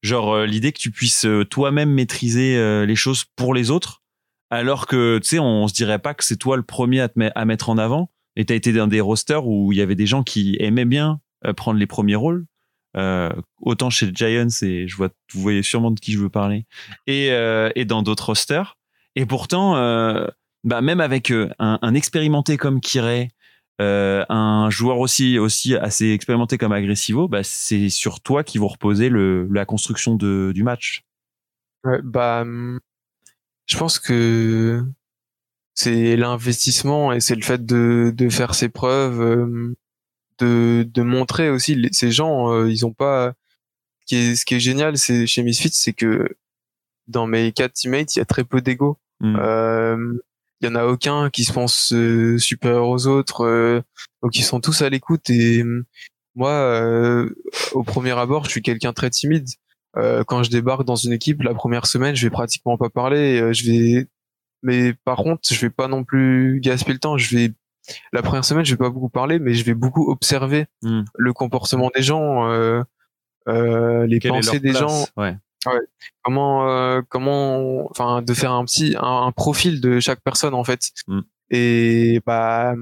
genre 0.02 0.34
euh, 0.34 0.46
l'idée 0.46 0.72
que 0.72 0.78
tu 0.78 0.90
puisses 0.90 1.24
euh, 1.24 1.44
toi-même 1.44 1.90
maîtriser 1.90 2.56
euh, 2.56 2.86
les 2.86 2.96
choses 2.96 3.24
pour 3.36 3.54
les 3.54 3.70
autres, 3.70 4.02
alors 4.50 4.86
que 4.86 5.18
tu 5.18 5.28
sais, 5.28 5.38
on 5.38 5.66
se 5.68 5.74
dirait 5.74 5.98
pas 5.98 6.14
que 6.14 6.24
c'est 6.24 6.36
toi 6.36 6.56
le 6.56 6.62
premier 6.62 7.00
à, 7.00 7.08
te 7.08 7.44
mettre 7.44 7.70
en 7.70 7.78
avant. 7.78 8.10
Et 8.36 8.44
t'as 8.44 8.54
été 8.54 8.72
dans 8.72 8.86
des 8.86 9.00
rosters 9.00 9.46
où 9.46 9.72
il 9.72 9.78
y 9.78 9.82
avait 9.82 9.94
des 9.94 10.06
gens 10.06 10.22
qui 10.22 10.56
aimaient 10.58 10.86
bien 10.86 11.20
prendre 11.56 11.78
les 11.78 11.86
premiers 11.86 12.14
rôles. 12.14 12.46
Euh, 12.94 13.30
autant 13.62 13.88
chez 13.88 14.10
Giants 14.12 14.48
et 14.60 14.86
je 14.86 14.96
vois 14.96 15.08
vous 15.32 15.40
voyez 15.40 15.62
sûrement 15.62 15.90
de 15.92 15.98
qui 15.98 16.12
je 16.12 16.18
veux 16.18 16.28
parler 16.28 16.66
et 17.06 17.30
euh, 17.30 17.70
et 17.74 17.86
dans 17.86 18.02
d'autres 18.02 18.26
rosters 18.26 18.76
et 19.16 19.24
pourtant 19.24 19.76
euh, 19.76 20.26
bah 20.62 20.82
même 20.82 21.00
avec 21.00 21.30
un, 21.30 21.78
un 21.80 21.94
expérimenté 21.94 22.58
comme 22.58 22.82
Kiré 22.82 23.30
euh, 23.82 24.24
un 24.28 24.70
joueur 24.70 24.98
aussi 24.98 25.38
aussi 25.38 25.74
assez 25.76 26.10
expérimenté 26.10 26.56
comme 26.58 26.72
Agressivo 26.72 27.28
bah 27.28 27.42
c'est 27.42 27.88
sur 27.88 28.20
toi 28.20 28.44
qui 28.44 28.58
vont 28.58 28.68
reposer 28.68 29.08
le 29.08 29.48
la 29.50 29.64
construction 29.64 30.14
de 30.14 30.52
du 30.54 30.62
match 30.62 31.02
Ouais, 31.84 32.00
bah, 32.02 32.42
hum, 32.42 32.78
je 33.66 33.76
pense 33.76 33.98
que 33.98 34.84
c'est 35.74 36.16
l'investissement 36.16 37.12
et 37.12 37.20
c'est 37.20 37.34
le 37.34 37.42
fait 37.42 37.64
de, 37.66 38.12
de 38.14 38.28
faire 38.28 38.54
ses 38.54 38.68
preuves, 38.68 39.20
euh, 39.20 39.74
de, 40.38 40.88
de 40.88 41.02
montrer 41.02 41.50
aussi 41.50 41.74
les- 41.74 41.92
ces 41.92 42.10
gens, 42.12 42.52
euh, 42.52 42.70
ils 42.70 42.86
ont 42.86 42.92
pas. 42.92 43.34
Ce 44.00 44.06
qui 44.06 44.16
est, 44.16 44.34
ce 44.36 44.44
qui 44.44 44.54
est 44.54 44.60
génial, 44.60 44.96
c'est 44.98 45.26
chez 45.26 45.42
Misfits, 45.42 45.70
c'est 45.72 45.92
que 45.92 46.28
dans 47.08 47.26
mes 47.26 47.52
quatre 47.52 47.72
teammates, 47.74 48.14
il 48.14 48.20
y 48.20 48.22
a 48.22 48.26
très 48.26 48.44
peu 48.44 48.60
d'ego. 48.60 48.98
Euh, 49.36 50.18
Il 50.62 50.68
y 50.68 50.70
en 50.70 50.76
a 50.76 50.84
aucun 50.86 51.28
qui 51.28 51.44
se 51.44 51.52
pense 51.52 51.92
euh, 51.92 52.38
supérieur 52.38 52.88
aux 52.88 53.06
autres, 53.08 53.44
euh, 53.44 53.80
donc 54.22 54.36
ils 54.36 54.44
sont 54.44 54.60
tous 54.60 54.80
à 54.82 54.88
l'écoute. 54.88 55.28
Et 55.28 55.62
hum, 55.62 55.82
moi, 56.36 56.50
euh, 56.50 57.28
au 57.72 57.82
premier 57.82 58.12
abord, 58.12 58.44
je 58.44 58.50
suis 58.50 58.62
quelqu'un 58.62 58.92
très 58.92 59.10
timide. 59.10 59.48
Euh, 59.96 60.22
quand 60.24 60.42
je 60.42 60.50
débarque 60.50 60.84
dans 60.84 60.94
une 60.96 61.12
équipe, 61.12 61.42
la 61.42 61.52
première 61.52 61.86
semaine, 61.86 62.14
je 62.14 62.24
vais 62.24 62.30
pratiquement 62.30 62.78
pas 62.78 62.88
parler. 62.90 63.40
euh, 63.40 63.52
je 63.52 63.64
vais, 63.70 64.06
mais 64.62 64.94
par 65.04 65.16
contre, 65.16 65.40
je 65.52 65.60
vais 65.60 65.70
pas 65.70 65.88
non 65.88 66.04
plus 66.04 66.60
gaspiller 66.60 66.94
le 66.94 67.00
temps. 67.00 67.18
Je 67.18 67.36
vais, 67.36 67.52
la 68.12 68.22
première 68.22 68.44
semaine, 68.44 68.64
je 68.64 68.70
vais 68.72 68.78
pas 68.78 68.88
beaucoup 68.90 69.10
parler, 69.10 69.38
mais 69.40 69.54
je 69.54 69.64
vais 69.64 69.74
beaucoup 69.74 70.10
observer 70.10 70.66
Hmm. 70.82 71.02
le 71.18 71.32
comportement 71.32 71.90
des 71.94 72.02
gens, 72.02 72.48
euh, 72.50 72.82
euh, 73.48 74.06
les 74.06 74.20
Quelle 74.20 74.30
pensées 74.30 74.60
des 74.60 74.70
place 74.70 74.80
gens, 74.80 75.06
ouais 75.16 75.36
comment, 76.22 76.68
euh, 76.68 77.00
comment, 77.08 77.88
enfin, 77.90 78.22
de 78.22 78.34
faire 78.34 78.52
un 78.52 78.64
petit, 78.64 78.94
un, 78.98 79.22
un 79.26 79.32
profil 79.32 79.80
de 79.80 80.00
chaque 80.00 80.20
personne 80.22 80.54
en 80.54 80.64
fait. 80.64 80.90
Mm. 81.08 81.20
Et 81.50 82.20
bah, 82.26 82.74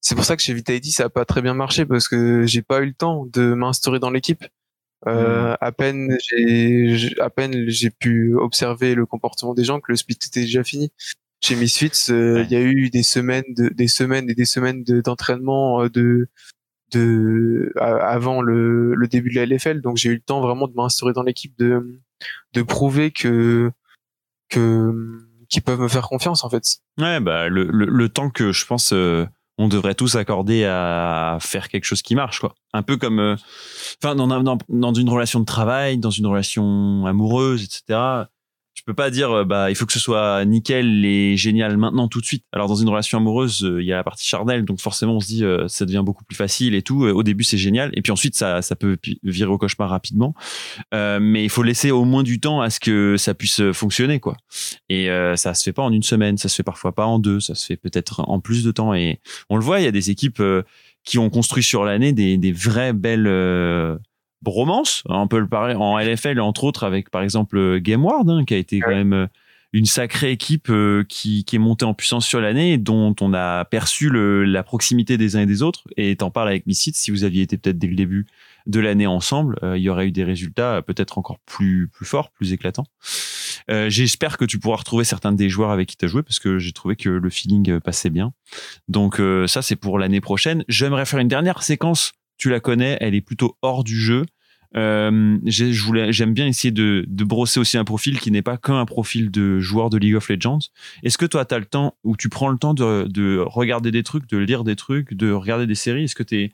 c'est 0.00 0.14
pour 0.14 0.24
ça 0.24 0.36
que 0.36 0.42
chez 0.42 0.54
Vitality 0.54 0.90
ça 0.92 1.04
a 1.04 1.08
pas 1.08 1.24
très 1.24 1.42
bien 1.42 1.54
marché 1.54 1.84
parce 1.86 2.08
que 2.08 2.44
j'ai 2.46 2.62
pas 2.62 2.80
eu 2.82 2.86
le 2.86 2.94
temps 2.94 3.26
de 3.26 3.54
m'instaurer 3.54 3.98
dans 3.98 4.10
l'équipe. 4.10 4.44
Euh, 5.06 5.54
À 5.60 5.70
peine 5.72 6.16
j'ai, 6.30 7.14
à 7.20 7.28
peine 7.28 7.68
j'ai 7.68 7.90
pu 7.90 8.34
observer 8.36 8.94
le 8.94 9.04
comportement 9.04 9.52
des 9.52 9.64
gens 9.64 9.78
que 9.80 9.92
le 9.92 9.96
split 9.96 10.16
était 10.26 10.40
déjà 10.40 10.64
fini. 10.64 10.90
Chez 11.42 11.56
Misfits, 11.56 12.10
euh, 12.10 12.36
il 12.38 12.42
Ouais. 12.42 12.46
y 12.48 12.56
a 12.56 12.62
eu 12.62 12.88
des 12.88 13.02
semaines, 13.02 13.44
de, 13.54 13.68
des 13.68 13.88
semaines 13.88 14.30
et 14.30 14.34
des 14.34 14.46
semaines 14.46 14.82
de- 14.82 15.02
d'entraînement 15.02 15.82
euh, 15.82 15.90
de 15.90 16.28
de 16.92 17.72
avant 17.80 18.40
le, 18.40 18.94
le 18.94 19.08
début 19.08 19.30
de 19.30 19.34
la 19.36 19.42
LFL 19.46 19.80
donc 19.80 19.96
j'ai 19.96 20.10
eu 20.10 20.14
le 20.14 20.20
temps 20.20 20.40
vraiment 20.40 20.68
de 20.68 20.74
m'instaurer 20.74 21.12
dans 21.12 21.22
l'équipe 21.22 21.56
de 21.58 21.98
de 22.52 22.62
prouver 22.62 23.10
que 23.10 23.70
que 24.48 24.92
qu'ils 25.48 25.62
peuvent 25.62 25.80
me 25.80 25.88
faire 25.88 26.08
confiance 26.08 26.44
en 26.44 26.50
fait 26.50 26.64
Ouais, 26.98 27.20
bah 27.20 27.48
le, 27.48 27.64
le, 27.64 27.86
le 27.86 28.08
temps 28.08 28.30
que 28.30 28.52
je 28.52 28.64
pense 28.66 28.92
euh, 28.92 29.26
on 29.58 29.68
devrait 29.68 29.94
tous 29.94 30.16
accorder 30.16 30.64
à 30.64 31.38
faire 31.40 31.68
quelque 31.68 31.84
chose 31.84 32.02
qui 32.02 32.14
marche, 32.14 32.40
quoi. 32.40 32.54
Un 32.72 32.82
peu 32.82 32.96
comme, 32.96 33.20
euh, 33.20 33.36
enfin, 34.02 34.14
dans, 34.16 34.26
dans, 34.26 34.58
dans 34.68 34.94
une 34.94 35.08
relation 35.08 35.40
de 35.40 35.44
travail, 35.44 35.98
dans 35.98 36.10
une 36.10 36.26
relation 36.26 37.06
amoureuse, 37.06 37.62
etc. 37.62 38.24
Tu 38.74 38.82
peux 38.82 38.94
pas 38.94 39.10
dire, 39.10 39.30
euh, 39.30 39.44
bah, 39.44 39.70
il 39.70 39.76
faut 39.76 39.86
que 39.86 39.92
ce 39.92 40.00
soit 40.00 40.44
nickel 40.44 41.04
et 41.04 41.36
génial 41.36 41.76
maintenant 41.76 42.08
tout 42.08 42.20
de 42.20 42.26
suite. 42.26 42.44
Alors 42.52 42.66
dans 42.66 42.74
une 42.74 42.88
relation 42.88 43.18
amoureuse, 43.18 43.64
euh, 43.64 43.80
il 43.80 43.86
y 43.86 43.92
a 43.92 43.96
la 43.96 44.02
partie 44.02 44.26
charnelle, 44.26 44.64
donc 44.64 44.80
forcément 44.80 45.14
on 45.14 45.20
se 45.20 45.28
dit, 45.28 45.44
euh, 45.44 45.68
ça 45.68 45.86
devient 45.86 46.02
beaucoup 46.04 46.24
plus 46.24 46.34
facile 46.34 46.74
et 46.74 46.82
tout. 46.82 47.04
Au 47.04 47.22
début 47.22 47.44
c'est 47.44 47.56
génial, 47.56 47.92
et 47.94 48.02
puis 48.02 48.10
ensuite 48.10 48.36
ça, 48.36 48.62
ça 48.62 48.74
peut 48.74 48.96
virer 49.22 49.50
au 49.50 49.58
cauchemar 49.58 49.90
rapidement. 49.90 50.34
Mais 50.92 51.44
il 51.44 51.48
faut 51.48 51.62
laisser 51.62 51.92
au 51.92 52.04
moins 52.04 52.24
du 52.24 52.40
temps 52.40 52.60
à 52.60 52.70
ce 52.70 52.80
que 52.80 53.16
ça 53.16 53.34
puisse 53.34 53.62
fonctionner, 53.72 54.18
quoi. 54.18 54.36
Et 54.88 55.08
ça 55.36 55.54
se 55.54 55.62
fait 55.62 55.72
pas 55.72 55.82
en 55.82 55.92
une 55.92 56.02
semaine, 56.02 56.36
ça 56.36 56.48
se 56.48 56.56
fait 56.56 56.62
parfois 56.62 56.92
pas 56.92 57.06
en 57.06 57.18
deux, 57.18 57.40
ça 57.40 57.54
se 57.54 57.66
fait 57.66 57.76
peut-être 57.76 58.28
en 58.28 58.40
plus 58.40 58.64
de 58.64 58.72
temps. 58.72 58.94
Et 58.94 59.20
on 59.50 59.56
le 59.56 59.62
voit, 59.62 59.80
il 59.80 59.84
y 59.84 59.88
a 59.88 59.92
des 59.92 60.10
équipes 60.10 60.42
qui 61.04 61.18
ont 61.18 61.30
construit 61.30 61.62
sur 61.62 61.84
l'année 61.84 62.12
des, 62.12 62.38
des 62.38 62.52
vraies 62.52 62.92
belles 62.92 63.28
euh, 64.44 64.50
bromances. 64.50 65.02
On 65.06 65.28
peut 65.28 65.38
le 65.38 65.48
parler 65.48 65.74
en 65.74 65.98
LFL, 65.98 66.40
entre 66.40 66.64
autres, 66.64 66.84
avec 66.84 67.10
par 67.10 67.22
exemple 67.22 67.56
euh, 67.56 67.80
GameWard, 67.80 68.28
hein, 68.28 68.44
qui 68.44 68.54
a 68.54 68.58
été 68.58 68.80
quand 68.80 68.90
même 68.90 69.12
euh, 69.12 69.26
une 69.74 69.86
sacrée 69.86 70.30
équipe 70.30 70.68
euh, 70.70 71.04
qui, 71.08 71.44
qui 71.44 71.56
est 71.56 71.58
montée 71.58 71.84
en 71.84 71.94
puissance 71.94 72.24
sur 72.24 72.40
l'année, 72.40 72.78
dont 72.78 73.14
on 73.20 73.34
a 73.34 73.64
perçu 73.64 74.08
le, 74.08 74.44
la 74.44 74.62
proximité 74.62 75.18
des 75.18 75.34
uns 75.34 75.40
et 75.40 75.46
des 75.46 75.62
autres. 75.62 75.82
Et 75.96 76.14
t'en 76.14 76.30
parles 76.30 76.48
avec 76.48 76.66
Missit, 76.66 76.94
si 76.94 77.10
vous 77.10 77.24
aviez 77.24 77.42
été 77.42 77.58
peut-être 77.58 77.76
dès 77.76 77.88
le 77.88 77.96
début 77.96 78.26
de 78.66 78.78
l'année 78.78 79.08
ensemble, 79.08 79.58
euh, 79.64 79.76
il 79.76 79.82
y 79.82 79.88
aurait 79.88 80.06
eu 80.06 80.12
des 80.12 80.22
résultats 80.22 80.80
peut-être 80.80 81.18
encore 81.18 81.40
plus 81.40 81.88
plus 81.88 82.06
forts, 82.06 82.30
plus 82.30 82.52
éclatants. 82.52 82.86
Euh, 83.68 83.90
J'espère 83.90 84.38
que 84.38 84.44
tu 84.44 84.60
pourras 84.60 84.76
retrouver 84.76 85.02
certains 85.02 85.32
des 85.32 85.48
joueurs 85.48 85.70
avec 85.70 85.88
qui 85.88 85.96
tu 85.96 86.04
as 86.04 86.08
joué 86.08 86.22
parce 86.22 86.38
que 86.38 86.60
j'ai 86.60 86.72
trouvé 86.72 86.94
que 86.94 87.08
le 87.08 87.30
feeling 87.30 87.80
passait 87.80 88.10
bien. 88.10 88.32
Donc 88.86 89.18
euh, 89.18 89.48
ça 89.48 89.60
c'est 89.60 89.76
pour 89.76 89.98
l'année 89.98 90.20
prochaine. 90.20 90.64
J'aimerais 90.68 91.04
faire 91.04 91.18
une 91.18 91.28
dernière 91.28 91.64
séquence. 91.64 92.12
Tu 92.36 92.48
la 92.48 92.60
connais, 92.60 92.96
elle 93.00 93.14
est 93.16 93.20
plutôt 93.20 93.56
hors 93.60 93.82
du 93.82 93.98
jeu. 94.00 94.24
Euh, 94.76 95.38
J'aime 95.44 96.34
bien 96.34 96.46
essayer 96.46 96.72
de, 96.72 97.04
de 97.06 97.24
brosser 97.24 97.60
aussi 97.60 97.78
un 97.78 97.84
profil 97.84 98.18
qui 98.18 98.30
n'est 98.30 98.42
pas 98.42 98.56
qu'un 98.56 98.84
profil 98.86 99.30
de 99.30 99.60
joueur 99.60 99.88
de 99.90 99.98
League 99.98 100.16
of 100.16 100.28
Legends. 100.28 100.58
Est-ce 101.02 101.16
que 101.18 101.26
toi, 101.26 101.44
tu 101.44 101.54
as 101.54 101.58
le 101.58 101.64
temps 101.64 101.96
ou 102.04 102.16
tu 102.16 102.28
prends 102.28 102.48
le 102.48 102.58
temps 102.58 102.74
de, 102.74 103.06
de 103.08 103.38
regarder 103.38 103.90
des 103.90 104.02
trucs, 104.02 104.28
de 104.28 104.38
lire 104.38 104.64
des 104.64 104.76
trucs, 104.76 105.14
de 105.14 105.30
regarder 105.30 105.66
des 105.66 105.74
séries? 105.76 106.04
Est-ce 106.04 106.14
que 106.16 106.22
tu 106.24 106.36
es 106.42 106.52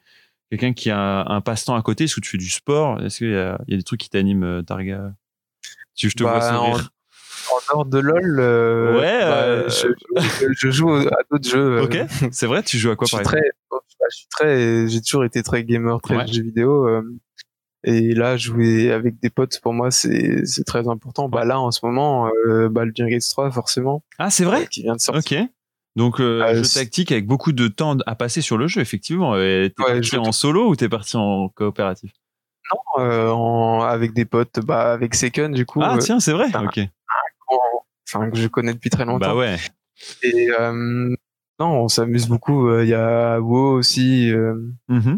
quelqu'un 0.50 0.72
qui 0.72 0.90
a 0.90 1.24
un 1.26 1.40
passe-temps 1.40 1.74
à 1.76 1.82
côté? 1.82 2.04
Est-ce 2.04 2.16
que 2.16 2.20
tu 2.20 2.30
fais 2.30 2.38
du 2.38 2.50
sport? 2.50 3.00
Est-ce 3.02 3.18
qu'il 3.18 3.30
y, 3.30 3.34
a 3.36 3.58
il 3.66 3.70
y 3.72 3.74
a 3.74 3.76
des 3.78 3.82
trucs 3.84 4.00
qui 4.00 4.10
t'animent, 4.10 4.44
euh, 4.44 4.62
Targa? 4.62 5.12
Si 5.94 6.08
je 6.10 6.16
te 6.16 6.24
Bah, 6.24 6.32
vois 6.32 6.40
sourire. 6.42 6.90
En 7.52 7.74
dehors 7.74 7.86
de 7.86 7.98
LoL, 7.98 8.40
euh, 8.40 8.98
Ouais, 8.98 9.20
bah, 9.20 9.42
euh, 9.44 9.68
je, 9.68 9.88
je- 10.20 10.52
je 10.52 10.70
joue 10.70 10.90
à 10.92 11.16
d'autres 11.30 11.48
jeux. 11.48 11.80
Ok, 11.82 11.98
c'est 12.32 12.46
vrai, 12.46 12.62
tu 12.62 12.76
joues 12.78 12.90
à 12.90 12.96
quoi 12.96 13.06
je 13.06 13.16
par 13.16 13.20
suis 13.26 13.36
exemple? 13.38 13.42
très, 13.70 14.08
je 14.10 14.16
suis 14.16 14.26
très, 14.28 14.88
j'ai 14.88 15.00
toujours 15.00 15.24
été 15.24 15.42
très 15.42 15.64
gamer, 15.64 16.00
très 16.02 16.16
Ouais. 16.16 16.26
jeux 16.26 16.42
vidéo. 16.42 16.86
euh, 16.88 17.02
et 17.84 18.14
là, 18.14 18.36
jouer 18.36 18.90
avec 18.92 19.18
des 19.20 19.30
potes, 19.30 19.60
pour 19.60 19.72
moi, 19.72 19.90
c'est 19.90 20.44
très 20.66 20.88
important. 20.88 21.28
Bah 21.28 21.44
là, 21.44 21.58
en 21.60 21.70
ce 21.70 21.84
moment, 21.84 22.30
euh, 22.46 22.68
Baldur's 22.68 23.08
Gate 23.08 23.22
3, 23.30 23.50
forcément, 23.50 24.02
Ah, 24.18 24.30
c'est 24.30 24.44
vrai? 24.44 24.66
Qui 24.66 24.82
vient 24.82 24.94
de 24.96 25.00
sortir. 25.00 25.42
Ok. 25.42 25.48
Donc, 25.96 26.20
euh, 26.20 26.42
Euh, 26.42 26.62
jeu 26.62 26.68
tactique 26.80 27.10
avec 27.10 27.26
beaucoup 27.26 27.52
de 27.52 27.66
temps 27.68 27.96
à 28.06 28.14
passer 28.14 28.40
sur 28.42 28.56
le 28.58 28.68
jeu, 28.68 28.80
effectivement. 28.80 29.34
T'es 29.34 29.72
Ouais, 29.78 29.94
parti 30.00 30.16
en 30.18 30.30
solo 30.32 30.68
ou 30.68 30.76
t'es 30.76 30.88
parti 30.88 31.16
en 31.16 31.48
coopératif? 31.48 32.12
Euh, 32.98 33.30
en- 33.30 33.80
avec 33.82 34.12
des 34.12 34.24
potes, 34.24 34.60
bah 34.60 34.92
avec 34.92 35.14
Seken, 35.16 35.52
du 35.52 35.66
coup, 35.66 35.80
Ah, 35.82 35.96
euh, 35.96 35.98
tiens, 35.98 36.20
c'est 36.20 36.32
vrai 36.32 36.46
enfin, 36.46 36.66
Ok. 36.66 36.78
en- 37.48 37.84
enfin 38.06 38.30
que 38.30 38.36
je 38.36 38.46
connais 38.46 38.72
depuis 38.74 38.90
très 38.90 39.04
longtemps. 39.04 39.18
Bah 39.18 39.34
ouais. 39.34 39.56
Et 40.22 40.50
euh, 40.58 40.72
non, 41.58 41.66
on 41.82 41.88
s'amuse 41.88 42.28
beaucoup. 42.28 42.68
euh, 42.68 42.84
Il 42.84 42.88
y 42.90 42.94
a 42.94 43.40
WoW 43.40 43.72
aussi. 43.76 44.30
euh, 44.32 44.54
Mhm. 44.88 45.16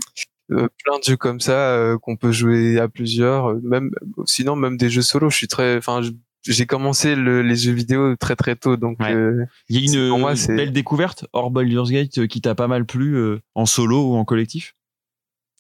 Euh, 0.53 0.69
plein 0.85 0.99
de 0.99 1.05
jeux 1.05 1.17
comme 1.17 1.41
ça 1.41 1.53
euh, 1.77 1.99
qu'on 1.99 2.17
peut 2.17 2.33
jouer 2.33 2.79
à 2.79 2.89
plusieurs 2.89 3.51
euh, 3.51 3.61
même 3.63 3.91
sinon 4.27 4.55
même 4.57 4.77
des 4.77 4.91
jeux 4.91 5.03
solo 5.03 5.31
je 5.31 5.37
suis 5.37 5.49
très 5.49 5.77
enfin 5.79 6.01
j'ai 6.45 6.67
commencé 6.67 7.15
le- 7.15 7.43
les 7.43 7.55
jeux 7.57 7.73
vidéo 7.73 8.17
très 8.17 8.35
très 8.37 8.57
tôt 8.57 8.77
donc 8.77 8.99
Ouais. 9.01 9.15
euh, 9.15 9.45
Il 9.69 9.77
y 9.77 9.97
a 9.97 10.09
une 10.13 10.19
moi, 10.19 10.35
belle 10.49 10.73
découverte 10.73 11.25
hors 11.33 11.51
Baldur's 11.51 11.91
Gate 11.91 12.27
qui 12.27 12.41
t'a 12.41 12.55
pas 12.55 12.67
mal 12.69 12.85
plu 12.85 13.15
euh, 13.17 13.41
en 13.55 13.65
solo 13.67 14.11
ou 14.11 14.15
en 14.17 14.25
collectif? 14.25 14.75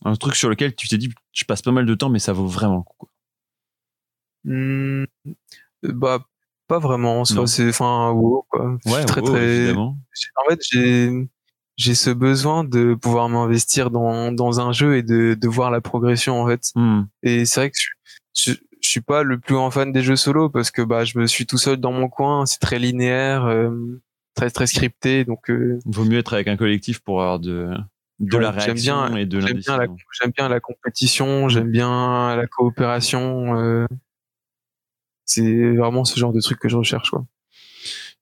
Un 0.05 0.17
truc 0.17 0.35
sur 0.35 0.49
lequel 0.49 0.75
tu 0.75 0.89
t'es 0.89 0.99
dit, 0.99 1.11
je 1.33 1.45
passe 1.45 1.63
pas 1.63 1.71
mal 1.71 1.87
de 1.87 1.95
temps, 1.95 2.09
mais 2.11 2.19
ça 2.19 2.33
vaut 2.33 2.49
vraiment 2.49 2.79
le 2.79 2.83
coup. 2.83 2.97
quoi. 2.99 3.09
hmm, 4.45 5.05
bah 5.85 6.25
pas 6.67 6.79
vraiment 6.81 7.21
enfin 7.21 8.11
WoW 8.13 8.47
quoi 8.51 8.77
Ouais, 8.87 9.05
très 9.05 9.21
très 9.23 9.73
en 9.77 9.97
fait 10.49 10.59
j'ai 10.73 11.29
j'ai 11.77 11.95
ce 11.95 12.11
besoin 12.11 12.65
de 12.65 12.95
pouvoir 12.95 13.29
m'investir 13.29 13.91
dans 13.91 14.31
dans 14.33 14.61
un 14.61 14.73
jeu 14.73 14.97
et 14.97 15.03
de 15.03 15.35
de 15.35 15.49
voir 15.49 15.71
la 15.71 15.81
progression 15.81 16.41
en 16.43 16.47
fait 16.47 16.63
Hmm. 16.75 17.03
et 17.23 17.45
c'est 17.45 17.61
vrai 17.61 17.71
que 17.71 17.77
je, 17.79 17.89
je 18.53 18.53
je 18.81 18.89
suis 18.89 19.01
pas 19.01 19.23
le 19.23 19.39
plus 19.39 19.55
grand 19.55 19.71
fan 19.71 19.93
des 19.93 20.03
jeux 20.03 20.17
solo 20.17 20.49
parce 20.51 20.71
que 20.71 20.83
bah 20.83 21.05
je 21.05 21.19
me 21.19 21.27
suis 21.27 21.47
tout 21.47 21.59
seul 21.59 21.77
dans 21.79 21.93
mon 21.93 22.09
coin 22.09 22.47
c'est 22.47 22.59
très 22.59 22.79
linéaire 22.81 23.45
euh, 23.47 23.71
très 24.35 24.51
très 24.51 24.67
scripté 24.67 25.25
donc 25.25 25.51
euh, 25.51 25.79
Vaut 25.87 26.05
mieux 26.05 26.19
être 26.19 26.35
avec 26.35 26.49
un 26.49 26.57
collectif 26.57 26.99
pour 27.01 27.21
avoir 27.23 27.39
de, 27.39 27.71
de 28.21 28.37
la 28.39 28.51
réaction 28.51 29.07
bien- 29.07 29.17
et 29.17 29.27
de 29.27 29.41
j'aime 29.41 29.59
bien 29.59 29.79
bien 30.37 30.49
la 30.49 30.61
compétition, 30.61 31.49
j'aime 31.49 31.71
bien 31.71 32.35
la 32.37 32.47
coopération. 32.47 33.57
euh, 33.59 33.87
c'est 35.25 35.77
vraiment 35.77 36.05
ce 36.05 36.19
genre 36.19 36.33
de 36.33 36.41
truc 36.41 36.59
que 36.59 36.69
je 36.69 36.77
recherche, 36.77 37.11
quoi. 37.11 37.25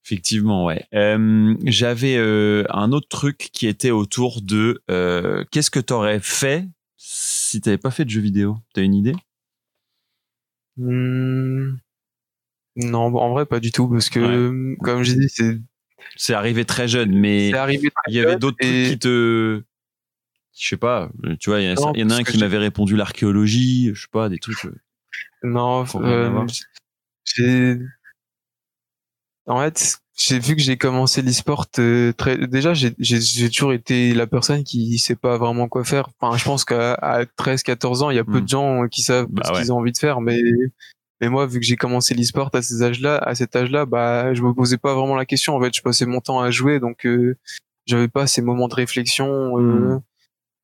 Effectivement, 0.04 0.64
ouais. 0.64 0.84
Euh, 0.94 1.54
J'avais 1.66 2.16
euh, 2.16 2.64
un 2.70 2.90
autre 2.92 3.08
truc 3.08 3.50
qui 3.52 3.66
était 3.66 3.90
autour 3.90 4.40
de 4.42 4.82
euh, 4.90 5.44
qu'est-ce 5.50 5.70
que 5.70 5.78
t'aurais 5.80 6.20
fait 6.20 6.66
si 6.96 7.60
t'avais 7.60 7.78
pas 7.78 7.90
fait 7.90 8.04
de 8.04 8.10
jeux 8.10 8.20
vidéo? 8.20 8.58
T'as 8.74 8.82
une 8.82 8.94
idée? 8.94 9.14
Hmm, 10.76 11.76
Non, 12.76 13.14
en 13.14 13.30
vrai, 13.32 13.44
pas 13.46 13.60
du 13.60 13.72
tout, 13.72 13.88
parce 13.88 14.08
que, 14.08 14.74
comme 14.82 15.02
j'ai 15.02 15.14
dit, 15.14 15.28
c'est 15.28 15.58
C'est 16.16 16.34
arrivé 16.34 16.64
très 16.64 16.88
jeune, 16.88 17.12
mais 17.12 17.50
c'est 17.50 17.58
arrivé 17.58 17.90
très 17.90 18.12
il 18.12 18.14
y 18.14 18.20
avait 18.20 18.36
d'autres 18.36 18.56
et- 18.60 18.82
trucs 18.84 18.92
qui 18.94 18.98
te 18.98 19.62
je 20.58 20.68
sais 20.68 20.76
pas 20.76 21.10
tu 21.38 21.50
vois 21.50 21.60
il 21.60 21.64
y, 21.64 21.68
a- 21.68 21.74
Non, 21.74 21.88
en 21.88 21.92
a 21.92 21.96
un 22.00 22.06
parce 22.08 22.22
que 22.22 22.32
qui 22.32 22.38
m'avait 22.38 22.58
répondu 22.58 22.96
l'archéologie 22.96 23.90
je 23.94 24.00
sais 24.02 24.08
pas 24.10 24.28
des 24.28 24.38
trucs 24.38 24.56
Non, 25.42 25.84
Faut 25.86 25.98
rien 25.98 26.10
euh, 26.10 26.26
avoir. 26.26 26.46
j'ai. 27.24 27.78
En 29.50 29.60
fait, 29.60 29.98
j'ai 30.16 30.38
vu 30.38 30.54
que 30.56 30.62
j'ai 30.62 30.76
commencé 30.76 31.22
l'e-sport 31.22 31.66
euh, 31.78 32.12
très. 32.12 32.36
Déjà, 32.46 32.72
j'ai 32.74 32.92
toujours 33.50 33.72
été 33.72 34.14
la 34.14 34.26
personne 34.26 34.64
qui 34.64 34.98
sait 34.98 35.16
pas 35.16 35.36
vraiment 35.38 35.68
quoi 35.68 35.84
faire. 35.84 36.08
Enfin, 36.20 36.36
je 36.36 36.44
pense 36.44 36.64
qu'à 36.64 36.94
à 36.94 37.26
13, 37.26 37.62
14 37.62 38.02
ans, 38.02 38.10
il 38.10 38.16
y 38.16 38.20
a 38.20 38.24
peu 38.24 38.38
Hmm. 38.38 38.44
de 38.44 38.48
gens 38.48 38.88
qui 38.88 39.02
savent 39.02 39.26
Bah 39.30 39.42
ce 39.46 39.52
ouais. 39.52 39.58
qu'ils 39.60 39.72
ont 39.72 39.78
envie 39.78 39.92
de 39.92 39.98
faire, 39.98 40.20
mais 40.20 40.40
mais 41.20 41.28
moi, 41.28 41.46
vu 41.46 41.60
que 41.60 41.66
j'ai 41.66 41.76
commencé 41.76 42.14
l'e-sport 42.14 42.48
à 42.54 42.62
ces 42.62 42.82
âges-là, 42.82 43.18
à 43.18 43.34
cet 43.34 43.54
âge-là, 43.54 43.84
bah, 43.86 44.32
je 44.32 44.40
me 44.42 44.54
posais 44.54 44.78
pas 44.78 44.94
vraiment 44.94 45.16
la 45.16 45.26
question. 45.26 45.54
En 45.56 45.60
fait, 45.60 45.74
je 45.74 45.82
passais 45.82 46.06
mon 46.06 46.20
temps 46.20 46.40
à 46.40 46.50
jouer, 46.50 46.80
donc 46.80 47.04
euh, 47.04 47.36
j'avais 47.86 48.08
pas 48.08 48.26
ces 48.26 48.40
moments 48.42 48.68
de 48.68 48.74
réflexion. 48.74 49.58
euh, 49.58 49.96
Hmm. 49.96 50.00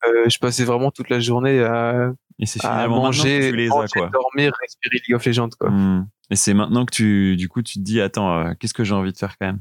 euh, 0.07 0.29
je 0.29 0.39
passais 0.39 0.65
vraiment 0.65 0.91
toute 0.91 1.11
la 1.11 1.19
journée 1.21 1.61
à, 1.63 2.13
et 2.39 2.45
à 2.63 2.87
manger, 2.89 3.51
les 3.53 3.67
as 3.67 3.71
manger, 3.71 3.89
quoi 4.01 4.11
dormir, 4.13 4.53
respirer 4.61 4.99
League 5.07 5.17
of 5.17 5.25
Legends, 5.27 5.49
quoi. 5.59 5.71
Hmm. 5.71 6.07
Et 6.31 6.37
c'est 6.37 6.55
maintenant 6.55 6.85
que 6.87 6.93
tu 6.95 7.37
du 7.37 7.49
coup 7.49 7.63
tu 7.63 7.75
te 7.79 7.85
dis 7.85 8.01
attends 8.01 8.39
euh, 8.39 8.53
qu'est-ce 8.59 8.75
que 8.75 8.85
j'ai 8.85 8.95
envie 8.95 9.13
de 9.13 9.19
faire 9.19 9.37
quand 9.39 9.47
même 9.47 9.61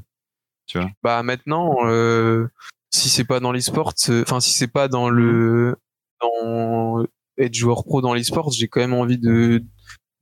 tu 0.66 0.78
vois? 0.78 0.90
Bah 1.04 1.22
maintenant, 1.22 1.76
euh, 1.86 2.48
si 2.90 3.08
c'est 3.08 3.24
pas 3.24 3.38
dans 3.38 3.52
l'e-sport, 3.52 3.92
euh, 4.08 4.22
enfin 4.22 4.40
si 4.40 4.52
c'est 4.52 4.66
pas 4.66 4.88
dans 4.88 5.08
le 5.08 5.76
dans 6.20 7.04
être 7.38 7.54
joueur 7.54 7.84
pro 7.84 8.00
dans 8.00 8.14
l'e-sport, 8.14 8.50
j'ai 8.50 8.66
quand 8.66 8.80
même 8.80 8.94
envie 8.94 9.18
de 9.18 9.62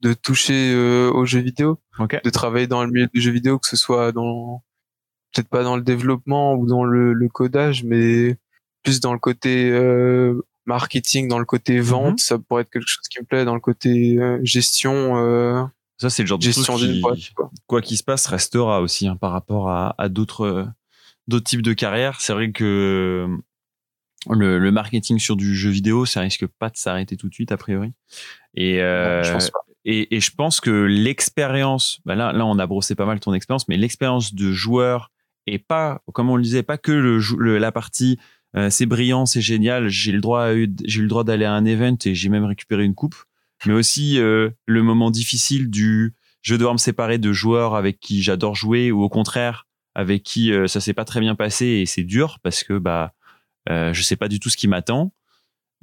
de 0.00 0.12
toucher 0.12 0.72
euh, 0.74 1.10
aux 1.12 1.24
jeux 1.24 1.40
vidéo, 1.40 1.80
ok. 1.98 2.20
De 2.22 2.28
travailler 2.30 2.66
dans 2.66 2.84
le 2.84 2.90
milieu 2.90 3.08
des 3.14 3.20
jeux 3.22 3.30
vidéo, 3.30 3.58
que 3.58 3.66
ce 3.66 3.76
soit 3.76 4.12
dans 4.12 4.62
peut-être 5.32 5.48
pas 5.48 5.62
dans 5.64 5.76
le 5.76 5.82
développement 5.82 6.54
ou 6.56 6.66
dans 6.66 6.84
le, 6.84 7.14
le 7.14 7.28
codage, 7.30 7.82
mais 7.84 8.36
plus 8.82 9.00
dans 9.00 9.14
le 9.14 9.18
côté 9.18 9.72
marketing, 10.66 11.26
dans 11.28 11.38
le 11.38 11.44
côté 11.46 11.80
vente, 11.80 12.12
Mhm. 12.12 12.18
ça 12.18 12.38
pourrait 12.38 12.62
être 12.62 12.70
quelque 12.70 12.86
chose 12.86 13.08
qui 13.08 13.18
me 13.20 13.24
plaît, 13.24 13.44
dans 13.46 13.54
le 13.54 13.60
côté 13.60 14.18
gestion, 14.42 15.16
ça 15.98 16.10
c'est 16.10 16.22
le 16.22 16.26
genre 16.28 16.38
de 16.38 16.44
gestion 16.44 16.76
truc 16.76 16.90
qui, 16.90 17.00
boîte. 17.00 17.18
Quoi. 17.34 17.50
quoi 17.66 17.82
qu'il 17.82 17.96
se 17.96 18.02
passe 18.02 18.26
restera 18.26 18.80
aussi 18.80 19.06
hein, 19.06 19.16
par 19.16 19.32
rapport 19.32 19.68
à, 19.70 19.94
à 19.98 20.08
d'autres 20.08 20.44
euh, 20.44 20.64
d'autres 21.28 21.44
types 21.44 21.62
de 21.62 21.72
carrières 21.72 22.20
c'est 22.20 22.32
vrai 22.32 22.50
que 22.52 23.26
le, 24.30 24.58
le 24.58 24.72
marketing 24.72 25.18
sur 25.18 25.36
du 25.36 25.54
jeu 25.54 25.70
vidéo 25.70 26.06
ça 26.06 26.20
risque 26.20 26.46
pas 26.46 26.70
de 26.70 26.76
s'arrêter 26.76 27.16
tout 27.16 27.28
de 27.28 27.34
suite 27.34 27.52
a 27.52 27.56
priori 27.56 27.92
et 28.54 28.80
euh, 28.80 29.22
je 29.22 29.32
pense 29.32 29.50
pas. 29.50 29.58
et, 29.84 30.16
et 30.16 30.20
je 30.20 30.30
pense 30.30 30.60
que 30.60 30.70
l'expérience, 30.70 32.00
bah 32.04 32.14
là, 32.14 32.32
là, 32.32 32.46
on 32.46 32.58
a 32.58 32.66
brossé 32.66 32.94
pas 32.94 33.04
mal 33.04 33.18
ton 33.20 33.34
expérience, 33.34 33.66
mais 33.68 33.76
l'expérience 33.76 34.32
de 34.34 34.52
joueur 34.52 35.10
et 35.46 35.58
pas, 35.58 36.00
comme 36.14 36.30
on 36.30 36.36
le 36.36 36.42
disait, 36.42 36.62
pas 36.62 36.78
que 36.78 36.92
le, 36.92 37.18
le- 37.38 37.58
la 37.58 37.72
partie 37.72 38.18
euh, 38.56 38.70
c'est 38.70 38.86
brillant, 38.86 39.26
c'est 39.26 39.40
génial, 39.40 39.88
j'ai 39.88 40.12
le 40.12 40.20
droit, 40.20 40.52
j'ai 40.84 41.00
eu 41.00 41.02
le 41.02 41.08
droit 41.08 41.24
d'aller 41.24 41.44
à 41.44 41.52
un 41.52 41.64
event 41.64 41.96
et 42.04 42.14
j'ai 42.14 42.28
même 42.28 42.44
récupéré 42.44 42.84
une 42.84 42.94
coupe, 42.94 43.16
mais 43.66 43.72
aussi 43.74 44.18
euh, 44.18 44.50
le 44.66 44.82
moment 44.82 45.10
difficile 45.10 45.70
du 45.70 46.14
je 46.42 46.54
vais 46.54 46.58
devoir 46.58 46.74
me 46.74 46.78
séparer 46.78 47.18
de 47.18 47.32
joueurs 47.32 47.74
avec 47.74 47.98
qui 48.00 48.22
j'adore 48.22 48.54
jouer 48.54 48.92
ou 48.92 49.02
au 49.02 49.08
contraire 49.08 49.66
avec 49.94 50.22
qui 50.22 50.52
euh, 50.52 50.66
ça 50.66 50.80
s'est 50.80 50.92
pas 50.92 51.04
très 51.04 51.20
bien 51.20 51.34
passé 51.34 51.66
et 51.66 51.86
c'est 51.86 52.02
dur 52.02 52.38
parce 52.42 52.64
que 52.64 52.76
bah 52.78 53.12
euh, 53.70 53.92
je 53.94 54.02
sais 54.02 54.16
pas 54.16 54.28
du 54.28 54.40
tout 54.40 54.50
ce 54.50 54.56
qui 54.56 54.68
m'attend. 54.68 55.12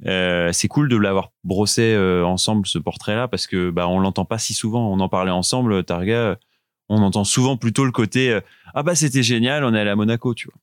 Euh, 0.06 0.50
c'est 0.52 0.68
cool 0.68 0.88
de 0.88 0.96
l'avoir 0.96 1.30
brossé 1.44 1.94
euh, 1.94 2.24
ensemble 2.24 2.66
ce 2.66 2.78
portrait-là 2.78 3.28
parce 3.28 3.46
que 3.46 3.70
bah 3.70 3.88
on 3.88 3.98
l'entend 4.00 4.24
pas 4.24 4.38
si 4.38 4.52
souvent. 4.54 4.92
On 4.92 5.00
en 5.00 5.08
parlait 5.08 5.30
ensemble, 5.30 5.82
Targa. 5.84 6.38
On 6.88 7.02
entend 7.02 7.24
souvent 7.24 7.56
plutôt 7.56 7.84
le 7.84 7.92
côté 7.92 8.38
ah 8.74 8.82
bah 8.82 8.94
c'était 8.94 9.22
génial, 9.22 9.64
on 9.64 9.74
est 9.74 9.80
allé 9.80 9.90
à 9.90 9.96
Monaco, 9.96 10.34
tu 10.34 10.48
vois. 10.48 10.58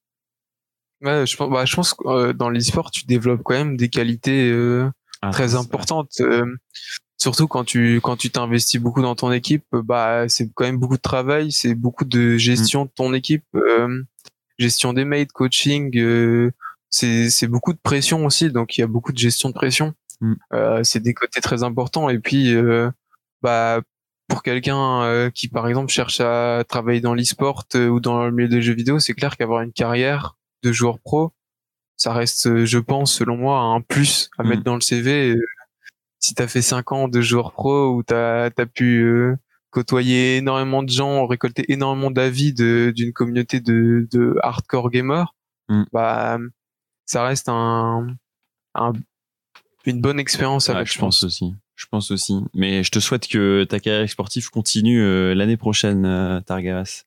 Ouais, 1.01 1.25
je 1.25 1.37
pense, 1.37 1.49
bah, 1.49 1.63
je 1.65 1.75
pense 1.75 1.93
que 1.93 2.33
dans 2.33 2.49
l'e-sport, 2.49 2.91
tu 2.91 3.05
développes 3.05 3.41
quand 3.43 3.53
même 3.53 3.77
des 3.77 3.89
qualités 3.89 4.51
Ah, 5.21 5.31
très 5.31 5.55
importantes. 5.55 6.11
euh, 6.19 6.45
surtout 7.21 7.47
quand 7.47 7.63
tu 7.65 7.99
quand 8.01 8.17
tu 8.17 8.31
t'investis 8.31 8.79
beaucoup 8.81 9.01
dans 9.01 9.15
ton 9.15 9.31
équipe, 9.31 9.65
euh, 9.73 9.81
bah 9.83 10.27
c'est 10.29 10.49
quand 10.53 10.65
même 10.65 10.77
beaucoup 10.77 10.97
de 10.97 11.01
travail, 11.01 11.51
c'est 11.51 11.75
beaucoup 11.75 12.05
de 12.05 12.37
gestion 12.37 12.85
de 12.85 12.91
ton 12.95 13.13
équipe, 13.13 13.45
euh, 13.55 14.03
gestion 14.57 14.93
des 14.93 15.05
mates, 15.05 15.31
coaching. 15.31 15.95
euh, 15.97 16.51
c'est 16.89 17.29
c'est 17.29 17.47
beaucoup 17.47 17.73
de 17.73 17.79
pression 17.81 18.25
aussi, 18.25 18.51
donc 18.51 18.77
il 18.77 18.81
y 18.81 18.83
a 18.83 18.87
beaucoup 18.87 19.11
de 19.13 19.17
gestion 19.17 19.49
de 19.49 19.53
pression. 19.53 19.93
Mm. 20.21 20.33
Euh, 20.53 20.81
c'est 20.83 20.99
des 21.01 21.13
côtés 21.13 21.41
très 21.41 21.63
importants. 21.63 22.09
Et 22.09 22.19
puis 22.19 22.53
euh, 22.55 22.89
bah 23.43 23.81
pour 24.27 24.43
quelqu'un 24.43 25.03
euh, 25.03 25.29
qui 25.31 25.47
par 25.49 25.67
exemple 25.67 25.91
cherche 25.91 26.19
à 26.21 26.63
travailler 26.67 27.01
dans 27.01 27.13
l'e-sport 27.15 27.65
ou 27.75 27.99
dans 27.99 28.25
le 28.25 28.31
milieu 28.31 28.47
des 28.49 28.61
jeux 28.61 28.73
vidéo, 28.75 28.99
c'est 28.99 29.13
clair 29.13 29.37
qu'avoir 29.37 29.61
une 29.61 29.71
carrière 29.73 30.35
de 30.63 30.71
joueur 30.71 30.99
pro, 30.99 31.31
ça 31.97 32.13
reste, 32.13 32.65
je 32.65 32.77
pense, 32.79 33.13
selon 33.13 33.37
moi, 33.37 33.59
un 33.61 33.81
plus 33.81 34.29
à 34.37 34.43
Mm. 34.43 34.47
mettre 34.49 34.63
dans 34.63 34.75
le 34.75 34.81
CV. 34.81 35.35
Si 36.19 36.33
t'as 36.35 36.47
fait 36.47 36.61
cinq 36.61 36.91
ans 36.91 37.07
de 37.07 37.21
joueur 37.21 37.51
pro 37.53 37.89
ou 37.95 38.03
t'as 38.03 38.45
as 38.45 38.65
pu 38.65 39.01
euh, 39.03 39.35
côtoyer 39.69 40.37
énormément 40.37 40.83
de 40.83 40.89
gens, 40.89 41.25
récolter 41.27 41.71
énormément 41.71 42.11
d'avis 42.11 42.53
de- 42.53 42.91
d'une 42.95 43.13
communauté 43.13 43.59
de, 43.59 44.07
de 44.11 44.35
hardcore 44.43 44.89
gamers, 44.89 45.33
Mm. 45.69 45.83
bah 45.93 46.37
ça 47.05 47.23
reste 47.23 47.47
un, 47.49 48.07
un- 48.75 48.93
une 49.85 50.01
bonne 50.01 50.19
expérience 50.19 50.69
à 50.69 50.73
Ouais, 50.73 50.85
je 50.85 50.97
pense 50.99 51.23
aussi. 51.23 51.53
Je 51.79 51.85
pense 51.89 52.11
aussi. 52.11 52.35
Mais 52.53 52.83
je 52.83 52.91
te 52.91 52.99
souhaite 52.99 53.25
que 53.29 53.63
ta 53.63 53.79
carrière 53.79 54.09
sportive 54.09 54.49
continue 54.49 55.01
euh, 55.01 55.33
l'année 55.33 55.55
prochaine, 55.55 56.03
euh, 56.05 56.41
Targamas. 56.41 57.05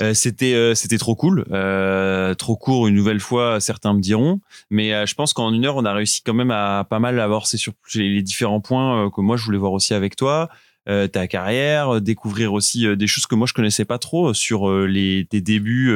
Euh, 0.00 0.14
c'était 0.14 0.54
euh, 0.54 0.74
c'était 0.74 0.96
trop 0.96 1.14
cool, 1.14 1.44
euh, 1.52 2.32
trop 2.34 2.56
court 2.56 2.88
une 2.88 2.94
nouvelle 2.94 3.20
fois, 3.20 3.60
certains 3.60 3.92
me 3.92 4.00
diront. 4.00 4.40
Mais 4.70 5.06
je 5.06 5.14
pense 5.14 5.34
qu'en 5.34 5.52
une 5.52 5.66
heure, 5.66 5.76
on 5.76 5.84
a 5.84 5.92
réussi 5.92 6.22
quand 6.24 6.32
même 6.32 6.50
à 6.50 6.86
pas 6.88 7.00
mal 7.00 7.20
avancer 7.20 7.58
sur 7.58 7.74
les 7.94 8.22
différents 8.22 8.60
points 8.62 9.10
que 9.10 9.20
moi 9.20 9.36
je 9.36 9.44
voulais 9.44 9.58
voir 9.58 9.72
aussi 9.72 9.92
avec 9.92 10.16
toi. 10.16 10.48
Euh, 10.88 11.06
ta 11.06 11.26
carrière, 11.28 12.00
découvrir 12.00 12.54
aussi 12.54 12.96
des 12.96 13.06
choses 13.06 13.26
que 13.26 13.34
moi 13.34 13.46
je 13.46 13.52
connaissais 13.52 13.84
pas 13.84 13.98
trop 13.98 14.32
sur 14.32 14.70
les 14.86 15.26
tes 15.28 15.42
débuts 15.42 15.92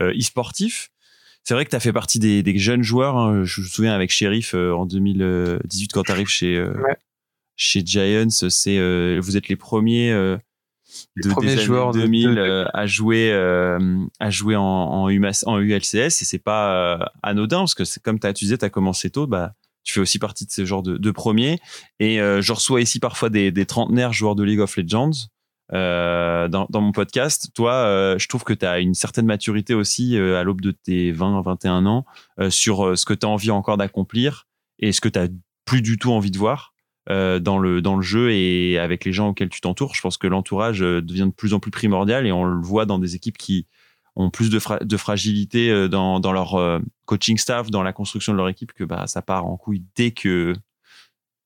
e-sportifs. 0.00 0.90
C'est 1.42 1.52
vrai 1.52 1.66
que 1.66 1.70
tu 1.70 1.76
as 1.76 1.80
fait 1.80 1.92
partie 1.92 2.18
des, 2.18 2.42
des 2.42 2.56
jeunes 2.58 2.82
joueurs. 2.82 3.18
hein. 3.18 3.44
Je 3.44 3.60
me 3.60 3.66
souviens 3.66 3.92
avec 3.92 4.10
Sheriff 4.10 4.54
en 4.54 4.86
2018 4.86 5.92
quand 5.92 6.04
tu 6.04 6.10
arrives 6.12 6.26
chez 6.28 6.58
Ouais. 6.58 6.96
Chez 7.56 7.82
Giants, 7.84 8.28
c'est 8.48 8.78
euh, 8.78 9.18
vous 9.22 9.36
êtes 9.36 9.48
les 9.48 9.56
premiers 9.56 10.10
euh, 10.12 10.36
Les 11.16 11.28
de 11.28 11.32
premiers 11.34 11.46
des 11.48 11.52
années 11.54 11.62
joueurs 11.62 11.92
de- 11.92 12.00
2000 12.00 12.34
de- 12.34 12.40
euh, 12.40 12.64
à 12.74 12.86
jouer 12.86 13.30
euh, 13.32 13.78
à 14.20 14.30
jouer 14.30 14.56
en 14.56 14.62
en, 14.62 15.08
UMAS 15.08 15.44
en 15.46 15.58
ULCS 15.58 15.94
et 15.94 16.10
c'est 16.10 16.38
pas 16.38 17.10
anodin 17.22 17.58
parce 17.60 17.74
que 17.74 17.84
c'est 17.84 18.02
comme 18.02 18.18
t'as 18.18 18.32
tu 18.32 18.44
disais 18.44 18.58
tu 18.58 18.64
as 18.64 18.70
commencé 18.70 19.10
tôt 19.10 19.26
bah 19.26 19.54
tu 19.84 19.92
fais 19.92 20.00
aussi 20.00 20.18
partie 20.18 20.46
de 20.46 20.50
ce 20.50 20.64
genre 20.64 20.82
de, 20.82 20.96
de 20.96 21.10
premiers. 21.10 21.58
Et 22.00 22.16
je 22.16 22.52
reçois 22.52 22.80
ici 22.80 23.00
parfois 23.00 23.28
des, 23.28 23.52
des 23.52 23.66
trentenaires 23.66 24.14
joueurs 24.14 24.34
de 24.34 24.42
League 24.42 24.60
of 24.60 24.74
Legends 24.78 25.10
dans, 25.70 26.66
dans 26.70 26.80
mon 26.80 26.92
podcast. 26.92 27.50
Toi, 27.54 28.16
je 28.18 28.26
trouve 28.28 28.44
que 28.44 28.52
tu 28.54 28.64
as 28.64 28.78
une 28.80 28.94
certaine 28.94 29.26
maturité 29.26 29.74
aussi 29.74 30.16
à 30.16 30.42
l'aube 30.42 30.60
de 30.62 30.70
tes 30.70 31.12
20, 31.12 31.42
21 31.42 31.84
ans 31.86 32.06
sur 32.48 32.96
ce 32.96 33.04
que 33.04 33.12
tu 33.14 33.26
as 33.26 33.28
envie 33.28 33.50
encore 33.50 33.76
d'accomplir 33.76 34.46
et 34.78 34.92
ce 34.92 35.00
que 35.00 35.08
tu 35.10 35.20
plus 35.66 35.82
du 35.82 35.98
tout 35.98 36.12
envie 36.12 36.30
de 36.30 36.38
voir 36.38 36.73
euh, 37.10 37.38
dans, 37.38 37.58
le, 37.58 37.82
dans 37.82 37.96
le 37.96 38.02
jeu 38.02 38.32
et 38.32 38.78
avec 38.78 39.04
les 39.04 39.12
gens 39.12 39.28
auxquels 39.28 39.50
tu 39.50 39.60
t'entoures. 39.60 39.94
Je 39.94 40.00
pense 40.00 40.16
que 40.16 40.26
l'entourage 40.26 40.82
euh, 40.82 41.02
devient 41.02 41.26
de 41.26 41.34
plus 41.34 41.54
en 41.54 41.60
plus 41.60 41.70
primordial 41.70 42.26
et 42.26 42.32
on 42.32 42.44
le 42.44 42.62
voit 42.62 42.86
dans 42.86 42.98
des 42.98 43.14
équipes 43.14 43.36
qui 43.36 43.66
ont 44.16 44.30
plus 44.30 44.50
de, 44.50 44.60
de 44.84 44.96
fragilité 44.96 45.70
euh, 45.70 45.88
dans, 45.88 46.20
dans 46.20 46.32
leur 46.32 46.54
euh, 46.54 46.78
coaching 47.04 47.36
staff, 47.36 47.70
dans 47.70 47.82
la 47.82 47.92
construction 47.92 48.32
de 48.32 48.38
leur 48.38 48.48
équipe, 48.48 48.72
que 48.72 48.84
bah, 48.84 49.06
ça 49.06 49.22
part 49.22 49.46
en 49.46 49.56
couille 49.56 49.84
dès 49.96 50.12
que 50.12 50.54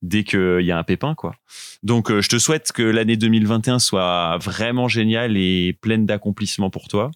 dès 0.02 0.24
qu'il 0.24 0.60
y 0.62 0.70
a 0.70 0.78
un 0.78 0.84
pépin 0.84 1.14
quoi. 1.14 1.34
Donc 1.82 2.10
euh, 2.10 2.20
je 2.20 2.28
te 2.28 2.38
souhaite 2.38 2.72
que 2.72 2.82
l'année 2.82 3.16
2021 3.16 3.78
soit 3.78 4.38
vraiment 4.38 4.88
géniale 4.88 5.36
et 5.36 5.76
pleine 5.80 6.06
d'accomplissements 6.06 6.70
pour 6.70 6.88
toi 6.88 7.10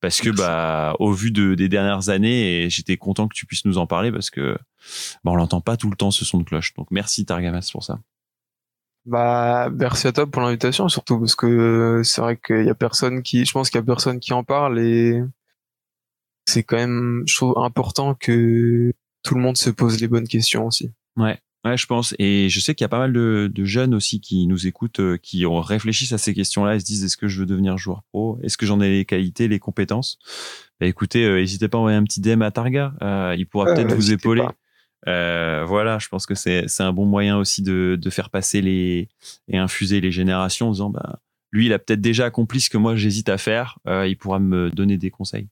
parce 0.00 0.20
que 0.20 0.28
Merci. 0.28 0.42
bah 0.42 0.94
au 0.98 1.12
vu 1.12 1.30
de, 1.30 1.54
des 1.54 1.68
dernières 1.68 2.10
années 2.10 2.68
j'étais 2.70 2.96
content 2.96 3.28
que 3.28 3.34
tu 3.34 3.46
puisses 3.46 3.64
nous 3.64 3.78
en 3.78 3.86
parler 3.86 4.12
parce 4.12 4.30
que 4.30 4.58
bah, 5.24 5.32
on 5.32 5.36
l'entend 5.36 5.60
pas 5.60 5.76
tout 5.76 5.90
le 5.90 5.96
temps 5.96 6.10
ce 6.10 6.24
son 6.24 6.38
de 6.38 6.44
cloche. 6.44 6.74
Donc 6.74 6.90
merci 6.90 7.24
Targamas 7.24 7.70
pour 7.72 7.82
ça. 7.82 7.98
Bah, 9.06 9.70
merci 9.70 10.06
à 10.06 10.12
toi 10.12 10.26
pour 10.26 10.42
l'invitation, 10.42 10.88
surtout 10.90 11.18
parce 11.18 11.34
que 11.34 11.46
euh, 11.46 12.02
c'est 12.02 12.20
vrai 12.20 12.36
qu'il 12.36 12.64
y 12.64 12.68
a 12.68 12.74
personne 12.74 13.22
qui, 13.22 13.46
je 13.46 13.52
pense 13.52 13.70
qu'il 13.70 13.78
y 13.78 13.82
a 13.82 13.84
personne 13.86 14.20
qui 14.20 14.34
en 14.34 14.44
parle 14.44 14.78
et 14.78 15.22
c'est 16.44 16.62
quand 16.62 16.76
même, 16.76 17.22
je 17.26 17.34
trouve 17.34 17.58
important 17.58 18.14
que 18.14 18.92
tout 19.22 19.34
le 19.34 19.40
monde 19.40 19.56
se 19.56 19.70
pose 19.70 19.98
les 20.00 20.08
bonnes 20.08 20.28
questions 20.28 20.66
aussi. 20.66 20.92
Ouais. 21.16 21.40
Ouais, 21.64 21.76
je 21.76 21.86
pense. 21.86 22.14
Et 22.18 22.48
je 22.48 22.60
sais 22.60 22.74
qu'il 22.74 22.84
y 22.84 22.86
a 22.86 22.88
pas 22.88 22.98
mal 23.00 23.12
de, 23.12 23.50
de 23.52 23.64
jeunes 23.64 23.94
aussi 23.94 24.20
qui 24.20 24.46
nous 24.46 24.66
écoutent, 24.66 25.00
euh, 25.00 25.16
qui 25.16 25.44
ont 25.44 25.60
réfléchissent 25.60 26.12
à 26.12 26.18
ces 26.18 26.32
questions-là 26.32 26.76
et 26.76 26.80
se 26.80 26.84
disent 26.84 27.04
est-ce 27.04 27.16
que 27.16 27.26
je 27.28 27.40
veux 27.40 27.46
devenir 27.46 27.76
joueur 27.76 28.02
pro? 28.12 28.38
Est-ce 28.42 28.56
que 28.56 28.64
j'en 28.64 28.80
ai 28.80 28.88
les 28.90 29.04
qualités, 29.04 29.48
les 29.48 29.58
compétences? 29.58 30.18
Bah, 30.80 30.86
Écoutez, 30.86 31.24
euh, 31.24 31.40
n'hésitez 31.40 31.68
pas 31.68 31.78
à 31.78 31.80
envoyer 31.80 31.96
un 31.96 32.04
petit 32.04 32.20
DM 32.20 32.42
à 32.42 32.50
Targa. 32.52 32.94
Euh, 33.02 33.34
il 33.36 33.46
pourra 33.46 33.66
Ouais, 33.66 33.74
peut-être 33.74 33.92
vous 33.94 34.12
épauler. 34.12 34.46
Euh, 35.06 35.64
voilà, 35.66 35.98
je 35.98 36.08
pense 36.08 36.26
que 36.26 36.34
c'est 36.34 36.64
c'est 36.66 36.82
un 36.82 36.92
bon 36.92 37.06
moyen 37.06 37.38
aussi 37.38 37.62
de, 37.62 37.96
de 38.00 38.10
faire 38.10 38.30
passer 38.30 38.60
les 38.60 39.08
et 39.46 39.56
infuser 39.56 40.00
les 40.00 40.10
générations 40.10 40.68
en 40.68 40.72
disant 40.72 40.90
bah 40.90 41.20
lui 41.52 41.66
il 41.66 41.72
a 41.72 41.78
peut-être 41.78 42.00
déjà 42.00 42.26
accompli 42.26 42.60
ce 42.60 42.68
que 42.68 42.78
moi 42.78 42.96
j'hésite 42.96 43.28
à 43.28 43.38
faire, 43.38 43.78
euh, 43.86 44.08
il 44.08 44.16
pourra 44.16 44.40
me 44.40 44.70
donner 44.70 44.96
des 44.98 45.10
conseils. 45.10 45.48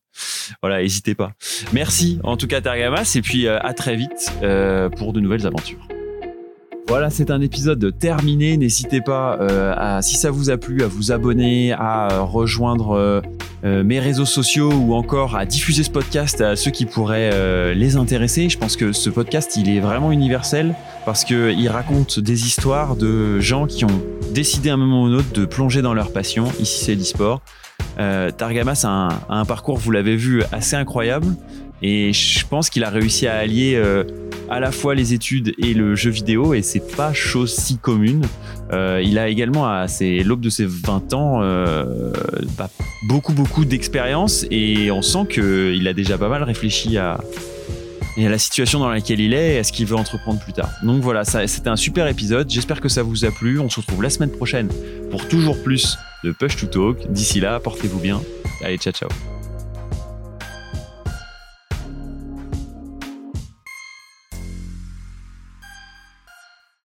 Voilà, 0.63 0.83
n'hésitez 0.83 1.15
pas. 1.15 1.33
Merci 1.73 2.19
en 2.25 2.37
tout 2.37 2.49
cas 2.49 2.61
Targamas 2.61 3.13
et 3.15 3.23
puis 3.23 3.47
euh, 3.47 3.59
à 3.61 3.73
très 3.73 3.95
vite 3.95 4.33
euh, 4.43 4.89
pour 4.89 5.13
de 5.13 5.21
nouvelles 5.21 5.47
aventures. 5.47 5.87
Voilà, 6.89 7.11
c'est 7.11 7.33
un 7.33 7.41
épisode 7.41 7.99
terminé. 7.99 8.57
N'hésitez 8.57 9.01
pas, 9.01 9.39
euh, 9.41 9.75
à, 9.77 10.03
si 10.03 10.15
ça 10.17 10.31
vous 10.31 10.51
a 10.51 10.57
plu, 10.57 10.85
à 10.85 10.87
vous 10.87 11.11
abonner, 11.11 11.73
à 11.73 12.13
euh, 12.13 12.23
rejoindre 12.23 13.23
euh, 13.65 13.83
mes 13.83 13.99
réseaux 13.99 14.25
sociaux 14.25 14.71
ou 14.73 14.95
encore 14.95 15.35
à 15.35 15.47
diffuser 15.47 15.83
ce 15.83 15.91
podcast 15.91 16.41
à 16.41 16.55
ceux 16.55 16.71
qui 16.71 16.87
pourraient 16.87 17.75
les 17.75 17.97
intéresser. 17.97 18.49
Je 18.49 18.57
pense 18.57 18.77
que 18.77 18.93
ce 18.93 19.11
podcast, 19.11 19.57
il 19.57 19.69
est 19.69 19.81
vraiment 19.81 20.13
universel 20.13 20.77
parce 21.05 21.25
qu'il 21.25 21.69
raconte 21.69 22.21
des 22.21 22.47
histoires 22.47 22.95
de 22.95 23.41
gens 23.41 23.67
qui 23.67 23.85
ont 23.85 24.03
décidé 24.33 24.71
à 24.71 24.75
un 24.75 24.77
moment 24.77 25.03
ou 25.03 25.07
un 25.07 25.15
autre 25.15 25.33
de 25.33 25.45
plonger 25.45 25.83
dans 25.83 25.95
leur 25.95 26.13
passion. 26.13 26.45
Ici, 26.61 26.85
c'est 26.85 26.95
l'e-sport. 26.95 27.41
Targamas 28.37 28.85
a 28.85 29.09
un 29.29 29.45
parcours, 29.47 29.79
vous 29.79 29.91
l'avez 29.91 30.15
vu, 30.15 30.45
assez 30.53 30.77
incroyable. 30.77 31.27
Et 31.83 32.13
je 32.13 32.47
pense 32.47 32.71
qu'il 32.71 32.85
a 32.85 32.91
réussi 32.91 33.27
à 33.27 33.37
allier 33.37 33.75
euh, 33.75 34.05
à 34.49 34.61
la 34.61 34.73
fois 34.73 34.95
les 34.95 35.13
études 35.13 35.55
et 35.59 35.75
le 35.75 35.95
jeu 35.95 36.11
vidéo, 36.11 36.55
et 36.55 36.63
c'est 36.63 36.97
pas 36.97 37.13
chose 37.13 37.55
si 37.55 37.77
commune. 37.79 38.25
Euh, 38.73 39.01
il 39.05 39.19
a 39.19 39.29
également, 39.29 39.67
à 39.67 39.87
l'aube 40.25 40.41
de 40.41 40.51
ses 40.51 40.65
20 40.67 41.15
ans, 41.15 41.41
euh, 41.43 42.13
bah, 42.57 42.71
beaucoup, 43.05 43.33
beaucoup 43.33 43.65
d'expérience, 43.65 44.47
et 44.51 44.91
on 44.91 45.03
sent 45.03 45.27
qu'il 45.31 45.87
a 45.87 45.93
déjà 45.93 46.19
pas 46.19 46.29
mal 46.29 46.43
réfléchi 46.43 46.97
à, 46.97 47.21
à 48.25 48.29
la 48.29 48.39
situation 48.39 48.79
dans 48.79 48.89
laquelle 48.89 49.21
il 49.21 49.35
est 49.35 49.57
et 49.57 49.59
à 49.59 49.65
ce 49.65 49.73
qu'il 49.73 49.87
veut 49.87 49.97
entreprendre 49.97 50.41
plus 50.41 50.53
tard. 50.53 50.71
Donc 50.83 51.03
voilà, 51.03 51.25
c'était 51.25 51.69
un 51.69 51.77
super 51.77 52.07
épisode. 52.09 52.49
J'espère 52.49 52.81
que 52.81 52.89
ça 52.89 53.03
vous 53.03 53.25
a 53.25 53.31
plu. 53.31 53.61
On 53.61 53.69
se 53.69 53.81
retrouve 53.81 54.03
la 54.03 54.11
semaine 54.11 54.31
prochaine 54.31 54.69
pour 55.11 55.29
toujours 55.29 55.63
plus 55.63 55.99
de 56.25 56.33
Push 56.33 56.57
to 56.57 56.67
Talk. 56.67 57.13
D'ici 57.13 57.41
là, 57.41 57.61
portez-vous 57.61 58.01
bien. 58.01 58.21
Allez, 58.65 58.79
ciao, 58.79 58.93
ciao. 58.93 59.11